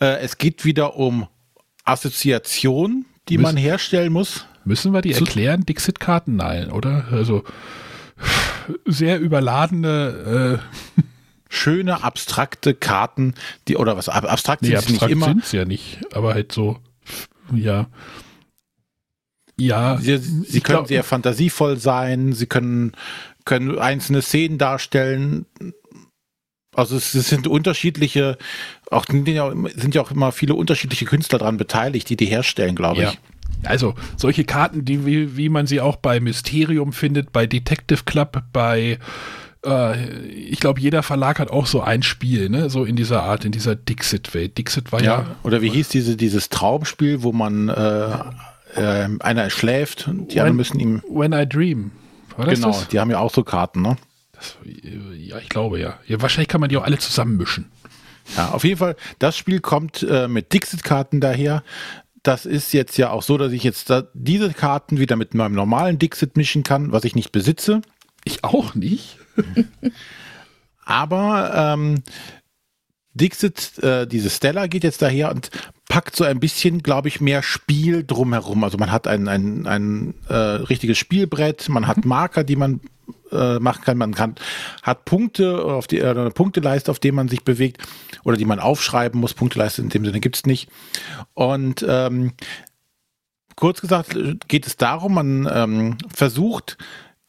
Äh, 0.00 0.18
es 0.20 0.38
geht 0.38 0.64
wieder 0.64 0.96
um 0.96 1.28
Assoziation, 1.84 3.04
die 3.28 3.38
müssen, 3.38 3.54
man 3.54 3.56
herstellen 3.56 4.12
muss. 4.12 4.46
Müssen 4.64 4.92
wir 4.92 5.00
die 5.00 5.12
erklären? 5.12 5.64
Dixit-Karten? 5.64 6.36
Nein, 6.36 6.70
oder? 6.70 7.06
Also 7.10 7.44
sehr 8.84 9.20
überladene 9.20 10.60
äh, 10.60 11.02
schöne, 11.52 12.02
abstrakte 12.02 12.74
Karten, 12.74 13.34
die, 13.68 13.76
oder 13.76 13.96
was, 13.96 14.08
abstrakt 14.08 14.62
nee, 14.62 14.68
sind 14.68 14.78
abstrakt 14.78 15.00
sie 15.00 15.04
nicht 15.04 15.12
immer. 15.12 15.26
sind 15.26 15.52
ja 15.52 15.64
nicht, 15.64 16.00
aber 16.14 16.34
halt 16.34 16.50
so, 16.50 16.78
ja. 17.52 17.86
Ja. 19.58 19.98
Sie, 19.98 20.16
sie 20.16 20.60
können 20.60 20.78
glaub, 20.78 20.88
sehr 20.88 21.04
fantasievoll 21.04 21.78
sein, 21.78 22.32
sie 22.32 22.46
können, 22.46 22.92
können 23.44 23.78
einzelne 23.78 24.22
Szenen 24.22 24.56
darstellen. 24.58 25.46
Also 26.74 26.96
es, 26.96 27.14
es 27.14 27.28
sind 27.28 27.46
unterschiedliche, 27.46 28.38
auch 28.90 29.04
sind 29.04 29.28
ja, 29.28 29.52
sind 29.76 29.94
ja 29.94 30.00
auch 30.00 30.10
immer 30.10 30.32
viele 30.32 30.54
unterschiedliche 30.54 31.04
Künstler 31.04 31.38
daran 31.38 31.58
beteiligt, 31.58 32.08
die 32.08 32.16
die 32.16 32.26
herstellen, 32.26 32.74
glaube 32.74 33.02
ja. 33.02 33.10
ich. 33.10 33.18
Also 33.64 33.94
solche 34.16 34.44
Karten, 34.44 34.86
die 34.86 35.04
wie, 35.04 35.36
wie 35.36 35.50
man 35.50 35.66
sie 35.66 35.82
auch 35.82 35.96
bei 35.96 36.18
Mysterium 36.18 36.94
findet, 36.94 37.30
bei 37.30 37.46
Detective 37.46 38.04
Club, 38.04 38.42
bei 38.52 38.98
äh, 39.64 40.06
ich 40.28 40.60
glaube, 40.60 40.80
jeder 40.80 41.02
Verlag 41.02 41.38
hat 41.38 41.50
auch 41.50 41.66
so 41.66 41.80
ein 41.80 42.02
Spiel, 42.02 42.48
ne? 42.48 42.70
So 42.70 42.84
in 42.84 42.96
dieser 42.96 43.22
Art, 43.22 43.44
in 43.44 43.52
dieser 43.52 43.74
Dixit-Welt. 43.74 44.58
Dixit 44.58 44.92
war 44.92 45.02
ja, 45.02 45.20
ja. 45.20 45.36
Oder 45.42 45.62
wie 45.62 45.70
hieß 45.70 45.88
diese, 45.88 46.16
dieses 46.16 46.48
Traumspiel, 46.48 47.22
wo 47.22 47.32
man 47.32 47.68
äh, 47.68 48.08
äh, 48.76 49.08
einer 49.20 49.50
schläft 49.50 50.08
und 50.08 50.28
die 50.28 50.36
when, 50.36 50.40
anderen 50.40 50.56
müssen 50.56 50.80
ihm. 50.80 51.02
When 51.08 51.32
I 51.32 51.46
Dream. 51.48 51.92
War 52.36 52.46
das 52.46 52.54
genau, 52.54 52.68
das? 52.68 52.88
die 52.88 52.98
haben 52.98 53.10
ja 53.10 53.18
auch 53.18 53.32
so 53.32 53.44
Karten, 53.44 53.82
ne? 53.82 53.96
Das, 54.32 54.56
ja, 54.64 55.38
ich 55.38 55.48
glaube 55.48 55.78
ja. 55.78 55.98
ja. 56.06 56.20
Wahrscheinlich 56.20 56.48
kann 56.48 56.60
man 56.60 56.70
die 56.70 56.76
auch 56.76 56.84
alle 56.84 56.98
zusammenmischen. 56.98 57.70
Ja, 58.36 58.50
auf 58.50 58.64
jeden 58.64 58.78
Fall, 58.78 58.96
das 59.18 59.36
Spiel 59.36 59.60
kommt 59.60 60.06
äh, 60.08 60.28
mit 60.28 60.52
Dixit-Karten 60.52 61.20
daher. 61.20 61.62
Das 62.22 62.46
ist 62.46 62.72
jetzt 62.72 62.96
ja 62.98 63.10
auch 63.10 63.22
so, 63.22 63.36
dass 63.36 63.52
ich 63.52 63.64
jetzt 63.64 63.90
da 63.90 64.04
diese 64.14 64.52
Karten 64.52 64.98
wieder 64.98 65.16
mit 65.16 65.34
meinem 65.34 65.54
normalen 65.54 65.98
Dixit 65.98 66.36
mischen 66.36 66.62
kann, 66.62 66.92
was 66.92 67.04
ich 67.04 67.16
nicht 67.16 67.32
besitze. 67.32 67.82
Ich 68.24 68.44
auch 68.44 68.76
nicht. 68.76 69.18
Aber 70.84 71.52
ähm, 71.54 72.02
Dixit, 73.14 73.78
äh, 73.82 74.06
diese 74.06 74.30
Stella 74.30 74.66
geht 74.66 74.84
jetzt 74.84 75.02
daher 75.02 75.30
und 75.30 75.50
packt 75.88 76.16
so 76.16 76.24
ein 76.24 76.40
bisschen, 76.40 76.82
glaube 76.82 77.08
ich, 77.08 77.20
mehr 77.20 77.42
Spiel 77.42 78.04
drumherum. 78.04 78.64
Also 78.64 78.78
man 78.78 78.90
hat 78.90 79.06
ein, 79.06 79.28
ein, 79.28 79.66
ein 79.66 80.14
äh, 80.28 80.34
richtiges 80.34 80.98
Spielbrett, 80.98 81.68
man 81.68 81.86
hat 81.86 81.98
mhm. 81.98 82.08
Marker, 82.08 82.44
die 82.44 82.56
man 82.56 82.80
äh, 83.30 83.58
machen 83.58 83.82
kann, 83.84 83.98
man 83.98 84.14
kann, 84.14 84.34
hat 84.82 85.04
Punkte 85.04 85.62
auf 85.62 85.86
die 85.86 85.98
äh, 85.98 86.10
eine 86.10 86.30
Punkteleiste, 86.30 86.90
auf 86.90 86.98
denen 86.98 87.16
man 87.16 87.28
sich 87.28 87.44
bewegt 87.44 87.82
oder 88.24 88.36
die 88.36 88.44
man 88.44 88.60
aufschreiben 88.60 89.20
muss. 89.20 89.34
Punkteleiste 89.34 89.82
in 89.82 89.90
dem 89.90 90.04
Sinne 90.04 90.20
gibt 90.20 90.36
es 90.36 90.46
nicht. 90.46 90.70
Und 91.34 91.84
ähm, 91.86 92.32
kurz 93.56 93.82
gesagt 93.82 94.16
geht 94.48 94.66
es 94.66 94.76
darum, 94.76 95.14
man 95.14 95.48
ähm, 95.52 95.98
versucht 96.14 96.78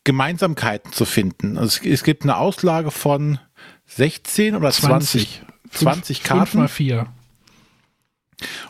Gemeinsamkeiten 0.04 0.92
zu 0.92 1.06
finden. 1.06 1.58
Also 1.58 1.80
es, 1.82 1.86
es, 1.86 2.04
gibt 2.04 2.24
eine 2.24 2.38
Auslage 2.38 2.92
von 2.92 3.40
16 3.86 4.56
oder 4.56 4.72
20, 4.72 5.42
20, 5.70 5.80
20 5.80 6.24
Karten. 6.24 6.46
5 6.46 6.54
mal 6.56 6.68
4. 6.68 7.08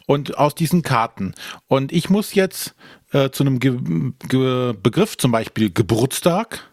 Und 0.05 0.37
aus 0.37 0.53
diesen 0.53 0.83
Karten. 0.83 1.33
Und 1.67 1.91
ich 1.91 2.09
muss 2.09 2.35
jetzt 2.35 2.75
äh, 3.11 3.31
zu 3.31 3.43
einem 3.43 3.59
Ge 3.59 3.79
Ge 4.27 4.73
Begriff, 4.73 5.17
zum 5.17 5.31
Beispiel 5.31 5.71
Geburtstag, 5.71 6.69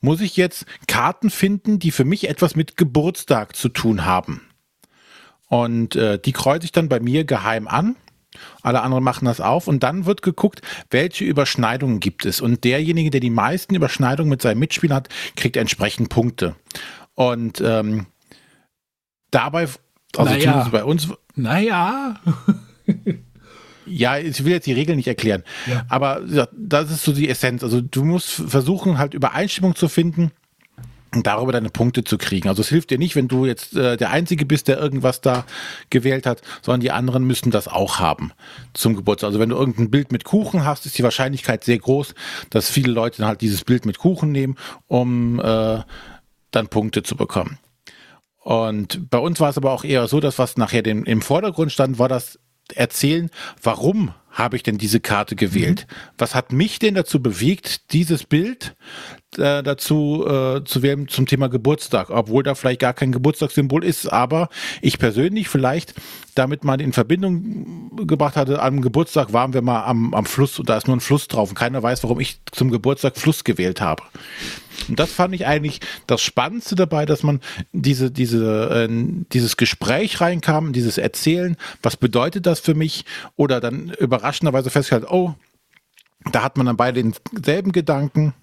muss 0.00 0.20
ich 0.20 0.36
jetzt 0.36 0.64
Karten 0.88 1.30
finden, 1.30 1.78
die 1.78 1.90
für 1.90 2.04
mich 2.04 2.28
etwas 2.28 2.56
mit 2.56 2.76
Geburtstag 2.76 3.54
zu 3.54 3.68
tun 3.68 4.04
haben. 4.04 4.42
Und 5.46 5.96
äh, 5.96 6.18
die 6.18 6.32
kreuze 6.32 6.64
ich 6.64 6.72
dann 6.72 6.88
bei 6.88 7.00
mir 7.00 7.24
geheim 7.24 7.68
an 7.68 7.96
alle 8.62 8.82
anderen 8.82 9.04
machen 9.04 9.24
das 9.24 9.40
auf 9.40 9.68
und 9.68 9.82
dann 9.82 10.06
wird 10.06 10.22
geguckt, 10.22 10.62
welche 10.90 11.24
Überschneidungen 11.24 12.00
gibt 12.00 12.26
es. 12.26 12.40
Und 12.40 12.64
derjenige, 12.64 13.10
der 13.10 13.20
die 13.20 13.30
meisten 13.30 13.74
Überschneidungen 13.74 14.30
mit 14.30 14.42
seinem 14.42 14.58
Mitspieler 14.58 14.96
hat, 14.96 15.08
kriegt 15.36 15.56
entsprechend 15.56 16.08
Punkte. 16.08 16.56
Und 17.14 17.60
ähm, 17.60 18.06
dabei, 19.30 19.68
also 20.16 20.34
naja. 20.34 20.68
bei 20.70 20.84
uns. 20.84 21.08
Naja. 21.34 22.16
Ja, 23.86 24.18
ich 24.18 24.44
will 24.44 24.52
jetzt 24.52 24.66
die 24.66 24.72
Regeln 24.72 24.96
nicht 24.96 25.08
erklären. 25.08 25.42
Ja. 25.66 25.84
Aber 25.88 26.22
ja, 26.26 26.46
das 26.52 26.92
ist 26.92 27.02
so 27.02 27.12
die 27.12 27.28
Essenz. 27.28 27.64
Also 27.64 27.80
du 27.80 28.04
musst 28.04 28.30
versuchen, 28.30 28.98
halt 28.98 29.14
Übereinstimmung 29.14 29.74
zu 29.74 29.88
finden 29.88 30.30
darüber 31.12 31.52
deine 31.52 31.70
Punkte 31.70 32.04
zu 32.04 32.18
kriegen. 32.18 32.48
Also 32.48 32.62
es 32.62 32.68
hilft 32.68 32.90
dir 32.90 32.98
nicht, 32.98 33.16
wenn 33.16 33.28
du 33.28 33.46
jetzt 33.46 33.76
äh, 33.76 33.96
der 33.96 34.10
Einzige 34.10 34.46
bist, 34.46 34.68
der 34.68 34.78
irgendwas 34.78 35.20
da 35.20 35.44
gewählt 35.90 36.26
hat, 36.26 36.42
sondern 36.62 36.80
die 36.80 36.92
anderen 36.92 37.24
müssen 37.24 37.50
das 37.50 37.68
auch 37.68 37.98
haben 37.98 38.32
zum 38.74 38.94
Geburtstag. 38.94 39.28
Also 39.28 39.40
wenn 39.40 39.48
du 39.48 39.56
irgendein 39.56 39.90
Bild 39.90 40.12
mit 40.12 40.24
Kuchen 40.24 40.64
hast, 40.64 40.86
ist 40.86 40.98
die 40.98 41.02
Wahrscheinlichkeit 41.02 41.64
sehr 41.64 41.78
groß, 41.78 42.14
dass 42.50 42.70
viele 42.70 42.92
Leute 42.92 43.18
dann 43.18 43.26
halt 43.26 43.40
dieses 43.40 43.64
Bild 43.64 43.86
mit 43.86 43.98
Kuchen 43.98 44.30
nehmen, 44.30 44.56
um 44.86 45.40
äh, 45.40 45.80
dann 46.50 46.68
Punkte 46.68 47.02
zu 47.02 47.16
bekommen. 47.16 47.58
Und 48.38 49.10
bei 49.10 49.18
uns 49.18 49.38
war 49.40 49.50
es 49.50 49.58
aber 49.58 49.72
auch 49.72 49.84
eher 49.84 50.08
so, 50.08 50.20
dass 50.20 50.38
was 50.38 50.56
nachher 50.56 50.82
den, 50.82 51.04
im 51.04 51.22
Vordergrund 51.22 51.72
stand, 51.72 51.98
war 51.98 52.08
das 52.08 52.38
Erzählen, 52.74 53.30
warum 53.62 54.14
habe 54.30 54.56
ich 54.56 54.62
denn 54.62 54.78
diese 54.78 55.00
Karte 55.00 55.36
gewählt? 55.36 55.86
Mhm. 55.88 55.94
Was 56.18 56.34
hat 56.34 56.52
mich 56.52 56.78
denn 56.78 56.94
dazu 56.94 57.20
bewegt, 57.20 57.92
dieses 57.92 58.24
Bild 58.24 58.76
äh, 59.38 59.62
dazu 59.62 60.26
äh, 60.26 60.64
zu 60.64 60.82
wählen 60.82 61.08
zum 61.08 61.26
Thema 61.26 61.48
Geburtstag, 61.48 62.10
obwohl 62.10 62.42
da 62.42 62.54
vielleicht 62.54 62.80
gar 62.80 62.94
kein 62.94 63.12
Geburtstagssymbol 63.12 63.84
ist, 63.84 64.12
aber 64.12 64.48
ich 64.80 64.98
persönlich 64.98 65.48
vielleicht 65.48 65.94
damit 66.34 66.64
mal 66.64 66.80
in 66.80 66.92
Verbindung 66.92 68.06
gebracht 68.06 68.36
hatte, 68.36 68.62
am 68.62 68.80
Geburtstag 68.80 69.32
waren 69.32 69.52
wir 69.52 69.62
mal 69.62 69.84
am, 69.84 70.14
am 70.14 70.24
Fluss 70.24 70.58
und 70.58 70.68
da 70.68 70.76
ist 70.76 70.86
nur 70.86 70.96
ein 70.96 71.00
Fluss 71.00 71.28
drauf 71.28 71.50
und 71.50 71.54
keiner 71.54 71.82
weiß, 71.82 72.02
warum 72.02 72.20
ich 72.20 72.40
zum 72.50 72.70
Geburtstag 72.70 73.16
Fluss 73.16 73.44
gewählt 73.44 73.80
habe. 73.80 74.02
Und 74.88 74.98
das 74.98 75.12
fand 75.12 75.34
ich 75.34 75.46
eigentlich 75.46 75.80
das 76.06 76.22
Spannendste 76.22 76.74
dabei, 76.74 77.06
dass 77.06 77.22
man 77.22 77.40
diese, 77.72 78.10
diese, 78.10 78.88
äh, 78.88 78.88
dieses 79.32 79.56
Gespräch 79.56 80.20
reinkam, 80.20 80.72
dieses 80.72 80.98
Erzählen, 80.98 81.56
was 81.82 81.96
bedeutet 81.96 82.46
das 82.46 82.60
für 82.60 82.74
mich? 82.74 83.04
Oder 83.36 83.60
dann 83.60 83.90
überraschenderweise 83.98 84.70
festgestellt, 84.70 85.10
oh, 85.10 85.34
da 86.32 86.42
hat 86.42 86.56
man 86.56 86.66
dann 86.66 86.76
beide 86.76 87.02
denselben 87.02 87.72
Gedanken. 87.72 88.34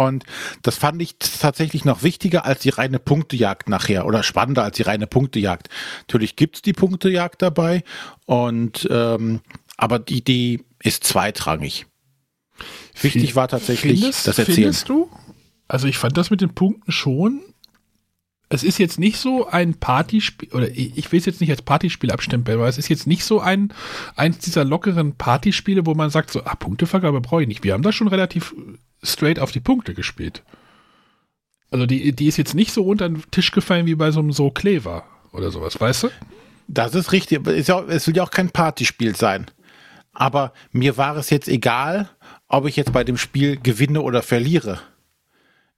Und 0.00 0.24
das 0.62 0.76
fand 0.76 1.02
ich 1.02 1.16
tatsächlich 1.18 1.84
noch 1.84 2.02
wichtiger 2.02 2.46
als 2.46 2.60
die 2.60 2.70
reine 2.70 2.98
Punktejagd 2.98 3.68
nachher 3.68 4.06
oder 4.06 4.22
spannender 4.22 4.64
als 4.64 4.78
die 4.78 4.82
reine 4.82 5.06
Punktejagd. 5.06 5.68
Natürlich 6.08 6.36
gibt's 6.36 6.62
die 6.62 6.72
Punktejagd 6.72 7.42
dabei 7.42 7.84
und 8.24 8.88
ähm, 8.90 9.40
aber 9.76 9.98
die 9.98 10.18
Idee 10.18 10.64
ist 10.82 11.04
zweitrangig. 11.04 11.84
Wichtig 12.98 13.36
war 13.36 13.48
tatsächlich 13.48 14.00
findest, 14.00 14.26
das 14.26 14.38
Erzählen. 14.38 14.56
Findest 14.56 14.88
du? 14.88 15.10
Also 15.68 15.86
ich 15.86 15.98
fand 15.98 16.16
das 16.16 16.30
mit 16.30 16.40
den 16.40 16.54
Punkten 16.54 16.90
schon. 16.90 17.42
Es 18.48 18.64
ist 18.64 18.78
jetzt 18.78 18.98
nicht 18.98 19.18
so 19.18 19.48
ein 19.48 19.74
Partyspiel, 19.74 20.50
oder 20.52 20.70
ich 20.70 21.12
will 21.12 21.20
es 21.20 21.26
jetzt 21.26 21.42
nicht 21.42 21.50
als 21.50 21.60
Partyspiel 21.60 22.10
abstempeln, 22.10 22.58
aber 22.58 22.68
es 22.68 22.78
ist 22.78 22.88
jetzt 22.88 23.06
nicht 23.06 23.22
so 23.22 23.40
ein, 23.40 23.72
eins 24.16 24.38
dieser 24.38 24.64
lockeren 24.64 25.14
Partyspiele, 25.14 25.84
wo 25.84 25.94
man 25.94 26.08
sagt 26.08 26.30
so, 26.30 26.42
ah, 26.44 26.54
Punktevergabe 26.54 27.20
brauche 27.20 27.42
ich 27.42 27.48
nicht. 27.48 27.64
Wir 27.64 27.74
haben 27.74 27.82
da 27.82 27.92
schon 27.92 28.08
relativ 28.08 28.54
straight 29.02 29.38
auf 29.38 29.52
die 29.52 29.60
Punkte 29.60 29.94
gespielt. 29.94 30.42
Also 31.70 31.86
die, 31.86 32.12
die 32.12 32.26
ist 32.26 32.36
jetzt 32.36 32.54
nicht 32.54 32.72
so 32.72 32.84
unter 32.84 33.08
den 33.08 33.22
Tisch 33.30 33.52
gefallen 33.52 33.86
wie 33.86 33.94
bei 33.94 34.10
so 34.10 34.20
einem 34.20 34.32
So 34.32 34.50
Clever 34.50 35.04
oder 35.32 35.50
sowas, 35.50 35.80
weißt 35.80 36.04
du? 36.04 36.08
Das 36.66 36.94
ist 36.94 37.12
richtig. 37.12 37.46
Es 37.46 38.06
will 38.06 38.16
ja 38.16 38.22
auch 38.22 38.30
kein 38.30 38.50
Partyspiel 38.50 39.16
sein. 39.16 39.46
Aber 40.12 40.52
mir 40.72 40.96
war 40.96 41.16
es 41.16 41.30
jetzt 41.30 41.48
egal, 41.48 42.10
ob 42.48 42.66
ich 42.66 42.76
jetzt 42.76 42.92
bei 42.92 43.04
dem 43.04 43.16
Spiel 43.16 43.56
gewinne 43.56 44.02
oder 44.02 44.22
verliere. 44.22 44.80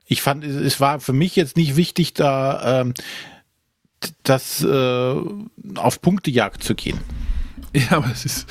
Ich 0.06 0.22
fand, 0.22 0.44
es 0.44 0.80
war 0.80 1.00
für 1.00 1.12
mich 1.12 1.36
jetzt 1.36 1.56
nicht 1.56 1.76
wichtig, 1.76 2.14
da 2.14 2.80
ähm, 2.80 2.94
das 4.22 4.62
äh, 4.62 5.14
auf 5.76 6.00
Punktejagd 6.00 6.62
zu 6.62 6.74
gehen. 6.74 6.98
Ja, 7.74 7.98
aber 7.98 8.10
es 8.12 8.26
ist. 8.26 8.48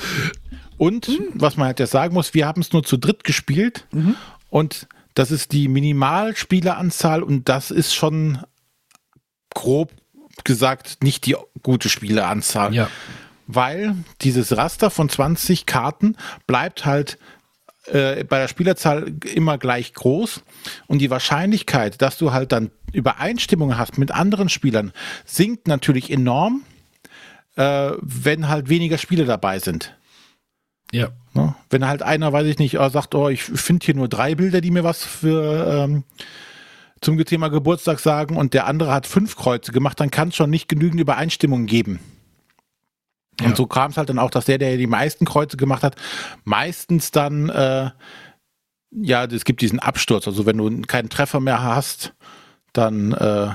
Und 0.78 1.08
mhm. 1.08 1.28
was 1.34 1.56
man 1.56 1.66
halt 1.68 1.78
ja 1.78 1.86
sagen 1.86 2.14
muss, 2.14 2.34
wir 2.34 2.46
haben 2.46 2.60
es 2.60 2.72
nur 2.72 2.82
zu 2.82 2.96
dritt 2.96 3.22
gespielt 3.22 3.86
mhm. 3.92 4.16
Und 4.52 4.86
das 5.14 5.30
ist 5.30 5.52
die 5.52 5.66
Minimalspieleranzahl 5.66 7.22
und 7.22 7.48
das 7.48 7.70
ist 7.70 7.94
schon 7.94 8.38
grob 9.54 9.90
gesagt 10.44 11.02
nicht 11.02 11.24
die 11.24 11.36
gute 11.62 11.88
Spieleranzahl. 11.88 12.74
Ja. 12.74 12.90
Weil 13.46 13.96
dieses 14.20 14.54
Raster 14.54 14.90
von 14.90 15.08
20 15.08 15.64
Karten 15.64 16.16
bleibt 16.46 16.84
halt 16.84 17.18
äh, 17.86 18.24
bei 18.24 18.40
der 18.40 18.48
Spielerzahl 18.48 19.14
immer 19.34 19.56
gleich 19.56 19.94
groß 19.94 20.42
und 20.86 20.98
die 20.98 21.08
Wahrscheinlichkeit, 21.08 22.02
dass 22.02 22.18
du 22.18 22.32
halt 22.32 22.52
dann 22.52 22.70
Übereinstimmungen 22.92 23.78
hast 23.78 23.96
mit 23.96 24.10
anderen 24.10 24.50
Spielern, 24.50 24.92
sinkt 25.24 25.66
natürlich 25.66 26.10
enorm, 26.10 26.62
äh, 27.56 27.92
wenn 28.02 28.48
halt 28.48 28.68
weniger 28.68 28.98
Spiele 28.98 29.24
dabei 29.24 29.60
sind. 29.60 29.96
Ja. 30.92 31.08
Ne? 31.34 31.54
Wenn 31.70 31.86
halt 31.86 32.02
einer, 32.02 32.32
weiß 32.32 32.46
ich 32.46 32.58
nicht, 32.58 32.74
äh, 32.74 32.90
sagt, 32.90 33.14
oh, 33.14 33.28
ich 33.28 33.42
finde 33.42 33.84
hier 33.84 33.94
nur 33.94 34.08
drei 34.08 34.34
Bilder, 34.34 34.60
die 34.60 34.70
mir 34.70 34.84
was 34.84 35.04
für 35.04 35.66
ähm, 35.66 36.04
zum 37.00 37.22
Thema 37.24 37.48
Geburtstag 37.48 38.00
sagen 38.00 38.36
und 38.36 38.54
der 38.54 38.66
andere 38.66 38.92
hat 38.92 39.06
fünf 39.06 39.36
Kreuze 39.36 39.72
gemacht, 39.72 39.98
dann 39.98 40.10
kann 40.10 40.28
es 40.28 40.36
schon 40.36 40.50
nicht 40.50 40.68
genügend 40.68 41.00
Übereinstimmungen 41.00 41.66
geben. 41.66 42.00
Ja. 43.40 43.46
Und 43.46 43.56
so 43.56 43.66
kam 43.66 43.90
es 43.90 43.96
halt 43.96 44.08
dann 44.08 44.18
auch, 44.18 44.30
dass 44.30 44.44
der, 44.44 44.58
der 44.58 44.76
die 44.76 44.86
meisten 44.86 45.24
Kreuze 45.24 45.56
gemacht 45.56 45.82
hat, 45.82 45.96
meistens 46.44 47.10
dann, 47.10 47.48
äh, 47.48 47.90
ja, 48.90 49.24
es 49.24 49.44
gibt 49.44 49.62
diesen 49.62 49.78
Absturz. 49.78 50.28
Also 50.28 50.46
wenn 50.46 50.58
du 50.58 50.82
keinen 50.82 51.08
Treffer 51.08 51.40
mehr 51.40 51.62
hast, 51.62 52.14
dann 52.72 53.12
äh, 53.12 53.50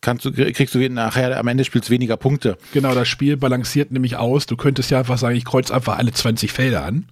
kannst 0.00 0.24
du, 0.24 0.32
kriegst 0.32 0.74
du 0.74 0.88
nachher 0.90 1.38
am 1.38 1.48
Ende 1.48 1.64
spielst 1.64 1.90
weniger 1.90 2.16
Punkte. 2.16 2.56
Genau, 2.72 2.94
das 2.94 3.08
Spiel 3.08 3.36
balanciert 3.36 3.90
nämlich 3.90 4.16
aus. 4.16 4.46
Du 4.46 4.56
könntest 4.56 4.90
ja 4.90 4.98
einfach 4.98 5.18
sagen, 5.18 5.36
ich 5.36 5.44
kreuze 5.44 5.74
einfach 5.74 5.98
alle 5.98 6.12
20 6.12 6.52
Felder 6.52 6.84
an. 6.84 7.06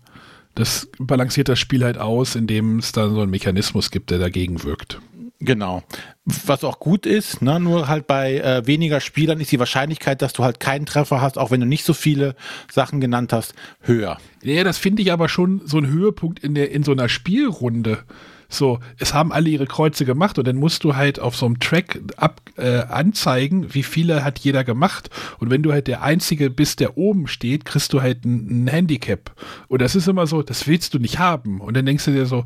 Das 0.54 0.88
balanciert 0.98 1.48
das 1.48 1.58
Spiel 1.58 1.84
halt 1.84 1.98
aus, 1.98 2.34
indem 2.34 2.78
es 2.78 2.92
dann 2.92 3.14
so 3.14 3.20
einen 3.20 3.30
Mechanismus 3.30 3.90
gibt, 3.90 4.10
der 4.10 4.18
dagegen 4.18 4.62
wirkt. 4.62 5.00
Genau. 5.38 5.82
Was 6.24 6.64
auch 6.64 6.80
gut 6.80 7.04
ist, 7.04 7.42
ne, 7.42 7.60
nur 7.60 7.88
halt 7.88 8.06
bei 8.06 8.38
äh, 8.38 8.66
weniger 8.66 9.00
Spielern 9.00 9.38
ist 9.38 9.52
die 9.52 9.58
Wahrscheinlichkeit, 9.58 10.22
dass 10.22 10.32
du 10.32 10.44
halt 10.44 10.60
keinen 10.60 10.86
Treffer 10.86 11.20
hast, 11.20 11.36
auch 11.36 11.50
wenn 11.50 11.60
du 11.60 11.66
nicht 11.66 11.84
so 11.84 11.92
viele 11.92 12.34
Sachen 12.72 13.00
genannt 13.00 13.34
hast, 13.34 13.54
höher. 13.82 14.18
Ja, 14.42 14.64
das 14.64 14.78
finde 14.78 15.02
ich 15.02 15.12
aber 15.12 15.28
schon 15.28 15.60
so 15.66 15.76
ein 15.76 15.86
Höhepunkt 15.86 16.38
in, 16.38 16.54
der, 16.54 16.70
in 16.70 16.82
so 16.84 16.92
einer 16.92 17.08
Spielrunde. 17.10 17.98
So, 18.48 18.78
es 18.98 19.12
haben 19.12 19.32
alle 19.32 19.48
ihre 19.48 19.66
Kreuze 19.66 20.04
gemacht 20.04 20.38
und 20.38 20.46
dann 20.46 20.56
musst 20.56 20.84
du 20.84 20.96
halt 20.96 21.18
auf 21.18 21.36
so 21.36 21.46
einem 21.46 21.58
Track 21.58 22.00
ab, 22.16 22.40
äh, 22.56 22.78
anzeigen, 22.82 23.74
wie 23.74 23.82
viele 23.82 24.24
hat 24.24 24.38
jeder 24.38 24.64
gemacht. 24.64 25.10
Und 25.38 25.50
wenn 25.50 25.62
du 25.62 25.72
halt 25.72 25.88
der 25.88 26.02
Einzige 26.02 26.50
bist, 26.50 26.80
der 26.80 26.96
oben 26.96 27.26
steht, 27.26 27.64
kriegst 27.64 27.92
du 27.92 28.02
halt 28.02 28.24
ein, 28.24 28.64
ein 28.64 28.68
Handicap. 28.68 29.32
Und 29.68 29.82
das 29.82 29.94
ist 29.94 30.08
immer 30.08 30.26
so, 30.26 30.42
das 30.42 30.66
willst 30.66 30.94
du 30.94 30.98
nicht 30.98 31.18
haben. 31.18 31.60
Und 31.60 31.76
dann 31.76 31.86
denkst 31.86 32.04
du 32.04 32.12
dir 32.12 32.26
so, 32.26 32.44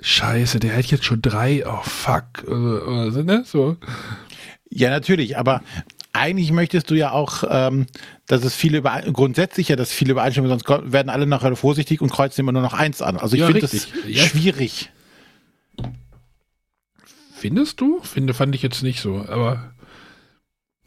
Scheiße, 0.00 0.60
der 0.60 0.76
hat 0.76 0.86
jetzt 0.86 1.04
schon 1.04 1.22
drei, 1.22 1.64
oh 1.66 1.80
fuck. 1.82 2.46
Also, 2.46 3.22
ne? 3.22 3.44
so. 3.46 3.76
Ja, 4.68 4.90
natürlich, 4.90 5.38
aber 5.38 5.62
eigentlich 6.12 6.50
möchtest 6.50 6.90
du 6.90 6.94
ja 6.94 7.12
auch, 7.12 7.44
ähm, 7.48 7.86
dass 8.26 8.44
es 8.44 8.54
viele 8.54 8.78
über 8.78 9.02
grundsätzlich 9.12 9.68
ja, 9.68 9.76
dass 9.76 9.92
viele 9.92 10.12
übereinstimmen, 10.12 10.50
sonst 10.50 10.68
werden 10.68 11.08
alle 11.08 11.26
nachher 11.26 11.54
vorsichtig 11.56 12.00
und 12.00 12.10
kreuzen 12.10 12.40
immer 12.40 12.52
nur 12.52 12.62
noch 12.62 12.74
eins 12.74 13.02
an. 13.02 13.16
Also 13.16 13.34
ich 13.36 13.40
ja, 13.40 13.46
finde 13.46 13.60
das 13.60 13.88
ja. 14.06 14.22
schwierig. 14.22 14.90
Findest 17.34 17.80
du? 17.80 18.00
Finde, 18.00 18.34
fand 18.34 18.54
ich 18.54 18.62
jetzt 18.62 18.82
nicht 18.82 19.00
so, 19.00 19.24
aber 19.28 19.72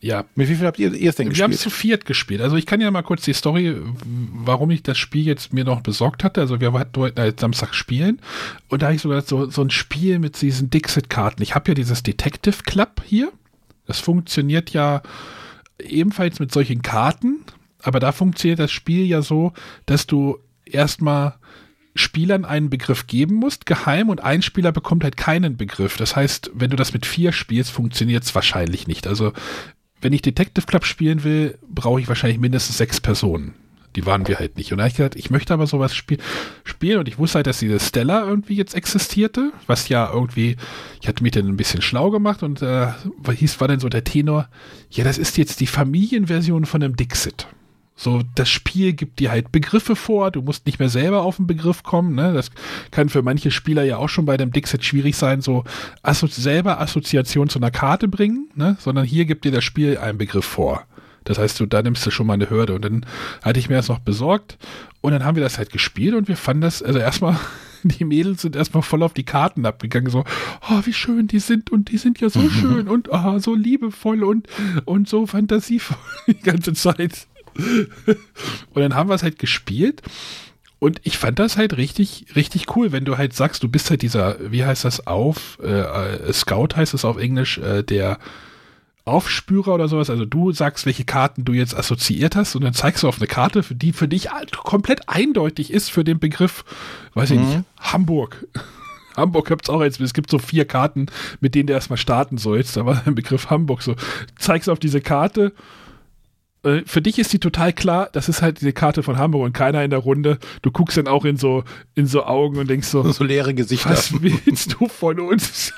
ja. 0.01 0.25
Mit 0.35 0.47
wie 0.47 0.55
viel 0.55 0.65
habt 0.65 0.79
ihr, 0.79 0.93
ihr 0.93 1.09
es 1.09 1.17
denn 1.17 1.29
gespielt? 1.29 1.37
Wir 1.37 1.43
haben 1.43 1.51
es 1.51 1.61
zu 1.61 1.69
viert 1.69 2.05
gespielt. 2.05 2.41
Also 2.41 2.55
ich 2.55 2.65
kann 2.65 2.79
ja 2.79 2.89
mal 2.89 3.01
kurz 3.01 3.23
die 3.23 3.33
Story, 3.33 3.75
warum 4.05 4.71
ich 4.71 4.81
das 4.81 4.97
Spiel 4.97 5.25
jetzt 5.25 5.51
mir 5.53 5.65
noch 5.65 5.81
besorgt 5.81 6.23
hatte. 6.23 6.41
Also 6.41 6.61
wir 6.61 6.71
wollten 6.73 7.19
halt 7.19 7.39
Samstag 7.39 7.75
spielen 7.75 8.21
und 8.69 8.81
da 8.81 8.87
habe 8.87 8.95
ich 8.95 9.01
sogar 9.01 9.21
so, 9.21 9.49
so 9.49 9.61
ein 9.61 9.69
Spiel 9.69 10.19
mit 10.19 10.41
diesen 10.41 10.69
Dixit-Karten. 10.69 11.43
Ich 11.43 11.53
habe 11.53 11.69
ja 11.69 11.73
dieses 11.73 12.01
Detective 12.03 12.63
Club 12.63 13.01
hier. 13.05 13.31
Das 13.85 13.99
funktioniert 13.99 14.69
ja 14.69 15.01
ebenfalls 15.79 16.39
mit 16.39 16.51
solchen 16.51 16.81
Karten, 16.81 17.43
aber 17.81 17.99
da 17.99 18.11
funktioniert 18.11 18.59
das 18.59 18.71
Spiel 18.71 19.05
ja 19.05 19.21
so, 19.21 19.53
dass 19.85 20.07
du 20.07 20.39
erstmal 20.65 21.35
Spielern 21.99 22.45
einen 22.45 22.69
Begriff 22.69 23.07
geben 23.07 23.35
musst, 23.35 23.65
geheim, 23.65 24.09
und 24.09 24.23
ein 24.23 24.41
Spieler 24.41 24.71
bekommt 24.71 25.03
halt 25.03 25.17
keinen 25.17 25.57
Begriff. 25.57 25.97
Das 25.97 26.15
heißt, 26.15 26.51
wenn 26.53 26.69
du 26.69 26.75
das 26.75 26.93
mit 26.93 27.05
vier 27.05 27.31
spielst, 27.31 27.71
funktioniert 27.71 28.23
es 28.23 28.33
wahrscheinlich 28.33 28.87
nicht. 28.87 29.07
Also, 29.07 29.33
wenn 30.01 30.13
ich 30.13 30.21
Detective 30.21 30.65
Club 30.65 30.85
spielen 30.85 31.23
will, 31.23 31.57
brauche 31.67 31.99
ich 31.99 32.07
wahrscheinlich 32.07 32.39
mindestens 32.39 32.77
sechs 32.77 33.01
Personen. 33.01 33.53
Die 33.95 34.05
waren 34.05 34.27
wir 34.27 34.37
halt 34.37 34.55
nicht. 34.55 34.71
Und 34.71 34.77
da 34.77 34.83
habe 34.83 34.89
ich 34.89 34.97
gesagt, 34.97 35.15
ich 35.15 35.31
möchte 35.31 35.53
aber 35.53 35.65
sowas 35.65 35.95
spiel 35.95 36.19
spielen. 36.63 36.99
Und 36.99 37.07
ich 37.07 37.17
wusste 37.17 37.37
halt, 37.37 37.47
dass 37.47 37.59
diese 37.59 37.79
Stella 37.79 38.23
irgendwie 38.23 38.55
jetzt 38.55 38.75
existierte, 38.75 39.51
was 39.67 39.89
ja 39.89 40.09
irgendwie, 40.13 40.57
ich 41.01 41.07
hatte 41.07 41.23
mich 41.23 41.31
dann 41.31 41.47
ein 41.47 41.57
bisschen 41.57 41.81
schlau 41.81 42.11
gemacht 42.11 42.43
und 42.43 42.61
äh, 42.61 42.87
hieß, 43.27 43.59
war 43.59 43.67
dann 43.67 43.79
so 43.79 43.89
der 43.89 44.03
Tenor, 44.03 44.47
ja, 44.91 45.03
das 45.03 45.17
ist 45.17 45.37
jetzt 45.37 45.59
die 45.59 45.67
Familienversion 45.67 46.65
von 46.65 46.83
einem 46.83 46.95
Dixit. 46.95 47.47
So, 48.01 48.21
das 48.33 48.47
Spiel 48.47 48.93
gibt 48.93 49.19
dir 49.19 49.29
halt 49.29 49.51
Begriffe 49.51 49.93
vor, 49.93 50.31
du 50.31 50.41
musst 50.41 50.65
nicht 50.65 50.79
mehr 50.79 50.87
selber 50.87 51.23
auf 51.23 51.35
den 51.35 51.47
Begriff 51.47 51.83
kommen. 51.83 52.15
Ne? 52.15 52.31
Das 52.31 52.49
kann 52.91 53.09
für 53.09 53.23
manche 53.23 53.51
Spieler 53.51 53.83
ja 53.83 53.97
auch 53.97 54.07
schon 54.07 54.23
bei 54.23 54.37
dem 54.37 54.53
Dixit 54.53 54.85
schwierig 54.85 55.17
sein, 55.17 55.41
so 55.41 55.65
Assozi 56.01 56.39
selber 56.39 56.79
Assoziation 56.79 57.49
zu 57.49 57.59
einer 57.59 57.71
Karte 57.71 58.07
bringen, 58.07 58.51
ne? 58.55 58.77
sondern 58.79 59.03
hier 59.03 59.25
gibt 59.25 59.43
dir 59.43 59.51
das 59.51 59.65
Spiel 59.65 59.97
einen 59.97 60.17
Begriff 60.17 60.45
vor. 60.45 60.85
Das 61.25 61.37
heißt, 61.37 61.59
du, 61.59 61.65
da 61.65 61.81
nimmst 61.81 62.05
du 62.05 62.09
schon 62.09 62.25
mal 62.25 62.35
eine 62.35 62.49
Hürde. 62.49 62.73
Und 62.73 62.85
dann 62.85 63.05
hatte 63.43 63.59
ich 63.59 63.67
mir 63.67 63.75
das 63.75 63.89
noch 63.89 63.99
besorgt 63.99 64.57
und 65.01 65.11
dann 65.11 65.25
haben 65.25 65.35
wir 65.35 65.43
das 65.43 65.57
halt 65.57 65.69
gespielt 65.69 66.15
und 66.15 66.29
wir 66.29 66.37
fanden 66.37 66.61
das, 66.61 66.81
also 66.81 66.99
erstmal, 66.99 67.37
die 67.83 68.05
Mädels 68.05 68.43
sind 68.43 68.55
erstmal 68.55 68.81
voll 68.81 69.03
auf 69.03 69.13
die 69.13 69.25
Karten 69.25 69.65
abgegangen, 69.65 70.09
so, 70.09 70.23
oh, 70.69 70.79
wie 70.85 70.93
schön 70.93 71.27
die 71.27 71.39
sind 71.39 71.69
und 71.69 71.91
die 71.91 71.97
sind 71.97 72.21
ja 72.21 72.29
so 72.29 72.39
mhm. 72.39 72.49
schön 72.49 72.87
und 72.87 73.09
oh, 73.11 73.39
so 73.39 73.55
liebevoll 73.55 74.23
und, 74.23 74.47
und 74.85 75.09
so 75.09 75.25
fantasievoll 75.25 75.97
die 76.27 76.39
ganze 76.39 76.71
Zeit. 76.71 77.27
und 78.05 78.81
dann 78.81 78.95
haben 78.95 79.09
wir 79.09 79.15
es 79.15 79.23
halt 79.23 79.39
gespielt. 79.39 80.01
Und 80.79 81.01
ich 81.03 81.17
fand 81.17 81.39
das 81.39 81.57
halt 81.57 81.75
richtig, 81.75 82.27
richtig 82.35 82.75
cool, 82.75 82.93
wenn 82.93 83.03
du 83.03 83.17
halt 83.17 83.33
sagst, 83.33 83.63
du 83.63 83.67
bist 83.67 83.89
halt 83.89 84.01
dieser, 84.01 84.37
wie 84.51 84.63
heißt 84.63 84.85
das 84.85 85.05
auf, 85.07 85.59
äh, 85.61 85.67
äh, 85.67 86.33
Scout 86.33 86.69
heißt 86.75 86.93
es 86.93 87.03
auf 87.03 87.17
Englisch, 87.17 87.57
äh, 87.57 87.83
der 87.83 88.17
Aufspürer 89.03 89.73
oder 89.73 89.89
sowas. 89.89 90.09
Also 90.09 90.23
du 90.23 90.53
sagst, 90.53 90.85
welche 90.85 91.03
Karten 91.03 91.43
du 91.43 91.51
jetzt 91.51 91.75
assoziiert 91.75 92.37
hast 92.37 92.55
und 92.55 92.63
dann 92.63 92.73
zeigst 92.73 93.03
du 93.03 93.09
auf 93.09 93.17
eine 93.17 93.27
Karte, 93.27 93.61
die 93.69 93.91
für 93.91 94.07
dich 94.07 94.29
komplett 94.63 95.09
eindeutig 95.09 95.73
ist 95.73 95.91
für 95.91 96.05
den 96.05 96.19
Begriff, 96.19 96.63
weiß 97.13 97.31
ich 97.31 97.39
mhm. 97.39 97.45
nicht, 97.45 97.59
Hamburg. 97.79 98.47
Hamburg 99.17 99.47
gibt 99.47 99.65
es 99.65 99.69
auch 99.69 99.81
jetzt, 99.81 99.99
es 99.99 100.13
gibt 100.13 100.29
so 100.29 100.39
vier 100.39 100.63
Karten, 100.63 101.07
mit 101.41 101.55
denen 101.55 101.67
du 101.67 101.73
erstmal 101.73 101.97
starten 101.97 102.37
sollst. 102.37 102.77
Da 102.77 102.85
war 102.85 102.95
der 103.05 103.11
Begriff 103.11 103.49
Hamburg 103.49 103.81
so. 103.81 103.95
Zeigst 104.37 104.69
auf 104.69 104.79
diese 104.79 105.01
Karte 105.01 105.51
äh, 106.63 106.81
für 106.85 107.01
dich 107.01 107.17
ist 107.19 107.31
die 107.31 107.39
total 107.39 107.71
klar, 107.71 108.09
das 108.11 108.27
ist 108.27 108.41
halt 108.41 108.59
diese 108.59 108.73
Karte 108.73 109.01
von 109.01 109.17
Hamburg 109.17 109.45
und 109.45 109.53
keiner 109.53 109.83
in 109.83 109.91
der 109.91 109.99
Runde. 109.99 110.39
Du 110.61 110.71
guckst 110.71 110.97
dann 110.97 111.07
auch 111.07 111.23
in 111.23 111.37
so, 111.37 111.63
in 111.95 112.05
so 112.05 112.25
Augen 112.25 112.57
und 112.57 112.69
denkst 112.69 112.87
so, 112.87 113.09
so 113.11 113.23
leere 113.23 113.53
Gesichter. 113.53 113.91
Was 113.91 114.21
willst 114.21 114.75
du 114.77 114.87
von 114.87 115.19
uns? 115.21 115.73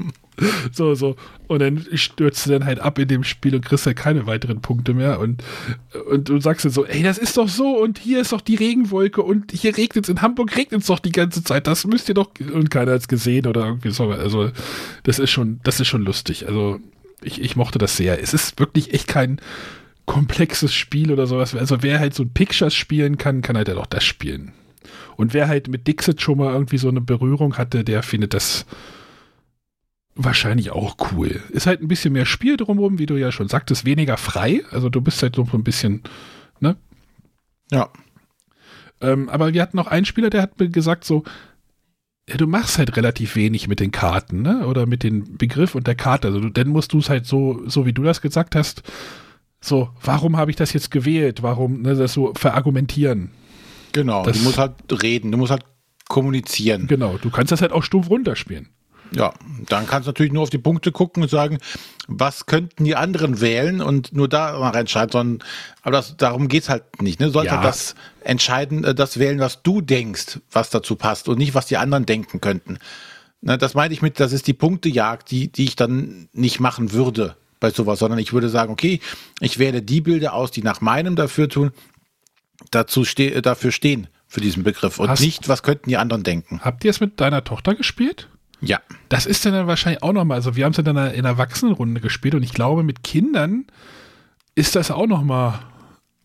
so, 0.72 0.94
so. 0.94 1.14
Und 1.46 1.60
dann 1.60 1.86
stürzt 1.94 2.46
du 2.46 2.50
dann 2.50 2.64
halt 2.64 2.80
ab 2.80 2.98
in 2.98 3.06
dem 3.06 3.22
Spiel 3.22 3.54
und 3.54 3.64
kriegst 3.64 3.86
halt 3.86 3.96
keine 3.96 4.26
weiteren 4.26 4.60
Punkte 4.60 4.92
mehr. 4.92 5.20
Und, 5.20 5.44
und 6.10 6.28
du 6.28 6.40
sagst 6.40 6.64
dann 6.64 6.72
so, 6.72 6.84
ey, 6.84 7.04
das 7.04 7.18
ist 7.18 7.36
doch 7.36 7.48
so 7.48 7.78
und 7.78 7.98
hier 7.98 8.20
ist 8.20 8.32
doch 8.32 8.40
die 8.40 8.56
Regenwolke 8.56 9.22
und 9.22 9.52
hier 9.52 9.76
regnet 9.76 10.06
es, 10.06 10.08
in 10.08 10.20
Hamburg 10.20 10.56
regnet 10.56 10.80
es 10.80 10.88
doch 10.88 10.98
die 10.98 11.12
ganze 11.12 11.44
Zeit. 11.44 11.68
Das 11.68 11.86
müsst 11.86 12.08
ihr 12.08 12.14
doch, 12.14 12.30
und 12.52 12.70
keiner 12.70 12.92
hat 12.92 13.02
es 13.02 13.08
gesehen 13.08 13.46
oder 13.46 13.66
irgendwie 13.66 13.90
so. 13.90 14.10
Also, 14.10 14.50
das 15.04 15.20
ist 15.20 15.30
schon, 15.30 15.60
das 15.62 15.78
ist 15.78 15.86
schon 15.86 16.02
lustig. 16.02 16.48
Also, 16.48 16.80
ich, 17.22 17.40
ich 17.40 17.54
mochte 17.54 17.78
das 17.78 17.96
sehr. 17.96 18.20
Es 18.20 18.34
ist 18.34 18.58
wirklich 18.58 18.92
echt 18.94 19.06
kein, 19.06 19.40
komplexes 20.06 20.74
Spiel 20.74 21.12
oder 21.12 21.26
sowas. 21.26 21.54
Also 21.54 21.82
wer 21.82 22.00
halt 22.00 22.14
so 22.14 22.24
ein 22.24 22.32
Pictures 22.32 22.74
spielen 22.74 23.18
kann, 23.18 23.42
kann 23.42 23.56
halt 23.56 23.70
auch 23.70 23.86
das 23.86 24.04
spielen. 24.04 24.52
Und 25.16 25.34
wer 25.34 25.48
halt 25.48 25.68
mit 25.68 25.86
Dixit 25.86 26.20
schon 26.20 26.38
mal 26.38 26.52
irgendwie 26.52 26.78
so 26.78 26.88
eine 26.88 27.00
Berührung 27.00 27.56
hatte, 27.56 27.84
der 27.84 28.02
findet 28.02 28.34
das 28.34 28.66
wahrscheinlich 30.14 30.70
auch 30.70 30.96
cool. 31.12 31.40
Ist 31.50 31.66
halt 31.66 31.80
ein 31.80 31.88
bisschen 31.88 32.12
mehr 32.12 32.26
Spiel 32.26 32.56
drumherum, 32.56 32.98
wie 32.98 33.06
du 33.06 33.16
ja 33.16 33.32
schon 33.32 33.48
sagtest, 33.48 33.84
weniger 33.84 34.16
frei. 34.16 34.62
Also 34.70 34.88
du 34.88 35.00
bist 35.00 35.22
halt 35.22 35.36
so 35.36 35.46
ein 35.52 35.64
bisschen, 35.64 36.02
ne? 36.60 36.76
Ja. 37.70 37.90
Ähm, 39.00 39.28
aber 39.28 39.52
wir 39.54 39.62
hatten 39.62 39.76
noch 39.76 39.86
einen 39.86 40.04
Spieler, 40.04 40.30
der 40.30 40.42
hat 40.42 40.58
mir 40.58 40.68
gesagt 40.68 41.04
so, 41.04 41.24
ja, 42.28 42.36
du 42.36 42.46
machst 42.46 42.78
halt 42.78 42.96
relativ 42.96 43.34
wenig 43.36 43.68
mit 43.68 43.80
den 43.80 43.90
Karten, 43.90 44.42
ne? 44.42 44.66
Oder 44.66 44.86
mit 44.86 45.02
dem 45.02 45.36
Begriff 45.38 45.74
und 45.74 45.86
der 45.86 45.94
Karte. 45.94 46.28
Also 46.28 46.40
du, 46.40 46.50
dann 46.50 46.68
musst 46.68 46.92
du 46.92 46.98
es 46.98 47.08
halt 47.08 47.26
so, 47.26 47.62
so 47.66 47.86
wie 47.86 47.92
du 47.92 48.02
das 48.02 48.20
gesagt 48.20 48.54
hast, 48.54 48.82
so, 49.64 49.90
warum 50.02 50.36
habe 50.36 50.50
ich 50.50 50.56
das 50.56 50.72
jetzt 50.72 50.90
gewählt? 50.90 51.42
Warum 51.42 51.82
ne, 51.82 51.94
das 51.94 52.12
so 52.12 52.32
verargumentieren? 52.34 53.30
Genau, 53.92 54.24
das, 54.24 54.38
du 54.38 54.44
musst 54.44 54.58
halt 54.58 54.74
reden, 55.02 55.30
du 55.30 55.38
musst 55.38 55.52
halt 55.52 55.64
kommunizieren. 56.08 56.88
Genau, 56.88 57.16
du 57.16 57.30
kannst 57.30 57.52
das 57.52 57.62
halt 57.62 57.72
auch 57.72 57.84
stumpf 57.84 58.10
runterspielen. 58.10 58.68
Ja, 59.14 59.34
dann 59.68 59.86
kannst 59.86 60.06
du 60.06 60.08
natürlich 60.08 60.32
nur 60.32 60.42
auf 60.42 60.50
die 60.50 60.58
Punkte 60.58 60.90
gucken 60.90 61.22
und 61.22 61.28
sagen, 61.28 61.58
was 62.08 62.46
könnten 62.46 62.84
die 62.84 62.96
anderen 62.96 63.40
wählen 63.40 63.80
und 63.80 64.14
nur 64.14 64.26
da 64.26 64.70
entscheiden, 64.72 65.12
sondern, 65.12 65.48
aber 65.82 65.92
das, 65.92 66.16
darum 66.16 66.48
geht's 66.48 66.68
halt 66.68 67.02
nicht. 67.02 67.20
Ne? 67.20 67.26
Du 67.26 67.32
sollst 67.32 67.50
ja. 67.50 67.58
halt 67.58 67.64
das 67.64 67.94
entscheiden, 68.24 68.84
äh, 68.84 68.94
das 68.94 69.18
wählen, 69.18 69.38
was 69.38 69.62
du 69.62 69.80
denkst, 69.80 70.40
was 70.50 70.70
dazu 70.70 70.96
passt 70.96 71.28
und 71.28 71.38
nicht, 71.38 71.54
was 71.54 71.66
die 71.66 71.76
anderen 71.76 72.06
denken 72.06 72.40
könnten. 72.40 72.78
Ne, 73.42 73.58
das 73.58 73.74
meine 73.74 73.92
ich 73.92 74.02
mit, 74.02 74.18
das 74.18 74.32
ist 74.32 74.46
die 74.46 74.54
Punktejagd, 74.54 75.30
die, 75.30 75.52
die 75.52 75.64
ich 75.64 75.76
dann 75.76 76.28
nicht 76.32 76.58
machen 76.58 76.92
würde 76.92 77.36
bei 77.62 77.70
sowas, 77.70 78.00
sondern 78.00 78.18
ich 78.18 78.32
würde 78.32 78.48
sagen, 78.48 78.72
okay, 78.72 79.00
ich 79.40 79.58
wähle 79.58 79.80
die 79.80 80.02
Bilder 80.02 80.34
aus, 80.34 80.50
die 80.50 80.62
nach 80.62 80.80
meinem 80.80 81.16
dafür 81.16 81.48
tun, 81.48 81.70
dazu 82.70 83.04
ste 83.04 83.40
dafür 83.40 83.72
stehen 83.72 84.08
für 84.26 84.40
diesen 84.40 84.64
Begriff 84.64 84.98
und 84.98 85.08
Hast, 85.08 85.20
nicht, 85.20 85.48
was 85.48 85.62
könnten 85.62 85.88
die 85.88 85.96
anderen 85.96 86.24
denken. 86.24 86.60
Habt 86.62 86.84
ihr 86.84 86.90
es 86.90 87.00
mit 87.00 87.20
deiner 87.20 87.44
Tochter 87.44 87.74
gespielt? 87.74 88.28
Ja. 88.60 88.80
Das 89.08 89.26
ist 89.26 89.46
dann 89.46 89.66
wahrscheinlich 89.66 90.02
auch 90.02 90.12
nochmal, 90.12 90.36
also 90.36 90.56
wir 90.56 90.64
haben 90.64 90.72
es 90.72 90.78
in 90.78 90.88
einer, 90.88 91.12
in 91.12 91.20
einer 91.20 91.30
Erwachsenenrunde 91.30 92.00
gespielt 92.00 92.34
und 92.34 92.42
ich 92.42 92.52
glaube, 92.52 92.82
mit 92.82 93.02
Kindern 93.02 93.66
ist 94.54 94.74
das 94.76 94.90
auch 94.90 95.06
nochmal 95.06 95.60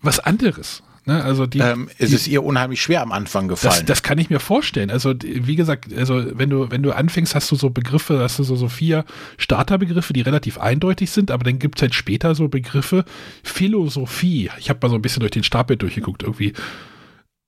was 0.02 0.20
anderes. 0.20 0.84
Ne? 1.08 1.24
Also 1.24 1.48
die, 1.48 1.60
ähm, 1.60 1.90
es 1.98 2.10
die, 2.10 2.16
ist 2.16 2.28
ihr 2.28 2.44
unheimlich 2.44 2.82
schwer 2.82 3.02
am 3.02 3.14
Anfang 3.14 3.48
gefallen. 3.48 3.74
Das, 3.80 3.86
das, 3.86 4.04
kann 4.04 4.18
ich 4.18 4.30
mir 4.30 4.42
vorstellen. 4.42 4.92
Also 4.92 5.14
wie 5.24 5.56
gesagt, 5.56 5.94
also 5.96 6.22
wenn 6.38 6.50
du 6.50 6.70
wenn 6.70 6.84
du 6.84 6.92
anfängst, 6.92 7.34
hast 7.34 7.50
du 7.50 7.56
so 7.56 7.70
Begriffe, 7.70 8.20
hast 8.20 8.40
du 8.40 8.44
so, 8.44 8.58
so 8.58 8.68
vier 8.68 9.06
Starterbegriffe, 9.38 10.12
die 10.12 10.20
relativ 10.20 10.58
eindeutig 10.58 11.10
sind, 11.10 11.32
aber 11.32 11.46
dann 11.46 11.60
gibt 11.60 11.78
es 11.78 11.82
halt 11.82 11.96
später 11.96 12.36
so 12.36 12.50
Begriffe 12.50 13.06
Philosophie. 13.42 14.50
Ich 14.60 14.70
habe 14.70 14.80
mal 14.82 14.90
so 14.90 14.96
ein 14.96 15.02
bisschen 15.02 15.22
durch 15.22 15.32
den 15.32 15.44
Stapel 15.44 15.78
durchgeguckt 15.78 16.24
irgendwie. 16.24 16.52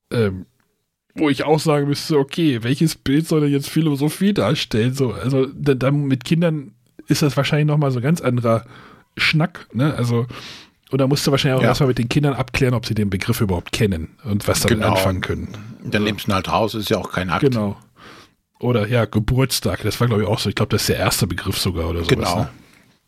Ähm, 0.09 0.45
wo 1.15 1.29
ich 1.29 1.43
auch 1.43 1.59
sagen 1.59 1.89
müsste, 1.89 2.17
okay, 2.17 2.63
welches 2.63 2.95
Bild 2.95 3.27
soll 3.27 3.41
denn 3.41 3.51
jetzt 3.51 3.69
Philosophie 3.69 4.33
darstellen? 4.33 4.93
So, 4.93 5.11
also 5.11 5.47
dann 5.47 6.05
mit 6.05 6.23
Kindern 6.23 6.75
ist 7.07 7.23
das 7.23 7.35
wahrscheinlich 7.35 7.67
nochmal 7.67 7.91
so 7.91 7.99
ein 7.99 8.03
ganz 8.03 8.21
anderer 8.21 8.63
Schnack, 9.17 9.67
ne? 9.73 9.93
Also, 9.95 10.27
oder 10.91 11.07
musst 11.07 11.25
du 11.27 11.31
wahrscheinlich 11.31 11.59
auch 11.59 11.63
ja. 11.63 11.69
erstmal 11.69 11.87
mit 11.87 11.97
den 11.97 12.09
Kindern 12.09 12.33
abklären, 12.33 12.73
ob 12.73 12.85
sie 12.85 12.95
den 12.95 13.09
Begriff 13.09 13.41
überhaupt 13.41 13.71
kennen 13.71 14.17
und 14.23 14.47
was 14.47 14.61
damit 14.61 14.79
genau. 14.79 14.93
anfangen 14.93 15.21
können. 15.21 15.49
Dann 15.83 16.03
nimmst 16.03 16.27
du 16.27 16.31
ihn 16.31 16.35
halt 16.35 16.51
raus, 16.51 16.73
ist 16.73 16.89
ja 16.89 16.97
auch 16.97 17.11
kein 17.11 17.29
Akt. 17.29 17.41
Genau. 17.41 17.77
Oder 18.59 18.87
ja, 18.87 19.05
Geburtstag, 19.05 19.83
das 19.83 19.99
war 19.99 20.07
glaube 20.07 20.23
ich 20.23 20.27
auch 20.27 20.39
so, 20.39 20.49
ich 20.49 20.55
glaube, 20.55 20.69
das 20.71 20.81
ist 20.81 20.89
der 20.89 20.97
erste 20.97 21.27
Begriff 21.27 21.57
sogar 21.57 21.89
oder 21.89 22.01
so. 22.01 22.07
Genau. 22.07 22.39
Ne? 22.41 22.49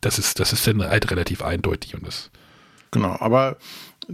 Das 0.00 0.18
ist, 0.18 0.40
das 0.40 0.52
ist 0.52 0.66
dann 0.66 0.82
halt 0.82 1.10
relativ 1.10 1.42
eindeutig 1.42 1.94
und 1.94 2.06
das. 2.06 2.30
Genau, 2.90 3.16
aber 3.20 3.56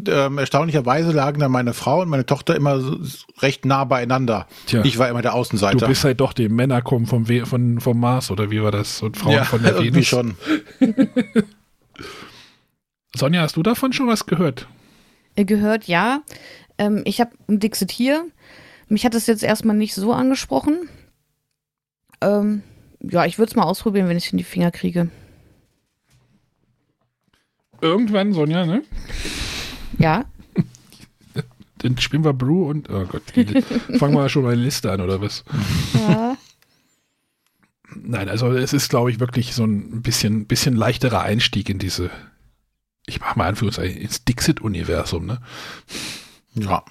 ähm, 0.07 0.39
erstaunlicherweise 0.39 1.13
lagen 1.13 1.41
dann 1.41 1.51
meine 1.51 1.73
Frau 1.73 2.03
und 2.03 2.09
meine 2.09 2.27
Tochter 2.27 2.55
immer 2.57 2.81
so 2.81 2.99
recht 3.41 3.65
nah 3.65 3.85
beieinander. 3.85 4.47
Tja, 4.67 4.85
ich 4.85 4.99
war 4.99 5.09
immer 5.09 5.23
der 5.23 5.35
Außenseiter. 5.35 5.79
Du 5.79 5.87
bist 5.87 6.05
halt 6.05 6.21
doch 6.21 6.33
die 6.33 6.49
Männer 6.49 6.83
kommen 6.83 7.07
vom, 7.07 7.27
von, 7.27 7.81
vom 7.81 8.01
Mars 8.01 8.31
oder 8.31 8.51
wie 8.51 8.63
war 8.63 8.71
das? 8.71 9.03
Und 9.03 9.17
Frauen 9.17 9.33
ja, 9.33 9.45
von 9.45 9.63
der 9.63 9.73
irgendwie 9.77 9.95
Venus. 9.95 10.07
schon. 10.07 10.37
Sonja, 13.19 13.43
hast 13.43 13.57
du 13.57 13.63
davon 13.63 13.93
schon 13.93 14.07
was 14.07 14.27
gehört? 14.27 14.69
Äh, 15.35 15.45
gehört, 15.45 15.85
ja. 15.85 16.23
Ähm, 16.79 17.03
ich 17.05 17.21
habe 17.21 17.33
ein 17.49 17.61
Dixit 17.61 17.91
hier. 17.91 18.27
Mich 18.89 19.05
hat 19.05 19.15
es 19.15 19.27
jetzt 19.27 19.43
erstmal 19.43 19.77
nicht 19.77 19.95
so 19.95 20.13
angesprochen. 20.13 20.89
Ähm, 22.21 22.63
ja, 23.01 23.27
ich 23.27 23.39
würde 23.39 23.51
es 23.51 23.57
mal 23.57 23.65
ausprobieren, 23.65 24.09
wenn 24.09 24.17
ich 24.17 24.27
es 24.27 24.33
in 24.33 24.39
die 24.39 24.45
Finger 24.45 24.71
kriege. 24.71 25.11
Irgendwann, 27.81 28.33
Sonja, 28.33 28.67
ne? 28.67 28.83
Ja. 29.99 30.25
Dann 31.79 31.99
spielen 31.99 32.25
wir 32.25 32.33
Brew 32.33 32.69
und, 32.69 32.91
oh 32.91 33.05
Gott, 33.05 33.23
fangen 33.99 34.15
wir 34.15 34.29
schon 34.29 34.43
mal 34.43 34.53
eine 34.53 34.63
Liste 34.63 34.91
an, 34.91 35.01
oder 35.01 35.21
was? 35.21 35.45
Ja. 35.95 36.37
Nein, 37.95 38.29
also 38.29 38.53
es 38.53 38.73
ist, 38.73 38.89
glaube 38.91 39.11
ich, 39.11 39.21
wirklich 39.21 39.55
so 39.55 39.65
ein 39.65 40.03
bisschen, 40.03 40.47
bisschen 40.47 40.75
leichterer 40.77 41.23
Einstieg 41.23 41.69
in 41.69 41.79
diese, 41.79 42.11
ich 43.09 43.21
mache 43.21 43.39
mal 43.39 43.49
Anführungszeichen, 43.49 44.01
ins 44.01 44.25
Dixit-Universum, 44.25 45.27
ne? 45.27 45.41
Ja. 46.55 46.83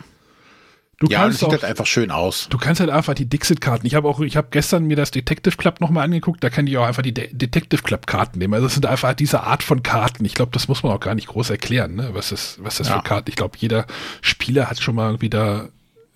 Du 1.00 1.06
ja, 1.08 1.20
kannst 1.20 1.36
das 1.36 1.40
sieht 1.42 1.48
auch, 1.48 1.52
halt 1.52 1.64
einfach 1.64 1.86
schön 1.86 2.10
aus. 2.10 2.48
Du 2.50 2.58
kannst 2.58 2.80
halt 2.80 2.90
einfach 2.90 3.14
die 3.14 3.28
Dixit-Karten. 3.30 3.86
Ich 3.86 3.94
habe 3.94 4.08
auch, 4.08 4.20
ich 4.22 4.36
habe 4.36 4.48
gestern 4.50 4.86
mir 4.86 4.98
das 4.98 5.12
Detective 5.12 5.56
Club 5.56 5.80
nochmal 5.80 6.06
angeguckt, 6.06 6.44
da 6.44 6.50
kann 6.50 6.66
ich 6.66 6.76
auch 6.78 6.88
einfach 6.88 7.04
die 7.04 7.14
De 7.14 7.30
Detective 7.32 7.84
Club-Karten 7.84 8.40
nehmen. 8.40 8.56
Also 8.56 8.66
das 8.66 8.74
sind 8.74 8.88
einfach 8.88 9.14
diese 9.14 9.42
Art 9.42 9.62
von 9.62 9.84
Karten. 9.84 10.26
Ich 10.26 10.34
glaube, 10.34 10.52
das 10.54 10.68
muss 10.68 10.82
man 10.82 10.92
auch 10.92 11.00
gar 11.00 11.14
nicht 11.14 11.28
groß 11.28 11.52
erklären, 11.52 11.96
ne? 11.96 12.10
was 12.14 12.30
das, 12.30 12.58
was 12.62 12.78
das 12.78 12.90
ja. 12.90 12.98
für 12.98 13.04
Karten. 13.04 13.30
Ich 13.30 13.36
glaube, 13.36 13.58
jeder 13.60 13.86
Spieler 14.22 14.72
hat 14.72 14.82
schon 14.82 14.96
mal 14.96 15.18
da 15.18 15.66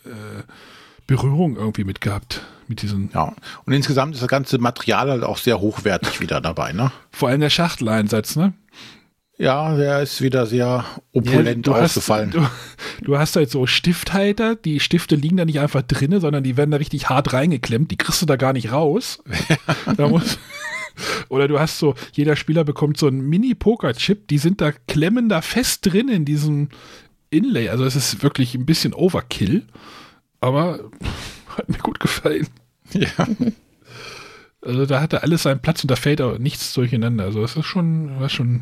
äh, 0.04 0.44
Berührung 1.06 1.58
irgendwie 1.58 1.84
mit 1.84 2.02
gehabt. 2.02 2.42
Mit 2.68 2.82
diesen. 2.82 3.12
Ja. 3.14 3.34
Und 3.66 3.74
insgesamt 3.74 4.16
ist 4.16 4.22
das 4.22 4.30
ganze 4.30 4.58
Material 4.58 5.12
halt 5.12 5.24
auch 5.24 5.38
sehr 5.38 5.60
hochwertig 5.60 6.22
wieder 6.22 6.40
dabei, 6.40 6.72
ne? 6.72 6.92
Vor 7.12 7.30
allem 7.30 7.42
der 7.42 7.50
Schachteleinsatz, 7.50 8.38
ne? 8.38 8.54
Ja, 9.42 9.76
der 9.76 10.04
ist 10.04 10.22
wieder 10.22 10.46
sehr 10.46 10.86
opulent 11.14 11.66
ja, 11.66 11.74
ausgefallen. 11.74 12.32
Hast, 12.36 12.52
du, 13.00 13.06
du, 13.06 13.18
hast 13.18 13.36
halt 13.36 13.50
so 13.50 13.66
Stifthalter, 13.66 14.56
die 14.56 14.80
Stifte 14.80 15.16
liegen 15.16 15.38
da 15.38 15.46
nicht 15.46 15.60
einfach 15.60 15.82
drinne, 15.82 16.20
sondern 16.20 16.44
die 16.44 16.58
werden 16.58 16.70
da 16.70 16.78
richtig 16.78 17.10
hart 17.10 17.34
reingeklemmt, 17.34 17.90
die 17.90 17.98
kriegst 17.98 18.22
du 18.22 18.28
da 18.28 18.36
gar 18.36 18.54
nicht 18.54 18.72
raus. 18.72 19.24
da 19.98 20.08
muss, 20.08 20.38
oder 21.28 21.48
du 21.48 21.60
hast 21.60 21.80
so, 21.80 21.96
jeder 22.14 22.36
Spieler 22.36 22.64
bekommt 22.64 22.98
so 22.98 23.08
einen 23.08 23.22
Mini-Poker-Chip, 23.22 24.28
die 24.28 24.38
sind 24.38 24.62
da, 24.62 24.74
klemmen 24.88 25.28
da 25.28 25.42
fest 25.42 25.88
drin 25.88 26.08
in 26.08 26.24
diesem 26.24 26.70
Inlay. 27.32 27.70
Also 27.70 27.84
es 27.84 27.96
ist 27.96 28.22
wirklich 28.22 28.54
ein 28.54 28.68
bisschen 28.68 28.94
Overkill, 28.94 29.66
aber 30.40 30.92
hat 31.58 31.68
mir 31.68 31.80
gut 31.80 32.00
gefallen. 32.00 32.46
Ja. 32.94 33.28
Also 34.64 34.86
da 34.86 35.02
hatte 35.02 35.24
alles 35.24 35.42
seinen 35.42 35.64
Platz 35.64 35.84
und 35.84 35.90
da 35.90 35.96
fällt 35.96 36.22
auch 36.22 36.38
nichts 36.38 36.76
durcheinander. 36.76 37.24
Also 37.24 37.44
es 37.44 37.56
ist 37.56 37.66
schon, 37.66 38.20
war 38.20 38.30
schon 38.30 38.62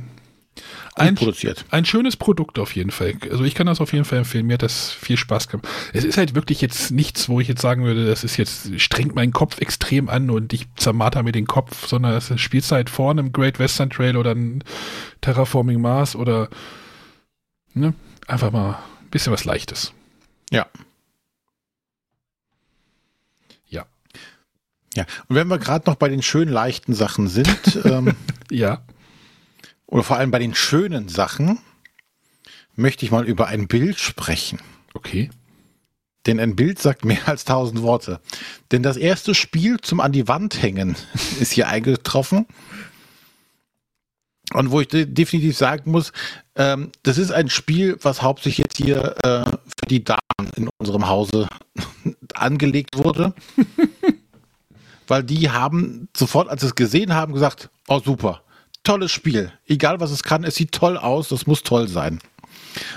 ein, 0.96 1.16
produziert. 1.16 1.66
Ein 1.72 1.86
schönes 1.86 2.18
Produkt 2.18 2.60
auf 2.60 2.76
jeden 2.76 2.92
Fall. 2.92 3.16
Also 3.30 3.44
ich 3.44 3.56
kann 3.56 3.68
das 3.68 3.82
auf 3.82 3.94
jeden 3.94 4.06
Fall 4.06 4.20
empfehlen. 4.20 4.46
Mir 4.46 4.54
hat 4.54 4.64
das 4.64 4.92
viel 4.92 5.18
Spaß 5.18 5.48
gemacht. 5.48 5.68
Es 5.94 6.04
ist 6.04 6.18
halt 6.18 6.36
wirklich 6.36 6.62
jetzt 6.62 6.92
nichts, 6.92 7.30
wo 7.30 7.40
ich 7.40 7.48
jetzt 7.48 7.62
sagen 7.62 7.84
würde, 7.84 8.06
das 8.06 8.24
ist 8.24 8.38
jetzt, 8.38 8.80
strengt 8.80 9.16
meinen 9.16 9.32
Kopf 9.32 9.60
extrem 9.60 10.10
an 10.10 10.30
und 10.30 10.54
ich 10.54 10.68
zermarter 10.76 11.24
mir 11.24 11.32
den 11.32 11.48
Kopf, 11.48 11.88
sondern 11.88 12.14
das 12.14 12.32
spielst 12.40 12.72
halt 12.72 12.90
vorne 12.90 13.22
im 13.22 13.32
Great 13.32 13.60
Western 13.60 13.90
Trail 13.90 14.18
oder 14.18 14.32
ein 14.32 14.64
Terraforming 15.22 15.82
Mars 15.82 16.16
oder 16.16 16.50
ne, 17.74 17.94
einfach 18.28 18.52
mal 18.52 18.72
ein 19.02 19.10
bisschen 19.10 19.34
was 19.34 19.46
Leichtes. 19.46 19.94
Ja. 20.52 20.68
Ja. 23.68 23.86
Ja, 24.96 25.06
und 25.28 25.36
wenn 25.36 25.48
wir 25.48 25.60
gerade 25.60 25.90
noch 25.90 25.96
bei 25.96 26.10
den 26.10 26.22
schönen 26.22 26.52
leichten 26.52 26.94
Sachen 26.94 27.28
sind, 27.28 27.80
ähm, 27.86 28.16
ja 28.52 28.82
oder 29.90 30.04
vor 30.04 30.18
allem 30.18 30.32
bei 30.32 30.40
den 30.40 30.54
schönen 30.54 31.10
Sachen, 31.10 31.60
möchte 32.76 33.06
ich 33.06 33.12
mal 33.12 33.26
über 33.26 33.48
ein 33.48 33.68
Bild 33.68 34.00
sprechen. 34.00 34.60
Okay. 34.94 35.30
Denn 36.26 36.40
ein 36.40 36.56
Bild 36.56 36.80
sagt 36.80 37.06
mehr 37.06 37.28
als 37.28 37.44
tausend 37.44 37.82
Worte. 37.82 38.20
Denn 38.72 38.84
das 38.84 38.98
erste 38.98 39.34
Spiel 39.34 39.80
zum 39.82 40.00
an 40.00 40.12
die 40.12 40.28
Wand 40.28 40.62
hängen 40.62 40.96
ist 41.40 41.52
hier 41.52 41.68
eingetroffen. 41.68 42.46
Und 44.54 44.72
wo 44.72 44.82
ich 44.82 44.88
definitiv 44.88 45.58
sagen 45.58 45.92
muss, 45.92 46.12
ähm, 46.56 46.92
das 47.04 47.18
ist 47.18 47.32
ein 47.32 47.50
Spiel, 47.50 47.98
was 48.02 48.22
hauptsächlich 48.22 48.66
jetzt 48.66 48.78
hier 48.78 49.16
äh, 49.24 49.44
für 49.46 49.86
die 49.90 50.04
Damen 50.04 50.20
in 50.56 50.70
unserem 50.78 51.08
Hause 51.08 51.48
angelegt 52.34 52.98
wurde. 52.98 53.34
Weil 55.08 55.24
die 55.24 55.50
haben 55.50 56.10
sofort, 56.16 56.50
als 56.50 56.62
sie 56.62 56.68
es 56.68 56.76
gesehen 56.76 57.14
haben, 57.14 57.34
gesagt, 57.34 57.70
oh 57.88 58.00
super, 58.00 58.44
tolles 58.84 59.12
Spiel. 59.12 59.52
Egal 59.68 60.00
was 60.00 60.12
es 60.12 60.24
kann, 60.24 60.44
es 60.44 60.56
sieht 60.56 60.72
toll 60.72 60.98
aus, 60.98 61.30
das 61.30 61.48
muss 61.48 61.64
toll 61.64 61.88
sein. 61.88 62.20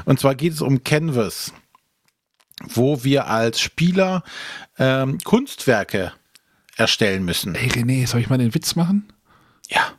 Und 0.04 0.20
zwar 0.20 0.34
geht 0.34 0.52
es 0.52 0.60
um 0.60 0.84
Canvas, 0.84 1.52
wo 2.68 3.04
wir 3.04 3.26
als 3.26 3.60
Spieler 3.60 4.22
ähm, 4.78 5.18
Kunstwerke 5.24 6.12
erstellen 6.76 7.24
müssen. 7.24 7.54
Ey 7.54 7.68
René, 7.68 8.06
soll 8.06 8.20
ich 8.20 8.30
mal 8.30 8.38
den 8.38 8.54
Witz 8.54 8.76
machen? 8.76 9.12
Ja. 9.68 9.92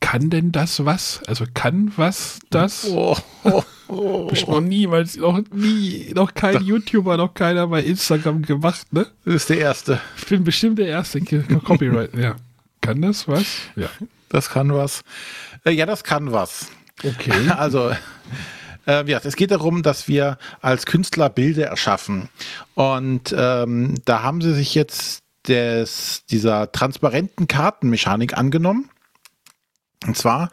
Kann 0.00 0.30
denn 0.30 0.52
das 0.52 0.84
was? 0.84 1.22
Also 1.26 1.46
kann 1.54 1.92
was 1.96 2.40
das? 2.50 2.86
Oh, 2.86 3.16
oh, 3.44 3.62
oh. 3.88 4.30
noch 4.48 4.60
niemals, 4.60 5.16
noch 5.16 5.40
nie, 5.54 6.12
noch 6.14 6.34
kein 6.34 6.62
YouTuber, 6.62 7.16
noch 7.16 7.32
keiner 7.32 7.66
bei 7.68 7.82
Instagram 7.82 8.42
gemacht, 8.42 8.92
ne? 8.92 9.06
Das 9.24 9.34
ist 9.34 9.48
der 9.48 9.58
Erste. 9.58 10.00
Ich 10.18 10.26
bin 10.26 10.44
bestimmt 10.44 10.78
der 10.78 10.88
Erste. 10.88 11.20
Copyright, 11.20 12.14
ja. 12.14 12.36
Kann 12.82 13.00
das 13.00 13.26
was? 13.28 13.46
Ja. 13.76 13.88
Das 14.32 14.48
kann 14.48 14.72
was. 14.72 15.02
Äh, 15.64 15.72
ja, 15.72 15.86
das 15.86 16.02
kann 16.02 16.32
was. 16.32 16.72
Okay. 17.04 17.50
Also, 17.56 17.92
äh, 18.86 19.08
ja, 19.08 19.20
es 19.22 19.36
geht 19.36 19.50
darum, 19.50 19.82
dass 19.82 20.08
wir 20.08 20.38
als 20.60 20.86
Künstler 20.86 21.28
Bilder 21.28 21.66
erschaffen. 21.66 22.28
Und 22.74 23.34
ähm, 23.36 23.96
da 24.04 24.22
haben 24.22 24.40
sie 24.40 24.54
sich 24.54 24.74
jetzt 24.74 25.22
des, 25.46 26.24
dieser 26.30 26.72
transparenten 26.72 27.46
Kartenmechanik 27.46 28.36
angenommen. 28.36 28.88
Und 30.06 30.16
zwar 30.16 30.50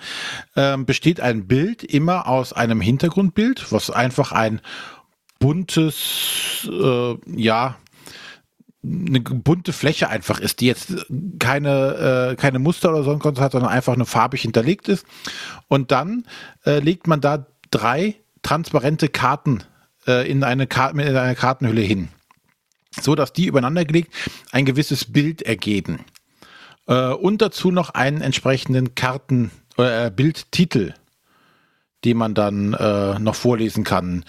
ähm, 0.56 0.86
besteht 0.86 1.22
ein 1.22 1.48
Bild 1.48 1.84
immer 1.84 2.28
aus 2.28 2.54
einem 2.54 2.82
Hintergrundbild, 2.82 3.72
was 3.72 3.90
einfach 3.90 4.32
ein 4.32 4.62
buntes, 5.40 6.70
äh, 6.70 7.16
ja, 7.26 7.78
eine 8.84 9.20
bunte 9.20 9.74
Fläche 9.74 10.10
einfach 10.10 10.40
ist, 10.40 10.62
die 10.62 10.68
jetzt 10.68 11.06
keine, 11.38 12.32
äh, 12.32 12.36
keine 12.36 12.60
Muster 12.60 12.90
oder 12.92 13.04
sonst 13.04 13.26
was 13.26 13.40
hat, 13.40 13.52
sondern 13.52 13.72
einfach 13.72 13.96
nur 13.96 14.06
farbig 14.06 14.42
hinterlegt 14.42 14.88
ist. 14.88 15.06
Und 15.68 15.92
dann 15.92 16.26
äh, 16.66 16.80
legt 16.80 17.08
man 17.08 17.20
da 17.20 17.46
drei 17.72 18.16
transparente 18.42 19.10
Karten 19.10 19.64
äh, 20.08 20.30
in, 20.30 20.44
eine 20.44 20.66
Kar 20.66 20.92
in 20.92 21.00
eine 21.00 21.36
Kartenhülle 21.36 21.82
hin, 21.82 22.08
so 23.02 23.16
dass 23.16 23.34
die 23.34 23.48
übereinander 23.48 23.84
gelegt 23.84 24.14
ein 24.52 24.66
gewisses 24.66 25.12
Bild 25.12 25.42
ergeben. 25.42 26.06
Äh, 26.88 27.10
und 27.10 27.42
dazu 27.42 27.72
noch 27.72 27.90
einen 27.90 28.22
entsprechenden 28.22 28.96
Karten 28.96 29.52
äh, 29.78 30.10
Bildtitel, 30.10 30.94
den 32.06 32.16
man 32.16 32.34
dann 32.34 32.74
äh, 32.74 33.20
noch 33.20 33.36
vorlesen 33.36 33.84
kann 33.84 34.24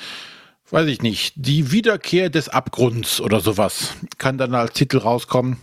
weiß 0.71 0.89
ich 0.89 1.03
nicht, 1.03 1.35
die 1.37 1.73
Wiederkehr 1.73 2.31
des 2.31 2.49
Abgrunds 2.49 3.21
oder 3.21 3.41
sowas 3.41 3.95
kann 4.19 4.39
dann 4.39 4.55
als 4.55 4.73
Titel 4.73 4.99
rauskommen. 4.99 5.57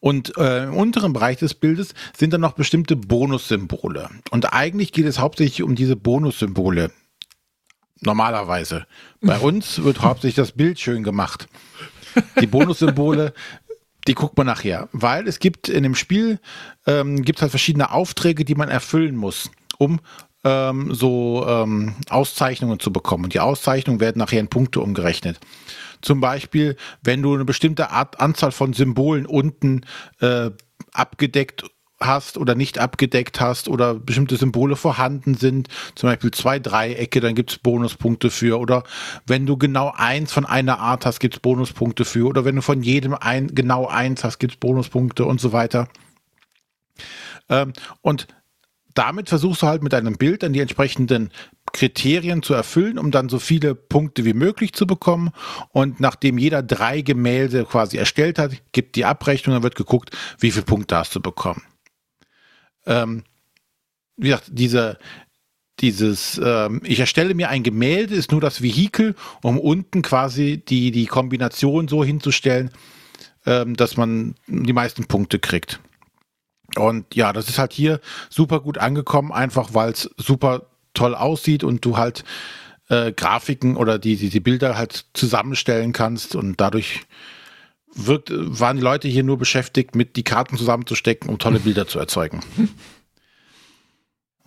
Und 0.00 0.36
äh, 0.36 0.64
im 0.64 0.74
unteren 0.74 1.12
Bereich 1.12 1.38
des 1.38 1.54
Bildes 1.54 1.94
sind 2.16 2.32
dann 2.32 2.40
noch 2.40 2.52
bestimmte 2.52 2.96
Bonussymbole. 2.96 4.10
Und 4.30 4.52
eigentlich 4.52 4.92
geht 4.92 5.06
es 5.06 5.18
hauptsächlich 5.18 5.62
um 5.62 5.74
diese 5.74 5.96
Bonussymbole. 5.96 6.90
Normalerweise. 8.00 8.86
Bei 9.20 9.38
uns 9.40 9.82
wird 9.82 10.02
hauptsächlich 10.02 10.34
das 10.34 10.52
Bild 10.52 10.80
schön 10.80 11.04
gemacht. 11.04 11.48
Die 12.40 12.46
Bonussymbole, 12.46 13.32
die 14.06 14.14
guckt 14.14 14.36
man 14.36 14.46
nachher. 14.46 14.88
Weil 14.92 15.26
es 15.28 15.38
gibt 15.38 15.68
in 15.68 15.82
dem 15.82 15.94
Spiel, 15.94 16.40
ähm, 16.86 17.22
gibt 17.22 17.40
halt 17.40 17.50
verschiedene 17.50 17.92
Aufträge, 17.92 18.44
die 18.44 18.54
man 18.54 18.68
erfüllen 18.68 19.16
muss, 19.16 19.50
um 19.78 20.00
ähm, 20.44 20.94
so 20.94 21.44
ähm, 21.48 21.94
Auszeichnungen 22.10 22.78
zu 22.78 22.92
bekommen. 22.92 23.24
Und 23.24 23.34
die 23.34 23.40
Auszeichnungen 23.40 24.00
werden 24.00 24.18
nachher 24.18 24.40
in 24.40 24.48
Punkte 24.48 24.80
umgerechnet. 24.80 25.40
Zum 26.02 26.20
Beispiel, 26.20 26.76
wenn 27.02 27.22
du 27.22 27.34
eine 27.34 27.44
bestimmte 27.44 27.90
Art 27.90 28.20
Anzahl 28.20 28.52
von 28.52 28.74
Symbolen 28.74 29.24
unten 29.26 29.82
äh, 30.20 30.50
abgedeckt 30.92 31.64
hast 32.00 32.36
oder 32.36 32.54
nicht 32.54 32.78
abgedeckt 32.78 33.40
hast 33.40 33.68
oder 33.68 33.94
bestimmte 33.94 34.36
Symbole 34.36 34.76
vorhanden 34.76 35.34
sind, 35.34 35.68
zum 35.94 36.10
Beispiel 36.10 36.30
zwei 36.32 36.58
Dreiecke, 36.58 37.20
dann 37.20 37.34
gibt 37.34 37.52
es 37.52 37.58
Bonuspunkte 37.58 38.30
für. 38.30 38.58
Oder 38.60 38.84
wenn 39.26 39.46
du 39.46 39.56
genau 39.56 39.92
eins 39.96 40.32
von 40.32 40.44
einer 40.44 40.78
Art 40.78 41.06
hast, 41.06 41.20
gibt 41.20 41.34
es 41.34 41.40
Bonuspunkte 41.40 42.04
für. 42.04 42.26
Oder 42.26 42.44
wenn 42.44 42.56
du 42.56 42.62
von 42.62 42.82
jedem 42.82 43.14
ein, 43.14 43.54
genau 43.54 43.86
eins 43.86 44.24
hast, 44.24 44.38
gibt 44.38 44.54
es 44.54 44.60
Bonuspunkte 44.60 45.24
und 45.24 45.40
so 45.40 45.52
weiter. 45.52 45.88
Ähm, 47.48 47.72
und 48.02 48.26
damit 48.94 49.28
versuchst 49.28 49.62
du 49.62 49.66
halt 49.66 49.82
mit 49.82 49.92
deinem 49.92 50.16
Bild 50.16 50.42
dann 50.42 50.52
die 50.52 50.60
entsprechenden 50.60 51.30
Kriterien 51.72 52.42
zu 52.42 52.54
erfüllen, 52.54 52.98
um 52.98 53.10
dann 53.10 53.28
so 53.28 53.38
viele 53.38 53.74
Punkte 53.74 54.24
wie 54.24 54.32
möglich 54.32 54.72
zu 54.72 54.86
bekommen. 54.86 55.30
Und 55.70 56.00
nachdem 56.00 56.38
jeder 56.38 56.62
drei 56.62 57.00
Gemälde 57.00 57.64
quasi 57.64 57.96
erstellt 57.96 58.38
hat, 58.38 58.52
gibt 58.72 58.96
die 58.96 59.04
Abrechnung, 59.04 59.54
dann 59.54 59.62
wird 59.64 59.74
geguckt, 59.74 60.16
wie 60.38 60.52
viele 60.52 60.64
Punkte 60.64 60.96
hast 60.96 61.14
du 61.14 61.20
bekommen. 61.20 61.62
Ähm, 62.86 63.24
wie 64.16 64.28
gesagt, 64.28 64.50
diese, 64.52 64.98
dieses, 65.80 66.40
ähm, 66.42 66.80
ich 66.84 67.00
erstelle 67.00 67.34
mir 67.34 67.48
ein 67.48 67.64
Gemälde, 67.64 68.14
ist 68.14 68.30
nur 68.30 68.40
das 68.40 68.62
Vehikel, 68.62 69.16
um 69.42 69.58
unten 69.58 70.02
quasi 70.02 70.62
die, 70.64 70.92
die 70.92 71.06
Kombination 71.06 71.88
so 71.88 72.04
hinzustellen, 72.04 72.70
ähm, 73.46 73.74
dass 73.74 73.96
man 73.96 74.36
die 74.46 74.72
meisten 74.72 75.06
Punkte 75.06 75.40
kriegt. 75.40 75.80
Und 76.76 77.14
ja, 77.14 77.32
das 77.32 77.48
ist 77.48 77.58
halt 77.58 77.72
hier 77.72 78.00
super 78.30 78.60
gut 78.60 78.78
angekommen, 78.78 79.32
einfach 79.32 79.74
weil 79.74 79.92
es 79.92 80.10
super 80.16 80.66
toll 80.92 81.14
aussieht 81.14 81.64
und 81.64 81.84
du 81.84 81.96
halt 81.96 82.24
äh, 82.88 83.12
Grafiken 83.12 83.76
oder 83.76 83.98
die, 83.98 84.16
die, 84.16 84.28
die 84.28 84.40
Bilder 84.40 84.76
halt 84.76 85.06
zusammenstellen 85.12 85.92
kannst 85.92 86.34
und 86.34 86.60
dadurch 86.60 87.02
wirkt, 87.94 88.30
waren 88.32 88.76
die 88.76 88.82
Leute 88.82 89.08
hier 89.08 89.22
nur 89.22 89.38
beschäftigt, 89.38 89.94
mit 89.94 90.16
die 90.16 90.24
Karten 90.24 90.56
zusammenzustecken, 90.56 91.28
um 91.28 91.38
tolle 91.38 91.60
Bilder 91.60 91.86
zu 91.86 91.98
erzeugen. 91.98 92.40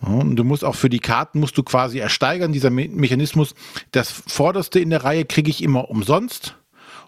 Und 0.00 0.36
du 0.36 0.44
musst 0.44 0.64
auch 0.64 0.76
für 0.76 0.88
die 0.88 1.00
Karten 1.00 1.40
musst 1.40 1.58
du 1.58 1.64
quasi 1.64 1.98
ersteigern, 1.98 2.52
dieser 2.52 2.70
Me 2.70 2.88
Mechanismus. 2.88 3.56
Das 3.90 4.10
vorderste 4.10 4.78
in 4.78 4.90
der 4.90 5.02
Reihe 5.02 5.24
kriege 5.24 5.50
ich 5.50 5.60
immer 5.60 5.90
umsonst. 5.90 6.54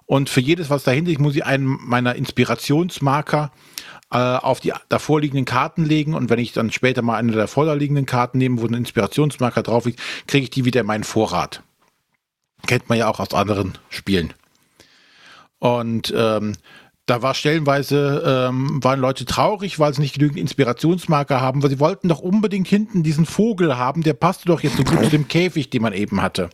Und 0.06 0.28
für 0.28 0.40
jedes, 0.40 0.70
was 0.70 0.82
dahinter 0.82 1.12
ist, 1.12 1.20
muss 1.20 1.36
ich 1.36 1.44
einen 1.44 1.66
meiner 1.66 2.16
Inspirationsmarker 2.16 3.52
äh, 4.12 4.16
auf 4.16 4.60
die 4.60 4.72
davorliegenden 4.88 5.44
Karten 5.44 5.84
legen 5.84 6.14
und 6.14 6.30
wenn 6.30 6.38
ich 6.38 6.52
dann 6.52 6.72
später 6.72 7.02
mal 7.02 7.16
eine 7.16 7.32
der 7.32 7.48
vorderliegenden 7.48 8.06
Karten 8.06 8.38
nehme, 8.38 8.60
wo 8.60 8.66
ein 8.66 8.74
Inspirationsmarker 8.74 9.62
drauf 9.62 9.84
liegt, 9.84 10.00
kriege 10.26 10.44
ich 10.44 10.50
die 10.50 10.64
wieder 10.64 10.80
in 10.80 10.86
meinen 10.86 11.04
Vorrat. 11.04 11.62
Kennt 12.66 12.88
man 12.88 12.98
ja 12.98 13.08
auch 13.08 13.20
aus 13.20 13.32
anderen 13.32 13.78
Spielen. 13.88 14.34
Und 15.58 16.12
ähm, 16.16 16.54
da 17.06 17.22
war 17.22 17.34
stellenweise, 17.34 18.48
ähm, 18.48 18.82
waren 18.84 19.00
Leute 19.00 19.24
traurig, 19.24 19.78
weil 19.78 19.92
sie 19.94 20.00
nicht 20.00 20.14
genügend 20.14 20.38
Inspirationsmarker 20.38 21.40
haben, 21.40 21.62
weil 21.62 21.70
sie 21.70 21.80
wollten 21.80 22.08
doch 22.08 22.20
unbedingt 22.20 22.68
hinten 22.68 23.02
diesen 23.02 23.26
Vogel 23.26 23.76
haben, 23.76 24.02
der 24.02 24.14
passte 24.14 24.46
doch 24.46 24.62
jetzt 24.62 24.76
so 24.76 24.84
gut 24.84 25.02
zu 25.04 25.10
dem 25.10 25.28
Käfig, 25.28 25.70
den 25.70 25.82
man 25.82 25.92
eben 25.92 26.22
hatte. 26.22 26.50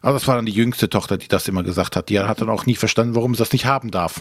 Also 0.00 0.18
das 0.18 0.28
war 0.28 0.36
dann 0.36 0.46
die 0.46 0.52
jüngste 0.52 0.90
Tochter, 0.90 1.16
die 1.16 1.28
das 1.28 1.48
immer 1.48 1.62
gesagt 1.62 1.96
hat. 1.96 2.10
Die 2.10 2.20
hat 2.20 2.40
dann 2.40 2.50
auch 2.50 2.66
nie 2.66 2.74
verstanden, 2.74 3.14
warum 3.14 3.34
sie 3.34 3.38
das 3.38 3.52
nicht 3.52 3.64
haben 3.64 3.90
darf. 3.90 4.20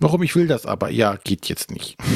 Warum 0.00 0.22
ich 0.22 0.34
will 0.34 0.46
das 0.46 0.66
aber? 0.66 0.90
Ja, 0.90 1.16
geht 1.22 1.48
jetzt 1.48 1.70
nicht. 1.70 1.96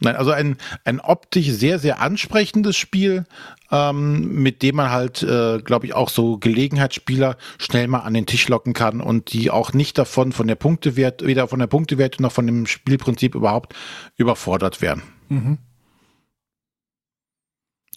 Nein, 0.00 0.16
also 0.16 0.32
ein, 0.32 0.56
ein 0.84 0.98
optisch 1.00 1.48
sehr, 1.48 1.78
sehr 1.78 2.00
ansprechendes 2.00 2.76
Spiel, 2.76 3.26
ähm, 3.70 4.42
mit 4.42 4.62
dem 4.62 4.76
man 4.76 4.90
halt, 4.90 5.22
äh, 5.22 5.58
glaube 5.58 5.86
ich, 5.86 5.94
auch 5.94 6.08
so 6.08 6.38
Gelegenheitsspieler 6.38 7.36
schnell 7.58 7.86
mal 7.88 8.00
an 8.00 8.14
den 8.14 8.26
Tisch 8.26 8.48
locken 8.48 8.72
kann 8.72 9.00
und 9.00 9.32
die 9.32 9.50
auch 9.50 9.72
nicht 9.72 9.98
davon 9.98 10.32
von 10.32 10.48
der 10.48 10.56
Punktewert, 10.56 11.24
weder 11.24 11.46
von 11.48 11.58
der 11.58 11.66
Punktewert 11.66 12.18
noch 12.20 12.32
von 12.32 12.46
dem 12.46 12.66
Spielprinzip 12.66 13.34
überhaupt 13.34 13.74
überfordert 14.16 14.80
werden. 14.82 15.02
Mhm. 15.28 15.58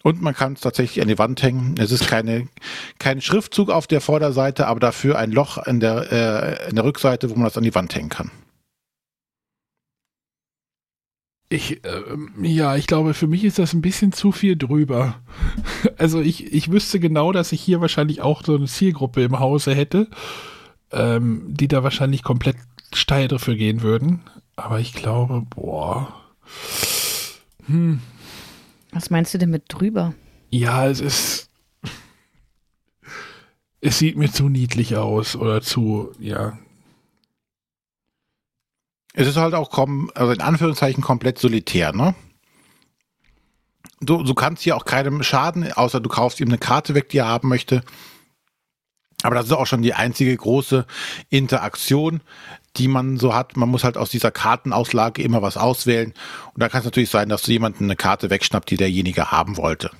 Und 0.02 0.22
man 0.22 0.34
kann 0.34 0.52
es 0.52 0.60
tatsächlich 0.60 1.02
an 1.02 1.08
die 1.08 1.18
Wand 1.18 1.42
hängen. 1.42 1.74
Es 1.78 1.90
ist 1.90 2.06
keine, 2.06 2.48
kein 2.98 3.20
Schriftzug 3.20 3.70
auf 3.70 3.86
der 3.86 4.00
Vorderseite, 4.00 4.66
aber 4.66 4.80
dafür 4.80 5.18
ein 5.18 5.32
Loch 5.32 5.58
in 5.66 5.80
der, 5.80 6.12
äh, 6.12 6.68
in 6.68 6.76
der 6.76 6.84
Rückseite, 6.84 7.30
wo 7.30 7.34
man 7.34 7.44
das 7.44 7.56
an 7.56 7.64
die 7.64 7.74
Wand 7.74 7.94
hängen 7.94 8.08
kann. 8.08 8.30
Ich, 11.50 11.82
äh, 11.84 12.02
ja, 12.42 12.76
ich 12.76 12.86
glaube, 12.86 13.14
für 13.14 13.26
mich 13.26 13.42
ist 13.42 13.58
das 13.58 13.72
ein 13.72 13.80
bisschen 13.80 14.12
zu 14.12 14.32
viel 14.32 14.56
drüber. 14.56 15.16
Also 15.96 16.20
ich, 16.20 16.52
ich 16.52 16.72
wüsste 16.72 16.98
genau, 16.98 17.30
dass 17.30 17.52
ich 17.52 17.60
hier 17.60 17.80
wahrscheinlich 17.80 18.20
auch 18.20 18.42
so 18.44 18.56
eine 18.56 18.66
Zielgruppe 18.66 19.22
im 19.22 19.38
Hause 19.38 19.74
hätte, 19.74 20.08
ähm, 20.92 21.44
die 21.48 21.68
da 21.68 21.84
wahrscheinlich 21.84 22.24
komplett 22.24 22.56
steil 22.92 23.28
dafür 23.28 23.54
gehen 23.54 23.82
würden. 23.82 24.22
Aber 24.56 24.80
ich 24.80 24.92
glaube, 24.92 25.42
boah. 25.42 26.12
Hm, 27.66 28.00
was 28.92 29.10
meinst 29.10 29.34
du 29.34 29.38
denn 29.38 29.50
mit 29.50 29.64
drüber? 29.68 30.14
Ja, 30.50 30.86
es 30.86 31.00
ist. 31.00 31.50
Es 33.80 33.98
sieht 33.98 34.16
mir 34.16 34.30
zu 34.30 34.48
niedlich 34.48 34.96
aus 34.96 35.36
oder 35.36 35.62
zu, 35.62 36.12
ja. 36.18 36.58
Es 39.14 39.26
ist 39.26 39.36
halt 39.36 39.54
auch, 39.54 39.70
also 40.14 40.32
in 40.32 40.40
Anführungszeichen, 40.40 41.02
komplett 41.02 41.38
solitär, 41.38 41.92
ne? 41.92 42.14
Du, 44.00 44.22
du 44.22 44.34
kannst 44.34 44.62
hier 44.62 44.76
auch 44.76 44.84
keinem 44.84 45.22
schaden, 45.22 45.72
außer 45.72 46.00
du 46.00 46.08
kaufst 46.08 46.40
ihm 46.40 46.48
eine 46.48 46.58
Karte 46.58 46.94
weg, 46.94 47.08
die 47.08 47.18
er 47.18 47.26
haben 47.26 47.48
möchte. 47.48 47.82
Aber 49.22 49.34
das 49.34 49.46
ist 49.46 49.52
auch 49.52 49.66
schon 49.66 49.82
die 49.82 49.94
einzige 49.94 50.36
große 50.36 50.86
Interaktion, 51.28 52.20
die 52.78 52.88
man 52.88 53.18
so 53.18 53.34
hat. 53.34 53.56
Man 53.56 53.68
muss 53.68 53.84
halt 53.84 53.96
aus 53.96 54.10
dieser 54.10 54.30
Kartenauslage 54.30 55.22
immer 55.22 55.42
was 55.42 55.56
auswählen. 55.56 56.14
Und 56.54 56.62
da 56.62 56.68
kann 56.68 56.80
es 56.80 56.84
natürlich 56.84 57.10
sein, 57.10 57.28
dass 57.28 57.42
du 57.42 57.52
jemanden 57.52 57.84
eine 57.84 57.96
Karte 57.96 58.30
wegschnappt, 58.30 58.70
die 58.70 58.76
derjenige 58.76 59.30
haben 59.30 59.56
wollte. 59.56 59.90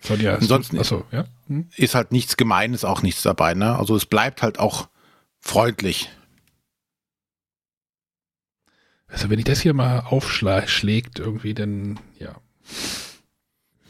So, 0.00 0.14
ja, 0.14 0.34
Ansonsten 0.34 0.78
achso, 0.78 1.04
ja? 1.12 1.26
Hm? 1.46 1.68
ist 1.76 1.94
halt 1.94 2.10
nichts 2.10 2.36
Gemeines, 2.36 2.84
auch 2.84 3.02
nichts 3.02 3.22
dabei. 3.22 3.54
Ne? 3.54 3.78
Also 3.78 3.94
es 3.94 4.04
bleibt 4.04 4.42
halt 4.42 4.58
auch 4.58 4.88
freundlich. 5.38 6.10
Also 9.06 9.30
wenn 9.30 9.38
ich 9.38 9.44
das 9.44 9.60
hier 9.60 9.74
mal 9.74 10.00
aufschlägt 10.00 11.18
irgendwie, 11.18 11.54
dann 11.54 12.00
ja. 12.18 12.34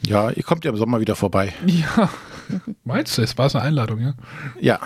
Ja, 0.04 0.30
ihr 0.30 0.42
kommt 0.42 0.64
ja 0.64 0.70
im 0.70 0.76
Sommer 0.76 1.00
wieder 1.00 1.16
vorbei. 1.16 1.54
Ja. 1.64 2.10
Meinst 2.84 3.16
du, 3.16 3.22
es 3.22 3.38
war 3.38 3.54
eine 3.54 3.62
Einladung, 3.62 4.00
ja? 4.00 4.14
Ja. 4.60 4.80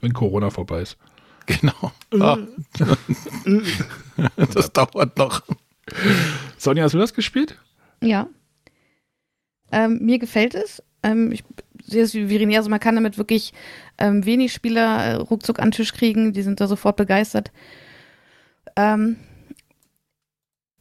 Wenn 0.00 0.12
Corona 0.12 0.50
vorbei 0.50 0.82
ist. 0.82 0.98
Genau. 1.60 1.92
Ah. 2.20 2.38
das 4.54 4.72
dauert 4.72 5.18
noch. 5.18 5.42
Sonja, 6.56 6.84
hast 6.84 6.94
du 6.94 6.98
das 6.98 7.12
gespielt? 7.12 7.58
Ja. 8.00 8.28
Ähm, 9.70 9.98
mir 10.00 10.18
gefällt 10.18 10.54
es. 10.54 10.82
Ähm, 11.02 11.32
ich 11.32 11.44
sehe 11.84 12.02
es 12.02 12.14
wie 12.14 12.30
Virinea, 12.30 12.58
also 12.58 12.70
man 12.70 12.80
kann 12.80 12.94
damit 12.94 13.18
wirklich 13.18 13.52
ähm, 13.98 14.24
wenig 14.24 14.52
Spieler 14.52 15.04
äh, 15.04 15.14
ruckzuck 15.14 15.58
an 15.58 15.66
den 15.66 15.72
Tisch 15.72 15.92
kriegen. 15.92 16.32
Die 16.32 16.42
sind 16.42 16.60
da 16.60 16.66
sofort 16.66 16.96
begeistert. 16.96 17.52
Ähm, 18.76 19.16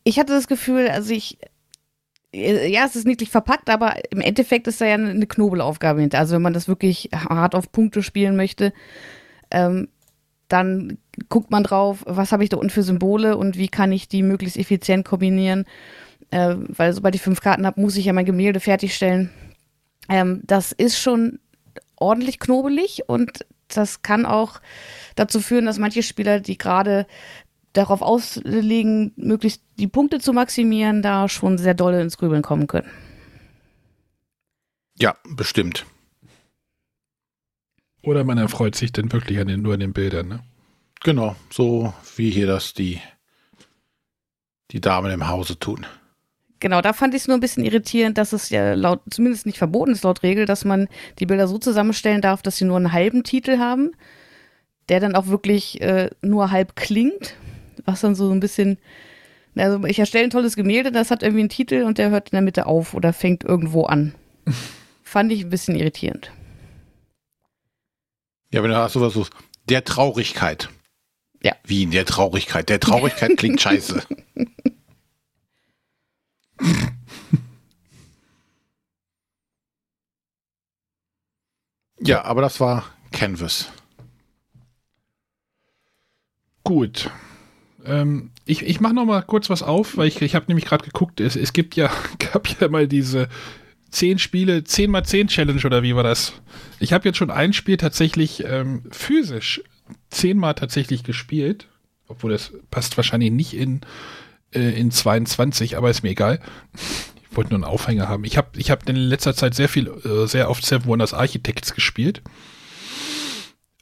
ich 0.03 0.19
hatte 0.19 0.33
das 0.33 0.47
Gefühl, 0.47 0.87
also 0.87 1.13
ich 1.13 1.37
äh, 2.33 2.67
ja, 2.67 2.85
es 2.85 2.95
ist 2.95 3.05
niedlich 3.05 3.29
verpackt, 3.29 3.69
aber 3.69 3.95
im 4.11 4.21
Endeffekt 4.21 4.67
ist 4.67 4.81
da 4.81 4.85
ja 4.85 4.95
eine 4.95 5.27
Knobelaufgabe 5.27 6.01
hinter. 6.01 6.19
Also 6.19 6.35
wenn 6.35 6.41
man 6.41 6.53
das 6.53 6.67
wirklich 6.67 7.09
hart 7.13 7.55
auf 7.55 7.71
Punkte 7.71 8.03
spielen 8.03 8.35
möchte, 8.35 8.73
ähm, 9.51 9.87
dann 10.53 10.99
guckt 11.29 11.49
man 11.49 11.63
drauf, 11.63 12.03
was 12.05 12.31
habe 12.31 12.43
ich 12.43 12.49
da 12.49 12.57
unten 12.57 12.69
für 12.69 12.83
Symbole 12.83 13.35
und 13.37 13.57
wie 13.57 13.67
kann 13.67 13.91
ich 13.91 14.07
die 14.07 14.21
möglichst 14.21 14.57
effizient 14.57 15.03
kombinieren. 15.03 15.65
Äh, 16.29 16.55
weil 16.57 16.93
sobald 16.93 17.15
ich 17.15 17.21
fünf 17.21 17.41
Karten 17.41 17.65
habe, 17.65 17.81
muss 17.81 17.97
ich 17.97 18.05
ja 18.05 18.13
mein 18.13 18.25
Gemälde 18.25 18.59
fertigstellen. 18.59 19.31
Ähm, 20.09 20.41
das 20.43 20.71
ist 20.71 20.99
schon 20.99 21.39
ordentlich 21.95 22.39
knobelig 22.39 23.03
und 23.07 23.45
das 23.67 24.03
kann 24.03 24.27
auch 24.27 24.61
dazu 25.15 25.39
führen, 25.39 25.65
dass 25.65 25.79
manche 25.79 26.03
Spieler, 26.03 26.39
die 26.39 26.57
gerade 26.57 27.07
darauf 27.73 28.03
auslegen, 28.03 29.13
möglichst 29.15 29.63
die 29.79 29.87
Punkte 29.87 30.19
zu 30.19 30.33
maximieren, 30.33 31.01
da 31.01 31.27
schon 31.27 31.57
sehr 31.57 31.73
doll 31.73 31.95
ins 31.95 32.17
Grübeln 32.17 32.43
kommen 32.43 32.67
können. 32.67 32.89
Ja, 34.99 35.15
bestimmt. 35.35 35.87
Oder 38.03 38.25
man 38.25 38.37
erfreut 38.37 38.75
sich 38.75 38.91
dann 38.91 39.11
wirklich 39.11 39.39
an 39.39 39.47
den, 39.47 39.61
nur 39.61 39.73
an 39.73 39.79
den 39.79 39.93
Bildern, 39.93 40.27
ne? 40.27 40.39
Genau, 41.03 41.35
so 41.49 41.93
wie 42.15 42.29
hier 42.29 42.47
das 42.47 42.73
die, 42.73 42.99
die 44.71 44.81
Damen 44.81 45.11
im 45.11 45.27
Hause 45.27 45.57
tun. 45.57 45.85
Genau, 46.59 46.81
da 46.81 46.93
fand 46.93 47.13
ich 47.13 47.21
es 47.21 47.27
nur 47.27 47.35
ein 47.35 47.41
bisschen 47.41 47.65
irritierend, 47.65 48.17
dass 48.17 48.31
es 48.31 48.49
ja 48.49 48.73
laut, 48.73 49.01
zumindest 49.09 49.45
nicht 49.45 49.57
verboten 49.57 49.91
ist 49.91 50.03
laut 50.03 50.23
Regel, 50.23 50.45
dass 50.45 50.63
man 50.63 50.87
die 51.19 51.25
Bilder 51.25 51.47
so 51.47 51.57
zusammenstellen 51.57 52.21
darf, 52.21 52.41
dass 52.41 52.57
sie 52.57 52.63
nur 52.63 52.77
einen 52.77 52.93
halben 52.93 53.23
Titel 53.23 53.57
haben, 53.57 53.91
der 54.87 55.01
dann 55.01 55.15
auch 55.15 55.27
wirklich 55.27 55.81
äh, 55.81 56.09
nur 56.21 56.51
halb 56.51 56.77
klingt, 56.77 57.35
was 57.83 57.99
dann 57.99 58.15
so 58.15 58.31
ein 58.31 58.39
bisschen, 58.39 58.77
also 59.55 59.83
ich 59.85 59.99
erstelle 59.99 60.25
ein 60.25 60.29
tolles 60.29 60.55
Gemälde, 60.55 60.93
das 60.93 61.11
hat 61.11 61.21
irgendwie 61.21 61.41
einen 61.41 61.49
Titel 61.49 61.83
und 61.83 61.97
der 61.97 62.11
hört 62.11 62.29
in 62.29 62.35
der 62.35 62.41
Mitte 62.41 62.65
auf 62.65 62.93
oder 62.93 63.11
fängt 63.11 63.43
irgendwo 63.43 63.83
an. 63.83 64.13
Fand 65.03 65.33
ich 65.33 65.43
ein 65.43 65.49
bisschen 65.49 65.75
irritierend. 65.75 66.31
Ja, 68.53 68.63
wenn 68.63 68.69
du 68.69 68.77
hast 68.77 68.93
sowas 68.93 69.13
so, 69.13 69.25
der 69.67 69.83
Traurigkeit. 69.83 70.69
Ja. 71.41 71.55
Wie 71.63 71.81
in 71.81 71.89
der 71.89 72.05
Traurigkeit. 72.05 72.69
Der 72.69 72.79
Traurigkeit 72.79 73.35
klingt 73.35 73.59
scheiße. 73.59 74.03
ja, 81.99 82.23
aber 82.23 82.43
das 82.43 82.59
war 82.59 82.85
Canvas. 83.11 83.71
Gut. 86.63 87.09
Ähm, 87.83 88.29
ich 88.45 88.61
ich 88.61 88.79
mache 88.79 88.93
noch 88.93 89.05
mal 89.05 89.23
kurz 89.23 89.49
was 89.49 89.63
auf, 89.63 89.97
weil 89.97 90.07
ich, 90.07 90.21
ich 90.21 90.35
habe 90.35 90.45
nämlich 90.47 90.65
gerade 90.65 90.85
geguckt, 90.85 91.19
es, 91.19 91.35
es 91.35 91.53
gibt 91.53 91.75
ja, 91.75 91.89
gab 92.19 92.47
ja 92.61 92.67
mal 92.67 92.87
diese 92.87 93.29
10 93.93 94.17
Spiele, 94.17 94.63
10 94.63 94.89
mal 94.89 95.03
10 95.03 95.27
Challenge 95.27 95.61
oder 95.63 95.83
wie 95.83 95.95
war 95.95 96.03
das? 96.03 96.33
Ich 96.79 96.93
habe 96.93 97.07
jetzt 97.07 97.17
schon 97.17 97.29
ein 97.29 97.53
Spiel 97.53 97.77
tatsächlich 97.77 98.43
ähm, 98.43 98.83
physisch 98.91 99.61
10 100.09 100.37
mal 100.37 100.53
tatsächlich 100.53 101.03
gespielt, 101.03 101.67
obwohl 102.07 102.31
das 102.31 102.51
passt 102.71 102.97
wahrscheinlich 102.97 103.31
nicht 103.31 103.53
in, 103.53 103.81
äh, 104.51 104.79
in 104.79 104.89
22, 104.89 105.77
aber 105.77 105.91
ist 105.91 106.01
mir 106.01 106.09
egal. 106.09 106.39
Ich 106.73 107.37
wollte 107.37 107.51
nur 107.51 107.57
einen 107.57 107.71
Aufhänger 107.71 108.09
haben. 108.09 108.23
Ich 108.25 108.35
habe 108.35 108.49
ich 108.57 108.71
hab 108.71 108.89
in 108.89 108.95
letzter 108.95 109.35
Zeit 109.35 109.53
sehr 109.53 109.69
viel, 109.69 109.87
äh, 109.87 110.27
sehr 110.27 110.49
oft 110.49 110.65
Seven 110.65 110.87
Wonders 110.87 111.13
Architects 111.13 111.75
gespielt. 111.75 112.23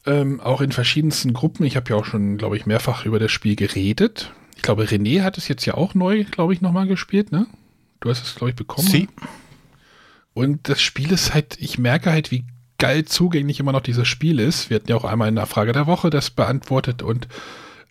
Ähm, 0.04 0.40
auch 0.40 0.60
in 0.60 0.72
verschiedensten 0.72 1.32
Gruppen. 1.32 1.64
Ich 1.64 1.76
habe 1.76 1.88
ja 1.88 1.96
auch 1.96 2.04
schon, 2.04 2.36
glaube 2.36 2.56
ich, 2.58 2.66
mehrfach 2.66 3.06
über 3.06 3.18
das 3.18 3.32
Spiel 3.32 3.56
geredet. 3.56 4.32
Ich 4.56 4.62
glaube, 4.62 4.84
René 4.84 5.22
hat 5.22 5.38
es 5.38 5.48
jetzt 5.48 5.64
ja 5.64 5.74
auch 5.74 5.94
neu, 5.94 6.24
glaube 6.24 6.52
ich, 6.52 6.60
nochmal 6.60 6.86
gespielt, 6.86 7.32
ne? 7.32 7.46
Du 8.00 8.10
hast 8.10 8.22
es, 8.22 8.34
glaube 8.34 8.50
ich, 8.50 8.56
bekommen. 8.56 8.88
Sie. 8.88 9.08
Und 10.34 10.68
das 10.68 10.80
Spiel 10.80 11.12
ist 11.12 11.34
halt, 11.34 11.56
ich 11.60 11.78
merke 11.78 12.10
halt, 12.10 12.30
wie 12.30 12.44
geil 12.78 13.04
zugänglich 13.04 13.60
immer 13.60 13.72
noch 13.72 13.80
dieses 13.80 14.08
Spiel 14.08 14.40
ist. 14.40 14.70
Wir 14.70 14.76
hatten 14.76 14.88
ja 14.88 14.96
auch 14.96 15.04
einmal 15.04 15.28
in 15.28 15.36
der 15.36 15.46
Frage 15.46 15.72
der 15.72 15.86
Woche 15.86 16.10
das 16.10 16.30
beantwortet 16.30 17.02
und 17.02 17.28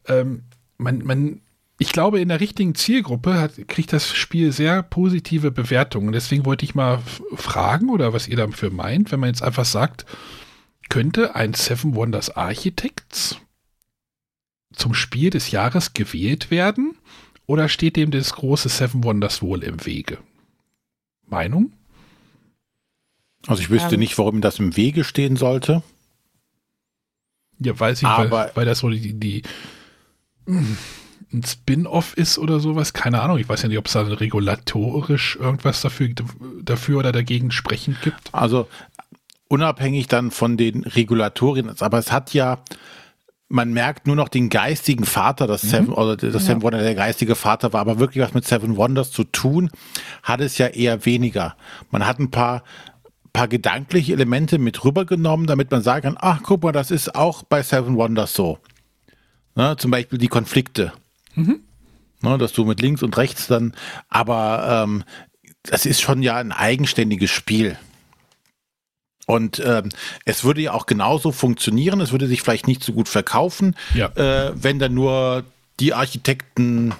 ähm, 0.08 0.44
man, 0.78 1.00
man, 1.00 1.42
ich 1.78 1.94
glaube, 1.94 2.20
in 2.20 2.30
der 2.30 2.40
richtigen 2.40 2.76
Zielgruppe 2.76 3.40
hat, 3.40 3.68
kriegt 3.68 3.94
das 3.94 4.14
Spiel 4.14 4.52
sehr 4.52 4.84
positive 4.84 5.52
Bewertungen. 5.52 6.12
Deswegen 6.12 6.46
wollte 6.46 6.66
ich 6.66 6.76
mal 6.76 7.00
fragen 7.36 7.90
oder 7.90 8.14
was 8.14 8.28
ihr 8.28 8.38
dafür 8.38 8.72
meint, 8.72 9.12
wenn 9.12 9.20
man 9.20 9.30
jetzt 9.30 9.44
einfach 9.44 9.66
sagt, 9.66 10.06
könnte 10.90 11.36
ein 11.36 11.54
Seven 11.54 11.96
Wonders 11.96 12.36
Architects 12.36 13.38
zum 14.74 14.94
Spiel 14.94 15.30
des 15.30 15.52
Jahres 15.52 15.94
gewählt 15.94 16.52
werden 16.52 16.98
oder 17.46 17.70
steht 17.70 17.96
dem 17.96 18.12
das 18.12 18.34
große 18.34 18.68
Seven 18.68 19.04
Wonders 19.04 19.42
wohl 19.42 19.64
im 19.64 19.86
Wege? 19.86 20.18
Meinung? 21.28 21.72
Also 23.48 23.62
ich 23.62 23.70
wüsste 23.70 23.96
Ähm. 23.96 24.00
nicht, 24.00 24.18
warum 24.18 24.42
das 24.42 24.60
im 24.60 24.76
Wege 24.78 25.04
stehen 25.04 25.36
sollte. 25.36 25.82
Ja, 27.60 27.80
weiß 27.80 28.02
ich, 28.02 28.08
Aber- 28.08 28.32
weil, 28.32 28.52
weil 28.56 28.66
das 28.66 28.80
so 28.80 28.90
die, 28.90 29.14
die 29.14 29.44
ein 30.48 31.44
Spin-off 31.46 32.16
ist 32.18 32.38
oder 32.38 32.60
sowas. 32.60 32.94
Keine 32.94 33.22
Ahnung. 33.22 33.38
Ich 33.38 33.48
weiß 33.48 33.62
ja 33.62 33.70
nicht, 33.70 33.78
ob 33.78 33.86
es 33.88 33.94
da 33.94 34.02
regulatorisch 34.02 35.38
irgendwas 35.40 35.82
dafür, 35.82 36.10
dafür 36.62 37.00
oder 37.00 37.12
dagegen 37.12 37.52
sprechend 37.52 38.02
gibt. 38.02 38.34
Also 38.34 38.68
unabhängig 39.48 40.08
dann 40.08 40.32
von 40.32 40.58
den 40.58 40.84
Regulatorien, 40.84 41.70
aber 41.80 41.98
es 42.00 42.12
hat 42.12 42.34
ja, 42.34 42.60
man 43.50 43.74
merkt 43.74 44.08
nur 44.08 44.16
noch 44.16 44.30
den 44.30 44.50
geistigen 44.50 45.04
Vater, 45.06 45.46
das 45.46 45.62
Seven, 45.62 45.90
oder 45.94 46.16
das 46.16 46.46
Seven 46.46 46.62
Wonders 46.62 46.82
der 46.84 46.96
geistige 46.96 47.36
Vater 47.36 47.74
war, 47.74 47.82
aber 47.82 48.00
wirklich 48.00 48.24
was 48.24 48.34
mit 48.34 48.46
Seven 48.46 48.78
Wonders 48.78 49.12
zu 49.12 49.26
tun, 49.26 49.70
hat 50.24 50.40
es 50.40 50.58
ja 50.58 50.68
eher 50.68 51.06
weniger. 51.06 51.56
Man 51.92 52.06
hat 52.08 52.20
ein 52.20 52.32
paar 52.32 52.64
paar 53.34 53.48
gedankliche 53.48 54.14
Elemente 54.14 54.58
mit 54.60 54.84
rübergenommen, 54.84 55.48
damit 55.48 55.72
man 55.72 55.82
sagen 55.82 56.04
kann, 56.04 56.18
ach 56.20 56.42
guck 56.44 56.64
mal, 56.64 56.72
das 56.72 56.92
ist 56.92 57.16
auch 57.16 57.44
bei 57.44 57.64
Seven 57.64 57.96
Wonders 57.96 58.34
so. 58.34 58.58
Ne, 59.56 59.76
zum 59.78 59.92
Beispiel 59.92 60.18
die 60.20 60.28
Konflikte. 60.28 60.94
Ne, 61.36 62.38
dass 62.38 62.54
du 62.54 62.66
mit 62.66 62.82
links 62.82 63.04
und 63.04 63.16
rechts 63.18 63.48
dann, 63.48 63.74
aber 64.10 64.84
ähm, 64.86 65.04
das 65.64 65.86
ist 65.86 66.02
schon 66.02 66.22
ja 66.22 66.36
ein 66.38 66.52
eigenständiges 66.52 67.30
Spiel. 67.32 67.78
Und 69.28 69.62
ähm, 69.66 69.90
es 70.26 70.44
würde 70.44 70.62
ja 70.62 70.74
auch 70.74 70.86
genauso 70.86 71.32
funktionieren, 71.32 72.02
es 72.02 72.12
würde 72.12 72.28
sich 72.28 72.42
vielleicht 72.42 72.68
nicht 72.68 72.84
so 72.84 72.92
gut 72.94 73.08
verkaufen, 73.08 73.76
Ja. 73.94 74.08
äh, 74.16 74.52
wenn 74.56 74.80
da 74.80 74.90
nur 74.90 75.44
die 75.80 75.94
Architekten 75.94 76.94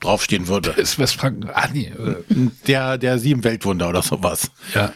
draufstehen 0.00 0.48
würde. 0.48 0.70
Ist 0.70 0.98
was 0.98 1.12
Franken. 1.12 1.48
Ah, 1.52 1.68
nee. 1.72 1.86
Äh, 1.86 2.16
Der, 2.66 2.98
der 2.98 3.18
sieben 3.18 3.44
Weltwunder 3.44 3.88
oder 3.88 4.02
sowas. 4.02 4.50
ja. 4.74 4.92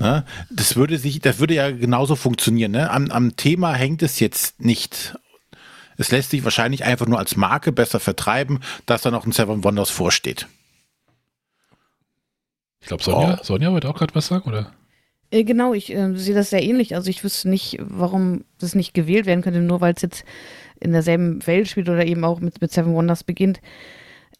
Ne? 0.00 0.24
Das 0.50 0.76
würde 0.76 0.98
sich, 0.98 1.20
das 1.20 1.38
würde 1.38 1.54
ja 1.54 1.70
genauso 1.70 2.14
funktionieren. 2.16 2.72
Ne? 2.72 2.90
Am, 2.90 3.10
am 3.10 3.36
Thema 3.36 3.72
hängt 3.74 4.02
es 4.02 4.20
jetzt 4.20 4.60
nicht. 4.62 5.16
Es 5.96 6.10
lässt 6.12 6.30
sich 6.30 6.44
wahrscheinlich 6.44 6.84
einfach 6.84 7.06
nur 7.06 7.18
als 7.18 7.36
Marke 7.36 7.72
besser 7.72 7.98
vertreiben, 7.98 8.60
dass 8.86 9.02
da 9.02 9.10
noch 9.10 9.26
ein 9.26 9.32
Seven 9.32 9.64
Wonders 9.64 9.90
vorsteht. 9.90 10.46
Ich 12.80 12.86
glaube, 12.86 13.02
Sonja, 13.02 13.38
Oh. 13.40 13.44
Sonja 13.44 13.72
wollte 13.72 13.88
auch 13.88 13.96
gerade 13.96 14.14
was 14.14 14.28
sagen, 14.28 14.48
oder? 14.48 14.72
Äh, 15.30 15.42
Genau, 15.44 15.74
ich 15.74 15.92
äh, 15.92 16.14
sehe 16.16 16.34
das 16.34 16.50
sehr 16.50 16.62
ähnlich. 16.62 16.94
Also 16.94 17.10
ich 17.10 17.24
wüsste 17.24 17.48
nicht, 17.48 17.78
warum 17.80 18.44
das 18.58 18.74
nicht 18.74 18.94
gewählt 18.94 19.26
werden 19.26 19.42
könnte, 19.42 19.60
nur 19.60 19.80
weil 19.80 19.94
es 19.94 20.02
jetzt 20.02 20.24
in 20.80 20.92
derselben 20.92 21.44
Welt 21.46 21.68
spielt 21.68 21.88
oder 21.88 22.06
eben 22.06 22.24
auch 22.24 22.38
mit, 22.40 22.60
mit 22.60 22.70
Seven 22.72 22.94
Wonders 22.94 23.24
beginnt. 23.24 23.60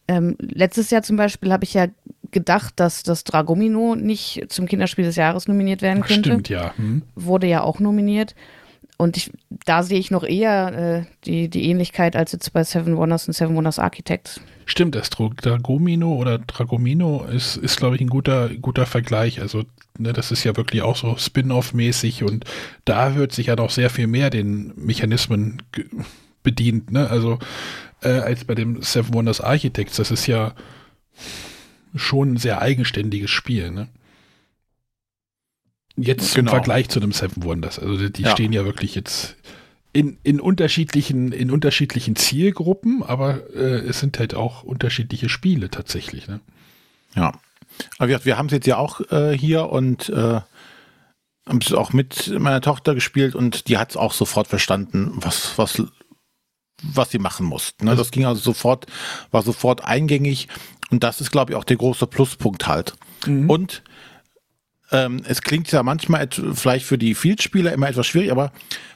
Ähm, 0.07 0.37
letztes 0.39 0.89
Jahr 0.89 1.03
zum 1.03 1.17
Beispiel 1.17 1.51
habe 1.51 1.65
ich 1.65 1.73
ja 1.73 1.87
gedacht, 2.31 2.73
dass 2.77 3.03
das 3.03 3.23
Dragomino 3.23 3.95
nicht 3.95 4.45
zum 4.49 4.67
Kinderspiel 4.67 5.05
des 5.05 5.15
Jahres 5.15 5.47
nominiert 5.47 5.81
werden 5.81 6.03
könnte. 6.03 6.29
stimmt, 6.29 6.49
ja. 6.49 6.73
Hm. 6.77 7.03
Wurde 7.15 7.47
ja 7.47 7.61
auch 7.61 7.79
nominiert. 7.79 8.35
Und 8.97 9.15
ich, 9.15 9.31
da 9.65 9.81
sehe 9.81 9.97
ich 9.97 10.11
noch 10.11 10.25
eher 10.25 10.73
äh, 10.77 11.05
die, 11.23 11.47
die 11.47 11.69
Ähnlichkeit 11.69 12.17
als 12.17 12.33
jetzt 12.33 12.51
bei 12.51 12.65
Seven 12.65 12.97
Wonders 12.97 13.27
und 13.27 13.33
Seven 13.33 13.55
Wonders 13.55 13.79
Architects. 13.79 14.41
Stimmt, 14.65 14.93
das 14.93 15.09
Dragomino 15.09 16.13
oder 16.15 16.37
Dragomino 16.37 17.23
ist, 17.23 17.55
ist 17.55 17.77
glaube 17.77 17.95
ich, 17.95 18.01
ein 18.01 18.09
guter, 18.09 18.49
guter 18.49 18.85
Vergleich. 18.85 19.39
Also, 19.39 19.63
ne, 19.97 20.11
das 20.11 20.31
ist 20.31 20.43
ja 20.43 20.57
wirklich 20.57 20.81
auch 20.81 20.97
so 20.97 21.15
Spin-off-mäßig 21.17 22.23
und 22.23 22.43
da 22.83 23.15
wird 23.15 23.31
sich 23.31 23.47
ja 23.47 23.55
noch 23.55 23.69
sehr 23.69 23.89
viel 23.89 24.07
mehr 24.07 24.29
den 24.29 24.73
Mechanismen 24.75 25.61
bedient, 26.43 26.91
ne? 26.91 27.09
Also, 27.09 27.39
äh, 28.01 28.09
als 28.09 28.43
bei 28.43 28.55
dem 28.55 28.81
Seven 28.81 29.13
Wonders 29.13 29.41
Architects. 29.41 29.95
Das 29.95 30.11
ist 30.11 30.27
ja 30.27 30.53
schon 31.95 32.33
ein 32.33 32.37
sehr 32.37 32.61
eigenständiges 32.61 33.29
Spiel, 33.31 33.71
ne? 33.71 33.87
Jetzt 35.95 36.33
Genau. 36.35 36.51
im 36.51 36.55
Vergleich 36.55 36.89
zu 36.89 36.99
dem 36.99 37.11
Seven 37.11 37.43
Wonders. 37.43 37.77
Also, 37.79 37.97
die, 37.97 38.11
die 38.11 38.21
Ja. 38.23 38.31
stehen 38.31 38.53
ja 38.53 38.63
wirklich 38.65 38.95
jetzt 38.95 39.35
in, 39.91 40.17
in 40.23 40.39
unterschiedlichen, 40.39 41.31
in 41.31 41.51
unterschiedlichen 41.51 42.15
Zielgruppen, 42.15 43.03
aber 43.03 43.53
äh, 43.53 43.79
es 43.79 43.99
sind 43.99 44.17
halt 44.19 44.33
auch 44.35 44.63
unterschiedliche 44.63 45.29
Spiele 45.29 45.69
tatsächlich. 45.69 46.27
Ne? 46.27 46.39
Ja. 47.15 47.33
Aber 47.97 48.07
wir, 48.07 48.23
wir 48.25 48.37
haben 48.37 48.45
es 48.45 48.53
jetzt 48.53 48.67
ja 48.67 48.77
auch 48.77 49.01
äh, 49.11 49.37
hier 49.37 49.69
und 49.69 50.09
äh, 50.09 50.41
haben 51.47 51.59
es 51.61 51.73
auch 51.73 51.91
mit 51.91 52.27
meiner 52.39 52.61
Tochter 52.61 52.93
gespielt 52.93 53.33
und 53.35 53.67
die 53.67 53.77
hat 53.77 53.89
es 53.89 53.97
auch 53.97 54.13
sofort 54.13 54.47
verstanden, 54.47 55.11
was, 55.15 55.57
was, 55.57 55.81
was 56.83 57.09
sie 57.09 57.19
machen 57.19 57.45
muss. 57.45 57.73
Ne? 57.81 57.95
Das 57.95 58.11
ging 58.11 58.25
also 58.25 58.39
sofort, 58.39 58.85
war 59.31 59.41
sofort 59.41 59.83
eingängig 59.83 60.47
und 60.89 61.03
das 61.03 61.21
ist, 61.21 61.31
glaube 61.31 61.51
ich, 61.51 61.57
auch 61.57 61.63
der 61.63 61.77
große 61.77 62.07
Pluspunkt 62.07 62.67
halt. 62.67 62.93
Und 63.47 63.83
ähm, 64.91 65.21
es 65.25 65.41
klingt 65.41 65.71
ja 65.71 65.83
manchmal 65.83 66.27
vielleicht 66.53 66.85
für 66.85 66.97
die 66.97 67.15
Field-Spieler 67.15 67.73
immer 67.73 67.89
etwas 67.89 68.07
schwierig, 68.07 68.31
aber 68.31 68.51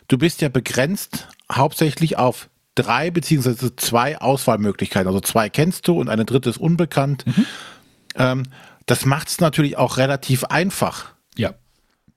du 0.07 0.17
bist 0.17 0.41
ja 0.41 0.49
begrenzt 0.49 1.27
hauptsächlich 1.51 2.17
auf 2.17 2.49
drei 2.75 3.11
beziehungsweise 3.11 3.75
zwei 3.75 4.19
Auswahlmöglichkeiten. 4.19 5.07
Also 5.07 5.19
zwei 5.19 5.49
kennst 5.49 5.87
du 5.87 5.99
und 5.99 6.09
eine 6.09 6.25
dritte 6.25 6.49
ist 6.49 6.57
unbekannt. 6.57 7.25
Ähm, 8.15 8.43
das 8.85 9.05
macht 9.05 9.27
es 9.27 9.39
natürlich 9.39 9.77
auch 9.77 9.97
relativ 9.97 10.43
einfach. 10.45 11.13
Ja. 11.37 11.53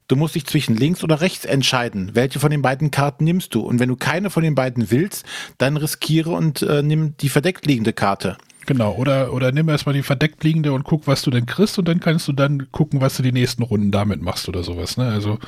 Du 0.09 0.17
musst 0.17 0.37
dich 0.37 0.47
zwischen 0.47 0.77
links 0.77 1.03
oder 1.03 1.21
rechts 1.21 1.45
entscheiden. 1.45 2.15
Welche 2.15 2.39
von 2.39 2.51
den 2.51 2.63
beiden 2.63 2.91
Karten 2.91 3.25
nimmst 3.25 3.55
du? 3.55 3.61
Und 3.61 3.81
wenn 3.81 3.89
du 3.89 3.97
keine 3.97 4.31
von 4.31 4.43
den 4.43 4.55
beiden 4.55 4.91
willst, 4.91 5.27
dann 5.59 5.77
riskiere 5.77 6.31
und 6.31 6.63
äh, 6.63 6.83
nimm 6.83 7.17
die 7.19 7.29
verdeckt 7.29 7.67
liegende 7.67 7.93
Karte. 7.93 8.39
Genau, 8.67 8.95
oder, 8.97 9.33
oder 9.33 9.53
nimm 9.53 9.69
erstmal 9.69 9.95
die 9.95 10.03
verdeckt 10.03 10.43
liegende 10.43 10.73
und 10.73 10.83
guck, 10.83 11.07
was 11.07 11.23
du 11.23 11.31
denn 11.31 11.47
kriegst 11.47 11.79
und 11.79 11.87
dann 11.87 12.01
kannst 12.01 12.27
du 12.27 12.33
dann 12.33 12.71
gucken, 12.73 13.01
was 13.01 13.17
du 13.17 13.23
die 13.23 13.33
nächsten 13.33 13.63
Runden 13.63 13.91
damit 13.93 14.21
machst 14.23 14.49
oder 14.49 14.63
sowas. 14.65 14.97
Ne? 14.97 15.07
Also, 15.09 15.39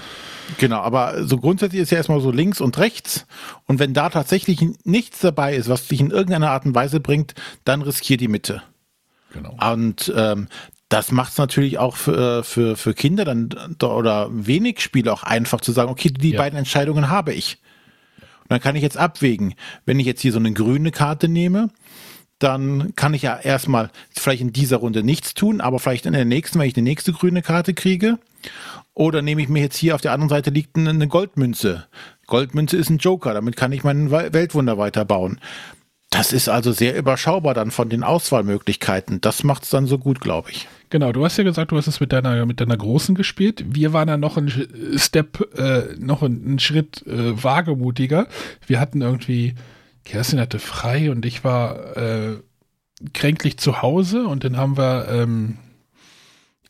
Genau, 0.59 0.79
aber 0.81 1.25
so 1.27 1.37
grundsätzlich 1.39 1.83
ist 1.83 1.91
ja 1.91 1.99
erstmal 1.99 2.21
so 2.21 2.31
links 2.31 2.61
und 2.61 2.79
rechts. 2.79 3.27
Und 3.67 3.79
wenn 3.81 3.93
da 3.93 4.09
tatsächlich 4.09 4.65
nichts 4.85 5.21
dabei 5.21 5.55
ist, 5.57 5.69
was 5.69 5.89
dich 5.89 6.01
in 6.01 6.11
irgendeiner 6.11 6.51
Art 6.51 6.65
und 6.65 6.75
Weise 6.75 7.01
bringt, 7.01 7.35
dann 7.65 7.83
riskier 7.83 8.17
die 8.17 8.29
Mitte. 8.29 8.63
genau. 9.33 9.57
Und 9.73 10.13
ähm, 10.17 10.49
das 10.89 11.13
macht 11.13 11.33
es 11.33 11.39
natürlich 11.39 11.79
auch 11.79 11.97
für, 11.97 12.43
für, 12.45 12.77
für 12.77 12.95
Kinder 12.95 13.27
dann 13.27 13.51
oder 13.83 14.29
wenig 14.31 14.81
Spiele 14.81 15.13
auch 15.13 15.23
einfach 15.23 15.61
zu 15.61 15.73
sagen, 15.73 15.91
okay, 15.91 16.09
die 16.11 16.31
Ja. 16.31 16.39
beiden 16.41 16.59
Entscheidungen 16.59 17.11
habe 17.11 17.35
ich. 17.35 17.59
Und 18.45 18.53
dann 18.53 18.61
kann 18.61 18.77
ich 18.77 18.83
jetzt 18.83 18.97
abwägen. 18.97 19.55
Wenn 19.85 20.01
ich 20.01 20.07
jetzt 20.07 20.23
hier 20.23 20.33
so 20.33 20.39
eine 20.39 20.53
grüne 20.55 20.91
Karte 20.93 21.29
nehme, 21.29 21.69
dann 22.39 22.95
kann 22.95 23.15
ich 23.15 23.23
ja 23.23 23.39
erstmal 23.39 23.91
vielleicht 24.11 24.41
in 24.41 24.53
dieser 24.53 24.79
Runde 24.79 25.03
nichts 25.03 25.35
tun, 25.35 25.61
aber 25.61 25.79
vielleicht 25.79 26.07
in 26.07 26.13
der 26.13 26.25
nächsten, 26.25 26.59
wenn 26.59 26.69
ich 26.69 26.75
die 26.75 26.83
nächste 26.83 27.13
grüne 27.13 27.43
Karte 27.43 27.75
kriege. 27.75 28.19
Oder 28.95 29.23
nehme 29.23 29.43
ich 29.43 29.49
mir 29.49 29.61
jetzt 29.61 29.77
hier 29.77 29.95
auf 29.95 30.01
der 30.01 30.13
anderen 30.13 30.29
Seite 30.29 30.51
liegt 30.51 30.77
eine 30.77 31.07
Goldmünze. 31.07 31.87
Goldmünze 32.27 32.77
ist 32.77 32.91
ein 32.91 32.99
Joker, 32.99 33.33
damit 33.33 33.57
kann 33.57 33.73
ich 33.73 33.85
meinen 33.85 34.11
Weltwunder 34.11 34.77
weiterbauen. 34.77 35.41
Das 36.11 36.33
ist 36.33 36.49
also 36.49 36.73
sehr 36.73 36.97
überschaubar 36.97 37.55
dann 37.55 37.71
von 37.71 37.91
den 37.91 38.03
Auswahlmöglichkeiten. 38.03 39.21
Das 39.21 39.45
macht 39.45 39.65
es 39.65 39.71
dann 39.71 39.87
so 39.87 39.99
gut, 39.99 40.21
glaube 40.21 40.51
ich. 40.51 40.67
Genau, 40.91 41.13
du 41.13 41.23
hast 41.25 41.37
ja 41.37 41.45
gesagt, 41.45 41.71
du 41.71 41.77
hast 41.77 41.87
es 41.87 42.01
mit 42.01 42.13
deiner, 42.13 42.47
mit 42.47 42.61
deiner 42.61 42.79
Großen 42.79 43.15
gespielt. 43.15 43.63
Wir 43.69 43.93
waren 43.93 44.09
dann 44.09 44.21
noch 44.21 44.39
ein 44.39 44.51
Step, 44.97 45.47
äh, 45.59 45.95
noch 45.99 46.23
einen 46.23 46.59
Schritt 46.59 47.07
äh, 47.07 47.43
wagemutiger. 47.43 48.27
Wir 48.67 48.81
hatten 48.81 49.03
irgendwie, 49.03 49.55
Kerstin 50.09 50.41
hatte 50.41 50.59
frei 50.59 51.11
und 51.11 51.27
ich 51.27 51.45
war 51.45 51.97
äh, 51.97 52.37
kränklich 53.13 53.59
zu 53.59 53.83
Hause 53.83 54.27
und 54.27 54.43
dann 54.43 54.57
haben 54.57 54.79
wir 54.79 55.07
ähm, 55.11 55.59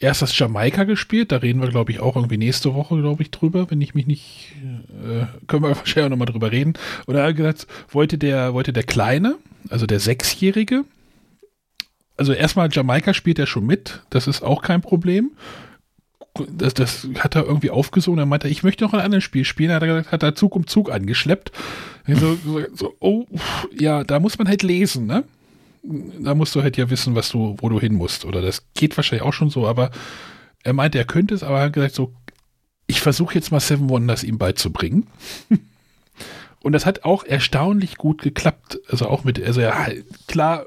erst 0.00 0.22
das 0.22 0.36
Jamaika 0.36 0.82
gespielt. 0.84 1.30
Da 1.30 1.36
reden 1.36 1.60
wir, 1.60 1.68
glaube 1.68 1.92
ich, 1.92 2.00
auch 2.00 2.16
irgendwie 2.16 2.36
nächste 2.36 2.74
Woche, 2.74 3.00
glaube 3.00 3.22
ich, 3.22 3.30
drüber, 3.30 3.70
wenn 3.70 3.80
ich 3.80 3.94
mich 3.94 4.06
nicht, 4.08 4.56
äh, 5.04 5.26
können 5.46 5.62
wir 5.62 5.68
wahrscheinlich 5.76 6.06
auch 6.06 6.10
nochmal 6.10 6.26
drüber 6.26 6.50
reden. 6.50 6.74
Und 7.06 7.14
er 7.14 7.28
hat 7.28 7.36
gesagt, 7.36 7.68
wollte 7.90 8.18
der, 8.18 8.54
wollte 8.54 8.72
der 8.72 8.82
Kleine, 8.82 9.36
also 9.68 9.86
der 9.86 10.00
Sechsjährige, 10.00 10.84
also 12.16 12.32
erstmal 12.32 12.68
Jamaika 12.72 13.14
spielt 13.14 13.38
er 13.38 13.46
schon 13.46 13.66
mit, 13.66 14.02
das 14.10 14.26
ist 14.26 14.42
auch 14.42 14.62
kein 14.62 14.80
Problem. 14.80 15.30
Das, 16.50 16.74
das 16.74 17.08
hat 17.18 17.36
er 17.36 17.44
irgendwie 17.44 17.70
aufgesogen. 17.70 18.18
Dann 18.18 18.28
meinte 18.28 18.48
er, 18.48 18.50
ich 18.50 18.62
möchte 18.62 18.84
noch 18.84 18.92
ein 18.92 19.00
anderes 19.00 19.24
Spiel 19.24 19.44
spielen. 19.44 19.72
Hat 19.72 19.82
er 19.82 19.88
gesagt, 19.88 20.12
hat 20.12 20.22
er 20.22 20.34
Zug 20.34 20.56
um 20.56 20.66
Zug 20.66 20.90
angeschleppt. 20.90 21.52
So, 22.06 22.38
so, 22.44 22.60
so, 22.74 22.94
oh, 23.00 23.26
ja, 23.78 24.02
da 24.04 24.18
muss 24.18 24.38
man 24.38 24.48
halt 24.48 24.62
lesen, 24.62 25.06
ne? 25.06 25.24
Da 26.20 26.34
musst 26.34 26.54
du 26.54 26.62
halt 26.62 26.76
ja 26.76 26.90
wissen, 26.90 27.14
was 27.14 27.28
du, 27.28 27.56
wo 27.58 27.68
du 27.68 27.78
hin 27.80 27.94
musst. 27.94 28.24
Oder 28.24 28.40
das 28.40 28.64
geht 28.74 28.96
wahrscheinlich 28.96 29.26
auch 29.26 29.32
schon 29.32 29.50
so, 29.50 29.66
aber 29.66 29.90
er 30.62 30.72
meinte, 30.72 30.98
er 30.98 31.04
könnte 31.04 31.34
es, 31.34 31.42
aber 31.42 31.58
er 31.58 31.64
hat 31.66 31.72
gesagt, 31.72 31.94
so, 31.94 32.14
ich 32.86 33.00
versuche 33.00 33.34
jetzt 33.34 33.52
mal 33.52 33.60
Seven 33.60 33.88
Wonders 33.90 34.24
ihm 34.24 34.38
beizubringen. 34.38 35.06
Und 36.62 36.72
das 36.72 36.86
hat 36.86 37.04
auch 37.04 37.24
erstaunlich 37.24 37.96
gut 37.96 38.22
geklappt. 38.22 38.80
Also 38.88 39.06
auch 39.06 39.24
mit, 39.24 39.42
also 39.42 39.60
ja, 39.60 39.88
klar, 40.26 40.66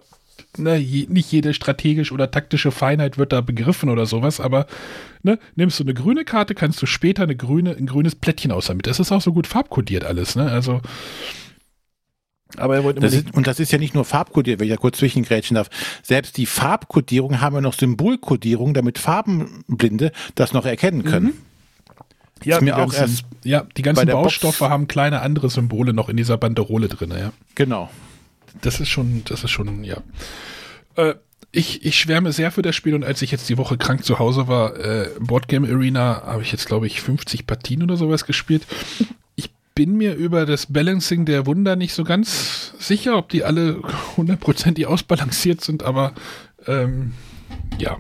ne, 0.58 0.78
je, 0.78 1.08
nicht 1.10 1.32
jede 1.32 1.54
strategische 1.54 2.14
oder 2.14 2.32
taktische 2.32 2.72
Feinheit 2.72 3.18
wird 3.18 3.34
da 3.34 3.42
begriffen 3.42 3.90
oder 3.90 4.06
sowas, 4.06 4.40
aber 4.40 4.68
ne, 5.24 5.40
nimmst 5.56 5.80
du 5.80 5.84
eine 5.84 5.94
grüne 5.94 6.26
Karte, 6.26 6.56
kannst 6.56 6.82
du 6.82 6.86
später 6.86 7.24
eine 7.24 7.36
grüne, 7.36 7.72
ein 7.72 7.88
grünes 7.88 8.16
Plättchen 8.16 8.52
aus 8.52 8.68
damit. 8.68 8.88
Das 8.88 9.00
ist 9.00 9.12
auch 9.12 9.22
so 9.22 9.34
gut 9.34 9.48
farbkodiert 9.48 10.04
alles, 10.04 10.36
ne? 10.36 10.52
Also 10.52 10.82
aber 12.58 12.76
er 12.76 12.84
wollte 12.84 13.00
das 13.00 13.14
ist, 13.14 13.34
und 13.34 13.48
das 13.48 13.62
ist 13.62 13.72
ja 13.72 13.78
nicht 13.78 13.94
nur 13.94 14.04
farbkodiert, 14.04 14.60
wenn 14.60 14.68
ich 14.68 14.74
da 14.74 14.78
kurz 14.78 14.98
zwischengrätschen 14.98 15.56
darf. 15.56 15.70
Selbst 16.04 16.36
die 16.36 16.46
Farbkodierung 16.46 17.40
haben 17.40 17.56
wir 17.56 17.62
noch 17.62 17.74
Symbolkodierung, 17.74 18.74
damit 18.74 18.98
Farbenblinde 18.98 20.12
das 20.36 20.52
noch 20.52 20.66
erkennen 20.66 21.04
können. 21.04 21.28
Mhm. 21.28 21.34
Ja, 22.44 22.60
mir 22.60 22.76
auch 22.76 22.92
ganzen, 22.92 23.00
erst 23.00 23.26
ja, 23.46 23.66
die 23.78 23.84
ganzen 23.84 24.08
Baustoffe 24.08 24.60
Box 24.60 24.72
haben 24.72 24.88
kleine 24.88 25.22
andere 25.22 25.50
Symbole 25.50 25.94
noch 25.94 26.10
in 26.10 26.18
dieser 26.18 26.38
Banderole 26.38 26.90
drin, 26.90 27.12
ja. 27.12 27.32
Genau 27.56 27.90
das 28.62 28.80
ist 28.80 28.90
schon, 28.90 29.24
das 29.26 29.44
ist 29.44 29.52
schon, 29.52 29.84
ja. 29.84 29.98
Äh, 30.96 31.16
ich, 31.52 31.86
ich 31.86 32.00
schwärme 32.00 32.32
sehr 32.32 32.52
für 32.52 32.62
das 32.62 32.76
Spiel 32.76 32.96
und 32.96 33.04
als 33.04 33.22
ich 33.22 33.32
jetzt 33.32 33.50
die 33.50 33.58
Woche 33.58 33.78
krank 33.78 34.06
zu 34.06 34.20
Hause 34.20 34.48
war, 34.48 34.78
äh, 34.78 35.10
Boardgame 35.20 35.68
Arena, 35.68 36.24
habe 36.26 36.44
ich 36.44 36.52
jetzt, 36.52 36.66
glaube 36.66 36.88
ich, 36.88 37.02
50 37.02 37.46
Partien 37.46 37.84
oder 37.84 37.98
sowas 37.98 38.26
gespielt. 38.26 38.66
Ich 39.36 39.52
bin 39.76 39.98
mir 39.98 40.16
über 40.16 40.46
das 40.46 40.68
Balancing 40.68 41.26
der 41.26 41.46
Wunder 41.46 41.76
nicht 41.76 41.94
so 41.94 42.04
ganz 42.04 42.74
sicher, 42.80 43.18
ob 43.18 43.30
die 43.30 43.44
alle 43.44 43.82
hundertprozentig 44.16 44.88
ausbalanciert 44.88 45.62
sind, 45.62 45.84
aber 45.84 46.14
ähm, 46.68 47.14
ja. 47.78 47.98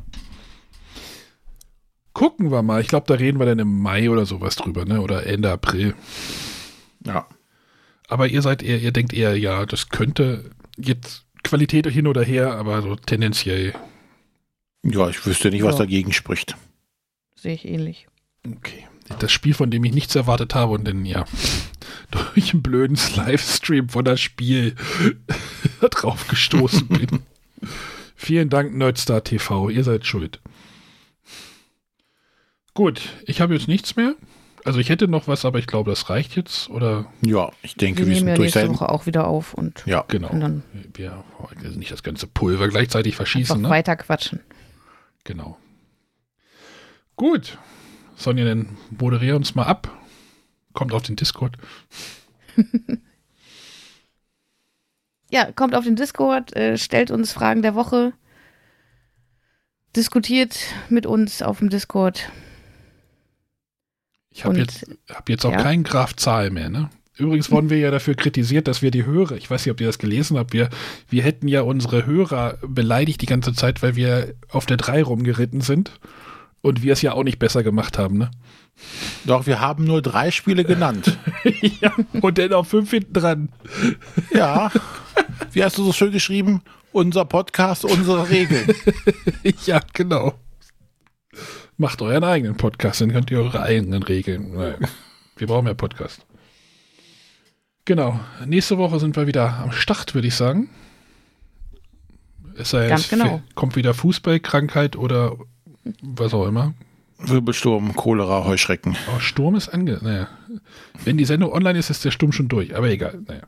Gucken 2.13 2.51
wir 2.51 2.61
mal. 2.61 2.81
Ich 2.81 2.87
glaube, 2.87 3.07
da 3.07 3.15
reden 3.15 3.39
wir 3.39 3.45
dann 3.45 3.59
im 3.59 3.79
Mai 3.81 4.09
oder 4.09 4.25
sowas 4.25 4.55
drüber, 4.55 4.85
ne? 4.85 5.01
Oder 5.01 5.25
Ende 5.25 5.49
April. 5.49 5.95
Ja. 7.05 7.25
Aber 8.11 8.27
ihr 8.27 8.41
seid 8.41 8.61
eher, 8.61 8.77
ihr 8.77 8.91
denkt 8.91 9.13
eher, 9.13 9.37
ja, 9.37 9.65
das 9.65 9.87
könnte 9.87 10.51
jetzt 10.77 11.23
Qualität 11.45 11.87
hin 11.87 12.07
oder 12.07 12.21
her, 12.21 12.55
aber 12.55 12.81
so 12.81 12.97
tendenziell. 12.97 13.73
Ja, 14.83 15.07
ich 15.07 15.25
wüsste 15.25 15.49
nicht, 15.49 15.63
was 15.63 15.75
ja. 15.75 15.85
dagegen 15.85 16.11
spricht. 16.11 16.57
Sehe 17.35 17.53
ich 17.53 17.63
ähnlich. 17.63 18.07
Okay. 18.45 18.85
Das 19.19 19.31
Spiel, 19.31 19.53
von 19.53 19.71
dem 19.71 19.85
ich 19.85 19.93
nichts 19.93 20.13
erwartet 20.13 20.55
habe 20.55 20.73
und 20.73 20.85
dann, 20.85 21.05
ja, 21.05 21.23
durch 22.11 22.51
einen 22.51 22.61
blöden 22.61 22.99
Livestream 23.15 23.87
von 23.87 24.03
das 24.03 24.19
Spiel 24.19 24.75
drauf 25.79 26.27
gestoßen 26.27 26.89
bin. 26.89 27.21
Vielen 28.17 28.49
Dank, 28.49 28.75
Nerdstar 28.75 29.23
TV. 29.23 29.69
Ihr 29.69 29.85
seid 29.85 30.05
schuld. 30.05 30.41
Gut, 32.73 33.01
ich 33.25 33.39
habe 33.39 33.53
jetzt 33.53 33.69
nichts 33.69 33.95
mehr. 33.95 34.15
Also 34.63 34.79
ich 34.79 34.89
hätte 34.89 35.07
noch 35.07 35.27
was, 35.27 35.45
aber 35.45 35.59
ich 35.59 35.67
glaube, 35.67 35.89
das 35.89 36.09
reicht 36.09 36.35
jetzt, 36.35 36.69
oder? 36.69 37.05
Ja, 37.25 37.51
ich 37.63 37.75
denke, 37.75 38.01
wir, 38.01 38.07
wir 38.07 38.15
sind 38.15 38.27
ja 38.27 38.35
durch 38.35 38.53
nächste 38.53 38.73
Woche 38.73 38.89
auch 38.89 39.05
wieder 39.05 39.27
auf 39.27 39.53
und 39.53 39.83
ja, 39.85 40.03
genau. 40.07 40.29
Dann 40.29 40.63
wir 40.93 41.23
also 41.63 41.79
nicht 41.79 41.91
das 41.91 42.03
ganze 42.03 42.27
Pulver 42.27 42.67
gleichzeitig 42.67 43.15
verschießen. 43.15 43.61
Ne? 43.61 43.69
Weiter 43.69 43.95
quatschen. 43.95 44.41
Genau. 45.23 45.57
Gut, 47.15 47.57
Sonja, 48.15 48.45
dann 48.45 48.77
moderiere 48.99 49.35
uns 49.35 49.55
mal 49.55 49.65
ab. 49.65 49.89
Kommt 50.73 50.93
auf 50.93 51.03
den 51.03 51.15
Discord. 51.15 51.57
ja, 55.29 55.51
kommt 55.51 55.75
auf 55.75 55.83
den 55.83 55.95
Discord, 55.95 56.55
äh, 56.55 56.77
stellt 56.77 57.11
uns 57.11 57.33
Fragen 57.33 57.61
der 57.61 57.75
Woche, 57.75 58.13
diskutiert 59.95 60.57
mit 60.89 61.05
uns 61.05 61.41
auf 61.41 61.59
dem 61.59 61.69
Discord. 61.69 62.31
Ich 64.31 64.45
habe 64.45 64.57
jetzt, 64.57 64.85
hab 65.09 65.29
jetzt 65.29 65.45
auch 65.45 65.51
ja. 65.51 65.61
keinen 65.61 65.83
Graf 65.83 66.15
Zahl 66.15 66.49
mehr, 66.49 66.69
ne? 66.69 66.89
Übrigens 67.17 67.51
wurden 67.51 67.69
wir 67.69 67.77
ja 67.77 67.91
dafür 67.91 68.15
kritisiert, 68.15 68.67
dass 68.67 68.81
wir 68.81 68.89
die 68.89 69.05
Hörer, 69.05 69.35
ich 69.35 69.49
weiß 69.51 69.65
nicht, 69.65 69.71
ob 69.71 69.81
ihr 69.81 69.87
das 69.87 69.99
gelesen 69.99 70.37
habt, 70.37 70.53
wir, 70.53 70.69
wir 71.09 71.21
hätten 71.21 71.47
ja 71.47 71.61
unsere 71.61 72.05
Hörer 72.05 72.57
beleidigt 72.65 73.21
die 73.21 73.27
ganze 73.27 73.53
Zeit, 73.53 73.83
weil 73.83 73.95
wir 73.95 74.33
auf 74.49 74.65
der 74.65 74.77
3 74.77 75.03
rumgeritten 75.03 75.61
sind 75.61 75.99
und 76.61 76.81
wir 76.81 76.93
es 76.93 77.01
ja 77.01 77.13
auch 77.13 77.23
nicht 77.23 77.37
besser 77.37 77.63
gemacht 77.63 77.97
haben, 77.97 78.17
ne? 78.17 78.31
Doch, 79.25 79.45
wir 79.45 79.59
haben 79.59 79.83
nur 79.83 80.01
drei 80.01 80.31
Spiele 80.31 80.63
genannt. 80.63 81.17
ja, 81.81 81.93
und 82.21 82.37
dann 82.37 82.53
auf 82.53 82.69
fünf 82.69 82.89
hinten 82.89 83.13
dran. 83.13 83.49
Ja. 84.33 84.71
Wie 85.51 85.63
hast 85.63 85.77
du 85.77 85.83
so 85.83 85.93
schön 85.93 86.11
geschrieben? 86.11 86.61
Unser 86.91 87.25
Podcast, 87.25 87.85
unsere 87.85 88.29
Regeln. 88.29 88.73
ja, 89.65 89.81
genau. 89.93 90.33
Macht 91.81 91.99
euren 92.03 92.23
eigenen 92.23 92.57
Podcast, 92.57 93.01
dann 93.01 93.11
könnt 93.11 93.31
ihr 93.31 93.39
eure 93.39 93.63
eigenen 93.63 94.03
Regeln. 94.03 94.53
Wir 95.35 95.47
brauchen 95.47 95.65
ja 95.65 95.73
Podcast. 95.73 96.23
Genau. 97.85 98.19
Nächste 98.45 98.77
Woche 98.77 98.99
sind 98.99 99.15
wir 99.15 99.25
wieder 99.25 99.57
am 99.57 99.71
Start, 99.71 100.13
würde 100.13 100.27
ich 100.27 100.35
sagen. 100.35 100.69
Es 102.55 102.69
sei 102.69 102.87
Ganz 102.87 103.09
genau. 103.09 103.41
kommt 103.55 103.75
wieder 103.75 103.95
Fußballkrankheit 103.95 104.95
oder 104.95 105.37
was 106.03 106.35
auch 106.35 106.45
immer. 106.45 106.75
Wirbelsturm, 107.17 107.95
Cholera, 107.95 108.45
Heuschrecken. 108.45 108.95
Oh, 109.15 109.19
Sturm 109.19 109.55
ist 109.55 109.69
ange. 109.69 109.97
Naja. 110.03 110.27
Wenn 111.03 111.17
die 111.17 111.25
Sendung 111.25 111.51
online 111.51 111.79
ist, 111.79 111.89
ist 111.89 112.05
der 112.05 112.11
Sturm 112.11 112.31
schon 112.31 112.47
durch. 112.47 112.75
Aber 112.75 112.91
egal. 112.91 113.23
Naja. 113.27 113.41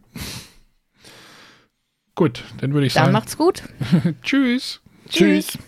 Gut, 2.15 2.43
dann 2.61 2.73
würde 2.73 2.87
ich 2.87 2.93
dann 2.93 3.03
sagen. 3.03 3.13
Dann 3.13 3.21
macht's 3.21 3.37
gut. 3.37 3.61
Tschüss. 4.23 4.81
Tschüss. 5.07 5.59